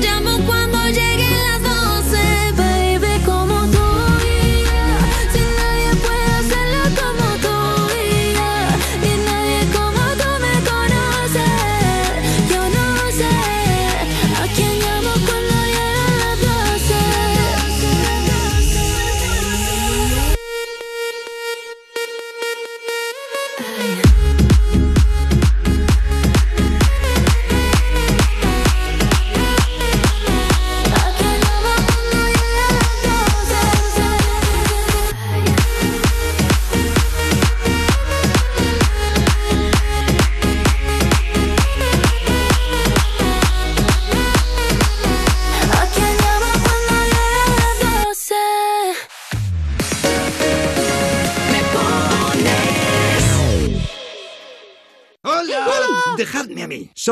a 0.05 0.11
quién 0.11 0.23
llamo 0.23 0.64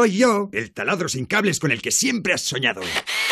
Soy 0.03 0.17
yo, 0.17 0.49
el 0.51 0.73
taladro 0.73 1.07
sin 1.07 1.25
cables 1.25 1.59
con 1.59 1.71
el 1.71 1.81
que 1.81 1.89
siempre 1.89 2.33
has 2.33 2.41
soñado. 2.41 2.81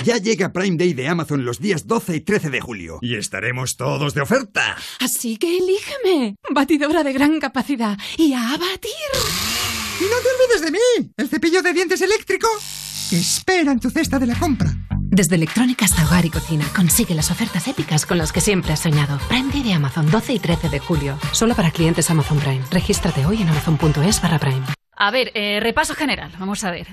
Ya 0.05 0.15
llega 0.15 0.53
Prime 0.53 0.77
Day 0.77 0.93
de 0.93 1.05
Amazon 1.05 1.43
los 1.43 1.59
días 1.59 1.85
12 1.85 2.15
y 2.15 2.21
13 2.21 2.49
de 2.49 2.61
julio. 2.61 2.99
Y 3.01 3.15
estaremos 3.15 3.75
todos 3.75 4.13
de 4.13 4.21
oferta. 4.21 4.77
Así 5.01 5.35
que 5.35 5.57
elígeme. 5.57 6.37
Batidora 6.49 7.03
de 7.03 7.11
gran 7.11 7.41
capacidad. 7.41 7.97
Y 8.15 8.31
a 8.31 8.51
batir. 8.51 9.11
Y 9.99 10.03
no 10.03 10.15
te 10.21 10.29
olvides 10.29 10.61
de 10.61 10.71
mí, 10.71 11.11
el 11.17 11.27
cepillo 11.27 11.61
de 11.61 11.73
dientes 11.73 11.99
eléctrico 11.99 12.47
que 13.09 13.17
espera 13.17 13.73
en 13.73 13.81
tu 13.81 13.89
cesta 13.89 14.17
de 14.17 14.27
la 14.27 14.39
compra. 14.39 14.71
Desde 15.01 15.35
electrónica 15.35 15.83
hasta 15.83 16.05
hogar 16.05 16.25
y 16.25 16.29
cocina, 16.29 16.65
consigue 16.73 17.15
las 17.15 17.31
ofertas 17.31 17.67
épicas 17.67 18.05
con 18.05 18.17
las 18.17 18.31
que 18.31 18.39
siempre 18.39 18.71
has 18.71 18.79
soñado. 18.79 19.19
Prime 19.27 19.51
Day 19.51 19.63
de 19.63 19.73
Amazon, 19.73 20.09
12 20.09 20.31
y 20.31 20.39
13 20.39 20.69
de 20.69 20.79
julio. 20.79 21.19
Solo 21.33 21.53
para 21.53 21.71
clientes 21.71 22.09
Amazon 22.09 22.39
Prime. 22.39 22.63
Regístrate 22.71 23.25
hoy 23.25 23.41
en 23.41 23.49
amazon.es 23.49 24.21
barra 24.21 24.39
Prime. 24.39 24.65
A 25.01 25.09
ver, 25.09 25.31
eh, 25.33 25.59
repaso 25.59 25.95
general. 25.95 26.31
Vamos 26.37 26.63
a 26.63 26.69
ver. 26.69 26.85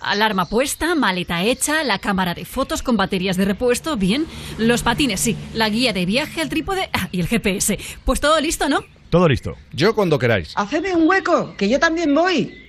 Alarma 0.00 0.46
puesta, 0.46 0.94
maleta 0.94 1.42
hecha, 1.42 1.84
la 1.84 1.98
cámara 1.98 2.32
de 2.32 2.46
fotos 2.46 2.82
con 2.82 2.96
baterías 2.96 3.36
de 3.36 3.44
repuesto, 3.44 3.98
bien. 3.98 4.24
Los 4.56 4.82
patines, 4.82 5.20
sí. 5.20 5.36
La 5.52 5.68
guía 5.68 5.92
de 5.92 6.06
viaje, 6.06 6.40
el 6.40 6.48
trípode 6.48 6.88
ah, 6.94 7.10
y 7.12 7.20
el 7.20 7.28
GPS. 7.28 7.78
Pues 8.06 8.18
todo 8.18 8.40
listo, 8.40 8.70
¿no? 8.70 8.82
Todo 9.10 9.28
listo. 9.28 9.58
Yo 9.74 9.94
cuando 9.94 10.18
queráis. 10.18 10.54
Hacedme 10.56 10.94
un 10.94 11.06
hueco, 11.06 11.54
que 11.58 11.68
yo 11.68 11.78
también 11.78 12.14
voy. 12.14 12.66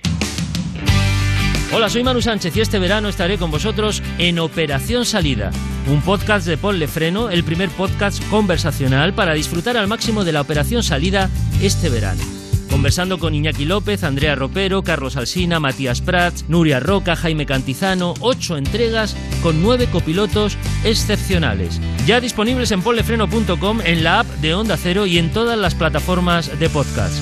Hola, 1.72 1.88
soy 1.88 2.02
Manu 2.02 2.20
Sánchez 2.20 2.54
y 2.54 2.60
este 2.60 2.78
verano 2.78 3.08
estaré 3.08 3.38
con 3.38 3.50
vosotros 3.50 4.02
en 4.18 4.38
Operación 4.40 5.06
Salida, 5.06 5.52
un 5.88 6.02
podcast 6.02 6.46
de 6.46 6.58
Ponle 6.58 6.86
Freno, 6.86 7.30
el 7.30 7.44
primer 7.44 7.70
podcast 7.70 8.22
conversacional 8.28 9.14
para 9.14 9.32
disfrutar 9.32 9.78
al 9.78 9.88
máximo 9.88 10.22
de 10.22 10.32
la 10.32 10.42
Operación 10.42 10.82
Salida 10.82 11.30
este 11.62 11.88
verano. 11.88 12.41
Conversando 12.72 13.18
con 13.18 13.34
Iñaki 13.34 13.66
López, 13.66 14.02
Andrea 14.02 14.34
Ropero, 14.34 14.82
Carlos 14.82 15.18
Alsina, 15.18 15.60
Matías 15.60 16.00
Prats, 16.00 16.46
Nuria 16.48 16.80
Roca, 16.80 17.14
Jaime 17.16 17.44
Cantizano, 17.44 18.14
ocho 18.20 18.56
entregas 18.56 19.14
con 19.42 19.60
nueve 19.62 19.88
copilotos 19.92 20.56
excepcionales. 20.82 21.78
Ya 22.06 22.18
disponibles 22.18 22.70
en 22.72 22.80
ponlefreno.com, 22.80 23.80
en 23.84 24.02
la 24.02 24.20
app 24.20 24.26
de 24.40 24.54
Onda 24.54 24.78
Cero 24.78 25.04
y 25.04 25.18
en 25.18 25.30
todas 25.32 25.58
las 25.58 25.74
plataformas 25.74 26.58
de 26.58 26.70
podcast. 26.70 27.14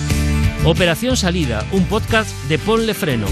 Operación 0.65 1.17
Salida, 1.17 1.67
un 1.73 1.85
podcast 1.87 2.31
de 2.45 2.59
Ponle 2.61 2.95
Freno. 2.95 3.27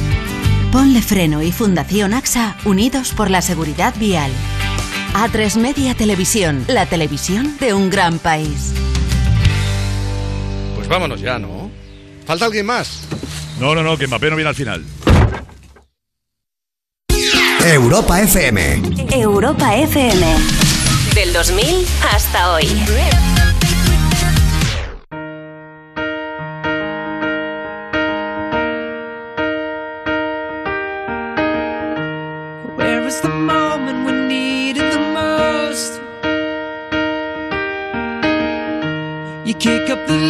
Ponle 0.73 1.03
Freno 1.03 1.41
y 1.41 1.53
Fundación 1.53 2.15
AXA 2.15 2.57
unidos 2.65 3.13
por 3.17 3.31
la 3.31 3.43
seguridad 3.43 3.95
vial. 3.97 4.33
A3 5.15 5.57
Media 5.61 5.95
Televisión, 5.95 6.65
la 6.67 6.85
televisión 6.85 7.57
de 7.61 7.75
un 7.75 7.91
gran 7.91 8.19
país. 8.19 8.75
Pues 10.75 10.89
vámonos 10.89 11.21
ya, 11.21 11.39
¿no? 11.39 11.58
¿Falta 12.29 12.45
alguien 12.45 12.67
más? 12.67 13.09
No, 13.59 13.75
no, 13.75 13.83
no, 13.83 13.97
que 13.97 14.07
Mbappé 14.07 14.29
no 14.29 14.37
viene 14.37 14.51
al 14.51 14.55
final. 14.55 14.85
Europa 17.65 18.21
FM. 18.21 18.83
Europa 19.13 19.75
FM. 19.75 20.27
Del 21.15 21.33
2000 21.33 21.87
hasta 22.13 22.53
hoy. 22.53 22.67
Where 32.77 33.07
is 33.07 33.23
the 33.23 33.31
moment 33.31 34.05
we 34.05 34.13
need 34.13 34.77
it 34.77 34.93
the 34.93 35.01
most? 35.01 36.01
You 39.47 39.55
kick 39.55 39.89
up 39.89 40.07
the 40.07 40.28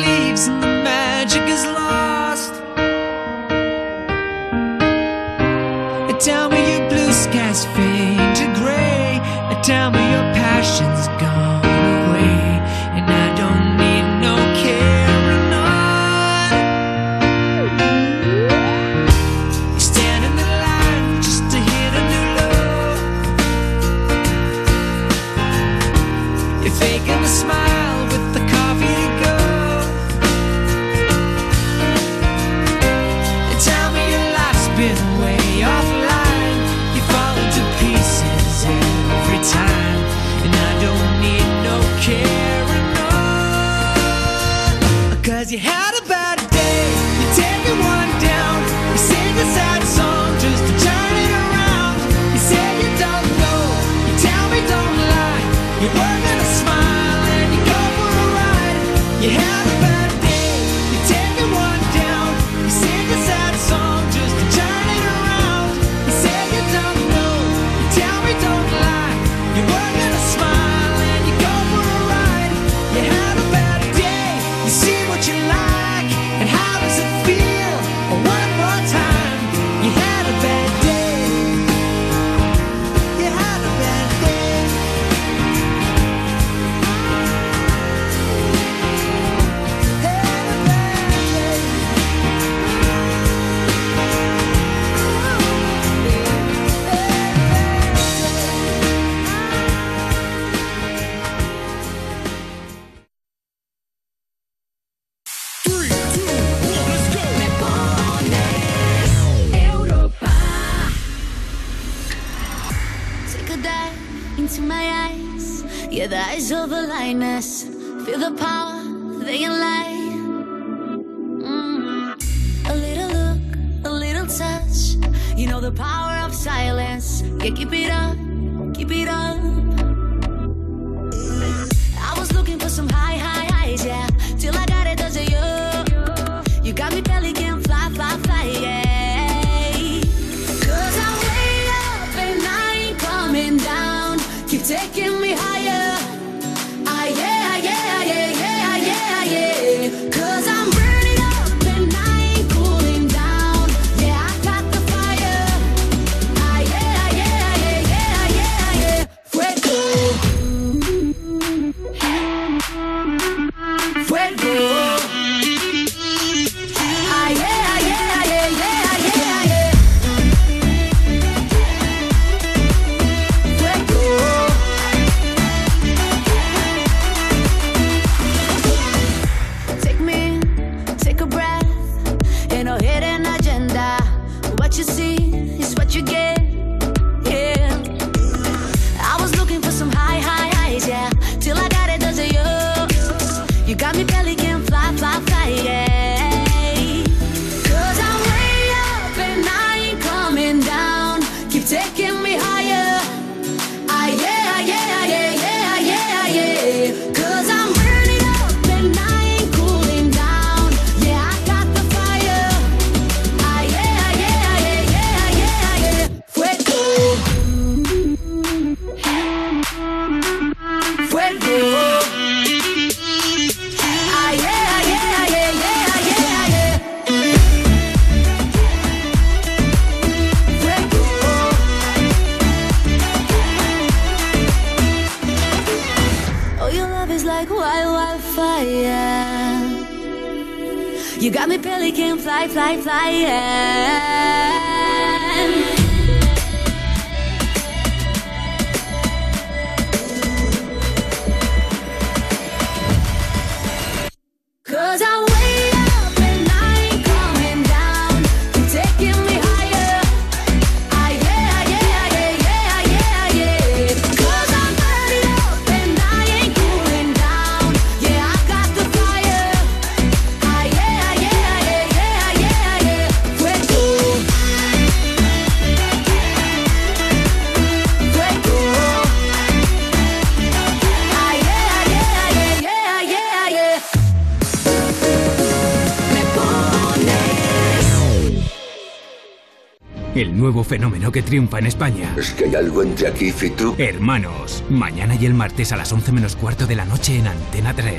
nuevo 290.48 290.64
fenómeno 290.64 291.12
que 291.12 291.22
triunfa 291.22 291.58
en 291.58 291.66
España. 291.66 292.14
Es 292.16 292.30
que 292.30 292.46
hay 292.46 292.54
algo 292.54 292.82
entre 292.82 293.08
aquí 293.08 293.30
y. 293.32 293.74
Hermanos, 293.76 294.64
mañana 294.70 295.14
y 295.14 295.26
el 295.26 295.34
martes 295.34 295.72
a 295.72 295.76
las 295.76 295.92
11 295.92 296.10
menos 296.12 296.36
cuarto 296.36 296.66
de 296.66 296.74
la 296.74 296.86
noche 296.86 297.18
en 297.18 297.26
Antena 297.26 297.74
3. 297.74 297.92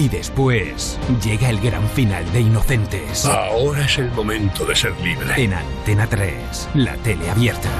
Y 0.00 0.08
después 0.08 0.98
llega 1.24 1.48
el 1.48 1.60
gran 1.60 1.88
final 1.90 2.24
de 2.32 2.40
Inocentes. 2.40 3.24
Ahora 3.26 3.86
es 3.86 3.98
el 3.98 4.10
momento 4.10 4.64
de 4.64 4.74
ser 4.74 5.00
libre. 5.00 5.28
En 5.36 5.54
Antena 5.54 6.08
3, 6.08 6.70
la 6.74 6.96
tele 6.96 7.30
abierta. 7.30 7.70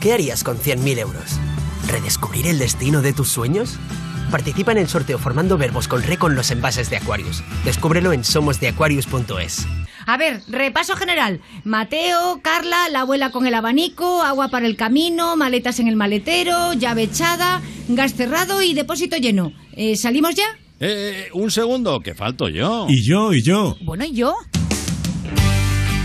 ¿Qué 0.00 0.12
harías 0.12 0.42
con 0.42 0.58
100.000 0.58 0.98
euros? 0.98 1.38
¿Redescubrir 1.86 2.48
el 2.48 2.58
destino 2.58 3.02
de 3.02 3.12
tus 3.12 3.28
sueños? 3.28 3.78
Participa 4.32 4.72
en 4.72 4.78
el 4.78 4.88
sorteo 4.88 5.18
formando 5.18 5.58
verbos 5.58 5.86
con 5.86 6.02
re 6.02 6.16
con 6.16 6.34
los 6.34 6.50
envases 6.50 6.90
de 6.90 6.96
Aquarius. 6.96 7.44
Descúbrelo 7.64 8.12
en 8.12 8.24
somosdeaquarius.es. 8.24 9.77
A 10.08 10.16
ver, 10.16 10.40
repaso 10.48 10.96
general. 10.96 11.42
Mateo, 11.64 12.40
Carla, 12.40 12.88
la 12.90 13.00
abuela 13.00 13.30
con 13.30 13.46
el 13.46 13.52
abanico, 13.52 14.22
agua 14.22 14.48
para 14.48 14.64
el 14.64 14.74
camino, 14.74 15.36
maletas 15.36 15.80
en 15.80 15.86
el 15.86 15.96
maletero, 15.96 16.72
llave 16.72 17.02
echada, 17.02 17.60
gas 17.88 18.14
cerrado 18.14 18.62
y 18.62 18.72
depósito 18.72 19.18
lleno. 19.18 19.52
Eh, 19.72 19.96
¿Salimos 19.96 20.34
ya? 20.34 20.46
Eh, 20.80 21.28
un 21.34 21.50
segundo, 21.50 22.00
que 22.00 22.14
falto 22.14 22.48
yo. 22.48 22.86
Y 22.88 23.02
yo, 23.02 23.34
y 23.34 23.42
yo. 23.42 23.76
Bueno, 23.82 24.06
¿y 24.06 24.14
yo? 24.14 24.34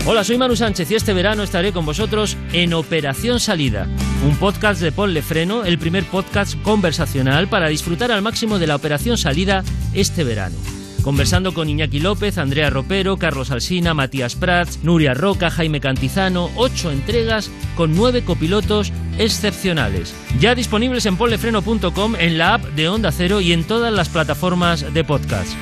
Hola, 0.04 0.22
soy 0.22 0.36
Manu 0.36 0.54
Sánchez 0.54 0.90
y 0.90 0.96
este 0.96 1.14
verano 1.14 1.42
estaré 1.42 1.72
con 1.72 1.86
vosotros 1.86 2.36
en 2.52 2.74
Operación 2.74 3.40
Salida, 3.40 3.88
un 4.28 4.36
podcast 4.36 4.82
de 4.82 4.92
Ponle 4.92 5.22
Freno, 5.22 5.64
el 5.64 5.78
primer 5.78 6.04
podcast 6.04 6.60
conversacional 6.60 7.48
para 7.48 7.68
disfrutar 7.68 8.12
al 8.12 8.20
máximo 8.20 8.58
de 8.58 8.66
la 8.66 8.76
Operación 8.76 9.16
Salida 9.16 9.64
este 9.94 10.24
verano. 10.24 10.73
Conversando 11.04 11.52
con 11.52 11.68
Iñaki 11.68 12.00
López, 12.00 12.38
Andrea 12.38 12.70
Ropero, 12.70 13.18
Carlos 13.18 13.50
Alsina, 13.50 13.92
Matías 13.92 14.36
Prats, 14.36 14.78
Nuria 14.82 15.12
Roca, 15.12 15.50
Jaime 15.50 15.78
Cantizano, 15.78 16.50
ocho 16.56 16.90
entregas 16.90 17.50
con 17.76 17.94
nueve 17.94 18.24
copilotos 18.24 18.90
excepcionales. 19.18 20.14
Ya 20.40 20.54
disponibles 20.54 21.04
en 21.04 21.18
ponlefreno.com, 21.18 22.14
en 22.18 22.38
la 22.38 22.54
app 22.54 22.64
de 22.70 22.88
Onda 22.88 23.12
Cero 23.12 23.42
y 23.42 23.52
en 23.52 23.64
todas 23.64 23.92
las 23.92 24.08
plataformas 24.08 24.94
de 24.94 25.04
podcast. 25.04 25.52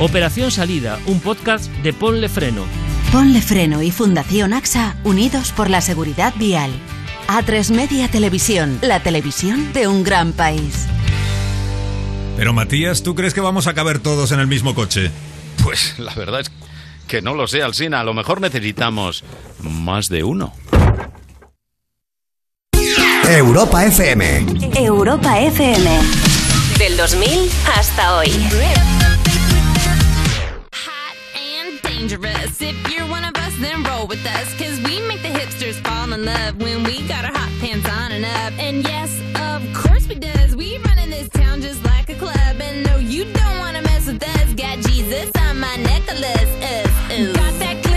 Operación 0.00 0.50
Salida, 0.50 0.98
un 1.06 1.20
podcast 1.20 1.70
de 1.84 1.92
Ponle 1.92 2.28
Freno. 2.28 2.64
Ponle 3.12 3.40
Freno 3.40 3.82
y 3.82 3.92
Fundación 3.92 4.52
AXA 4.52 4.96
unidos 5.04 5.52
por 5.52 5.70
la 5.70 5.80
seguridad 5.80 6.34
vial. 6.38 6.72
A3 7.28 7.72
Media 7.72 8.08
Televisión, 8.08 8.80
la 8.82 9.00
televisión 9.00 9.72
de 9.74 9.86
un 9.86 10.02
gran 10.02 10.32
país. 10.32 10.88
Pero 12.36 12.52
Matías, 12.52 13.02
¿tú 13.02 13.14
crees 13.14 13.34
que 13.34 13.40
vamos 13.40 13.66
a 13.66 13.74
caber 13.74 13.98
todos 13.98 14.32
en 14.32 14.40
el 14.40 14.46
mismo 14.46 14.74
coche? 14.74 15.10
Pues 15.62 15.98
la 15.98 16.14
verdad 16.14 16.40
es 16.40 16.50
que 17.06 17.22
no 17.22 17.34
lo 17.34 17.46
sé, 17.46 17.62
Alsina. 17.62 18.00
A 18.00 18.04
lo 18.04 18.14
mejor 18.14 18.40
necesitamos 18.40 19.24
más 19.60 20.08
de 20.08 20.24
uno. 20.24 20.52
Europa 23.28 23.84
FM. 23.84 24.46
Europa 24.76 25.40
FM. 25.40 25.90
Del 26.78 26.96
2000 26.96 27.48
hasta 27.76 28.16
hoy. 28.16 28.30
dangerous. 32.02 32.60
If 32.60 32.76
you're 32.90 33.06
one 33.06 33.24
of 33.24 33.34
us, 33.36 33.54
then 33.60 33.84
roll 33.84 34.06
with 34.06 34.24
us. 34.26 34.54
Cause 34.58 34.80
we 34.82 35.00
make 35.06 35.22
the 35.22 35.28
hipsters 35.28 35.74
fall 35.86 36.12
in 36.12 36.24
love 36.24 36.60
when 36.60 36.82
we 36.84 37.06
got 37.06 37.24
our 37.24 37.32
hot 37.32 37.50
pants 37.60 37.88
on 37.88 38.10
and 38.12 38.24
up. 38.24 38.52
And 38.58 38.82
yes, 38.82 39.20
of 39.36 39.62
course 39.72 40.08
we 40.08 40.16
does. 40.16 40.56
We 40.56 40.78
this 41.22 41.40
town 41.40 41.60
just 41.60 41.84
like 41.84 42.08
a 42.08 42.14
club. 42.14 42.60
And 42.60 42.84
no, 42.86 42.96
you 42.96 43.24
don't 43.24 43.58
wanna 43.58 43.82
mess 43.82 44.06
with 44.06 44.22
us. 44.22 44.54
Got 44.54 44.78
Jesus 44.88 45.30
on 45.46 45.60
my 45.60 45.76
necklace. 45.76 46.52
Uh, 46.62 46.88
uh. 47.12 47.32
Got 47.32 47.58
that 47.60 47.91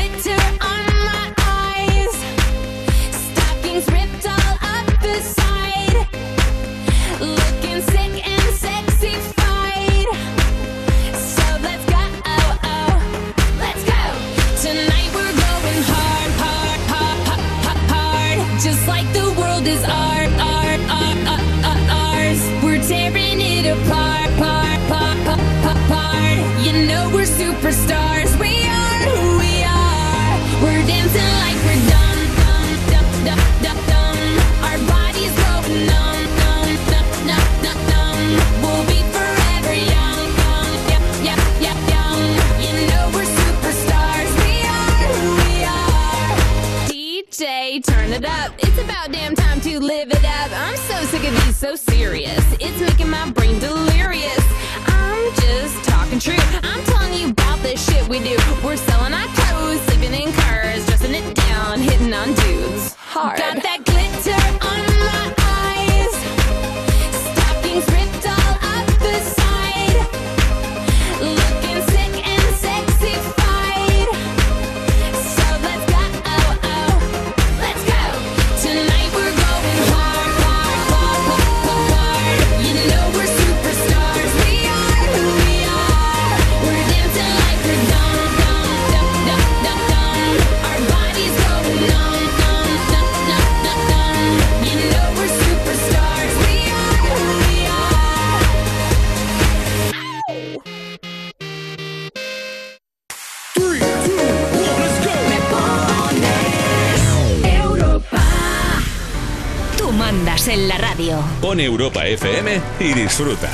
Y 112.79 112.93
disfruta. 112.93 113.49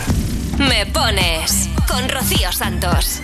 Me 0.59 0.85
pones 0.85 1.69
con 1.87 2.07
Rocío 2.07 2.51
Santos. 2.51 3.21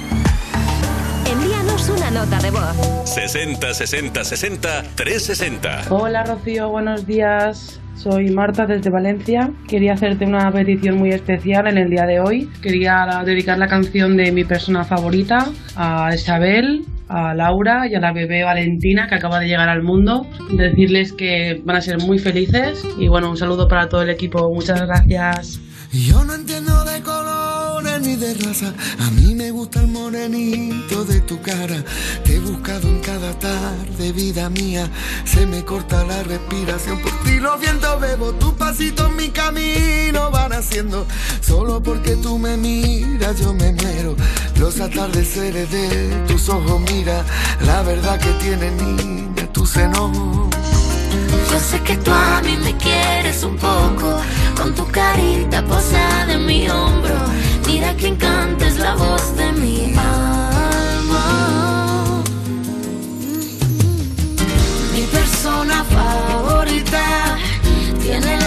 Envíanos 1.30 1.90
una 1.90 2.10
nota 2.10 2.40
de 2.40 2.52
voz. 2.52 3.10
60 3.10 3.74
60 3.74 4.24
60 4.24 4.84
360. 4.96 5.82
Hola 5.90 6.24
Rocío, 6.24 6.70
buenos 6.70 7.06
días. 7.06 7.80
Soy 7.96 8.30
Marta 8.32 8.66
desde 8.66 8.90
Valencia. 8.90 9.52
Quería 9.68 9.94
hacerte 9.94 10.26
una 10.26 10.52
petición 10.52 10.98
muy 10.98 11.12
especial 11.12 11.68
en 11.68 11.78
el 11.78 11.90
día 11.90 12.06
de 12.06 12.20
hoy. 12.20 12.50
Quería 12.62 13.22
dedicar 13.26 13.58
la 13.58 13.68
canción 13.68 14.18
de 14.18 14.32
mi 14.32 14.46
persona 14.46 14.84
favorita 14.84 15.50
a 15.76 16.12
Isabel, 16.14 16.86
a 17.10 17.34
Laura 17.34 17.88
y 17.88 17.96
a 17.96 18.00
la 18.00 18.12
bebé 18.12 18.44
Valentina 18.44 19.08
que 19.08 19.16
acaba 19.16 19.40
de 19.40 19.48
llegar 19.48 19.70
al 19.70 19.84
mundo. 19.84 20.28
Decirles 20.52 21.14
que 21.14 21.62
van 21.64 21.78
a 21.78 21.82
ser 21.82 22.00
muy 22.00 22.20
felices 22.20 22.86
y 22.98 23.08
bueno, 23.08 23.30
un 23.30 23.38
saludo 23.38 23.68
para 23.68 23.90
todo 23.90 24.02
el 24.02 24.10
equipo. 24.10 24.54
Muchas 24.54 24.82
gracias. 24.82 25.60
Yo 25.92 26.24
no 26.26 26.34
entiendo 26.34 26.84
de 26.84 27.02
colores 27.02 28.02
ni 28.02 28.18
de 28.18 28.34
raza. 28.34 28.74
A 29.00 29.10
mí 29.12 29.34
me 29.36 29.52
gusta 29.52 29.80
el 29.82 29.88
morenito 29.88 31.06
de 31.06 31.22
tu 31.22 31.42
cara. 31.42 31.82
Te 32.26 32.36
he 32.36 32.40
buscado 32.40 32.90
en 32.90 33.00
cada 33.00 33.32
tarde, 33.40 34.12
vida 34.12 34.50
mía. 34.50 34.90
Se 35.24 35.46
me 35.46 35.64
corta 35.64 36.04
la 36.04 36.24
respiración. 36.24 37.02
Por 37.02 37.12
ti 37.24 37.40
los 37.40 37.60
vientos 37.62 38.02
bebo. 38.02 38.34
Tus 38.34 38.54
pasitos 38.54 39.12
mi 39.14 39.30
camino 39.30 40.30
van 40.30 40.52
haciendo. 40.52 41.08
Solo 41.42 41.82
porque 41.82 42.18
tú 42.18 42.38
me 42.38 42.58
miras, 42.58 43.40
yo 43.40 43.54
me 43.54 43.72
muero. 43.72 44.16
Los 44.60 44.80
atardeceres 44.82 45.70
de 45.72 46.10
tus 46.28 46.50
ojos, 46.50 46.82
mira. 46.92 47.24
La 47.66 47.82
verdad 47.84 48.20
que 48.20 48.32
tiene 48.44 48.72
niña 48.72 49.48
tu 49.54 49.66
seno. 49.66 50.50
Yo 51.52 51.60
sé 51.60 51.80
que 51.82 51.96
tú 51.98 52.12
a 52.12 52.42
mí 52.44 52.58
me 52.64 52.76
quieres 52.78 53.44
un 53.44 53.56
poco, 53.56 54.20
con 54.58 54.76
tu 54.76 54.86
carita 54.88 55.64
posada 55.64 56.34
en 56.34 56.46
mi 56.46 56.70
hombro. 56.70 57.16
Mira 57.66 57.96
que 57.96 58.08
encanta 58.08 58.68
es 58.68 58.78
la 58.80 58.96
voz 58.96 59.36
de 59.38 59.52
mi 59.54 59.94
alma. 59.96 61.24
Mi 64.94 65.04
persona 65.18 65.84
favorita 65.86 67.38
tiene 68.02 68.38
la 68.38 68.47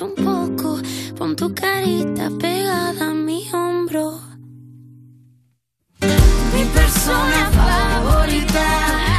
Un 0.00 0.14
poco, 0.14 0.80
pon 1.16 1.34
tu 1.34 1.52
carita 1.52 2.30
pegada 2.38 3.10
a 3.10 3.12
mi 3.12 3.46
hombro. 3.52 4.20
Mi 6.52 6.64
persona 6.72 7.50
favorita 7.50 9.11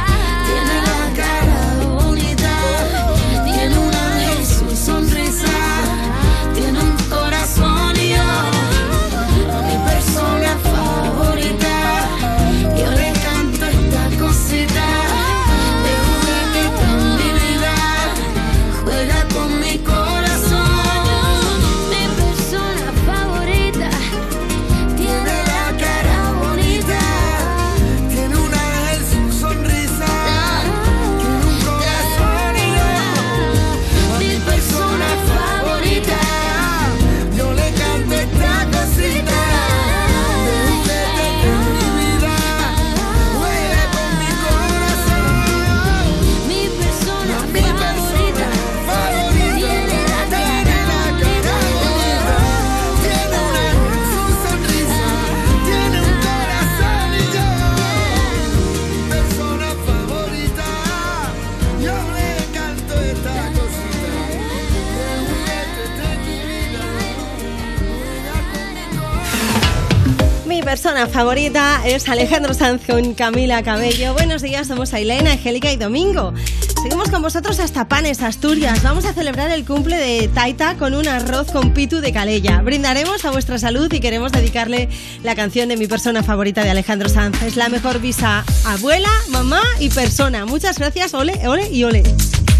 persona 70.74 71.06
favorita 71.06 71.82
es 71.86 72.08
Alejandro 72.08 72.52
Sanz 72.52 72.84
con 72.84 73.14
Camila 73.14 73.62
Cabello. 73.62 74.12
Buenos 74.12 74.42
días, 74.42 74.66
somos 74.66 74.92
Ailena, 74.92 75.30
Angélica 75.30 75.70
y 75.70 75.76
Domingo. 75.76 76.34
Seguimos 76.82 77.10
con 77.10 77.22
vosotros 77.22 77.60
hasta 77.60 77.86
Panes, 77.86 78.20
Asturias. 78.22 78.82
Vamos 78.82 79.04
a 79.04 79.12
celebrar 79.12 79.52
el 79.52 79.64
cumple 79.64 79.96
de 79.96 80.26
Taita 80.26 80.74
con 80.74 80.94
un 80.94 81.06
arroz 81.06 81.52
con 81.52 81.72
pitu 81.72 82.00
de 82.00 82.12
calella. 82.12 82.60
Brindaremos 82.60 83.24
a 83.24 83.30
vuestra 83.30 83.56
salud 83.56 83.92
y 83.92 84.00
queremos 84.00 84.32
dedicarle 84.32 84.88
la 85.22 85.36
canción 85.36 85.68
de 85.68 85.76
mi 85.76 85.86
persona 85.86 86.24
favorita 86.24 86.64
de 86.64 86.70
Alejandro 86.70 87.08
Sanz. 87.08 87.40
Es 87.44 87.54
la 87.54 87.68
mejor 87.68 88.00
visa 88.00 88.44
abuela, 88.64 89.10
mamá 89.28 89.62
y 89.78 89.90
persona. 89.90 90.44
Muchas 90.44 90.80
gracias, 90.80 91.14
ole, 91.14 91.46
ole 91.46 91.70
y 91.70 91.84
ole. 91.84 92.02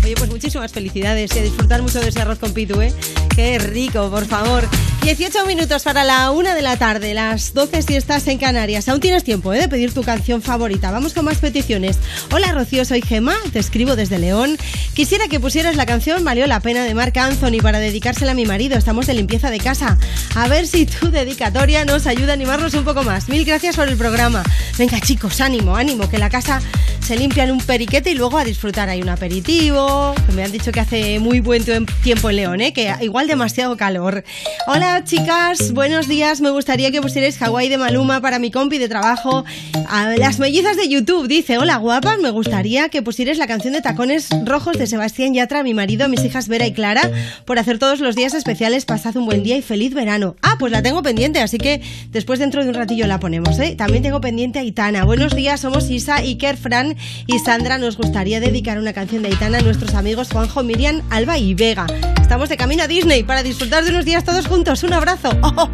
Oye, 0.04 0.14
pues 0.14 0.30
muchísimas 0.30 0.70
felicidades 0.70 1.34
y 1.34 1.40
a 1.40 1.42
disfrutar 1.42 1.82
mucho 1.82 1.98
de 1.98 2.10
ese 2.10 2.20
arroz 2.20 2.38
con 2.38 2.52
pitu, 2.52 2.80
¿eh? 2.80 2.92
Qué 3.34 3.58
rico, 3.58 4.08
por 4.08 4.24
favor. 4.24 4.68
18 5.04 5.44
minutos 5.44 5.82
para 5.82 6.02
la 6.02 6.30
una 6.30 6.54
de 6.54 6.62
la 6.62 6.78
tarde, 6.78 7.12
las 7.12 7.52
12 7.52 7.82
si 7.82 7.94
estás 7.94 8.26
en 8.26 8.38
Canarias. 8.38 8.88
Aún 8.88 9.00
tienes 9.00 9.22
tiempo 9.22 9.52
¿eh? 9.52 9.60
de 9.60 9.68
pedir 9.68 9.92
tu 9.92 10.02
canción 10.02 10.40
favorita. 10.40 10.90
Vamos 10.90 11.12
con 11.12 11.26
más 11.26 11.36
peticiones. 11.36 11.98
Hola 12.32 12.52
Rocío, 12.52 12.86
soy 12.86 13.02
Gema, 13.02 13.34
te 13.52 13.58
escribo 13.58 13.96
desde 13.96 14.18
León. 14.18 14.56
Quisiera 14.94 15.28
que 15.28 15.40
pusieras 15.40 15.76
la 15.76 15.84
canción 15.84 16.24
Valió 16.24 16.46
la 16.46 16.60
pena 16.60 16.84
de 16.84 16.94
Marc 16.94 17.18
Anthony 17.18 17.60
para 17.60 17.80
dedicársela 17.80 18.32
a 18.32 18.34
mi 18.34 18.46
marido. 18.46 18.78
Estamos 18.78 19.06
de 19.06 19.12
limpieza 19.12 19.50
de 19.50 19.58
casa. 19.58 19.98
A 20.36 20.48
ver 20.48 20.66
si 20.66 20.86
tu 20.86 21.10
dedicatoria 21.10 21.84
nos 21.84 22.06
ayuda 22.06 22.30
a 22.30 22.34
animarnos 22.34 22.72
un 22.72 22.84
poco 22.84 23.02
más. 23.02 23.28
Mil 23.28 23.44
gracias 23.44 23.76
por 23.76 23.88
el 23.88 23.98
programa. 23.98 24.42
Venga 24.78 24.98
chicos, 25.00 25.42
ánimo, 25.42 25.76
ánimo, 25.76 26.08
que 26.08 26.16
la 26.16 26.30
casa 26.30 26.62
se 27.02 27.16
limpia 27.18 27.44
en 27.44 27.50
un 27.50 27.58
periquete 27.58 28.10
y 28.10 28.14
luego 28.14 28.38
a 28.38 28.44
disfrutar. 28.44 28.88
Hay 28.88 29.02
un 29.02 29.10
aperitivo, 29.10 30.14
me 30.34 30.44
han 30.44 30.50
dicho 30.50 30.72
que 30.72 30.80
hace 30.80 31.18
muy 31.18 31.40
buen 31.40 31.62
tiempo 32.02 32.30
en 32.30 32.36
León, 32.36 32.60
¿eh? 32.62 32.72
que 32.72 32.94
igual 33.02 33.26
demasiado 33.26 33.76
calor. 33.76 34.24
Hola 34.66 34.93
chicas, 35.02 35.72
buenos 35.72 36.06
días. 36.06 36.40
Me 36.40 36.50
gustaría 36.50 36.92
que 36.92 37.00
pusierais 37.02 37.36
Hawái 37.38 37.68
de 37.68 37.78
Maluma 37.78 38.20
para 38.20 38.38
mi 38.38 38.52
compi 38.52 38.78
de 38.78 38.88
trabajo. 38.88 39.44
A 39.88 40.10
las 40.16 40.38
mellizas 40.38 40.76
de 40.76 40.88
YouTube 40.88 41.26
dice, 41.26 41.58
hola 41.58 41.78
guapas, 41.78 42.20
me 42.20 42.30
gustaría 42.30 42.88
que 42.90 43.02
pusierais 43.02 43.38
la 43.38 43.48
canción 43.48 43.72
de 43.72 43.80
Tacones 43.82 44.28
Rojos 44.44 44.78
de 44.78 44.86
Sebastián 44.86 45.34
Yatra 45.34 45.64
mi 45.64 45.74
marido, 45.74 46.04
a 46.04 46.08
mis 46.08 46.24
hijas 46.24 46.46
Vera 46.46 46.66
y 46.66 46.72
Clara, 46.72 47.10
por 47.44 47.58
hacer 47.58 47.78
todos 47.78 47.98
los 48.00 48.14
días 48.14 48.34
especiales. 48.34 48.84
Pasad 48.84 49.16
un 49.16 49.26
buen 49.26 49.42
día 49.42 49.56
y 49.56 49.62
feliz 49.62 49.94
verano. 49.94 50.36
Ah, 50.42 50.56
pues 50.58 50.70
la 50.70 50.82
tengo 50.82 51.02
pendiente, 51.02 51.40
así 51.40 51.58
que 51.58 51.82
después 52.10 52.38
dentro 52.38 52.62
de 52.62 52.68
un 52.68 52.74
ratillo 52.74 53.06
la 53.06 53.18
ponemos, 53.18 53.58
¿eh? 53.58 53.74
También 53.76 54.02
tengo 54.02 54.20
pendiente 54.20 54.60
a 54.60 54.64
Itana. 54.64 55.04
Buenos 55.04 55.34
días, 55.34 55.60
somos 55.60 55.90
Isa, 55.90 56.16
Iker, 56.16 56.56
Fran 56.56 56.96
y 57.26 57.40
Sandra. 57.40 57.78
Nos 57.78 57.96
gustaría 57.96 58.38
dedicar 58.38 58.78
una 58.78 58.92
canción 58.92 59.22
de 59.22 59.30
Aitana 59.30 59.58
a 59.58 59.62
nuestros 59.62 59.94
amigos 59.94 60.28
Juanjo, 60.30 60.62
Miriam, 60.62 61.02
Alba 61.10 61.36
y 61.38 61.54
Vega. 61.54 61.86
Estamos 62.20 62.48
de 62.48 62.56
camino 62.56 62.84
a 62.84 62.86
Disney 62.86 63.22
para 63.22 63.42
disfrutar 63.42 63.84
de 63.84 63.90
unos 63.90 64.04
días 64.04 64.24
todos 64.24 64.46
juntos. 64.46 64.83
Un 64.84 64.92
abrazo. 64.92 65.30
Oh, 65.56 65.70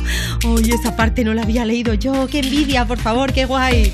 oh, 0.46 0.58
esa 0.58 0.94
parte 0.96 1.24
no 1.24 1.34
la 1.34 1.42
había 1.42 1.64
leído 1.64 1.94
yo. 1.94 2.26
Qué 2.28 2.40
envidia, 2.40 2.86
por 2.86 2.98
favor, 2.98 3.32
qué 3.32 3.44
guay. 3.44 3.92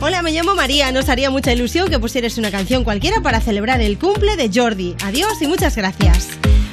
Hola, 0.00 0.22
me 0.22 0.32
llamo 0.32 0.54
María. 0.54 0.92
Nos 0.92 1.08
haría 1.08 1.30
mucha 1.30 1.52
ilusión 1.52 1.88
que 1.88 1.98
pusieras 1.98 2.36
una 2.36 2.50
canción 2.50 2.84
cualquiera 2.84 3.20
para 3.20 3.40
celebrar 3.40 3.80
el 3.80 3.98
cumple 3.98 4.36
de 4.36 4.50
Jordi. 4.52 4.94
Adiós 5.02 5.40
y 5.40 5.46
muchas 5.46 5.76
gracias. 5.76 6.28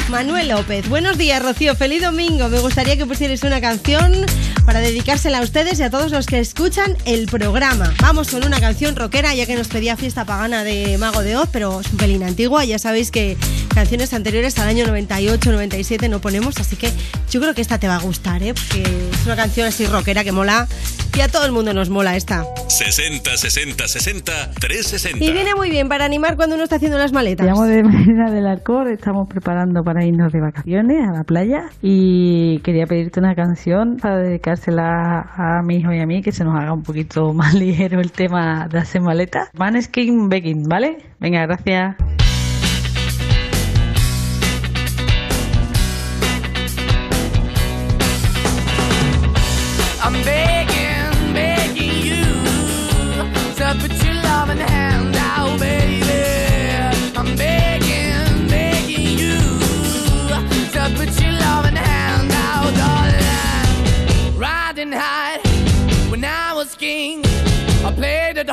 Manuel 0.10 0.50
López, 0.50 0.90
buenos 0.90 1.18
días 1.18 1.42
Rocío, 1.42 1.74
feliz 1.74 2.02
domingo. 2.02 2.50
Me 2.50 2.60
gustaría 2.60 2.98
que 2.98 3.06
pusierais 3.06 3.44
una 3.44 3.62
canción 3.62 4.26
para 4.66 4.82
dedicársela 4.82 5.38
a 5.38 5.42
ustedes 5.42 5.80
y 5.80 5.84
a 5.84 5.90
todos 5.90 6.12
los 6.12 6.26
que 6.26 6.40
escuchan 6.40 6.98
el 7.06 7.28
programa. 7.28 7.94
Vamos 8.02 8.30
con 8.30 8.44
una 8.44 8.60
canción 8.60 8.98
rockera, 8.98 9.34
ya 9.34 9.46
que 9.46 9.56
nos 9.56 9.70
pedía 9.70 9.96
fiesta 9.96 10.26
pagana 10.26 10.66
de 10.66 10.98
Mago 10.98 11.22
de 11.22 11.38
Oz, 11.38 11.48
pero 11.50 11.80
es 11.80 11.88
un 11.92 11.98
pelín 11.98 12.24
antigua. 12.24 12.66
Ya 12.66 12.78
sabéis 12.78 13.10
que 13.10 13.38
canciones 13.74 14.14
anteriores 14.14 14.60
al 14.60 14.68
año 14.68 14.86
98, 14.86 15.50
97 15.50 16.10
no 16.10 16.20
ponemos, 16.20 16.58
así 16.58 16.76
que 16.76 16.92
yo 17.30 17.40
creo 17.40 17.54
que 17.54 17.62
esta 17.62 17.80
te 17.80 17.88
va 17.88 17.96
a 17.96 18.00
gustar, 18.00 18.44
¿eh? 18.44 18.54
porque 18.54 18.84
es 18.84 19.26
una 19.26 19.38
canción 19.38 19.68
así 19.68 19.86
rockera 19.86 20.26
que 20.26 20.34
mola 20.34 20.68
y 21.16 21.22
a 21.22 21.30
todo 21.30 21.46
el 21.46 21.52
mundo 21.52 21.74
nos 21.74 21.90
mola 21.90 22.16
esta. 22.16 22.46
60 22.68 23.11
60 23.12 23.88
60 23.88 24.52
360. 24.60 25.24
Y 25.24 25.32
viene 25.32 25.56
muy 25.56 25.70
bien 25.70 25.88
para 25.90 26.06
animar 26.06 26.36
cuando 26.36 26.56
uno 26.56 26.64
está 26.64 26.78
haciendo 26.78 26.98
las 26.98 27.14
maletas. 27.14 27.46
Llamo 27.46 27.66
de 27.66 27.84
Medina 27.84 28.32
del 28.32 28.48
Arcor, 28.48 28.92
estamos 28.92 29.28
preparando 29.28 29.84
para 29.84 30.06
irnos 30.06 30.32
de 30.32 30.40
vacaciones 30.40 30.98
a 31.08 31.12
la 31.12 31.24
playa 31.24 31.70
y 31.82 32.60
quería 32.60 32.86
pedirte 32.86 33.20
una 33.20 33.36
canción 33.36 33.98
para 34.02 34.18
dedicársela 34.18 35.22
a 35.36 35.62
mi 35.64 35.78
hijo 35.78 35.92
y 35.94 36.00
a 36.00 36.06
mí, 36.06 36.22
que 36.22 36.32
se 36.32 36.44
nos 36.44 36.56
haga 36.56 36.74
un 36.74 36.84
poquito 36.84 37.34
más 37.34 37.54
ligero 37.54 38.00
el 38.00 38.12
tema 38.12 38.68
de 38.68 38.80
hacer 38.80 39.02
maletas. 39.02 39.50
Maneskin 39.58 40.30
Begging, 40.30 40.64
¿vale? 40.68 40.98
Venga, 41.20 41.46
gracias. 41.46 41.96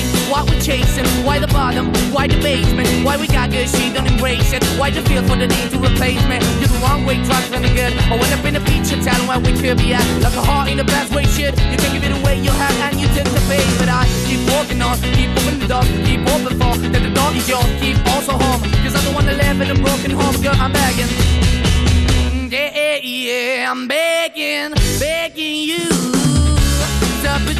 We're 0.00 0.30
why 0.30 0.42
we're 0.46 0.60
chasing, 0.60 1.06
why 1.26 1.38
the 1.38 1.48
bottom, 1.48 1.92
why 2.14 2.28
the 2.28 2.38
basement, 2.40 2.88
why 3.04 3.16
we 3.16 3.26
got 3.26 3.50
good, 3.50 3.68
she 3.68 3.92
don't 3.92 4.06
embrace 4.06 4.52
it. 4.52 4.62
Why 4.78 4.90
the 4.90 5.02
feel 5.02 5.22
for 5.26 5.36
the 5.36 5.46
need 5.46 5.70
to 5.74 5.78
replace 5.78 6.22
me? 6.30 6.38
You're 6.60 6.70
the 6.70 6.80
wrong 6.82 7.04
way, 7.04 7.16
trying 7.24 7.44
to 7.50 7.58
the 7.58 7.72
good. 7.74 7.92
I 8.08 8.16
went 8.16 8.32
up 8.32 8.44
in 8.44 8.54
the 8.54 8.60
feature, 8.60 8.96
telling 9.02 9.26
where 9.26 9.40
we 9.40 9.52
could 9.58 9.78
be 9.78 9.92
at. 9.92 10.06
Like 10.22 10.34
a 10.34 10.42
heart 10.42 10.70
in 10.70 10.78
the 10.78 10.84
best 10.84 11.12
way, 11.14 11.24
shit. 11.24 11.58
You 11.70 11.76
can 11.76 11.90
give 11.92 12.04
it 12.04 12.14
away, 12.14 12.38
you 12.38 12.50
have, 12.50 12.76
and 12.86 13.00
you 13.00 13.08
tend 13.08 13.28
to 13.28 13.42
pay. 13.50 13.62
But 13.78 13.88
I 13.88 14.06
keep 14.28 14.40
walking 14.54 14.80
on, 14.80 14.96
keep 15.18 15.30
moving 15.34 15.58
the 15.58 15.68
door, 15.68 15.84
keep 16.06 16.22
open 16.30 16.54
for 16.60 16.72
that 16.78 17.02
the 17.02 17.12
door 17.12 17.30
is 17.34 17.48
yours, 17.48 17.70
keep 17.82 17.98
also 18.14 18.32
home. 18.32 18.62
Cause 18.86 18.94
I'm 18.94 19.04
the 19.04 19.12
one 19.12 19.26
that 19.26 19.36
live 19.36 19.60
in 19.60 19.70
a 19.70 19.78
broken 19.82 20.10
home, 20.10 20.36
girl, 20.42 20.56
I'm 20.56 20.72
begging. 20.72 21.10
Yeah, 22.50 22.70
yeah, 22.74 22.96
yeah, 23.02 23.70
I'm 23.70 23.86
begging, 23.86 24.74
begging 24.98 25.56
you 25.56 26.20
to 27.22 27.59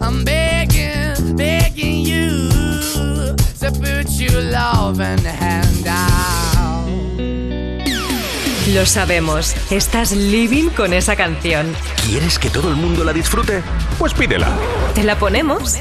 I'm 0.00 0.24
begging, 0.24 1.36
begging 1.36 2.04
you. 2.06 2.48
To 3.60 3.72
put 3.72 4.08
your 4.18 4.42
loving 4.42 5.24
hand 5.24 5.86
out. 5.86 6.88
Lo 8.74 8.84
sabemos, 8.84 9.54
estás 9.70 10.12
living 10.12 10.68
con 10.70 10.92
esa 10.92 11.16
canción. 11.16 11.74
¿Quieres 12.06 12.38
que 12.38 12.50
todo 12.50 12.68
el 12.68 12.76
mundo 12.76 13.02
la 13.02 13.12
disfrute? 13.12 13.62
Pues 13.98 14.12
pídela. 14.14 14.48
¿Te 14.94 15.02
la 15.02 15.18
ponemos? 15.18 15.76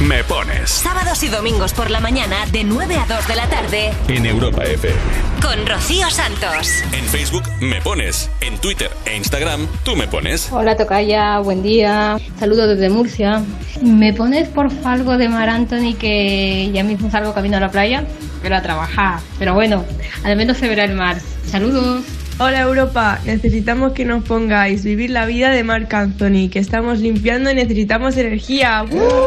Me 0.00 0.24
pones 0.24 0.70
Sábados 0.70 1.22
y 1.22 1.28
domingos 1.28 1.72
por 1.74 1.90
la 1.90 2.00
mañana 2.00 2.36
de 2.50 2.64
9 2.64 2.96
a 2.96 3.06
2 3.06 3.28
de 3.28 3.36
la 3.36 3.46
tarde 3.48 3.92
en 4.08 4.26
Europa 4.26 4.64
FM. 4.64 4.96
con 5.40 5.66
Rocío 5.66 6.10
Santos. 6.10 6.82
En 6.92 7.04
Facebook 7.04 7.44
me 7.60 7.80
pones, 7.80 8.28
en 8.40 8.58
Twitter 8.58 8.90
e 9.06 9.16
Instagram 9.16 9.66
tú 9.84 9.94
me 9.96 10.08
pones. 10.08 10.50
Hola 10.50 10.76
Tocaya, 10.76 11.38
buen 11.38 11.62
día. 11.62 12.18
Saludos 12.38 12.68
desde 12.70 12.90
Murcia. 12.90 13.42
¿Me 13.80 14.12
pones 14.12 14.48
porfa 14.48 14.92
algo 14.92 15.16
de 15.18 15.28
Mar 15.28 15.48
Anthony 15.48 15.94
que 15.98 16.70
ya 16.72 16.82
mismo 16.82 17.10
salgo 17.10 17.32
camino 17.32 17.58
a 17.58 17.60
la 17.60 17.70
playa? 17.70 18.04
Pero 18.42 18.56
a 18.56 18.62
trabajar. 18.62 19.20
Pero 19.38 19.54
bueno, 19.54 19.84
al 20.24 20.36
menos 20.36 20.56
se 20.58 20.68
verá 20.68 20.84
el 20.84 20.94
mar. 20.94 21.16
Saludos. 21.48 22.02
Hola 22.38 22.60
Europa, 22.62 23.20
necesitamos 23.24 23.92
que 23.92 24.04
nos 24.04 24.24
pongáis 24.24 24.82
Vivir 24.84 25.10
la 25.10 25.26
vida 25.26 25.50
de 25.50 25.62
Marc 25.62 25.92
Anthony, 25.94 26.48
que 26.50 26.58
estamos 26.58 26.98
limpiando 26.98 27.50
y 27.50 27.54
necesitamos 27.54 28.16
energía. 28.16 28.84
¡Uh! 28.90 29.24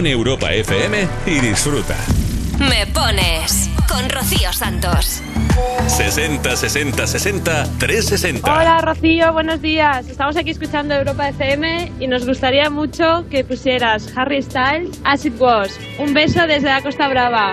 Pon 0.00 0.06
Europa 0.06 0.52
FM 0.52 1.08
y 1.26 1.40
disfruta. 1.40 1.96
Me 2.58 2.86
pones 2.86 3.68
con 3.88 4.08
Rocío 4.08 4.52
Santos. 4.52 5.22
60 5.88 6.56
60 6.56 7.06
60 7.06 7.64
360. 7.78 8.52
Hola 8.52 8.80
Rocío, 8.80 9.32
buenos 9.32 9.60
días. 9.60 10.08
Estamos 10.08 10.36
aquí 10.36 10.50
escuchando 10.50 10.94
Europa 10.94 11.28
FM 11.28 11.92
y 12.00 12.06
nos 12.06 12.26
gustaría 12.26 12.70
mucho 12.70 13.26
que 13.30 13.44
pusieras 13.44 14.10
Harry 14.16 14.42
Styles 14.42 15.00
As 15.04 15.26
It 15.26 15.38
Was. 15.38 15.78
Un 15.98 16.14
beso 16.14 16.46
desde 16.46 16.68
la 16.68 16.82
Costa 16.82 17.08
Brava. 17.08 17.52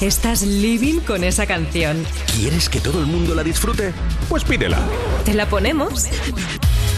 Estás 0.00 0.42
living 0.42 1.00
con 1.00 1.24
esa 1.24 1.46
canción. 1.46 2.04
¿Quieres 2.34 2.68
que 2.68 2.80
todo 2.80 3.00
el 3.00 3.06
mundo 3.06 3.34
la 3.34 3.42
disfrute? 3.44 3.92
Pues 4.28 4.44
pídela. 4.44 4.78
¿Te 5.24 5.34
la 5.34 5.46
ponemos? 5.48 6.04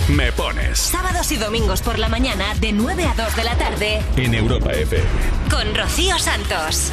Me 0.09 0.33
pones 0.33 0.78
Sábados 0.81 1.31
y 1.31 1.36
domingos 1.36 1.83
por 1.83 1.99
la 1.99 2.09
mañana 2.09 2.55
de 2.60 2.73
9 2.73 3.05
a 3.05 3.15
2 3.15 3.36
de 3.36 3.44
la 3.44 3.57
tarde 3.57 4.00
en 4.17 4.34
Europa 4.34 4.73
FM. 4.73 5.05
con 5.50 5.75
Rocío 5.75 6.18
Santos. 6.18 6.91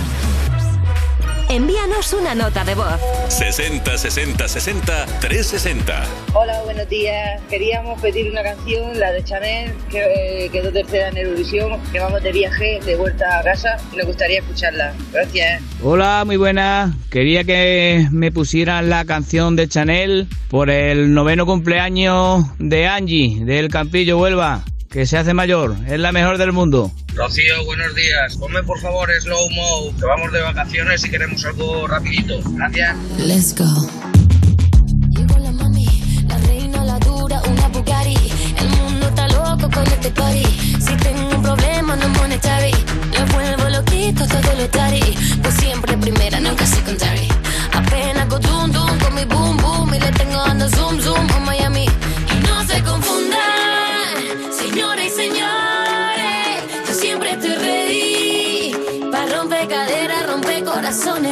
Envíanos 1.50 2.12
una 2.12 2.36
nota 2.36 2.66
de 2.66 2.76
voz. 2.76 3.00
60 3.30 3.98
60 3.98 4.48
60 4.50 5.06
360. 5.22 6.04
Hola, 6.34 6.62
buenos 6.64 6.90
días. 6.90 7.42
Queríamos 7.50 8.02
pedir 8.02 8.30
una 8.30 8.44
canción, 8.44 9.00
la 9.00 9.12
de 9.14 9.24
Chanel, 9.24 9.74
que 9.90 10.46
eh, 10.46 10.50
quedó 10.50 10.74
tercera 10.74 11.08
en 11.08 11.18
Eurovisión, 11.18 11.80
que 11.94 12.00
vamos 12.02 12.22
de 12.22 12.34
viaje, 12.34 12.82
de 12.86 12.98
vuelta 12.98 13.40
a 13.40 13.44
casa, 13.44 13.78
y 13.94 13.96
nos 13.96 14.08
gustaría 14.08 14.40
escucharla. 14.40 14.94
Gracias. 15.14 15.62
Hola, 15.90 16.24
muy 16.26 16.36
buenas. 16.36 16.94
Quería 17.10 17.46
que 17.46 18.10
me 18.12 18.30
pusieran 18.30 18.90
la 18.90 19.06
canción 19.06 19.56
de 19.56 19.70
Chanel 19.70 20.28
por 20.50 20.70
el 20.70 21.14
noveno 21.14 21.46
cumpleaños 21.46 22.44
de 22.60 22.88
Angie, 22.88 23.46
del 23.46 23.70
Campillo 23.70 24.20
Huelva, 24.20 24.66
que 24.90 25.06
se 25.06 25.18
hace 25.18 25.34
mayor. 25.34 25.78
Es 25.88 25.98
la 25.98 26.12
mejor 26.12 26.38
del 26.40 26.52
mundo. 26.52 26.92
Rocío, 27.16 27.64
buenos 27.64 27.96
días. 27.96 28.36
Ponme 28.36 28.64
por 28.64 28.82
favor 28.82 29.10
Slow 29.18 29.50
Mo, 29.52 29.98
que 29.98 30.06
vamos 30.06 30.34
de 30.34 30.42
vacaciones 30.42 31.06
y 31.06 31.10
queremos 31.10 31.46
algo 31.46 31.88
rapidito. 31.88 32.38
Gracias. 32.44 32.98
Let's 33.18 33.56
go. 33.56 33.97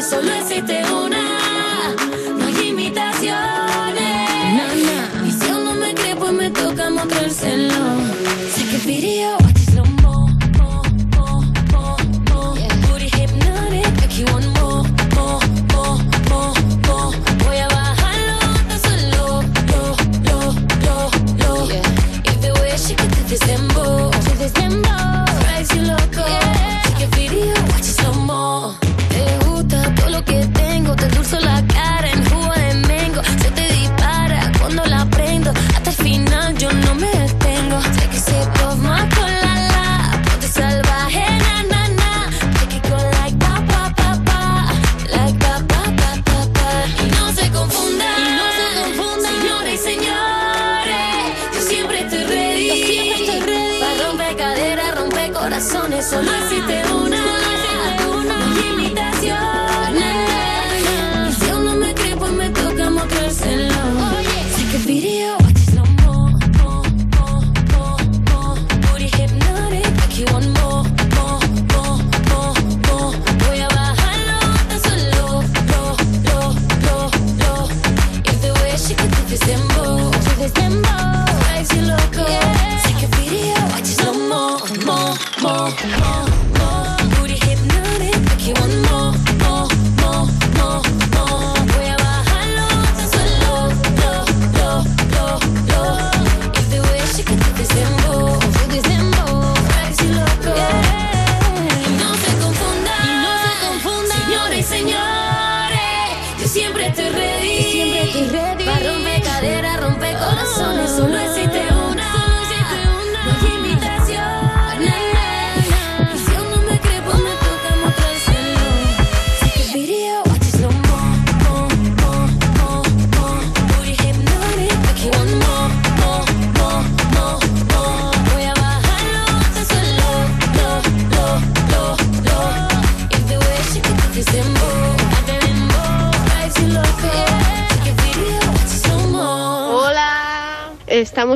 Solo 0.08 0.32
existe 0.34 0.84
una. 0.94 1.15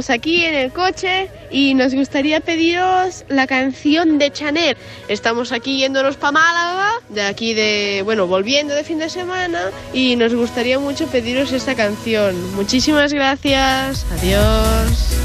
Aquí 0.07 0.45
en 0.45 0.55
el 0.55 0.71
coche 0.71 1.29
y 1.51 1.73
nos 1.73 1.93
gustaría 1.93 2.39
pediros 2.39 3.25
la 3.27 3.47
canción 3.47 4.17
de 4.17 4.31
Chanel. 4.31 4.77
Estamos 5.09 5.51
aquí 5.51 5.79
yéndonos 5.79 6.15
para 6.15 6.31
Málaga, 6.31 6.91
de 7.09 7.23
aquí 7.23 7.53
de, 7.53 8.01
bueno, 8.05 8.27
volviendo 8.27 8.73
de 8.75 8.83
fin 8.85 8.99
de 8.99 9.09
semana 9.09 9.59
y 9.93 10.15
nos 10.15 10.33
gustaría 10.33 10.79
mucho 10.79 11.07
pediros 11.07 11.51
esta 11.51 11.75
canción. 11.75 12.35
Muchísimas 12.55 13.11
gracias, 13.11 14.05
adiós. 14.11 15.19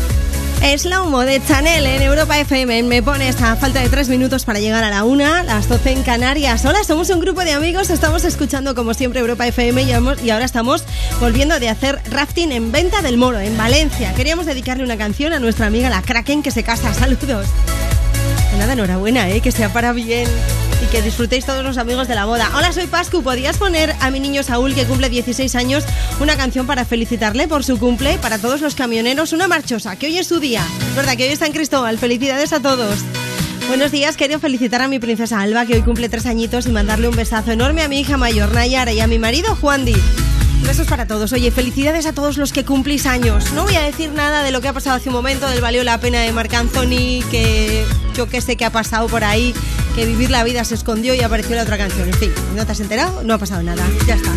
Slow 0.77 1.11
Mo 1.11 1.21
de 1.21 1.41
Chanel 1.47 1.87
en 1.87 2.03
Europa 2.03 2.39
FM. 2.39 2.85
Me 2.85 3.03
pones 3.03 3.41
a 3.43 3.55
falta 3.55 3.81
de 3.81 3.89
tres 3.91 4.09
minutos 4.09 4.45
para 4.47 4.61
llegar 4.61 4.83
a 4.83 4.91
la 4.91 5.05
una, 5.05 5.43
las 5.43 5.69
12 5.69 5.93
en 5.93 6.03
Canarias. 6.03 6.65
Hola, 6.65 6.83
somos 6.85 7.11
un 7.11 7.21
grupo 7.21 7.45
de 7.45 7.53
amigos, 7.53 7.91
estamos 7.91 8.25
escuchando 8.25 8.75
como 8.75 8.95
siempre 8.95 9.21
Europa 9.21 9.47
FM 9.47 9.83
y 9.83 10.31
ahora 10.31 10.45
estamos 10.45 10.83
volviendo 11.21 11.59
de 11.59 11.69
hacer 11.69 12.01
rafting 12.11 12.53
en 12.53 12.73
Venta 12.73 13.03
del 13.03 13.17
Moro, 13.17 13.39
en 13.41 13.57
Valencia. 13.57 14.15
Queríamos 14.15 14.47
dedicarle 14.47 14.85
una 14.85 14.97
canción 14.97 15.33
a 15.33 15.39
nuestra 15.39 15.67
amiga 15.67 15.91
la 15.91 16.03
Kraken 16.03 16.43
que 16.43 16.51
se 16.51 16.63
casa. 16.63 16.93
Saludos. 16.95 17.47
Nada, 18.59 18.75
enhorabuena, 18.75 19.29
¿eh? 19.31 19.41
que 19.41 19.51
sea 19.51 19.73
para 19.73 19.93
bien 19.93 20.29
y 20.83 20.87
que 20.87 21.03
disfrutéis 21.03 21.45
todos 21.45 21.65
los 21.65 21.79
amigos 21.79 22.09
de 22.09 22.15
la 22.15 22.25
boda. 22.25 22.51
Hola, 22.57 22.73
soy 22.73 22.87
Pascu. 22.87 23.23
¿Podrías 23.23 23.57
poner 23.57 23.95
a 24.01 24.11
mi 24.11 24.21
niño 24.21 24.43
Saúl, 24.43 24.75
que 24.75 24.85
cumple 24.85 25.09
16 25.09 25.55
años, 25.57 25.85
una 26.21 26.37
canción 26.37 26.67
para 26.67 26.85
felicitarle 26.85 27.49
por 27.49 27.65
su 27.65 27.79
cumple? 27.79 28.19
Para 28.19 28.39
todos 28.39 28.61
los 28.61 28.75
camioneros, 28.75 29.33
una 29.33 29.49
marchosa, 29.49 29.97
que 29.97 30.07
hoy 30.07 30.19
es 30.19 30.29
su 30.29 30.41
día. 30.41 30.65
Es 30.89 30.95
verdad 30.95 31.17
que 31.17 31.25
hoy 31.25 31.31
está 31.31 31.47
en 31.47 31.53
Cristóbal. 31.53 31.99
Felicidades 31.99 32.53
a 32.53 32.61
todos. 32.61 33.01
Buenos 33.67 33.91
días, 33.91 34.17
quería 34.17 34.39
felicitar 34.39 34.83
a 34.83 34.89
mi 34.89 34.99
princesa 34.99 35.41
Alba, 35.41 35.65
que 35.65 35.75
hoy 35.75 35.83
cumple 35.83 36.09
tres 36.09 36.27
añitos, 36.27 36.67
y 36.67 36.71
mandarle 36.71 37.09
un 37.09 37.17
besazo 37.17 37.51
enorme 37.51 37.83
a 37.83 37.89
mi 37.89 37.99
hija 37.99 38.17
mayor, 38.19 38.53
Nayara, 38.53 38.93
y 38.93 39.01
a 39.01 39.07
mi 39.07 39.19
marido, 39.19 39.57
Juan 39.57 39.85
Di. 39.85 39.97
Besos 40.65 40.87
para 40.87 41.07
todos. 41.07 41.33
Oye, 41.33 41.51
felicidades 41.51 42.07
a 42.07 42.13
todos 42.13 42.39
los 42.39 42.53
que 42.53 42.65
cumplís 42.65 43.07
años. 43.07 43.53
No 43.53 43.65
voy 43.65 43.77
a 43.77 43.83
decir 43.83 44.11
nada 44.13 44.43
de 44.43 44.51
lo 44.51 44.61
que 44.61 44.69
ha 44.69 44.73
pasado 44.73 44.97
hace 44.97 45.11
un 45.11 45.15
momento, 45.15 45.49
del 45.49 45.61
valió 45.61 45.85
la 45.85 46.01
pena 46.01 46.21
de 46.21 46.33
Marc 46.33 46.53
Anthony, 46.55 47.23
que 47.31 47.85
yo 48.15 48.29
que 48.29 48.41
sé 48.41 48.57
que 48.57 48.65
ha 48.65 48.71
pasado 48.71 49.07
por 49.09 49.25
ahí, 49.25 49.55
que 49.95 50.07
vivir 50.07 50.31
la 50.31 50.43
vida 50.43 50.65
se 50.65 50.75
escondió 50.75 51.15
y 51.15 51.21
apareció 51.21 51.55
la 51.55 51.63
otra 51.63 51.77
canción. 51.77 52.09
En 52.09 52.15
fin, 52.15 52.33
¿no 52.57 52.65
te 52.65 52.73
has 52.73 52.81
enterado? 52.81 53.23
No 53.23 53.35
ha 53.35 53.39
pasado 53.39 53.63
nada. 53.63 53.85
Ya 54.07 54.15
está. 54.15 54.31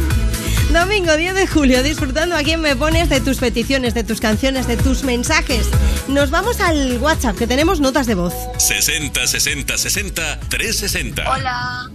Domingo 0.72 1.15
10 1.15 1.33
de 1.33 1.47
julio, 1.47 1.81
disfrutando 1.81 2.35
a 2.35 2.43
quien 2.43 2.59
me 2.59 2.75
pones 2.75 3.07
de 3.07 3.22
tus 3.22 3.38
peticiones, 3.38 3.93
de 3.93 4.03
tus 4.03 4.19
canciones, 4.19 4.67
de 4.67 4.75
tus 4.75 5.03
mensajes. 5.03 5.67
Nos 6.09 6.30
vamos 6.30 6.59
al 6.59 6.97
WhatsApp, 6.97 7.38
que 7.38 7.47
tenemos 7.47 7.80
notas 7.80 8.06
de 8.06 8.15
voz. 8.15 8.33
60 8.57 9.27
60 9.27 9.77
60 9.77 10.39
360. 10.49 11.31
Hola, 11.31 11.89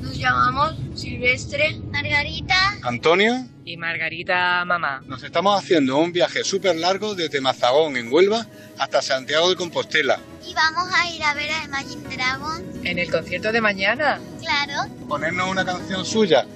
nos 0.00 0.16
llamamos 0.16 0.74
Silvestre, 0.94 1.80
Margarita 1.92 2.78
Antonio, 2.82 3.46
y 3.64 3.76
Margarita 3.76 4.64
Mamá. 4.64 5.02
nos 5.06 5.22
estamos 5.22 5.58
haciendo 5.58 5.96
un 5.98 6.12
viaje 6.12 6.44
súper 6.44 6.76
largo 6.76 7.14
desde 7.14 7.40
Mazagón, 7.40 7.96
en 7.96 8.12
Huelva, 8.12 8.46
hasta 8.78 9.00
Santiago 9.00 9.48
de 9.48 9.56
Compostela. 9.56 10.20
Y 10.46 10.54
vamos 10.54 10.88
a 10.94 11.08
ir 11.10 11.22
a 11.22 11.34
ver 11.34 11.50
a 11.50 11.64
Imagine 11.64 12.14
Dragon. 12.14 12.62
¿En 12.84 12.98
el 12.98 13.10
concierto 13.10 13.50
de 13.52 13.60
mañana? 13.60 14.20
Claro. 14.40 14.90
Ponernos 15.08 15.48
una 15.48 15.64
canción 15.64 16.04
suya. 16.04 16.46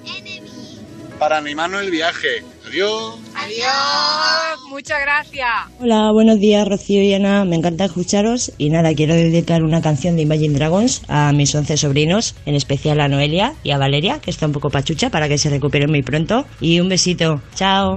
Para 1.18 1.38
animarnos 1.38 1.82
el 1.82 1.90
viaje. 1.90 2.44
Adiós. 2.68 3.18
Adiós, 3.34 4.60
muchas 4.68 5.00
gracias. 5.00 5.48
Hola, 5.80 6.12
buenos 6.12 6.38
días 6.38 6.68
Rocío 6.68 7.02
y 7.02 7.14
Ana, 7.14 7.46
me 7.46 7.56
encanta 7.56 7.86
escucharos 7.86 8.52
y 8.58 8.68
nada, 8.68 8.94
quiero 8.94 9.14
dedicar 9.14 9.62
una 9.62 9.80
canción 9.80 10.16
de 10.16 10.22
Imagine 10.22 10.54
Dragons 10.54 11.00
a 11.08 11.32
mis 11.32 11.54
11 11.54 11.78
sobrinos, 11.78 12.34
en 12.44 12.54
especial 12.54 13.00
a 13.00 13.08
Noelia 13.08 13.54
y 13.62 13.70
a 13.70 13.78
Valeria, 13.78 14.18
que 14.20 14.30
está 14.30 14.44
un 14.46 14.52
poco 14.52 14.68
pachucha 14.68 15.08
para 15.08 15.28
que 15.28 15.38
se 15.38 15.48
recuperen 15.48 15.90
muy 15.90 16.02
pronto 16.02 16.44
y 16.60 16.80
un 16.80 16.90
besito, 16.90 17.40
chao. 17.54 17.96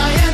wants 0.00 0.22
to 0.22 0.29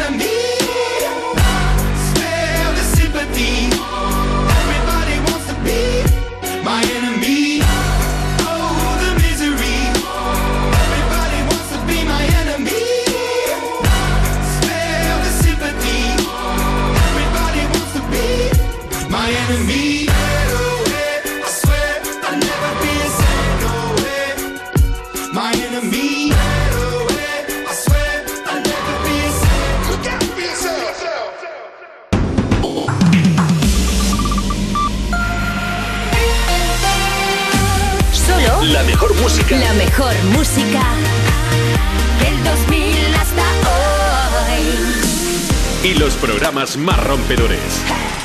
los 46.07 46.15
programas 46.15 46.77
más 46.77 47.03
rompedores. 47.03 47.59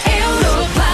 Europa. 0.05 0.87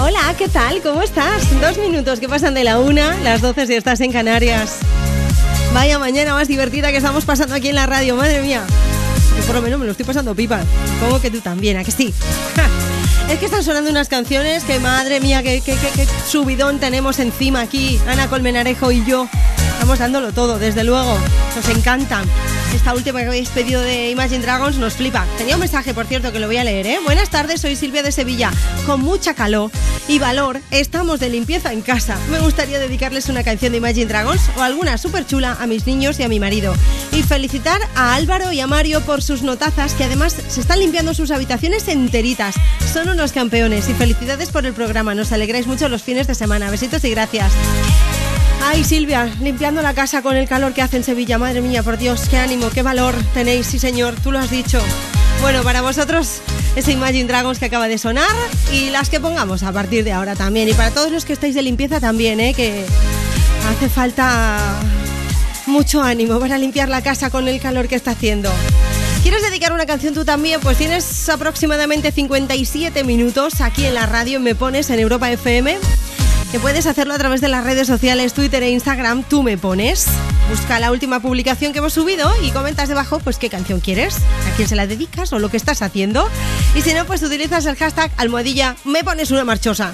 Hola, 0.00 0.34
¿qué 0.38 0.48
tal? 0.48 0.80
¿Cómo 0.80 1.02
estás? 1.02 1.60
Dos 1.60 1.76
minutos 1.76 2.18
que 2.18 2.30
pasan 2.30 2.54
de 2.54 2.64
la 2.64 2.78
una, 2.78 3.14
las 3.18 3.42
doce 3.42 3.66
si 3.66 3.74
estás 3.74 4.00
en 4.00 4.10
Canarias. 4.10 4.78
Vaya 5.74 5.98
mañana 5.98 6.32
más 6.32 6.48
divertida 6.48 6.90
que 6.90 6.96
estamos 6.96 7.26
pasando 7.26 7.54
aquí 7.54 7.68
en 7.68 7.74
la 7.74 7.84
radio, 7.84 8.16
madre 8.16 8.40
mía. 8.40 8.64
Yo 9.36 9.44
por 9.44 9.56
lo 9.56 9.60
menos 9.60 9.78
me 9.78 9.84
lo 9.84 9.90
estoy 9.90 10.06
pasando 10.06 10.34
pipa. 10.34 10.62
Supongo 10.94 11.20
que 11.20 11.30
tú 11.30 11.42
también, 11.42 11.76
¿a 11.76 11.84
que 11.84 11.90
sí? 11.90 12.14
Es 13.30 13.38
que 13.38 13.44
están 13.46 13.62
sonando 13.62 13.90
unas 13.90 14.08
canciones 14.08 14.64
que, 14.64 14.78
madre 14.80 15.20
mía, 15.20 15.42
qué, 15.42 15.60
qué- 15.60 15.76
qué 15.76 16.06
subidón 16.28 16.78
tenemos 16.80 17.18
encima 17.18 17.60
aquí, 17.60 18.00
Ana 18.08 18.28
Colmenarejo 18.28 18.90
y 18.92 19.04
yo. 19.04 19.28
Estamos 19.72 19.98
dándolo 19.98 20.32
todo, 20.32 20.58
desde 20.58 20.82
luego. 20.82 21.16
Nos 21.54 21.68
encantan. 21.68 22.24
Esta 22.74 22.94
última 22.94 23.20
que 23.20 23.26
habéis 23.26 23.48
pedido 23.48 23.80
de 23.80 24.10
Imagine 24.10 24.40
Dragons 24.40 24.76
nos 24.76 24.94
flipa. 24.94 25.24
Tenía 25.38 25.54
un 25.54 25.60
mensaje, 25.60 25.94
por 25.94 26.06
cierto, 26.06 26.32
que 26.32 26.38
lo 26.40 26.46
voy 26.46 26.56
a 26.58 26.64
leer, 26.64 26.86
¿eh? 26.86 26.98
Buenas 27.04 27.30
tardes, 27.30 27.60
soy 27.60 27.76
Silvia 27.76 28.02
de 28.02 28.12
Sevilla. 28.12 28.50
Con 28.86 29.00
mucha 29.00 29.34
calor 29.34 29.70
y 30.06 30.18
valor, 30.18 30.60
estamos 30.70 31.20
de 31.20 31.28
limpieza 31.30 31.72
en 31.72 31.80
casa. 31.82 32.16
Me 32.30 32.40
gustaría 32.40 32.78
dedicarles 32.78 33.28
una 33.28 33.42
canción 33.44 33.72
de 33.72 33.78
Imagine 33.78 34.06
Dragons 34.06 34.42
o 34.56 34.62
alguna 34.62 34.98
súper 34.98 35.26
chula 35.26 35.56
a 35.60 35.66
mis 35.66 35.86
niños 35.86 36.18
y 36.18 36.24
a 36.24 36.28
mi 36.28 36.40
marido. 36.40 36.74
Y 37.12 37.22
felicitar 37.22 37.80
a 37.94 38.14
Álvaro 38.16 38.52
y 38.52 38.60
a 38.60 38.66
Mario 38.66 39.00
por 39.02 39.22
sus 39.22 39.42
notazas, 39.42 39.94
que 39.94 40.04
además 40.04 40.36
se 40.48 40.60
están 40.60 40.80
limpiando 40.80 41.14
sus 41.14 41.30
habitaciones 41.30 41.88
enteritas. 41.88 42.56
Son 42.98 43.10
unos 43.10 43.30
campeones 43.30 43.88
y 43.88 43.94
felicidades 43.94 44.48
por 44.48 44.66
el 44.66 44.72
programa. 44.72 45.14
Nos 45.14 45.30
alegráis 45.30 45.68
mucho 45.68 45.88
los 45.88 46.02
fines 46.02 46.26
de 46.26 46.34
semana. 46.34 46.68
Besitos 46.68 47.04
y 47.04 47.10
gracias. 47.10 47.52
Ay, 48.60 48.82
Silvia, 48.82 49.32
limpiando 49.40 49.82
la 49.82 49.94
casa 49.94 50.20
con 50.20 50.34
el 50.34 50.48
calor 50.48 50.74
que 50.74 50.82
hace 50.82 50.96
en 50.96 51.04
Sevilla. 51.04 51.38
Madre 51.38 51.60
mía, 51.60 51.84
por 51.84 51.96
Dios, 51.96 52.22
qué 52.28 52.38
ánimo, 52.38 52.70
qué 52.70 52.82
valor 52.82 53.14
tenéis, 53.34 53.68
sí 53.68 53.78
señor, 53.78 54.16
tú 54.20 54.32
lo 54.32 54.40
has 54.40 54.50
dicho. 54.50 54.80
Bueno, 55.40 55.62
para 55.62 55.80
vosotros 55.80 56.40
ese 56.74 56.90
Imagine 56.90 57.28
Dragons 57.28 57.60
que 57.60 57.66
acaba 57.66 57.86
de 57.86 57.98
sonar 57.98 58.26
y 58.72 58.90
las 58.90 59.10
que 59.10 59.20
pongamos 59.20 59.62
a 59.62 59.70
partir 59.70 60.02
de 60.02 60.10
ahora 60.10 60.34
también. 60.34 60.68
Y 60.68 60.72
para 60.72 60.90
todos 60.90 61.12
los 61.12 61.24
que 61.24 61.34
estáis 61.34 61.54
de 61.54 61.62
limpieza 61.62 62.00
también, 62.00 62.40
¿eh? 62.40 62.52
que 62.52 62.84
hace 63.70 63.88
falta 63.88 64.58
mucho 65.66 66.02
ánimo 66.02 66.40
para 66.40 66.58
limpiar 66.58 66.88
la 66.88 67.00
casa 67.00 67.30
con 67.30 67.46
el 67.46 67.60
calor 67.60 67.86
que 67.86 67.94
está 67.94 68.10
haciendo. 68.10 68.50
¿Quieres 69.22 69.42
dedicar 69.42 69.72
una 69.72 69.86
canción 69.86 70.14
tú 70.14 70.24
también? 70.24 70.60
Pues 70.60 70.78
tienes 70.78 71.28
aproximadamente 71.28 72.12
57 72.12 73.04
minutos 73.04 73.60
aquí 73.60 73.84
en 73.84 73.94
la 73.94 74.06
radio, 74.06 74.40
me 74.40 74.54
pones 74.54 74.90
en 74.90 75.00
Europa 75.00 75.30
FM. 75.30 75.76
Que 76.52 76.58
puedes 76.58 76.86
hacerlo 76.86 77.12
a 77.12 77.18
través 77.18 77.42
de 77.42 77.48
las 77.48 77.62
redes 77.62 77.86
sociales, 77.86 78.32
Twitter 78.32 78.62
e 78.62 78.70
Instagram, 78.70 79.22
tú 79.22 79.42
me 79.42 79.58
pones. 79.58 80.06
Busca 80.48 80.80
la 80.80 80.90
última 80.90 81.20
publicación 81.20 81.72
que 81.72 81.80
hemos 81.80 81.92
subido 81.92 82.32
y 82.42 82.52
comentas 82.52 82.88
debajo 82.88 83.18
pues 83.18 83.36
qué 83.36 83.50
canción 83.50 83.80
quieres, 83.80 84.16
a 84.16 84.56
quién 84.56 84.66
se 84.66 84.76
la 84.76 84.86
dedicas 84.86 85.32
o 85.34 85.38
lo 85.38 85.50
que 85.50 85.58
estás 85.58 85.82
haciendo. 85.82 86.26
Y 86.74 86.80
si 86.80 86.94
no, 86.94 87.04
pues 87.04 87.22
utilizas 87.22 87.66
el 87.66 87.76
hashtag 87.76 88.10
almohadilla 88.16 88.76
me 88.84 89.04
pones 89.04 89.30
una 89.30 89.44
marchosa. 89.44 89.92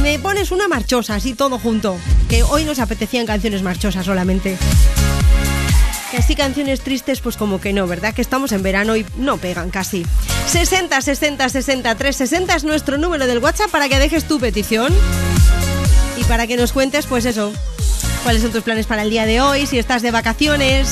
Me 0.00 0.20
pones 0.20 0.52
una 0.52 0.68
marchosa, 0.68 1.16
así 1.16 1.34
todo 1.34 1.58
junto. 1.58 1.98
Que 2.28 2.44
hoy 2.44 2.64
nos 2.64 2.78
apetecían 2.78 3.26
canciones 3.26 3.62
marchosas 3.62 4.06
solamente. 4.06 4.56
Que 6.10 6.18
así 6.18 6.34
canciones 6.34 6.80
tristes, 6.80 7.20
pues 7.20 7.36
como 7.36 7.60
que 7.60 7.72
no, 7.72 7.86
¿verdad? 7.86 8.12
Que 8.12 8.22
estamos 8.22 8.50
en 8.52 8.62
verano 8.62 8.96
y 8.96 9.06
no 9.16 9.38
pegan 9.38 9.70
casi. 9.70 10.04
60 10.46 11.00
60 11.00 11.48
60 11.48 11.94
360 11.94 12.56
es 12.56 12.64
nuestro 12.64 12.98
número 12.98 13.26
del 13.26 13.38
WhatsApp 13.38 13.70
para 13.70 13.88
que 13.88 13.98
dejes 13.98 14.26
tu 14.26 14.40
petición 14.40 14.92
y 16.16 16.24
para 16.24 16.46
que 16.46 16.56
nos 16.56 16.72
cuentes, 16.72 17.06
pues 17.06 17.26
eso, 17.26 17.52
cuáles 18.24 18.42
son 18.42 18.50
tus 18.50 18.62
planes 18.62 18.86
para 18.86 19.02
el 19.02 19.10
día 19.10 19.24
de 19.24 19.40
hoy, 19.40 19.66
si 19.66 19.78
estás 19.78 20.02
de 20.02 20.10
vacaciones, 20.10 20.88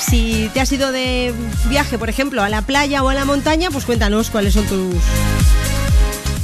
si 0.00 0.50
te 0.52 0.60
has 0.60 0.70
ido 0.70 0.92
de 0.92 1.32
viaje, 1.68 1.98
por 1.98 2.08
ejemplo, 2.08 2.42
a 2.42 2.48
la 2.48 2.62
playa 2.62 3.02
o 3.02 3.08
a 3.08 3.14
la 3.14 3.24
montaña, 3.24 3.70
pues 3.70 3.84
cuéntanos 3.84 4.30
cuáles 4.30 4.54
son 4.54 4.66
tus 4.66 4.94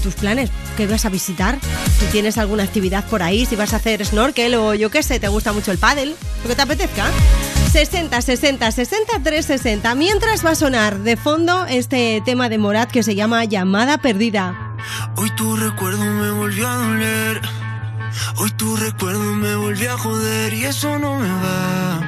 tus 0.03 0.15
planes, 0.15 0.51
qué 0.77 0.87
vas 0.87 1.05
a 1.05 1.09
visitar, 1.09 1.59
si 1.99 2.07
tienes 2.07 2.39
alguna 2.39 2.62
actividad 2.62 3.05
por 3.07 3.23
ahí, 3.23 3.45
si 3.47 3.57
vas 3.57 3.73
a 3.73 3.77
hacer 3.77 4.05
snorkel 4.07 4.55
o 4.55 4.75
yo 4.75 4.91
qué 4.91 5.03
sé, 5.03 5.19
te 5.19 5.28
gusta 5.28 5.53
mucho 5.53 5.73
el 5.73 5.78
pádel, 5.78 6.15
lo 6.43 6.49
que 6.49 6.55
te 6.55 6.62
apetezca. 6.62 7.11
60 7.79 8.21
60 8.23 8.73
60 8.73 9.13
360. 9.23 9.95
Mientras 9.95 10.45
va 10.45 10.51
a 10.51 10.55
sonar 10.57 10.99
de 10.99 11.17
fondo 11.17 11.65
este 11.67 12.21
tema 12.25 12.49
de 12.49 12.59
Morat 12.59 12.91
que 12.91 13.05
se 13.05 13.15
llama 13.15 13.45
Llamada 13.45 13.99
Perdida. 13.99 14.75
Hoy 15.15 15.31
tu 15.37 15.55
recuerdo 15.55 16.05
me 16.05 16.33
volvió 16.33 16.67
a 16.67 16.75
doler. 16.75 17.41
Hoy 18.39 18.51
tu 18.51 18.75
recuerdo 18.75 19.21
me 19.21 19.55
volvió 19.55 19.93
a 19.93 19.97
joder 19.97 20.55
y 20.55 20.65
eso 20.65 20.99
no 20.99 21.21
me 21.21 21.29
va. 21.29 22.01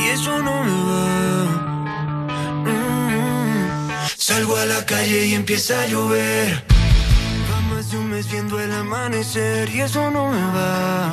Y 0.00 0.04
eso 0.06 0.38
no 0.38 0.64
me 0.64 0.78
va. 0.90 1.44
Mm. 2.64 3.90
Salgo 4.16 4.56
a 4.56 4.64
la 4.64 4.86
calle 4.86 5.26
y 5.26 5.34
empieza 5.34 5.78
a 5.78 5.86
llover. 5.86 6.64
Va 7.52 7.60
más 7.74 7.90
de 7.90 7.98
un 7.98 8.08
mes 8.08 8.30
viendo 8.30 8.58
el 8.60 8.72
amanecer 8.72 9.68
y 9.68 9.82
eso 9.82 10.10
no 10.10 10.30
me 10.30 10.40
va. 10.40 11.12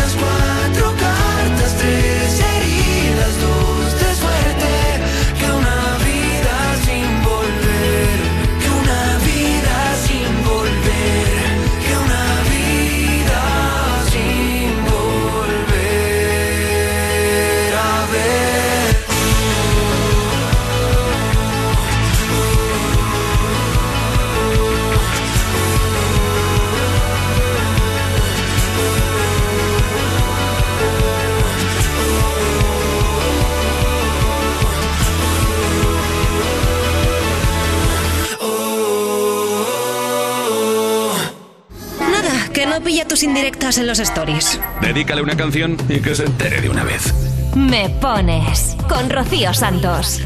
pilla 42.81 43.07
tus 43.07 43.23
indirectas 43.23 43.77
en 43.77 43.87
los 43.87 43.99
stories. 43.99 44.59
Dedícale 44.81 45.21
una 45.21 45.35
canción 45.35 45.77
y 45.89 45.99
que 45.99 46.15
se 46.15 46.25
entere 46.25 46.61
de 46.61 46.69
una 46.69 46.83
vez. 46.83 47.13
Me 47.55 47.89
pones 47.89 48.75
con 48.87 49.09
Rocío 49.09 49.53
Santos. 49.53 50.21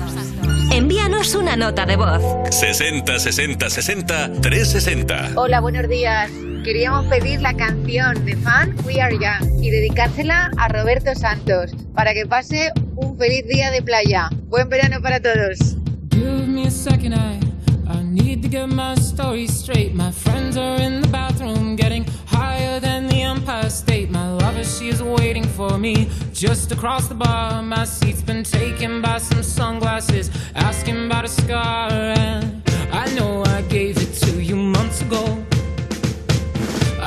Envíanos 0.71 1.35
una 1.35 1.55
nota 1.55 1.85
de 1.85 1.95
voz. 1.95 2.21
60 2.49 3.19
60 3.19 3.69
60 3.69 4.31
360. 4.41 5.31
Hola, 5.35 5.59
buenos 5.59 5.87
días. 5.87 6.29
Queríamos 6.63 7.05
pedir 7.05 7.41
la 7.41 7.53
canción 7.53 8.25
de 8.25 8.35
Fan 8.37 8.75
We 8.85 8.99
Are 8.99 9.13
Young 9.13 9.63
y 9.63 9.69
dedicársela 9.69 10.51
a 10.57 10.67
Roberto 10.67 11.13
Santos 11.15 11.71
para 11.93 12.13
que 12.13 12.25
pase 12.25 12.71
un 12.95 13.17
feliz 13.17 13.45
día 13.47 13.69
de 13.71 13.81
playa. 13.81 14.29
Buen 14.47 14.67
verano 14.69 15.01
para 15.01 15.19
todos. 15.19 15.77
Give 16.11 16.47
me 16.47 16.67
a 16.67 16.71
second, 16.71 17.13
I, 17.13 17.39
I 17.87 18.03
need 18.03 18.41
to 18.41 18.49
get 18.49 18.67
my 18.67 18.95
story 18.95 19.47
straight. 19.47 19.93
My 19.93 20.11
friends 20.11 20.57
are 20.57 20.81
in 20.81 21.01
the 21.01 21.07
bathroom 21.07 21.75
getting 21.75 22.05
higher 22.35 22.79
than 22.79 23.07
the 23.07 23.21
Empire 23.21 23.69
State. 23.69 24.09
My 24.09 24.29
lover, 24.31 24.63
she 24.63 24.89
is 24.89 25.01
waiting 25.01 25.47
for 25.57 25.77
me 25.77 26.09
just 26.33 26.71
across 26.71 27.07
the 27.07 27.15
bar. 27.15 27.61
My 27.61 27.85
seat's 27.85 28.21
been 28.21 28.43
taken 28.43 29.01
by 29.01 29.17
some 29.19 29.43
sunglasses, 29.43 30.29
asking 30.55 31.05
about 31.05 31.25
a 31.25 31.27
scar. 31.27 31.89
And 31.91 32.61
I 32.91 33.05
know 33.15 33.43
I 33.45 33.61
gave 33.63 33.97
it 33.97 34.13
to 34.25 34.31
you 34.41 34.55
months 34.55 35.01
ago. 35.01 35.23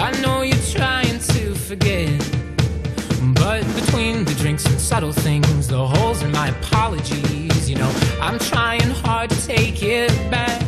I 0.07 0.11
know 0.23 0.43
you're 0.43 0.67
trying 0.79 1.19
to 1.35 1.55
forget. 1.55 2.19
But 3.35 3.63
between 3.81 4.25
the 4.25 4.35
drinks 4.43 4.65
and 4.67 4.81
subtle 4.81 5.13
things, 5.13 5.69
the 5.69 5.87
holes 5.87 6.23
in 6.23 6.33
my 6.33 6.49
apologies, 6.49 7.69
you 7.69 7.77
know, 7.77 7.93
I'm 8.21 8.39
trying 8.39 8.91
hard 9.03 9.31
to 9.31 9.47
take 9.47 9.83
it 9.83 10.13
back. 10.31 10.68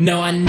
No, 0.00 0.20
I 0.20 0.47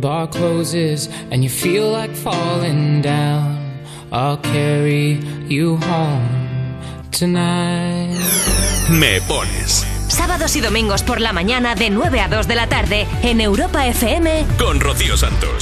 bar 0.00 0.26
closes 0.28 1.08
and 1.30 1.44
you 1.44 1.50
feel 1.50 1.90
like 1.90 2.14
falling 2.14 3.02
down, 3.02 3.58
I'll 4.10 4.38
carry 4.38 5.20
you 5.48 5.76
home 5.76 6.76
tonight. 7.10 8.16
Me 8.90 9.20
pones 9.28 9.86
Sábados 10.10 10.56
y 10.56 10.60
domingos 10.60 11.02
por 11.02 11.20
la 11.20 11.32
mañana 11.32 11.74
de 11.74 11.88
9 11.88 12.20
a 12.20 12.28
2 12.28 12.48
de 12.48 12.54
la 12.56 12.66
tarde 12.68 13.06
en 13.22 13.40
Europa 13.40 13.86
FM 13.86 14.44
con 14.58 14.80
Rocío 14.80 15.16
Santos. 15.16 15.59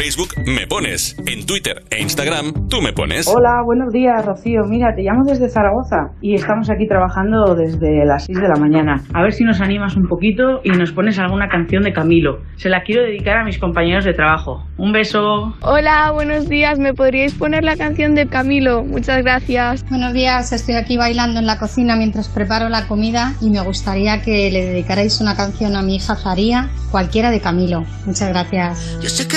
Facebook 0.00 0.32
me 0.46 0.66
pones, 0.66 1.14
en 1.26 1.44
Twitter 1.44 1.82
e 1.90 2.00
Instagram 2.00 2.68
tú 2.70 2.80
me 2.80 2.90
pones. 2.94 3.28
Hola, 3.28 3.60
buenos 3.66 3.92
días, 3.92 4.24
Rocío. 4.24 4.62
Mira, 4.66 4.94
te 4.96 5.02
llamo 5.02 5.24
desde 5.26 5.50
Zaragoza 5.50 6.14
y 6.22 6.36
estamos 6.36 6.70
aquí 6.70 6.88
trabajando 6.88 7.54
desde 7.54 8.06
las 8.06 8.24
6 8.24 8.40
de 8.40 8.48
la 8.48 8.58
mañana. 8.58 9.02
A 9.12 9.20
ver 9.20 9.34
si 9.34 9.44
nos 9.44 9.60
animas 9.60 9.96
un 9.96 10.08
poquito 10.08 10.62
y 10.64 10.70
nos 10.70 10.92
pones 10.92 11.18
alguna 11.18 11.48
canción 11.48 11.82
de 11.82 11.92
Camilo. 11.92 12.38
Se 12.56 12.70
la 12.70 12.82
quiero 12.82 13.02
dedicar 13.02 13.36
a 13.36 13.44
mis 13.44 13.58
compañeros 13.58 14.06
de 14.06 14.14
trabajo. 14.14 14.64
Un 14.78 14.92
beso. 14.92 15.54
Hola, 15.60 16.12
buenos 16.14 16.48
días. 16.48 16.78
¿Me 16.78 16.94
podríais 16.94 17.34
poner 17.34 17.62
la 17.62 17.76
canción 17.76 18.14
de 18.14 18.26
Camilo? 18.26 18.82
Muchas 18.82 19.22
gracias. 19.22 19.84
Buenos 19.90 20.14
días, 20.14 20.50
estoy 20.54 20.76
aquí 20.76 20.96
bailando 20.96 21.40
en 21.40 21.46
la 21.46 21.58
cocina 21.58 21.96
mientras 21.96 22.30
preparo 22.30 22.70
la 22.70 22.88
comida 22.88 23.34
y 23.42 23.50
me 23.50 23.60
gustaría 23.60 24.22
que 24.22 24.50
le 24.50 24.64
dedicarais 24.64 25.20
una 25.20 25.36
canción 25.36 25.76
a 25.76 25.82
mi 25.82 25.96
hija 25.96 26.16
Faría, 26.16 26.70
cualquiera 26.90 27.30
de 27.30 27.40
Camilo. 27.40 27.84
Muchas 28.06 28.30
gracias. 28.30 28.98
Yo 29.02 29.10
sé 29.10 29.28
que 29.28 29.36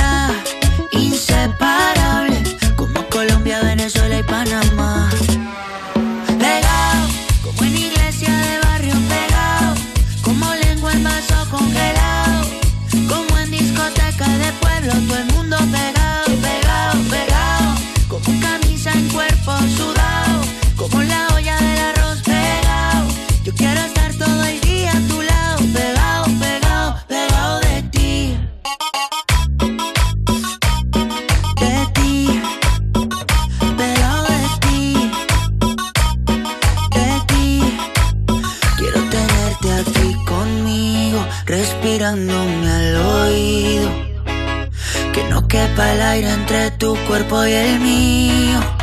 entre 46.19 46.71
tu 46.71 46.95
cuerpo 47.07 47.45
y 47.45 47.53
el 47.53 47.79
mío. 47.79 48.80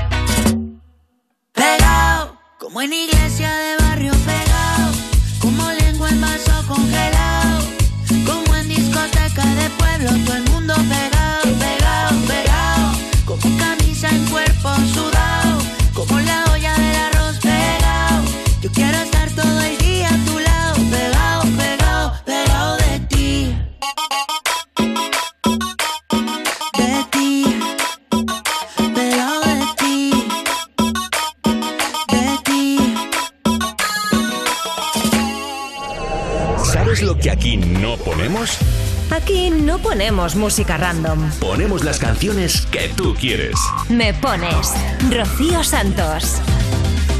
Ponemos 40.09 40.37
música 40.37 40.79
random. 40.79 41.31
Ponemos 41.39 41.85
las 41.85 41.99
canciones 41.99 42.63
que 42.71 42.89
tú 42.97 43.15
quieres. 43.15 43.57
Me 43.91 44.15
pones 44.15 44.73
Rocío 45.11 45.63
Santos. 45.63 46.37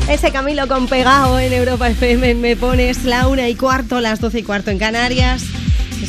Ese 0.09 0.33
Camilo 0.33 0.67
con 0.69 0.89
pegado 0.89 1.39
en 1.39 1.53
Europa 1.53 1.91
FM 1.91 2.37
me 2.37 2.57
pones 2.57 3.05
la 3.05 3.29
una 3.29 3.47
y 3.47 3.57
cuarto, 3.57 4.01
las 4.01 4.21
doce 4.21 4.39
y 4.39 4.43
cuarto 4.43 4.71
en 4.71 4.79
Canarias. 4.79 5.43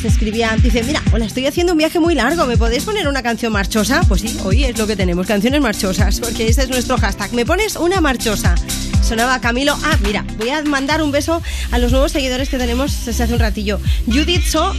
Se 0.00 0.08
escribía, 0.08 0.56
dice, 0.62 0.82
mira, 0.82 1.02
hola, 1.12 1.26
estoy 1.26 1.46
haciendo 1.46 1.72
un 1.72 1.78
viaje 1.78 2.00
muy 2.00 2.14
largo, 2.14 2.46
¿me 2.46 2.56
podéis 2.56 2.84
poner 2.84 3.08
una 3.08 3.22
canción 3.22 3.52
marchosa? 3.52 4.00
Pues 4.08 4.22
sí, 4.22 4.38
hoy 4.42 4.64
es 4.64 4.78
lo 4.78 4.86
que 4.86 4.96
tenemos, 4.96 5.26
canciones 5.26 5.60
marchosas, 5.60 6.18
porque 6.20 6.48
ese 6.48 6.62
es 6.62 6.70
nuestro 6.70 6.96
hashtag. 6.96 7.34
Me 7.34 7.44
pones 7.44 7.76
una 7.76 8.00
marchosa. 8.00 8.54
Sonaba 9.02 9.38
Camilo. 9.42 9.76
Ah, 9.84 9.98
mira, 10.02 10.24
voy 10.38 10.48
a 10.48 10.62
mandar 10.62 11.02
un 11.02 11.10
beso 11.10 11.42
a 11.72 11.78
los 11.78 11.92
nuevos 11.92 12.12
seguidores 12.12 12.48
que 12.48 12.56
tenemos 12.56 13.04
desde 13.04 13.24
hace 13.24 13.34
un 13.34 13.40
ratillo. 13.40 13.78
Judith 14.06 14.46
So 14.46 14.72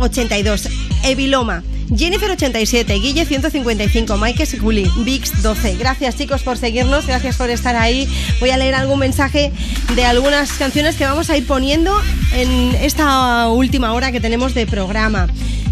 82, 0.00 0.68
Eviloma, 1.04 1.62
Jennifer 1.96 2.30
87, 2.30 2.94
Guille 3.00 3.24
155, 3.24 4.16
Mike 4.16 4.46
Seculi, 4.46 4.88
Vix 4.98 5.42
12. 5.42 5.76
Gracias 5.76 6.16
chicos 6.16 6.42
por 6.42 6.56
seguirnos, 6.56 7.06
gracias 7.06 7.36
por 7.36 7.50
estar 7.50 7.74
ahí. 7.74 8.08
Voy 8.38 8.50
a 8.50 8.56
leer 8.56 8.74
algún 8.74 9.00
mensaje 9.00 9.52
de 9.96 10.04
algunas 10.04 10.52
canciones 10.52 10.96
que 10.96 11.04
vamos 11.04 11.30
a 11.30 11.36
ir 11.36 11.46
poniendo 11.46 11.92
en 12.32 12.74
esta 12.76 13.48
última 13.48 13.92
hora 13.92 14.12
que 14.12 14.20
tenemos 14.20 14.54
de 14.54 14.66
programa. 14.66 15.26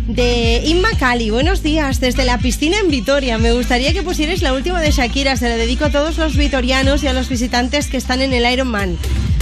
De 0.09 0.63
Inma 0.65 0.89
Cali, 0.99 1.31
buenos 1.31 1.63
días, 1.63 2.01
desde 2.01 2.25
la 2.25 2.39
piscina 2.39 2.79
en 2.79 2.91
Vitoria. 2.91 3.39
Me 3.39 3.53
gustaría 3.53 3.93
que 3.93 4.03
pusierais 4.03 4.43
la 4.43 4.55
última 4.55 4.81
de 4.81 4.91
Shakira, 4.91 5.37
se 5.37 5.49
la 5.49 5.57
dedico 5.57 5.85
a 5.85 5.91
todos 5.91 6.17
los 6.17 6.37
vitorianos 6.37 7.05
y 7.05 7.09
a 7.09 7.13
los 7.13 7.29
visitantes 7.29 7.89
que 7.89 7.99
están 7.99 8.23
en 8.23 8.33
el 8.33 8.51
Ironman. 8.51 8.97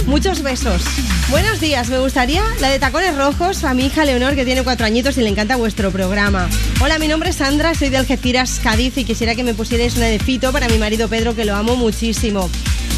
Muchos 0.07 0.41
besos. 0.41 0.83
Buenos 1.29 1.59
días, 1.59 1.89
me 1.89 1.99
gustaría 1.99 2.41
la 2.61 2.69
de 2.69 2.79
Tacones 2.79 3.17
Rojos 3.17 3.65
a 3.65 3.73
mi 3.73 3.87
hija 3.87 4.05
Leonor, 4.05 4.35
que 4.35 4.45
tiene 4.45 4.63
cuatro 4.63 4.85
añitos 4.85 5.17
y 5.17 5.21
le 5.21 5.27
encanta 5.27 5.57
vuestro 5.57 5.91
programa. 5.91 6.49
Hola, 6.79 6.97
mi 6.97 7.09
nombre 7.09 7.31
es 7.31 7.35
Sandra, 7.35 7.75
soy 7.75 7.89
de 7.89 7.97
Algeciras, 7.97 8.61
Cádiz, 8.63 8.97
y 8.97 9.03
quisiera 9.03 9.35
que 9.35 9.43
me 9.43 9.53
pusierais 9.53 9.97
una 9.97 10.05
de 10.05 10.17
para 10.53 10.69
mi 10.69 10.77
marido 10.77 11.09
Pedro, 11.09 11.35
que 11.35 11.43
lo 11.43 11.55
amo 11.55 11.75
muchísimo. 11.75 12.49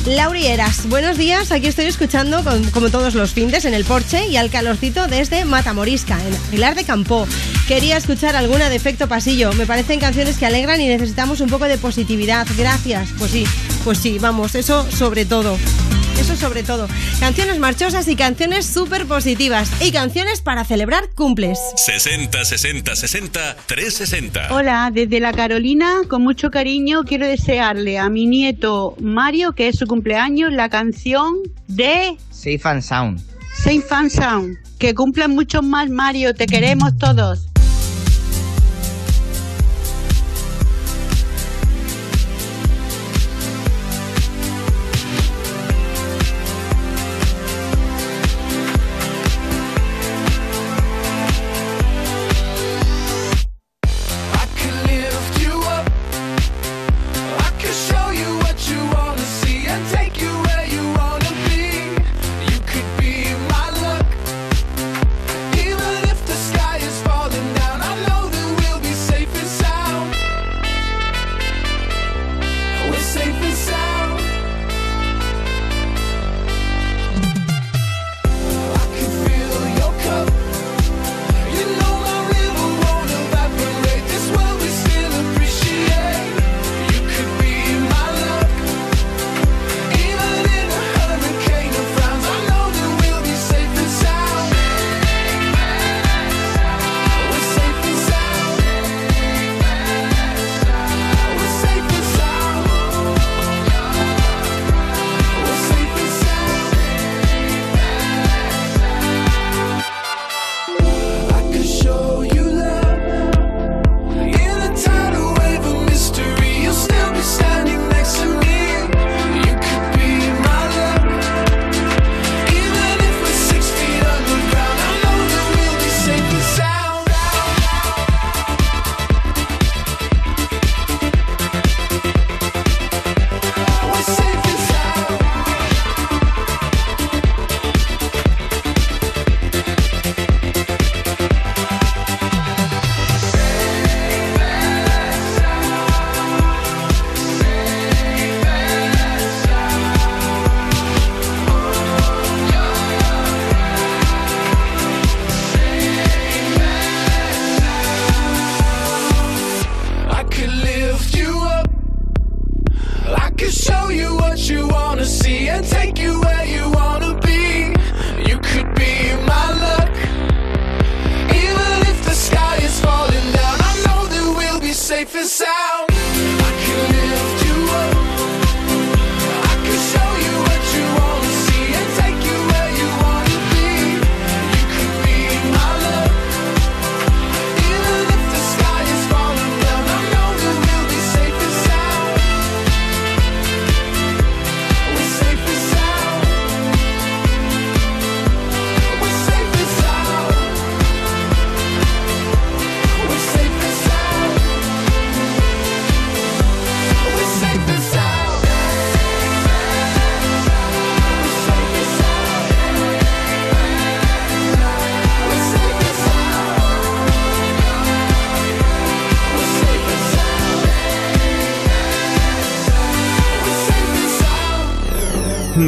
Lauri 0.05 0.45
Eras, 0.45 0.87
buenos 0.87 1.17
días, 1.17 1.51
aquí 1.51 1.65
estoy 1.65 1.85
escuchando 1.85 2.43
como 2.71 2.89
todos 2.91 3.15
los 3.15 3.31
findes 3.31 3.65
en 3.65 3.73
el 3.73 3.85
porche 3.85 4.27
y 4.27 4.37
al 4.37 4.51
calorcito 4.51 5.07
desde 5.07 5.45
Matamorisca, 5.45 6.15
en 6.23 6.35
Pilar 6.51 6.75
de 6.75 6.83
Campo. 6.83 7.27
Quería 7.67 7.97
escuchar 7.97 8.35
alguna 8.35 8.69
de 8.69 8.75
efecto 8.75 9.07
pasillo, 9.07 9.51
me 9.53 9.65
parecen 9.65 9.99
canciones 9.99 10.37
que 10.37 10.45
alegran 10.45 10.79
y 10.79 10.87
necesitamos 10.87 11.41
un 11.41 11.49
poco 11.49 11.65
de 11.65 11.79
positividad, 11.79 12.47
gracias. 12.55 13.09
Pues 13.17 13.31
sí, 13.31 13.45
pues 13.83 13.97
sí, 13.97 14.19
vamos, 14.19 14.53
eso 14.53 14.89
sobre 14.91 15.25
todo. 15.25 15.57
Eso 16.19 16.35
sobre 16.35 16.63
todo. 16.63 16.87
Canciones 17.21 17.59
marchosas 17.59 18.07
y 18.09 18.15
canciones 18.17 18.65
súper 18.65 19.05
positivas. 19.05 19.71
Y 19.81 19.91
canciones 19.93 20.41
para 20.41 20.65
celebrar 20.65 21.09
cumples. 21.15 21.57
60 21.77 22.43
60 22.43 22.95
60 22.95 23.55
360. 23.65 24.53
Hola, 24.53 24.91
desde 24.93 25.21
la 25.21 25.31
Carolina, 25.31 26.01
con 26.09 26.21
mucho 26.23 26.51
cariño, 26.51 27.03
quiero 27.03 27.25
desearle 27.25 27.97
a 27.97 28.09
mi 28.09 28.25
nieto 28.25 28.95
Mario, 28.99 29.53
que 29.53 29.69
es 29.69 29.77
su 29.77 29.87
cumpleaños, 29.87 30.51
la 30.51 30.67
canción 30.67 31.35
de 31.67 32.17
Safe 32.31 32.61
and 32.65 32.81
Sound. 32.81 33.29
Saint 33.63 33.85
Fan 33.85 34.09
Sound. 34.09 34.57
Que 34.77 34.95
cumplan 34.95 35.31
muchos 35.31 35.63
más, 35.63 35.89
Mario, 35.89 36.33
te 36.33 36.45
queremos 36.45 36.97
todos. 36.97 37.48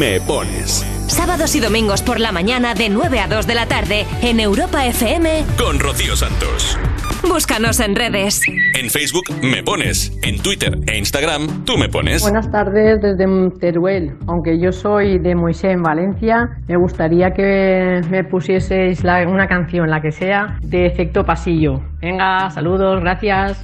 Me 0.01 0.19
pones 0.21 0.83
Sábados 1.07 1.55
y 1.55 1.59
domingos 1.59 2.01
por 2.01 2.19
la 2.19 2.31
mañana 2.31 2.73
de 2.73 2.89
9 2.89 3.19
a 3.19 3.27
2 3.27 3.45
de 3.45 3.53
la 3.53 3.67
tarde 3.67 4.07
en 4.23 4.39
Europa 4.39 4.83
FM. 4.87 5.43
con 5.59 5.79
Rocío 5.79 6.15
Santos. 6.15 6.75
Búscanos 7.21 7.79
en 7.81 7.95
redes. 7.95 8.41
En 8.79 8.89
Facebook 8.89 9.25
me 9.43 9.61
pones, 9.61 10.17
en 10.23 10.41
Twitter 10.41 10.79
e 10.87 10.97
Instagram 10.97 11.65
tú 11.65 11.77
me 11.77 11.87
pones. 11.87 12.23
Buenas 12.23 12.49
tardes 12.49 12.99
desde 13.01 13.27
Teruel. 13.59 14.13
Aunque 14.27 14.59
yo 14.59 14.71
soy 14.71 15.19
de 15.19 15.35
Moisés 15.35 15.73
en 15.75 15.83
Valencia, 15.83 16.49
me 16.67 16.77
gustaría 16.77 17.31
que 17.33 18.01
me 18.09 18.23
pusieseis 18.23 19.03
la- 19.03 19.27
una 19.27 19.47
canción, 19.47 19.87
la 19.91 20.01
que 20.01 20.11
sea, 20.11 20.57
de 20.61 20.87
efecto 20.87 21.23
pasillo. 21.25 21.79
Venga, 22.01 22.49
saludos, 22.49 23.01
gracias. 23.01 23.63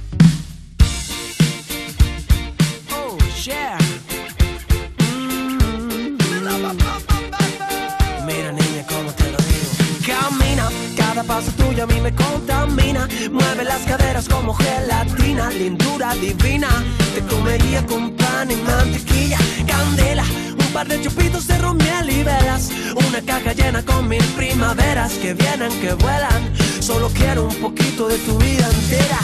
Como 14.26 14.52
gelatina, 14.54 15.50
lindura 15.50 16.14
divina. 16.14 16.68
Te 17.14 17.20
comería 17.22 17.86
con 17.86 18.10
pan 18.12 18.50
y 18.50 18.56
mantequilla, 18.56 19.38
candela. 19.66 20.24
Un 20.58 20.72
par 20.72 20.88
de 20.88 21.00
chupitos 21.00 21.46
de 21.46 21.58
ron, 21.58 21.78
y 21.80 22.22
velas. 22.24 22.70
Una 23.08 23.20
caja 23.20 23.52
llena 23.52 23.84
con 23.84 24.08
mil 24.08 24.24
primaveras 24.36 25.12
que 25.12 25.34
vienen, 25.34 25.70
que 25.80 25.92
vuelan. 25.94 26.52
Solo 26.80 27.08
quiero 27.10 27.44
un 27.44 27.54
poquito 27.56 28.08
de 28.08 28.18
tu 28.18 28.36
vida 28.38 28.68
entera, 28.68 29.20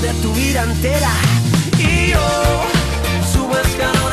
de 0.00 0.14
tu 0.22 0.32
vida 0.32 0.62
entera. 0.62 1.10
Y 1.78 2.12
yo 2.12 2.20
subo 3.32 3.58
escalón 3.58 4.12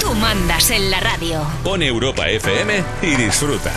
Tú 0.00 0.14
mandas 0.14 0.70
en 0.70 0.90
la 0.90 1.00
radio. 1.00 1.44
Pon 1.64 1.82
Europa 1.82 2.28
FM 2.28 2.84
y 3.02 3.16
disfruta. 3.16 3.72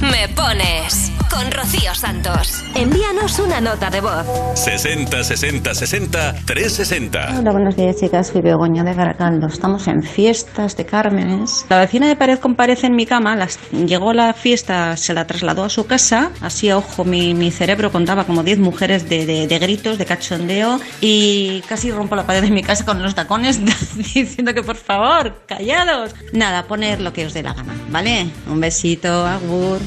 Me 0.00 0.28
pones. 0.28 1.11
Con 1.32 1.50
Rocío 1.50 1.94
Santos. 1.94 2.62
Envíanos 2.74 3.38
una 3.38 3.60
nota 3.60 3.88
de 3.90 4.00
voz. 4.02 4.26
60 4.54 5.24
60 5.24 5.74
60 5.74 6.34
360. 6.44 7.38
Hola, 7.38 7.52
buenos 7.52 7.74
días, 7.76 7.96
chicas. 7.96 8.28
Soy 8.28 8.42
Begoña 8.42 8.84
de 8.84 8.92
Gargaldo. 8.94 9.46
Estamos 9.46 9.88
en 9.88 10.02
fiestas 10.02 10.76
de 10.76 10.84
Cármenes. 10.84 11.64
La 11.70 11.78
vecina 11.80 12.06
de 12.08 12.16
pared 12.16 12.38
comparece 12.38 12.86
en 12.86 12.96
mi 12.96 13.06
cama. 13.06 13.34
Las, 13.34 13.58
llegó 13.72 14.12
la 14.12 14.34
fiesta, 14.34 14.96
se 14.98 15.14
la 15.14 15.26
trasladó 15.26 15.64
a 15.64 15.70
su 15.70 15.86
casa. 15.86 16.30
Así 16.42 16.68
a 16.68 16.76
ojo, 16.76 17.04
mi, 17.04 17.32
mi 17.34 17.50
cerebro 17.50 17.90
contaba 17.90 18.24
como 18.24 18.42
10 18.42 18.58
mujeres 18.58 19.08
de, 19.08 19.24
de- 19.24 19.46
de 19.46 19.58
gritos, 19.58 19.96
de 19.98 20.04
cachondeo. 20.04 20.80
Y 21.00 21.62
casi 21.68 21.90
rompo 21.90 22.14
la 22.14 22.26
pared 22.26 22.42
de 22.42 22.50
mi 22.50 22.62
casa 22.62 22.84
con 22.84 23.02
los 23.02 23.14
tacones 23.14 23.58
diciendo 24.14 24.52
que 24.52 24.62
por 24.62 24.76
favor, 24.76 25.42
callados. 25.46 26.14
Nada, 26.32 26.64
poner 26.64 27.00
lo 27.00 27.12
que 27.14 27.24
os 27.26 27.32
dé 27.32 27.42
la 27.42 27.54
gana, 27.54 27.74
¿vale? 27.90 28.26
Un 28.50 28.60
besito, 28.60 29.26
agur. 29.26 29.78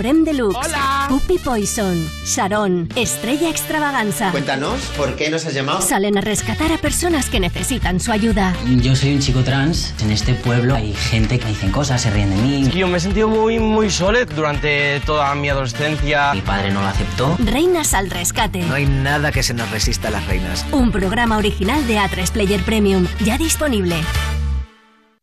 Supreme 0.00 0.24
Deluxe. 0.24 0.72
Puppy 1.10 1.36
Poison. 1.36 2.08
Sharon. 2.24 2.88
Estrella 2.96 3.50
Extravaganza. 3.50 4.30
Cuéntanos, 4.30 4.80
¿por 4.96 5.14
qué 5.14 5.28
nos 5.28 5.44
has 5.44 5.52
llamado? 5.52 5.82
Salen 5.82 6.16
a 6.16 6.22
rescatar 6.22 6.72
a 6.72 6.78
personas 6.78 7.28
que 7.28 7.38
necesitan 7.38 8.00
su 8.00 8.10
ayuda. 8.10 8.56
Yo 8.80 8.96
soy 8.96 9.12
un 9.12 9.20
chico 9.20 9.42
trans. 9.44 9.92
En 10.00 10.10
este 10.10 10.32
pueblo 10.32 10.74
hay 10.74 10.94
gente 10.94 11.38
que 11.38 11.48
dicen 11.48 11.70
cosas, 11.70 12.00
se 12.00 12.10
ríen 12.10 12.30
de 12.30 12.36
mí. 12.36 12.70
Yo 12.70 12.88
me 12.88 12.96
he 12.96 13.00
sentido 13.00 13.28
muy, 13.28 13.58
muy 13.58 13.90
solo 13.90 14.24
durante 14.24 15.00
toda 15.00 15.34
mi 15.34 15.50
adolescencia. 15.50 16.32
Mi 16.32 16.40
padre 16.40 16.70
no 16.70 16.80
lo 16.80 16.86
aceptó. 16.86 17.36
Reinas 17.44 17.92
al 17.92 18.08
rescate. 18.08 18.62
No 18.62 18.76
hay 18.76 18.86
nada 18.86 19.32
que 19.32 19.42
se 19.42 19.52
nos 19.52 19.70
resista 19.70 20.08
a 20.08 20.12
las 20.12 20.26
reinas. 20.26 20.64
Un 20.72 20.92
programa 20.92 21.36
original 21.36 21.86
de 21.86 21.98
A3 21.98 22.30
Player 22.30 22.62
Premium. 22.62 23.06
Ya 23.22 23.36
disponible. 23.36 23.96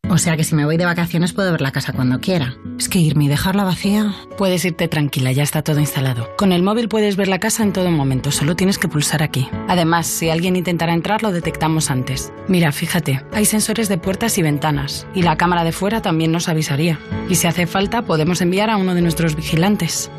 O 0.08 0.20
sea 0.20 0.38
que 0.38 0.44
si 0.44 0.54
me 0.54 0.66
voy 0.66 0.78
de 0.78 0.86
vacaciones 0.86 1.34
puedo 1.34 1.52
ver 1.52 1.62
la 1.62 1.72
casa 1.72 1.94
cuando 1.94 2.20
quiera. 2.20 2.56
Que 2.90 3.00
irme 3.00 3.26
y 3.26 3.28
dejarla 3.28 3.66
vacía. 3.66 4.16
Puedes 4.38 4.64
irte 4.64 4.88
tranquila, 4.88 5.32
ya 5.32 5.44
está 5.44 5.62
todo 5.62 5.80
instalado. 5.80 6.30
Con 6.38 6.54
el 6.54 6.64
móvil 6.64 6.88
puedes 6.88 7.18
ver 7.18 7.28
la 7.28 7.40
casa 7.40 7.64
en 7.64 7.74
todo 7.74 7.92
momento, 7.92 8.32
solo 8.32 8.56
tienes 8.56 8.78
que 8.78 8.88
pulsar 8.88 9.24
aquí. 9.24 9.50
Además, 9.68 10.08
si 10.08 10.30
alguien 10.30 10.56
intentara 10.56 10.94
entrar, 10.94 11.22
lo 11.22 11.32
detectamos 11.32 11.92
antes. 11.92 12.32
Mira, 12.48 12.72
fíjate, 12.72 13.24
hay 13.34 13.46
sensores 13.46 13.90
de 13.90 13.98
puertas 13.98 14.38
y 14.38 14.42
ventanas, 14.42 15.06
y 15.14 15.24
la 15.24 15.36
cámara 15.36 15.66
de 15.66 15.74
fuera 15.74 16.02
también 16.02 16.32
nos 16.32 16.48
avisaría. 16.48 17.00
Y 17.30 17.36
si 17.36 17.48
hace 17.48 17.68
falta, 17.68 18.04
podemos 18.04 18.42
enviar 18.42 18.70
a 18.70 18.78
uno 18.78 18.96
de 18.96 19.02
nuestros 19.02 19.36
vigilantes. 19.36 20.10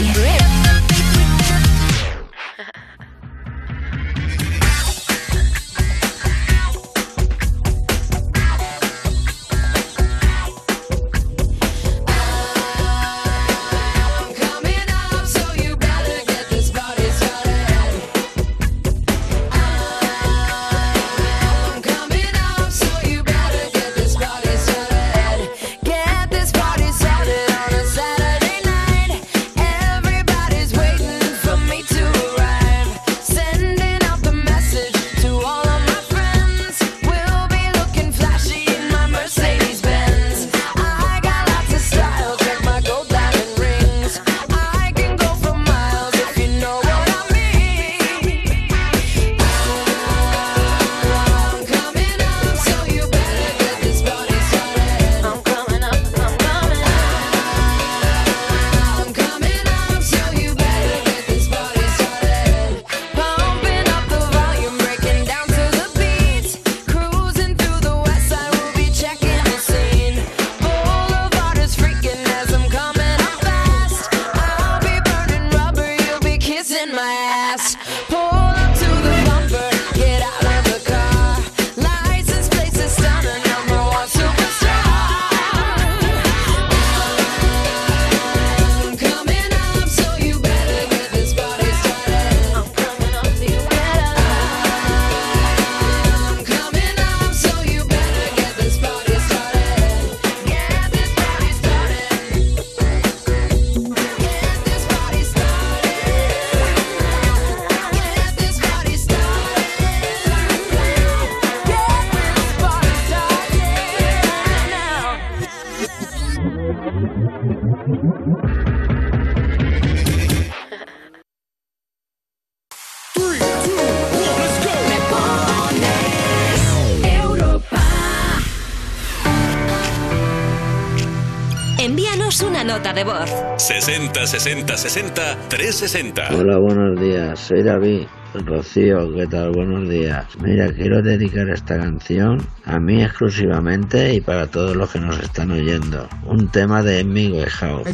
de 132.83 133.03
voz. 133.03 133.29
60 133.57 134.25
60 134.25 134.77
60 134.77 135.37
360. 135.49 136.29
Hola, 136.33 136.57
buenos 136.57 136.99
días. 136.99 137.37
Soy 137.39 137.61
David. 137.61 138.07
Rocío, 138.33 139.13
¿qué 139.15 139.27
tal? 139.27 139.51
Buenos 139.51 139.89
días. 139.89 140.25
Mira, 140.39 140.71
quiero 140.71 141.01
dedicar 141.01 141.49
esta 141.49 141.77
canción 141.77 142.47
a 142.65 142.79
mí 142.79 143.03
exclusivamente 143.03 144.13
y 144.13 144.21
para 144.21 144.47
todos 144.47 144.75
los 144.75 144.91
que 144.91 144.99
nos 144.99 145.19
están 145.19 145.51
oyendo. 145.51 146.07
Un 146.25 146.47
tema 146.47 146.81
de 146.81 147.03
Miguel 147.03 147.49
House. 147.49 147.87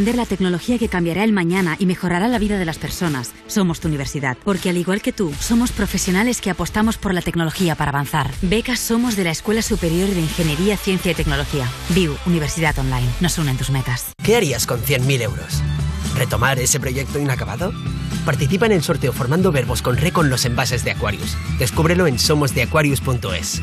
Aprender 0.00 0.16
la 0.16 0.24
tecnología 0.24 0.78
que 0.78 0.88
cambiará 0.88 1.24
el 1.24 1.32
mañana 1.34 1.76
y 1.78 1.84
mejorará 1.84 2.26
la 2.26 2.38
vida 2.38 2.58
de 2.58 2.64
las 2.64 2.78
personas, 2.78 3.34
somos 3.46 3.80
tu 3.80 3.88
universidad. 3.88 4.38
Porque 4.42 4.70
al 4.70 4.78
igual 4.78 5.02
que 5.02 5.12
tú, 5.12 5.30
somos 5.38 5.72
profesionales 5.72 6.40
que 6.40 6.48
apostamos 6.48 6.96
por 6.96 7.12
la 7.12 7.20
tecnología 7.20 7.74
para 7.74 7.90
avanzar. 7.90 8.30
Becas 8.40 8.80
somos 8.80 9.14
de 9.14 9.24
la 9.24 9.30
Escuela 9.30 9.60
Superior 9.60 10.08
de 10.08 10.20
Ingeniería, 10.20 10.78
Ciencia 10.78 11.12
y 11.12 11.14
Tecnología. 11.14 11.68
VIU, 11.90 12.16
Universidad 12.24 12.78
Online. 12.78 13.06
Nos 13.20 13.36
unen 13.36 13.58
tus 13.58 13.68
metas. 13.68 14.14
¿Qué 14.24 14.36
harías 14.36 14.66
con 14.66 14.80
100.000 14.80 15.20
euros? 15.20 15.62
¿Retomar 16.16 16.58
ese 16.58 16.80
proyecto 16.80 17.18
inacabado? 17.18 17.70
Participa 18.24 18.64
en 18.64 18.72
el 18.72 18.82
sorteo 18.82 19.12
formando 19.12 19.52
verbos 19.52 19.82
con 19.82 19.98
re 19.98 20.12
con 20.12 20.30
los 20.30 20.46
envases 20.46 20.82
de 20.82 20.92
Aquarius. 20.92 21.36
Descúbrelo 21.58 22.06
en 22.06 22.18
somosdeaquarius.es. 22.18 23.60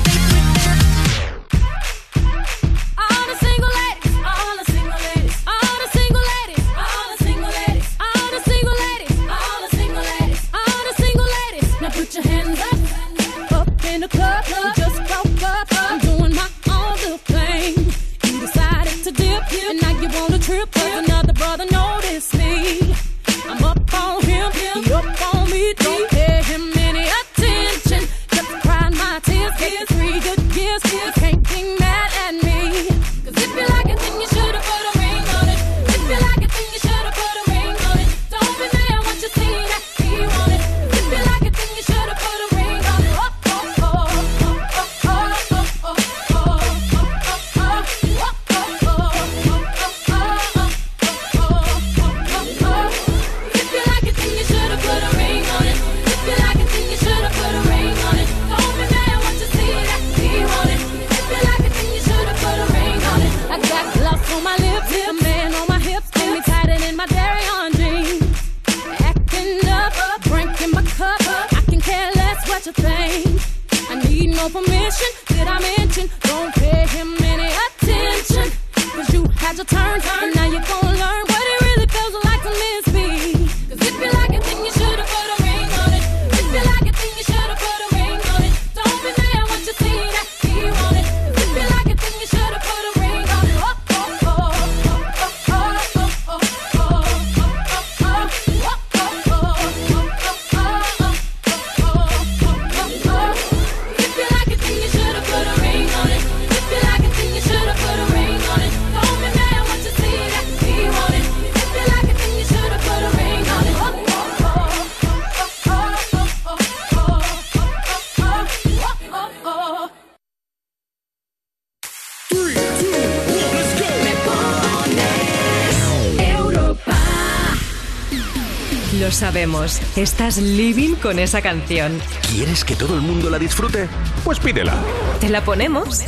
Estás 129.61 130.37
living 130.37 130.95
con 130.95 131.19
esa 131.19 131.39
canción. 131.41 131.99
¿Quieres 132.31 132.65
que 132.65 132.75
todo 132.75 132.95
el 132.95 133.01
mundo 133.01 133.29
la 133.29 133.37
disfrute? 133.37 133.87
Pues 134.23 134.39
pídela. 134.39 134.73
¿Te 135.19 135.29
la 135.29 135.41
ponemos? 135.43 136.01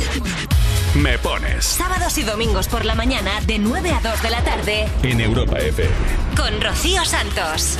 Me 0.96 1.18
pones 1.18 1.64
Sábados 1.64 2.18
y 2.18 2.22
domingos 2.24 2.66
por 2.68 2.84
la 2.84 2.94
mañana 2.96 3.30
de 3.46 3.58
9 3.60 3.90
a 3.92 4.00
2 4.00 4.22
de 4.22 4.30
la 4.30 4.42
tarde 4.42 4.88
en 5.04 5.20
Europa 5.20 5.58
FM. 5.58 5.88
con 6.36 6.60
Rocío 6.60 7.04
Santos. 7.04 7.78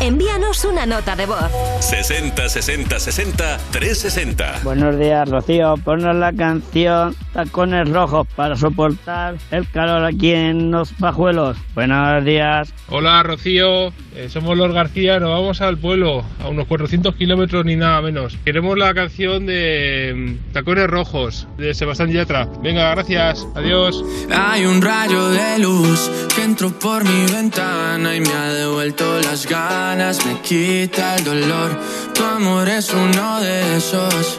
Envíanos 0.00 0.64
una 0.64 0.86
nota 0.86 1.14
de 1.14 1.26
voz. 1.26 1.50
60 1.80 2.48
60 2.48 2.98
60 2.98 3.58
360. 3.70 4.60
Buenos 4.64 4.98
días, 4.98 5.28
Rocío. 5.28 5.76
Ponnos 5.84 6.16
la 6.16 6.32
canción 6.32 7.16
Tacones 7.34 7.88
Rojos 7.88 8.28
para 8.36 8.54
soportar 8.54 9.34
el 9.50 9.68
calor 9.68 10.04
aquí 10.04 10.30
en 10.30 10.70
los 10.70 10.92
pajuelos. 10.92 11.56
Buenos 11.74 12.24
días. 12.24 12.72
Hola 12.88 13.22
Rocío, 13.24 13.92
Eh, 14.16 14.28
somos 14.28 14.56
los 14.56 14.72
García, 14.72 15.18
nos 15.18 15.30
vamos 15.30 15.60
al 15.60 15.76
pueblo, 15.76 16.24
a 16.40 16.46
unos 16.46 16.68
400 16.68 17.16
kilómetros 17.16 17.64
ni 17.64 17.74
nada 17.74 18.00
menos. 18.00 18.38
Queremos 18.44 18.78
la 18.78 18.94
canción 18.94 19.44
de 19.44 20.36
mm, 20.48 20.52
Tacones 20.52 20.86
Rojos, 20.86 21.48
de 21.58 21.74
Sebastián 21.74 22.12
Yatra. 22.12 22.48
Venga, 22.62 22.90
gracias, 22.94 23.44
adiós. 23.56 24.04
Hay 24.30 24.66
un 24.66 24.80
rayo 24.80 25.30
de 25.30 25.58
luz 25.58 26.08
que 26.36 26.44
entró 26.44 26.70
por 26.78 27.02
mi 27.02 27.26
ventana 27.32 28.14
y 28.14 28.20
me 28.20 28.30
ha 28.32 28.52
devuelto 28.52 29.18
las 29.22 29.48
ganas, 29.48 30.24
me 30.24 30.40
quita 30.42 31.16
el 31.16 31.24
dolor. 31.24 31.72
Tu 32.14 32.22
amor 32.22 32.68
es 32.68 32.94
uno 32.94 33.40
de 33.40 33.76
esos 33.78 34.38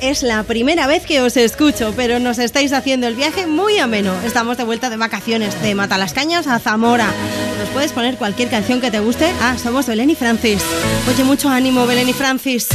Es 0.00 0.22
la 0.22 0.42
primera 0.44 0.86
vez 0.86 1.04
que 1.04 1.20
os 1.20 1.36
escucho, 1.36 1.92
pero 1.94 2.18
nos 2.18 2.38
estáis 2.38 2.72
haciendo 2.72 3.06
el 3.08 3.14
viaje 3.14 3.46
muy 3.46 3.78
ameno. 3.78 4.14
Estamos 4.24 4.56
de 4.56 4.64
vuelta 4.64 4.88
de 4.88 4.96
vacaciones 4.96 5.60
de 5.60 5.74
Matalascañas 5.74 6.46
a 6.46 6.58
Zamora. 6.58 7.12
Nos 7.58 7.68
puedes 7.70 7.92
poner 7.92 8.16
cualquier 8.16 8.48
canción 8.48 8.80
que 8.80 8.90
te 8.90 9.00
guste. 9.00 9.30
Ah, 9.42 9.56
somos 9.62 9.86
Belén 9.86 10.08
y 10.08 10.14
Francis. 10.14 10.62
Oye, 11.06 11.24
mucho 11.24 11.50
ánimo, 11.50 11.86
Belén 11.86 12.08
y 12.08 12.14
Francis. 12.14 12.68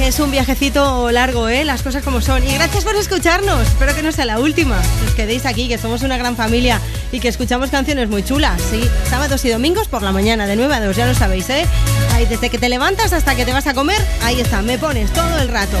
Es 0.00 0.18
un 0.18 0.32
viajecito 0.32 1.12
largo, 1.12 1.48
¿eh? 1.48 1.64
Las 1.64 1.84
cosas 1.84 2.02
como 2.02 2.20
son. 2.20 2.44
Y 2.44 2.52
gracias 2.54 2.82
por 2.82 2.96
escucharnos. 2.96 3.68
Espero 3.68 3.94
que 3.94 4.02
no 4.02 4.10
sea 4.10 4.24
la 4.24 4.40
última. 4.40 4.80
Que 4.80 5.06
os 5.06 5.14
quedéis 5.14 5.46
aquí, 5.46 5.68
que 5.68 5.78
somos 5.78 6.02
una 6.02 6.18
gran 6.18 6.34
familia 6.34 6.80
y 7.12 7.20
que 7.20 7.28
escuchamos 7.28 7.70
canciones 7.70 8.08
muy 8.08 8.24
chulas, 8.24 8.60
¿sí? 8.60 8.82
Sábados 9.08 9.44
y 9.44 9.50
domingos 9.50 9.86
por 9.86 10.02
la 10.02 10.10
mañana, 10.10 10.48
de 10.48 10.56
9 10.56 10.74
a 10.74 10.80
2, 10.84 10.96
ya 10.96 11.06
lo 11.06 11.14
sabéis, 11.14 11.48
¿eh? 11.50 11.64
Ahí, 12.12 12.26
desde 12.26 12.50
que 12.50 12.58
te 12.58 12.68
levantas 12.68 13.12
hasta 13.12 13.36
que 13.36 13.44
te 13.44 13.52
vas 13.52 13.68
a 13.68 13.74
comer, 13.74 14.04
ahí 14.24 14.40
está, 14.40 14.62
me 14.62 14.78
pones 14.78 15.12
todo 15.12 15.38
el 15.38 15.46
rato. 15.48 15.76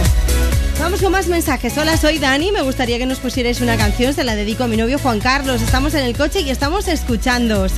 Vamos 0.80 1.02
con 1.02 1.12
más 1.12 1.28
mensajes. 1.28 1.76
Hola, 1.76 1.98
soy 1.98 2.18
Dani. 2.18 2.52
Me 2.52 2.62
gustaría 2.62 2.96
que 2.96 3.04
nos 3.04 3.18
pusierais 3.18 3.60
una 3.60 3.76
canción. 3.76 4.14
Se 4.14 4.24
la 4.24 4.34
dedico 4.34 4.64
a 4.64 4.66
mi 4.66 4.78
novio 4.78 4.98
Juan 4.98 5.20
Carlos. 5.20 5.60
Estamos 5.60 5.92
en 5.92 6.06
el 6.06 6.16
coche 6.16 6.40
y 6.40 6.48
estamos 6.48 6.88
escuchándoos. 6.88 7.72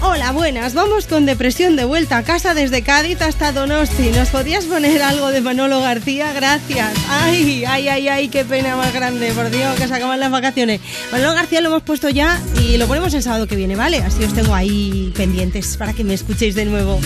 Hola, 0.00 0.32
buenas. 0.32 0.72
Vamos 0.72 1.06
con 1.06 1.26
depresión 1.26 1.76
de 1.76 1.84
vuelta 1.84 2.16
a 2.16 2.22
casa 2.22 2.54
desde 2.54 2.82
Cádiz 2.82 3.20
hasta 3.20 3.52
Donosti. 3.52 4.10
¿Nos 4.10 4.30
podías 4.30 4.64
poner 4.64 5.02
algo 5.02 5.28
de 5.28 5.42
Manolo 5.42 5.80
García? 5.80 6.32
Gracias. 6.32 6.94
Ay, 7.10 7.64
ay, 7.66 7.88
ay, 7.88 8.08
ay, 8.08 8.28
qué 8.28 8.46
pena 8.46 8.76
más 8.76 8.94
grande. 8.94 9.32
Por 9.32 9.50
Dios, 9.50 9.78
que 9.78 9.86
se 9.86 9.94
acaban 9.94 10.18
las 10.18 10.30
vacaciones. 10.30 10.80
Manolo 11.12 11.34
García 11.34 11.60
lo 11.60 11.68
hemos 11.68 11.82
puesto 11.82 12.08
ya 12.08 12.40
y 12.58 12.78
lo 12.78 12.86
ponemos 12.86 13.12
el 13.12 13.22
sábado 13.22 13.46
que 13.46 13.54
viene, 13.54 13.76
¿vale? 13.76 13.98
Así 13.98 14.24
os 14.24 14.32
tengo 14.32 14.54
ahí 14.54 15.12
pendientes 15.14 15.76
para 15.76 15.92
que 15.92 16.04
me 16.04 16.14
escuchéis 16.14 16.54
de 16.54 16.64
nuevo. 16.64 16.98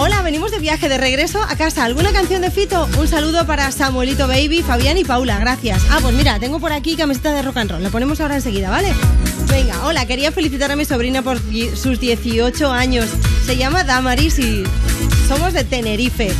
Hola, 0.00 0.22
venimos 0.22 0.52
de 0.52 0.60
viaje 0.60 0.88
de 0.88 0.96
regreso 0.96 1.42
a 1.42 1.56
casa. 1.56 1.82
¿Alguna 1.82 2.12
canción 2.12 2.40
de 2.40 2.52
Fito? 2.52 2.88
Un 3.00 3.08
saludo 3.08 3.44
para 3.48 3.72
Samuelito 3.72 4.28
Baby, 4.28 4.62
Fabián 4.62 4.96
y 4.96 5.02
Paula. 5.02 5.40
Gracias. 5.40 5.82
Ah, 5.90 5.98
pues 6.00 6.14
mira, 6.14 6.38
tengo 6.38 6.60
por 6.60 6.72
aquí 6.72 6.94
camiseta 6.94 7.34
de 7.34 7.42
rock 7.42 7.56
and 7.56 7.72
roll. 7.72 7.82
La 7.82 7.90
ponemos 7.90 8.20
ahora 8.20 8.36
enseguida, 8.36 8.70
¿vale? 8.70 8.94
Venga, 9.50 9.84
hola, 9.84 10.06
quería 10.06 10.30
felicitar 10.30 10.70
a 10.70 10.76
mi 10.76 10.84
sobrina 10.84 11.22
por 11.22 11.40
sus 11.74 11.98
18 11.98 12.70
años. 12.70 13.06
Se 13.44 13.56
llama 13.56 13.82
Damaris 13.82 14.38
y 14.38 14.62
somos 15.26 15.52
de 15.52 15.64
Tenerife. 15.64 16.30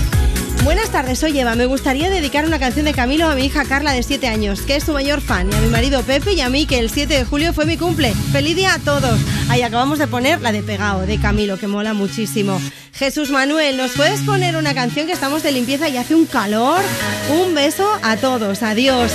Buenas 0.62 0.90
tardes, 0.90 1.18
soy 1.18 1.36
Eva. 1.36 1.56
Me 1.56 1.66
gustaría 1.66 2.10
dedicar 2.10 2.44
una 2.44 2.60
canción 2.60 2.84
de 2.84 2.92
Camilo 2.92 3.28
a 3.28 3.34
mi 3.34 3.46
hija 3.46 3.64
Carla 3.64 3.92
de 3.92 4.04
7 4.04 4.28
años, 4.28 4.60
que 4.60 4.76
es 4.76 4.84
su 4.84 4.92
mayor 4.92 5.20
fan, 5.20 5.50
y 5.50 5.54
a 5.56 5.60
mi 5.60 5.68
marido 5.68 6.02
Pepe 6.02 6.34
y 6.34 6.42
a 6.42 6.48
mí, 6.48 6.64
que 6.64 6.78
el 6.78 6.90
7 6.90 7.12
de 7.12 7.24
julio 7.24 7.52
fue 7.52 7.66
mi 7.66 7.76
cumple. 7.76 8.14
¡Feliz 8.30 8.54
día 8.54 8.74
a 8.74 8.78
todos! 8.78 9.18
Ahí 9.48 9.62
acabamos 9.62 9.98
de 9.98 10.06
poner 10.06 10.42
la 10.42 10.52
de 10.52 10.62
Pegao, 10.62 11.00
de 11.06 11.18
Camilo, 11.18 11.58
que 11.58 11.66
mola 11.66 11.92
muchísimo. 11.92 12.60
Jesús 12.98 13.30
Manuel, 13.30 13.76
¿nos 13.76 13.92
puedes 13.92 14.22
poner 14.22 14.56
una 14.56 14.74
canción 14.74 15.06
que 15.06 15.12
estamos 15.12 15.44
de 15.44 15.52
limpieza 15.52 15.88
y 15.88 15.96
hace 15.96 16.16
un 16.16 16.26
calor? 16.26 16.80
Un 17.30 17.54
beso 17.54 17.88
a 18.02 18.16
todos. 18.16 18.64
Adiós. 18.64 19.12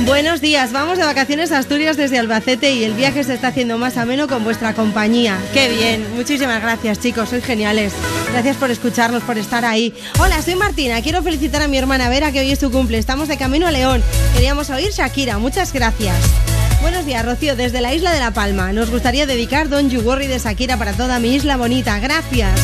Buenos 0.00 0.42
días, 0.42 0.72
vamos 0.72 0.98
de 0.98 1.04
vacaciones 1.04 1.50
a 1.50 1.58
Asturias 1.58 1.96
desde 1.96 2.18
Albacete 2.18 2.72
y 2.72 2.84
el 2.84 2.92
viaje 2.92 3.24
se 3.24 3.34
está 3.34 3.48
haciendo 3.48 3.78
más 3.78 3.96
ameno 3.96 4.28
con 4.28 4.44
vuestra 4.44 4.74
compañía. 4.74 5.38
¡Qué 5.54 5.70
bien! 5.70 6.14
Muchísimas 6.14 6.60
gracias 6.60 7.00
chicos, 7.00 7.30
sois 7.30 7.44
geniales. 7.44 7.92
Gracias 8.32 8.56
por 8.56 8.70
escucharnos, 8.70 9.22
por 9.22 9.38
estar 9.38 9.64
ahí. 9.64 9.94
Hola, 10.18 10.42
soy 10.42 10.56
Martina, 10.56 11.00
quiero 11.00 11.22
felicitar 11.22 11.62
a 11.62 11.68
mi 11.68 11.78
hermana 11.78 12.10
Vera 12.10 12.32
que 12.32 12.40
hoy 12.40 12.50
es 12.50 12.58
su 12.58 12.70
cumple. 12.70 12.98
Estamos 12.98 13.28
de 13.28 13.38
camino 13.38 13.66
a 13.66 13.70
León. 13.70 14.02
Queríamos 14.34 14.68
oír 14.68 14.90
Shakira, 14.90 15.38
muchas 15.38 15.72
gracias. 15.72 16.16
Buenos 16.80 17.04
días, 17.04 17.24
Rocío, 17.24 17.56
desde 17.56 17.80
la 17.80 17.94
isla 17.94 18.12
de 18.12 18.20
La 18.20 18.32
Palma. 18.32 18.72
Nos 18.72 18.90
gustaría 18.90 19.26
dedicar 19.26 19.68
Don 19.68 19.90
You 19.90 20.00
Worry 20.00 20.26
de 20.26 20.38
Shakira 20.38 20.78
para 20.78 20.94
toda 20.94 21.18
mi 21.20 21.34
isla 21.34 21.56
bonita. 21.56 21.98
Gracias. 21.98 22.58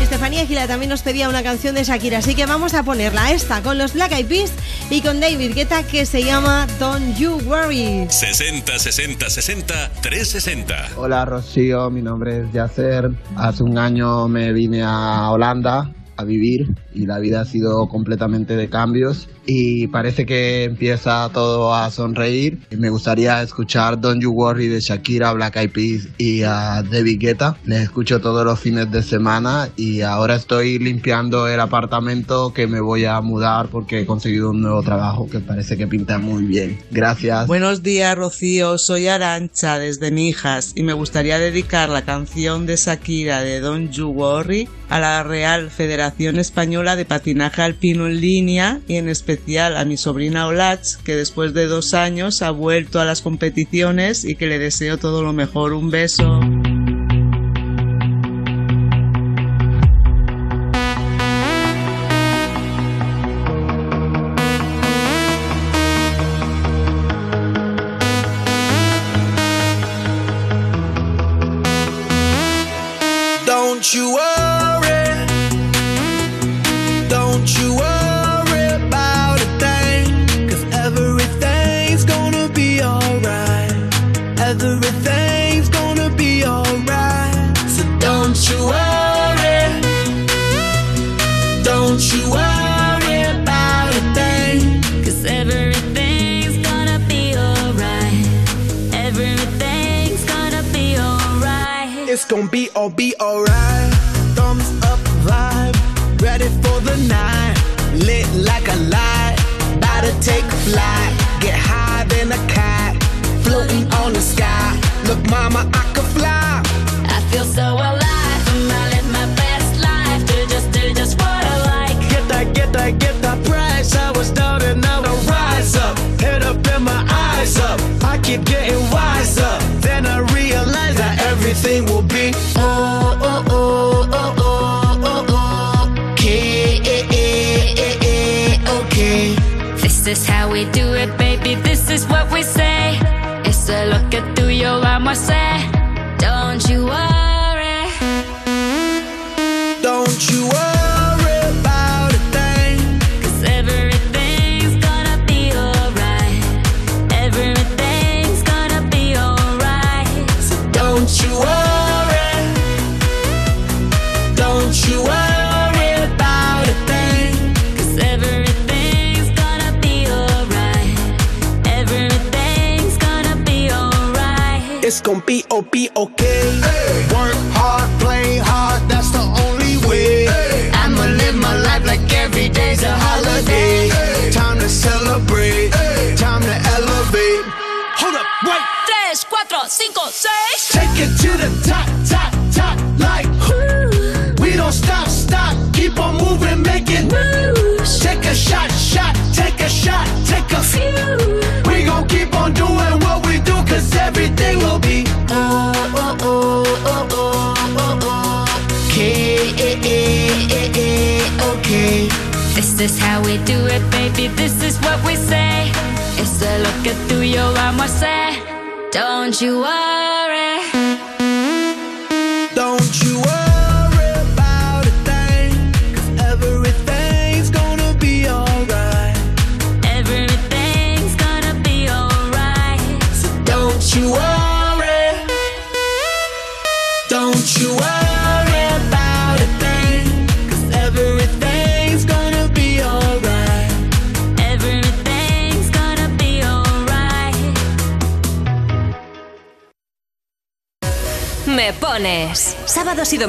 Estefanía 0.00 0.46
Gila 0.46 0.68
también 0.68 0.90
nos 0.90 1.02
pedía 1.02 1.28
una 1.28 1.42
canción 1.42 1.74
de 1.74 1.84
Shakira, 1.84 2.18
así 2.18 2.34
que 2.34 2.46
vamos 2.46 2.74
a 2.74 2.82
ponerla 2.82 3.32
esta 3.32 3.62
con 3.62 3.78
los 3.78 3.94
Black 3.94 4.12
Eyed 4.12 4.26
Peas 4.26 4.52
y 4.90 5.00
con 5.00 5.20
David 5.20 5.54
Guetta 5.54 5.82
que 5.84 6.06
se 6.06 6.22
llama 6.22 6.66
Don't 6.78 7.16
You 7.16 7.40
Worry. 7.46 8.06
60 8.08 8.78
60 8.78 9.30
60 9.30 9.90
360. 10.02 10.90
Hola 10.96 11.24
Rocío, 11.24 11.90
mi 11.90 12.02
nombre 12.02 12.42
es 12.42 12.52
Yacer. 12.52 13.10
Hace 13.36 13.62
un 13.62 13.78
año 13.78 14.28
me 14.28 14.52
vine 14.52 14.82
a 14.82 15.30
Holanda 15.30 15.92
a 16.16 16.24
vivir 16.24 16.74
y 16.94 17.06
la 17.06 17.18
vida 17.18 17.40
ha 17.40 17.44
sido 17.44 17.88
completamente 17.88 18.56
de 18.56 18.68
cambios 18.68 19.28
y 19.46 19.86
parece 19.88 20.26
que 20.26 20.64
empieza 20.64 21.28
todo 21.32 21.74
a 21.74 21.90
sonreír. 21.90 22.60
Me 22.70 22.90
gustaría 22.90 23.42
escuchar 23.42 24.00
Don't 24.00 24.22
You 24.22 24.30
Worry 24.30 24.68
de 24.68 24.80
Shakira, 24.80 25.32
Black 25.32 25.56
Eyed 25.56 25.70
Peas 25.70 26.08
y 26.18 26.42
a 26.42 26.82
David 26.82 27.20
Guetta. 27.20 27.56
Les 27.64 27.82
escucho 27.82 28.20
todos 28.20 28.44
los 28.44 28.60
fines 28.60 28.90
de 28.90 29.02
semana 29.02 29.68
y 29.76 30.02
ahora 30.02 30.36
estoy 30.36 30.78
limpiando 30.78 31.48
el 31.48 31.60
apartamento 31.60 32.52
que 32.52 32.66
me 32.66 32.80
voy 32.80 33.04
a 33.04 33.20
mudar 33.20 33.68
porque 33.68 34.00
he 34.00 34.06
conseguido 34.06 34.50
un 34.50 34.62
nuevo 34.62 34.82
trabajo 34.82 35.28
que 35.28 35.40
parece 35.40 35.76
que 35.76 35.86
pinta 35.86 36.18
muy 36.18 36.44
bien. 36.44 36.78
Gracias. 36.90 37.46
Buenos 37.46 37.82
días, 37.82 38.16
Rocío. 38.16 38.78
Soy 38.78 39.08
Arancha 39.08 39.78
desde 39.78 40.10
Mijas 40.10 40.72
y 40.74 40.82
me 40.82 40.92
gustaría 40.92 41.38
dedicar 41.38 41.88
la 41.88 42.02
canción 42.02 42.66
de 42.66 42.76
Shakira 42.76 43.42
de 43.42 43.60
Don't 43.60 43.90
You 43.90 44.08
Worry 44.08 44.68
a 44.88 45.00
la 45.00 45.22
Real 45.22 45.70
Federación 45.70 46.38
Española 46.38 46.96
de 46.96 47.06
Patinaje 47.06 47.62
Alpino 47.62 48.06
en 48.06 48.20
línea 48.20 48.80
y 48.86 48.96
en 48.96 49.08
especial 49.08 49.31
a 49.76 49.84
mi 49.84 49.96
sobrina 49.96 50.46
Olach, 50.46 50.96
que 51.04 51.16
después 51.16 51.54
de 51.54 51.66
dos 51.66 51.94
años 51.94 52.42
ha 52.42 52.50
vuelto 52.50 53.00
a 53.00 53.04
las 53.04 53.22
competiciones 53.22 54.24
y 54.24 54.36
que 54.36 54.46
le 54.46 54.58
deseo 54.58 54.98
todo 54.98 55.22
lo 55.22 55.32
mejor. 55.32 55.72
Un 55.72 55.90
beso. 55.90 56.40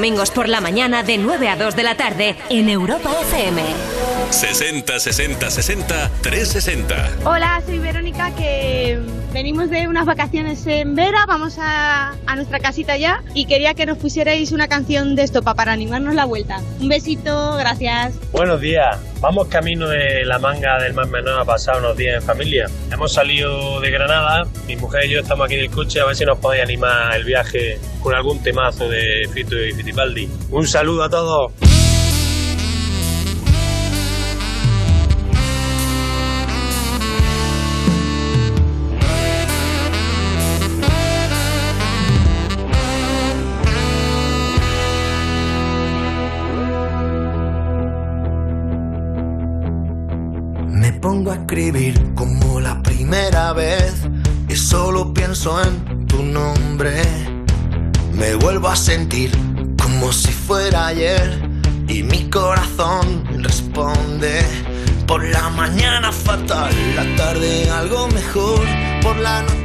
domingos 0.04 0.32
por 0.32 0.50
la 0.50 0.60
mañana 0.60 1.02
de 1.02 1.18
9 1.18 1.48
a 1.48 1.56
2 1.56 1.78
de 1.78 1.84
la 1.84 1.96
tarde 1.96 2.36
en 2.50 2.68
Europa 2.68 3.10
FM. 3.22 3.64
60 4.32 5.00
60 5.00 5.50
60 5.50 6.12
360. 6.22 7.10
Hola, 7.24 7.62
soy 7.66 7.80
Verónica 7.80 8.36
que 8.36 9.00
venimos 9.32 9.70
de 9.70 9.88
unas 9.88 10.06
vacaciones 10.06 10.68
en 10.68 10.96
Vera, 10.96 11.26
vamos 11.26 11.56
a, 11.58 12.16
a 12.26 12.36
nuestra 12.36 12.60
casita 12.60 12.98
ya 12.98 13.24
y 13.34 13.46
quería 13.46 13.76
que 13.76 13.86
nos 13.86 13.98
pusierais 13.98 14.52
una 14.52 14.68
canción 14.68 15.16
de 15.16 15.24
estopa 15.24 15.56
para 15.56 15.72
animarnos 15.72 16.16
la 16.16 16.26
vuelta. 16.26 16.60
Un 16.82 16.90
besito, 16.90 17.56
gracias. 17.56 18.14
Buenos 18.34 18.60
días. 18.60 19.00
Vamos 19.22 19.48
camino 19.48 19.88
de 19.88 20.26
la 20.26 20.38
manga 20.38 20.84
del 20.84 20.94
Mar 20.94 21.08
Menor 21.08 21.40
a 21.40 21.46
pasar 21.46 21.78
unos 21.78 21.96
días 21.96 22.22
en 22.22 22.24
familia. 22.24 22.66
Hemos 22.92 23.14
salido 23.14 23.80
de 23.80 23.90
Granada, 23.90 24.48
mi 24.68 24.76
mujer 24.76 25.06
y 25.06 25.12
yo 25.12 25.22
estamos 25.22 25.46
aquí 25.46 25.56
en 25.56 25.62
el 25.62 25.70
coche 25.70 26.02
a 26.02 26.06
ver 26.06 26.18
si 26.18 26.26
nos 26.26 26.40
podéis 26.40 26.64
animar 26.64 27.16
el 27.16 27.24
viaje 27.24 27.80
con 28.04 28.14
algún 28.14 28.44
temazo 28.44 28.90
de 28.90 29.28
Fito 29.34 29.56
y 29.58 29.72
Fitipaldi. 29.72 30.30
Un 30.52 30.68
saludo 30.68 31.04
a 31.04 31.10
todos. 31.10 31.63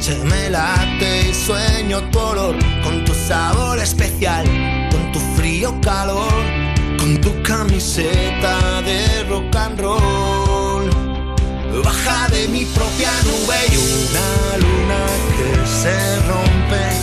noche 0.09 0.25
me 0.25 0.51
late 0.51 1.29
y 1.31 1.35
sueño 1.35 2.01
tu 2.11 2.19
olor, 2.19 2.57
con 2.83 3.05
tu 3.05 3.15
sabor 3.15 3.79
especial, 3.79 4.47
con 4.91 5.13
tu 5.13 5.19
frío 5.37 5.79
calor, 5.81 6.33
con 6.99 7.21
tu 7.21 7.43
camiseta 7.43 8.83
de 8.83 9.25
rock 9.29 9.57
and 9.57 9.81
roll. 9.81 10.91
Baja 11.85 12.29
de 12.29 12.49
mi 12.49 12.65
propia 12.65 13.11
nube 13.25 13.57
y 13.71 13.77
una 13.77 14.57
luna 14.59 15.07
que 15.37 15.67
se 15.67 16.17
rompe 16.27 16.98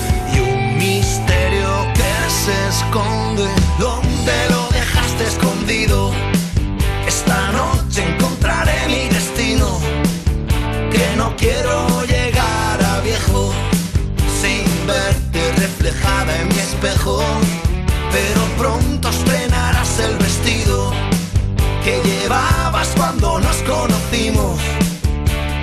recuerdas 22.86 22.96
cuando 22.96 23.40
nos 23.40 23.58
conocimos? 23.64 24.60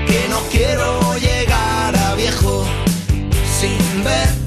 Que 0.06 0.26
no 0.28 0.40
quiero 0.50 1.16
llegar 1.18 1.96
a 1.96 2.14
viejo 2.14 2.64
sin 3.60 4.04
ver 4.04 4.41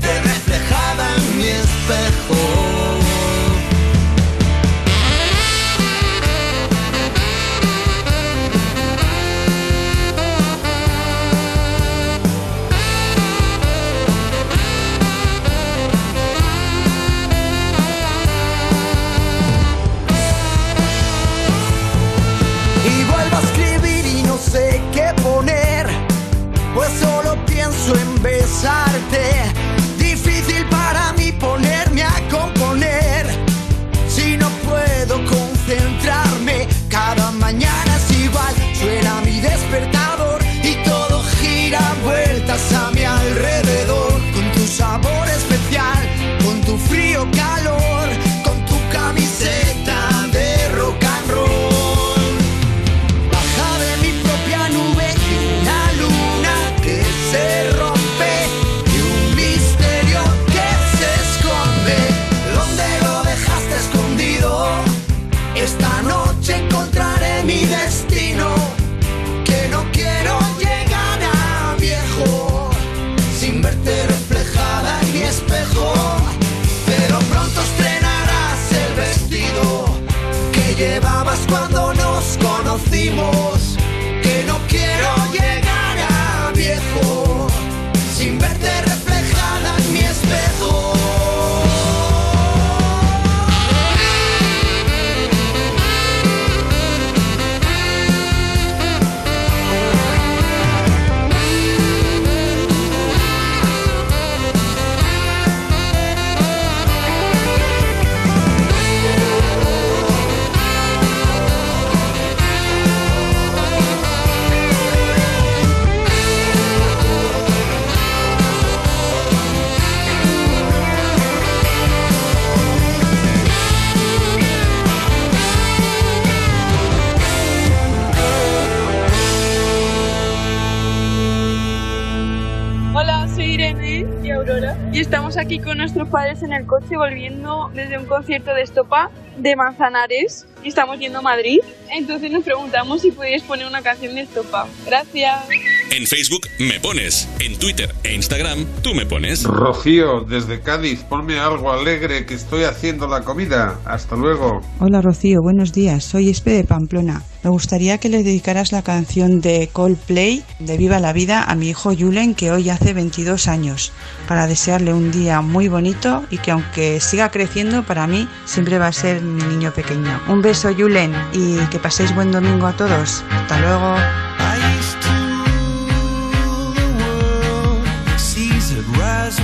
aquí 135.55 135.63
con 135.63 135.77
nuestros 135.77 136.09
padres 136.09 136.43
en 136.43 136.51
el 136.53 136.65
coche 136.65 136.97
volviendo 136.97 137.71
desde 137.73 137.97
un 137.97 138.05
concierto 138.05 138.53
de 138.53 138.61
estopa 138.61 139.09
de 139.37 139.55
Manzanares 139.55 140.47
y 140.63 140.69
estamos 140.69 140.99
yendo 140.99 141.19
a 141.19 141.21
Madrid. 141.21 141.59
Entonces 141.91 142.31
nos 142.31 142.43
preguntamos 142.43 143.01
si 143.01 143.11
podéis 143.11 143.43
poner 143.43 143.65
una 143.65 143.81
canción 143.81 144.15
de 144.15 144.21
estopa. 144.21 144.67
Gracias. 144.85 145.47
En 145.91 146.07
Facebook 146.07 146.47
me 146.59 146.79
pones, 146.79 147.29
en 147.39 147.57
Twitter 147.57 147.93
e 148.03 148.15
Instagram 148.15 148.65
tú 148.81 148.93
me 148.95 149.05
pones. 149.05 149.43
Rocío, 149.43 150.21
desde 150.21 150.59
Cádiz, 150.59 151.03
ponme 151.03 151.39
algo 151.39 151.71
alegre 151.71 152.25
que 152.25 152.33
estoy 152.33 152.63
haciendo 152.63 153.07
la 153.07 153.21
comida. 153.21 153.79
Hasta 153.85 154.15
luego. 154.15 154.61
Hola 154.79 155.01
Rocío, 155.01 155.41
buenos 155.41 155.73
días. 155.73 156.03
Soy 156.03 156.29
Espe 156.29 156.51
de 156.51 156.63
Pamplona. 156.63 157.21
Me 157.43 157.51
gustaría 157.51 157.99
que 157.99 158.09
le 158.09 158.23
dedicaras 158.23 158.71
la 158.71 158.81
canción 158.81 159.39
de 159.39 159.69
Coldplay 159.71 160.43
de 160.59 160.77
Viva 160.77 160.99
la 160.99 161.13
Vida 161.13 161.43
a 161.43 161.53
mi 161.53 161.69
hijo 161.69 161.93
Julen 161.95 162.33
que 162.33 162.51
hoy 162.51 162.69
hace 162.71 162.93
22 162.93 163.47
años 163.47 163.91
para 164.27 164.47
desearle 164.47 164.91
un 164.91 165.11
día 165.11 165.41
muy 165.41 165.67
bonito 165.67 166.25
y 166.31 166.39
que 166.39 166.51
aunque 166.51 166.99
siga 166.99 167.29
creciendo 167.29 167.83
para 167.85 168.07
mí 168.07 168.27
siempre 168.45 168.79
va 168.79 168.87
a 168.87 168.91
ser 168.91 169.21
mi 169.21 169.43
niño 169.43 169.71
pequeño. 169.71 170.19
Un 170.27 170.41
beso 170.41 170.73
Julen 170.75 171.13
y 171.33 171.57
que 171.67 171.77
paséis 171.77 172.13
buen 172.15 172.31
domingo 172.31 172.65
a 172.65 172.75
todos. 172.75 173.23
Hasta 173.29 173.59
luego. 173.61 173.95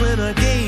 When 0.02 0.20
I 0.20 0.34
gave 0.34 0.61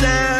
sound 0.00 0.39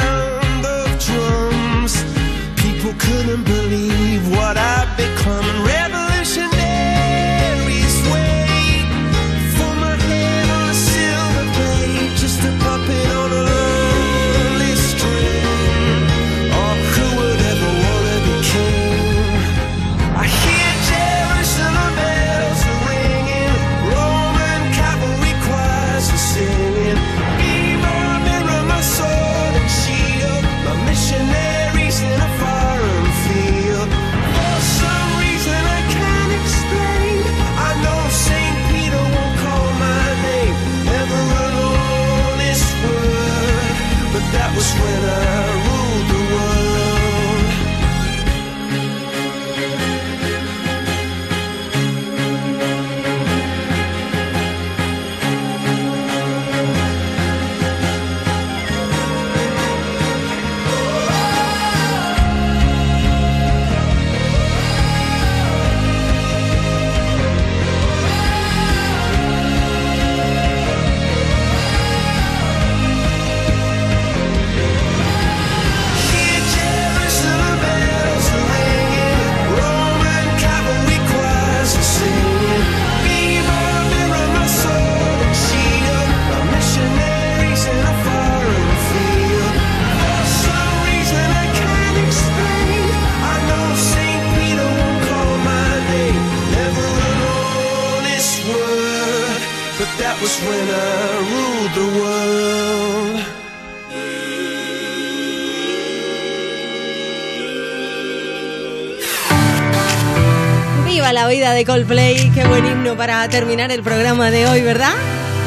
Viva 110.86 111.12
la 111.12 111.28
vida 111.28 111.52
de 111.52 111.64
Coldplay, 111.64 112.30
qué 112.30 112.46
buen 112.46 112.64
himno 112.64 112.96
para 112.96 113.28
terminar 113.28 113.70
el 113.70 113.82
programa 113.82 114.30
de 114.30 114.46
hoy, 114.46 114.62
¿verdad? 114.62 114.94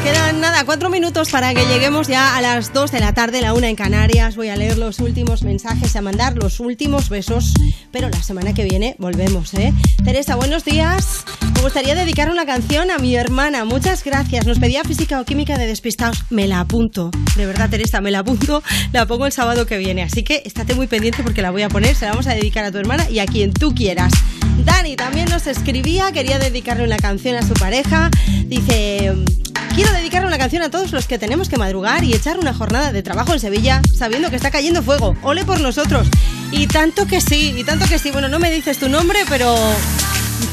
Quedan 0.04 0.40
nada, 0.40 0.64
cuatro 0.64 0.90
minutos 0.90 1.30
para 1.30 1.54
que 1.54 1.64
lleguemos 1.66 2.06
ya 2.08 2.36
a 2.36 2.40
las 2.40 2.72
dos 2.72 2.92
de 2.92 3.00
la 3.00 3.14
tarde, 3.14 3.40
la 3.40 3.54
una 3.54 3.70
en 3.70 3.76
Canarias. 3.76 4.36
Voy 4.36 4.48
a 4.48 4.56
leer 4.56 4.78
los 4.78 5.00
últimos 5.00 5.42
mensajes, 5.42 5.96
a 5.96 6.02
mandar 6.02 6.36
los 6.36 6.60
últimos 6.60 7.08
besos, 7.08 7.54
pero 7.90 8.10
la 8.10 8.22
semana 8.22 8.52
que 8.52 8.64
viene 8.64 8.96
volvemos, 8.98 9.54
¿eh? 9.54 9.72
Teresa, 10.04 10.36
buenos 10.36 10.64
días. 10.64 11.24
Me 11.64 11.68
gustaría 11.68 11.94
dedicar 11.94 12.28
una 12.28 12.44
canción 12.44 12.90
a 12.90 12.98
mi 12.98 13.16
hermana. 13.16 13.64
Muchas 13.64 14.04
gracias. 14.04 14.44
Nos 14.44 14.58
pedía 14.58 14.84
física 14.84 15.18
o 15.18 15.24
química 15.24 15.56
de 15.56 15.66
despistados. 15.66 16.24
Me 16.28 16.46
la 16.46 16.60
apunto. 16.60 17.10
De 17.36 17.46
verdad, 17.46 17.70
Teresa, 17.70 18.02
me 18.02 18.10
la 18.10 18.18
apunto. 18.18 18.62
La 18.92 19.06
pongo 19.06 19.24
el 19.24 19.32
sábado 19.32 19.64
que 19.64 19.78
viene. 19.78 20.02
Así 20.02 20.24
que 20.24 20.42
estate 20.44 20.74
muy 20.74 20.88
pendiente 20.88 21.22
porque 21.22 21.40
la 21.40 21.50
voy 21.50 21.62
a 21.62 21.70
poner. 21.70 21.96
Se 21.96 22.04
la 22.04 22.10
vamos 22.10 22.26
a 22.26 22.34
dedicar 22.34 22.66
a 22.66 22.70
tu 22.70 22.76
hermana 22.76 23.08
y 23.08 23.18
a 23.18 23.24
quien 23.24 23.50
tú 23.50 23.74
quieras. 23.74 24.12
Dani 24.58 24.94
también 24.94 25.30
nos 25.30 25.46
escribía, 25.46 26.12
quería 26.12 26.38
dedicarle 26.38 26.84
una 26.84 26.98
canción 26.98 27.34
a 27.34 27.40
su 27.40 27.54
pareja. 27.54 28.10
Dice, 28.44 29.14
quiero 29.74 29.90
dedicarle 29.92 30.28
una 30.28 30.36
canción 30.36 30.60
a 30.60 30.70
todos 30.70 30.92
los 30.92 31.06
que 31.06 31.18
tenemos 31.18 31.48
que 31.48 31.56
madrugar 31.56 32.04
y 32.04 32.12
echar 32.12 32.38
una 32.38 32.52
jornada 32.52 32.92
de 32.92 33.02
trabajo 33.02 33.32
en 33.32 33.40
Sevilla 33.40 33.80
sabiendo 33.96 34.28
que 34.28 34.36
está 34.36 34.50
cayendo 34.50 34.82
fuego. 34.82 35.16
Ole 35.22 35.46
por 35.46 35.60
nosotros. 35.60 36.08
Y 36.52 36.66
tanto 36.66 37.06
que 37.06 37.22
sí, 37.22 37.54
y 37.56 37.64
tanto 37.64 37.86
que 37.86 37.98
sí. 37.98 38.10
Bueno, 38.10 38.28
no 38.28 38.38
me 38.38 38.50
dices 38.50 38.78
tu 38.78 38.90
nombre, 38.90 39.20
pero 39.30 39.56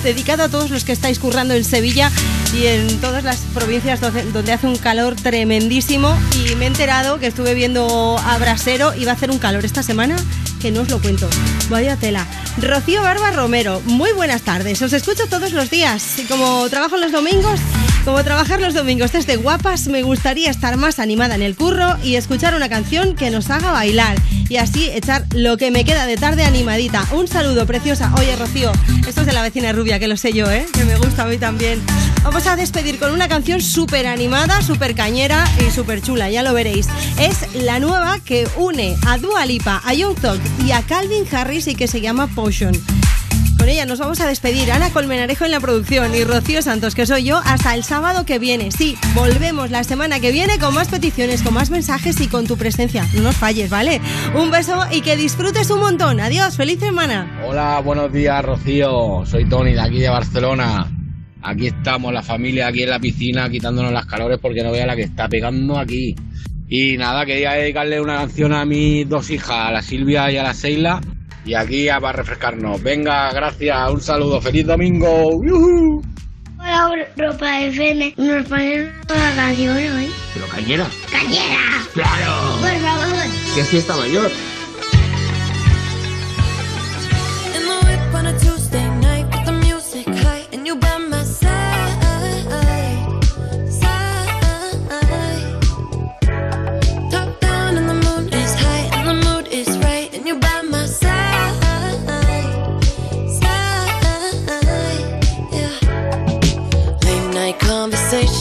dedicado 0.04 0.44
a 0.44 0.50
todos 0.50 0.70
los 0.70 0.84
que 0.84 0.92
estáis 0.92 1.20
currando 1.20 1.54
en 1.54 1.64
Sevilla 1.64 2.12
y 2.54 2.66
en 2.66 3.00
todas 3.00 3.24
las 3.24 3.38
provincias 3.54 4.02
donde, 4.02 4.52
hace 4.52 4.68
un 4.68 4.78
calor 4.78 5.16
tremendísimo. 5.16 6.18
Y 6.46 6.56
me 6.56 6.66
he 6.66 6.68
enterado 6.68 7.20
que 7.20 7.28
estuve 7.28 7.54
viendo 7.54 8.18
a 8.18 8.38
Brasero 8.38 8.94
y 8.96 9.06
va 9.06 9.12
a 9.12 9.16
hacer 9.16 9.32
un 9.32 9.40
calor 9.40 9.66
esta 9.66 9.84
semana 9.84 10.16
que 10.62 10.72
no 10.72 10.82
os 10.82 10.90
lo 10.90 11.02
cuento. 11.02 11.30
Vaya 11.70 11.96
tela. 11.96 12.28
Rocío 12.62 13.02
Barba 13.02 13.32
Romero, 13.32 13.82
muy 13.86 14.12
buenas 14.12 14.42
tardes. 14.44 14.82
Os 14.82 14.94
escucho 14.94 15.28
todos 15.28 15.54
los 15.54 15.70
días 15.70 16.20
y 16.20 16.26
como 16.26 16.68
trabajo 16.70 16.98
los 16.98 17.12
domingos, 17.12 17.60
como 18.04 18.24
trabajar 18.24 18.60
los 18.60 18.74
domingos 18.74 19.12
desde 19.12 19.36
guapas, 19.36 19.88
me 19.88 20.04
gustaría 20.04 20.50
estar 20.50 20.78
más 20.78 21.00
animada 21.00 21.36
en 21.36 21.42
el 21.42 21.56
curro 21.56 21.98
y 22.04 22.16
escuchar 22.16 22.56
una 22.56 22.70
canción 22.70 23.16
que 23.16 23.30
nos 23.30 23.50
haga 23.50 23.72
bailar 23.72 24.18
y 24.50 24.58
así 24.58 24.90
echar 24.92 25.26
lo 25.34 25.58
que 25.58 25.72
me 25.72 25.86
queda 25.86 26.06
de 26.06 26.18
tarde 26.18 26.44
animadita. 26.44 27.06
Un 27.12 27.28
saludo, 27.28 27.66
preciosa. 27.66 28.12
Oye, 28.18 28.36
Rocío, 28.36 28.72
esto 29.08 29.22
es 29.22 29.28
de 29.28 29.34
la 29.34 29.44
vecina 29.44 29.72
rubia, 29.72 30.00
que 30.00 30.08
lo 30.08 30.18
sé 30.18 30.34
yo, 30.34 30.50
¿eh? 30.50 30.66
Que 30.74 30.84
me 30.84 30.98
gusta 30.98 31.24
a 31.24 31.26
mí 31.28 31.38
también. 31.38 31.82
Vamos 32.24 32.46
a 32.48 32.56
despedir 32.56 33.00
con 33.00 33.12
una 33.12 33.28
canción 33.28 33.62
súper 33.62 34.08
animada, 34.08 34.62
súper 34.62 34.96
cañera 34.96 35.46
y 35.66 35.72
súper 35.72 36.02
chula, 36.02 36.30
ya 36.30 36.44
lo 36.44 36.54
veréis. 36.54 36.88
Es 37.20 37.54
la 37.54 37.80
nueva 37.80 38.20
que 38.20 38.48
une 38.58 38.96
a 39.08 39.18
Dua 39.18 39.46
Lipa, 39.46 39.82
a 39.86 39.94
Young 39.94 40.16
Thug 40.16 40.40
y 40.66 40.72
a 40.72 40.82
Calvin 40.82 41.26
Harris 41.32 41.68
y 41.68 41.76
que 41.76 41.88
se 41.88 42.02
llama 42.02 42.28
Potion. 42.28 42.74
Con 43.62 43.70
ella 43.70 43.86
nos 43.86 44.00
vamos 44.00 44.20
a 44.22 44.28
despedir. 44.28 44.72
Ana 44.72 44.90
Colmenarejo 44.90 45.46
en 45.46 45.52
la 45.52 45.60
producción 45.60 46.16
y 46.16 46.24
Rocío 46.24 46.64
Santos, 46.64 46.96
que 46.96 47.06
soy 47.06 47.26
yo, 47.26 47.40
hasta 47.46 47.76
el 47.76 47.84
sábado 47.84 48.26
que 48.26 48.40
viene. 48.40 48.72
Sí, 48.72 48.98
volvemos 49.14 49.70
la 49.70 49.84
semana 49.84 50.20
que 50.20 50.32
viene 50.32 50.58
con 50.58 50.74
más 50.74 50.88
peticiones, 50.88 51.44
con 51.44 51.54
más 51.54 51.70
mensajes 51.70 52.20
y 52.22 52.28
con 52.28 52.48
tu 52.48 52.58
presencia. 52.58 53.06
No 53.14 53.22
nos 53.22 53.36
falles, 53.36 53.70
¿vale? 53.70 54.02
Un 54.34 54.50
beso 54.50 54.84
y 54.92 55.02
que 55.02 55.16
disfrutes 55.16 55.70
un 55.70 55.80
montón. 55.80 56.20
Adiós, 56.20 56.58
feliz 56.58 56.80
semana. 56.80 57.40
Hola, 57.46 57.80
buenos 57.82 58.12
días, 58.12 58.44
Rocío. 58.44 59.24
Soy 59.28 59.48
Tony 59.48 59.74
de 59.74 59.82
aquí 59.82 60.00
de 60.00 60.10
Barcelona. 60.10 60.92
Aquí 61.44 61.68
estamos, 61.68 62.12
la 62.12 62.24
familia, 62.24 62.66
aquí 62.66 62.82
en 62.82 62.90
la 62.90 63.00
piscina, 63.00 63.48
quitándonos 63.48 63.94
las 63.94 64.08
calores 64.08 64.40
porque 64.42 64.64
no 64.64 64.72
vea 64.72 64.88
la 64.88 64.96
que 64.96 65.04
está 65.04 65.30
pegando 65.30 65.78
aquí. 65.78 66.16
Y 66.68 66.98
nada, 66.98 67.28
quería 67.28 67.52
dedicarle 67.52 68.02
una 68.02 68.16
canción 68.16 68.54
a 68.54 68.66
mis 68.66 69.08
dos 69.08 69.30
hijas, 69.30 69.68
a 69.68 69.72
la 69.72 69.84
Silvia 69.84 70.32
y 70.32 70.38
a 70.38 70.42
la 70.42 70.56
Seila. 70.56 71.00
Y 71.46 71.54
aquí 71.56 71.90
a 71.90 72.00
para 72.00 72.18
refrescarnos. 72.18 72.82
Venga, 72.84 73.32
gracias, 73.34 73.92
un 73.92 74.02
saludo, 74.02 74.40
feliz 74.42 74.66
domingo. 74.66 75.44
¡Yujú! 75.44 76.04
Hola, 76.60 77.08
Europa 77.18 77.62
FM. 77.62 78.14
Nos 78.18 78.48
ponen 78.48 78.94
una 79.10 79.36
canción 79.36 79.76
hoy. 79.78 80.12
¿Pero 80.34 80.48
cañera? 80.48 80.88
¡Cañera! 81.12 81.60
¡Claro! 81.94 82.58
Por 82.62 82.70
favor. 82.70 83.26
¿Qué 83.56 83.64
fiesta 83.64 83.96
mayor? 83.96 84.32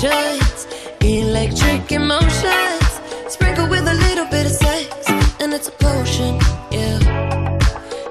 Conversations, 0.01 0.67
electric 1.03 1.93
emotions, 1.93 3.01
sprinkle 3.29 3.69
with 3.69 3.87
a 3.87 3.95
little 3.95 4.27
bit 4.27 4.47
of 4.47 4.53
sex 4.53 5.11
and 5.41 5.53
it's 5.53 5.69
a 5.69 5.73
potion. 5.73 6.39
Yeah. 6.71 6.99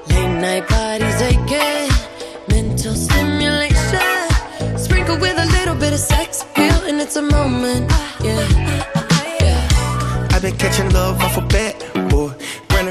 Late 0.09 0.39
night 0.39 0.67
bodies 0.67 1.22
aching, 1.22 1.89
mental 2.47 2.93
stimulation. 2.93 4.77
Sprinkle 4.77 5.17
with 5.19 5.38
a 5.38 5.45
little 5.57 5.75
bit 5.75 5.93
of 5.93 5.99
sex 5.99 6.43
appeal, 6.43 6.83
and 6.88 7.01
it's 7.01 7.15
a 7.15 7.22
moment. 7.22 7.91
Yeah. 8.22 8.47
I've 10.31 10.41
been 10.41 10.57
catching 10.57 10.89
love 10.91 11.19
off 11.22 11.38
a 11.38 11.41
bat, 11.41 11.75
boy. 11.93 11.99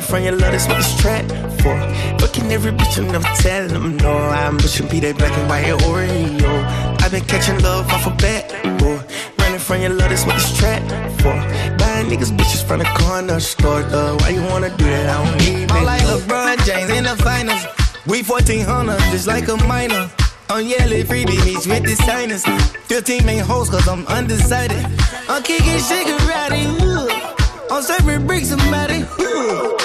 From 0.09 0.23
your 0.23 0.33
love, 0.33 0.53
that's 0.53 0.67
what 0.67 0.79
this 0.79 0.97
track 0.99 1.29
for. 1.61 1.77
Fucking 2.19 2.51
every 2.51 2.73
bitch 2.73 2.97
and 2.97 3.13
never 3.13 3.29
telling 3.43 3.69
them 3.69 3.99
no. 3.99 4.17
I'm 4.17 4.57
pushing 4.57 4.89
be 4.89 5.01
that 5.01 5.19
black 5.19 5.37
and 5.37 5.47
white 5.51 5.67
Oreo. 5.85 6.65
I've 7.03 7.13
been 7.13 7.25
catching 7.27 7.61
love 7.63 7.87
off 7.91 8.07
a 8.07 8.11
bat, 8.17 8.49
boy. 8.79 8.99
Running 9.39 9.59
from 9.61 9.83
your 9.83 9.91
love, 9.91 10.09
that's 10.09 10.25
what 10.25 10.37
this 10.37 10.57
track 10.57 10.81
for. 11.21 11.37
Buying 11.77 12.07
niggas 12.09 12.35
bitches 12.35 12.65
from 12.67 12.79
the 12.79 12.87
corner 12.97 13.39
store, 13.39 13.83
though. 13.83 14.17
Why 14.21 14.31
you 14.31 14.43
wanna 14.45 14.75
do 14.79 14.85
that? 14.85 15.11
I 15.11 15.25
don't 15.25 15.39
need 15.45 15.71
I'm 15.71 15.83
it. 15.83 15.85
like 15.85 16.01
LeBron 16.01 16.65
James 16.65 16.91
in 16.91 17.05
the 17.05 17.17
finals. 17.23 17.67
We 18.07 18.23
1400, 18.23 18.99
just 19.13 19.27
like 19.27 19.49
a 19.49 19.59
minor. 19.69 20.11
Oh, 20.49 20.57
I'm 20.57 20.67
yelling 20.67 21.05
freebie 21.05 21.45
meets 21.45 21.67
with 21.67 21.83
the 21.85 21.95
signers. 21.97 22.47
15 22.87 23.27
main 23.27 23.41
hoes, 23.45 23.69
cause 23.69 23.87
I'm 23.87 24.07
undecided. 24.07 24.83
I'm 25.29 25.43
kicking 25.43 25.77
Shigarati, 25.77 26.65
ooh. 26.81 27.35
I'm 27.71 27.83
serving 27.83 28.27
bricks 28.27 28.57
matty, 28.57 29.05
ooh. 29.23 29.77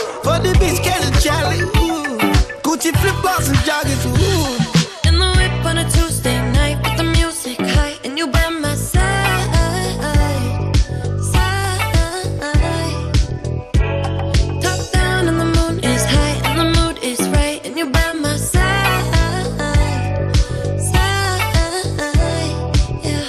The 0.44 0.52
bitch, 0.60 0.80
catch 0.84 1.04
a 1.08 1.12
Charlie, 1.22 1.62
ooh. 1.62 2.20
Gucci 2.64 2.92
flip 3.00 3.16
flops 3.22 3.48
and 3.48 3.58
joggers, 3.68 4.04
ooh. 4.06 4.58
In 5.08 5.16
the 5.18 5.30
whip 5.38 5.66
on 5.66 5.78
a 5.78 5.86
Tuesday 5.90 6.38
night 6.52 6.78
with 6.84 6.98
the 6.98 7.04
music 7.04 7.60
high, 7.60 7.96
and 8.04 8.18
you 8.18 8.28
by 8.28 8.50
my 8.50 8.76
side, 8.76 9.50
side. 11.32 11.82
Top 14.62 14.80
down 14.92 15.28
and 15.30 15.40
the 15.40 15.46
moon 15.58 15.80
is 15.84 16.04
high 16.06 16.36
and 16.48 16.60
the 16.60 16.70
mood 16.78 16.98
is 17.02 17.20
right, 17.30 17.60
and 17.66 17.78
you 17.78 17.86
by 17.90 18.12
my 18.14 18.36
side, 18.36 19.06
side. 20.90 21.44
Yeah. 23.08 23.26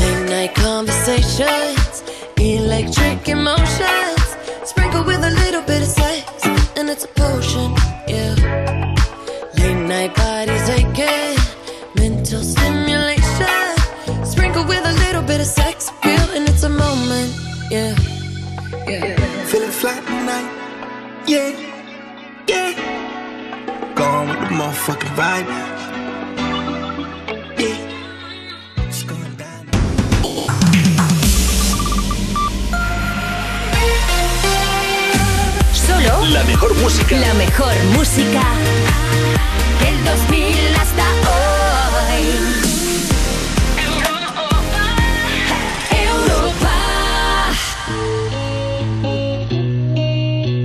Late 0.00 0.24
night 0.30 0.52
conversations, 0.56 2.02
electric 2.38 3.28
emotions, 3.28 4.05
potion. 7.46 7.72
Yeah. 8.08 8.34
Late 9.58 9.86
night 9.86 10.14
bodies 10.14 10.68
aching, 10.68 11.38
mental 11.96 12.42
stimulation. 12.42 13.76
Sprinkle 14.24 14.64
with 14.64 14.84
a 14.84 14.92
little 15.04 15.22
bit 15.22 15.40
of 15.40 15.46
sex 15.46 15.90
appeal, 15.90 16.26
and 16.34 16.48
it's 16.48 16.62
a 16.62 16.68
moment. 16.68 17.32
Yeah, 17.70 17.94
yeah. 18.86 19.16
Feeling 19.46 19.70
flat 19.70 20.04
tonight, 20.06 20.50
yeah, 21.26 21.50
yeah. 22.48 23.94
Gone 23.94 24.28
with 24.28 24.40
the 24.40 24.54
motherfucking 24.54 25.14
vibe. 25.16 25.75
La 36.36 36.44
mejor 36.44 36.74
música. 36.82 37.16
la 37.16 37.32
mejor 37.32 37.72
música 37.96 38.42
del 38.60 38.66
2000. 38.66 38.95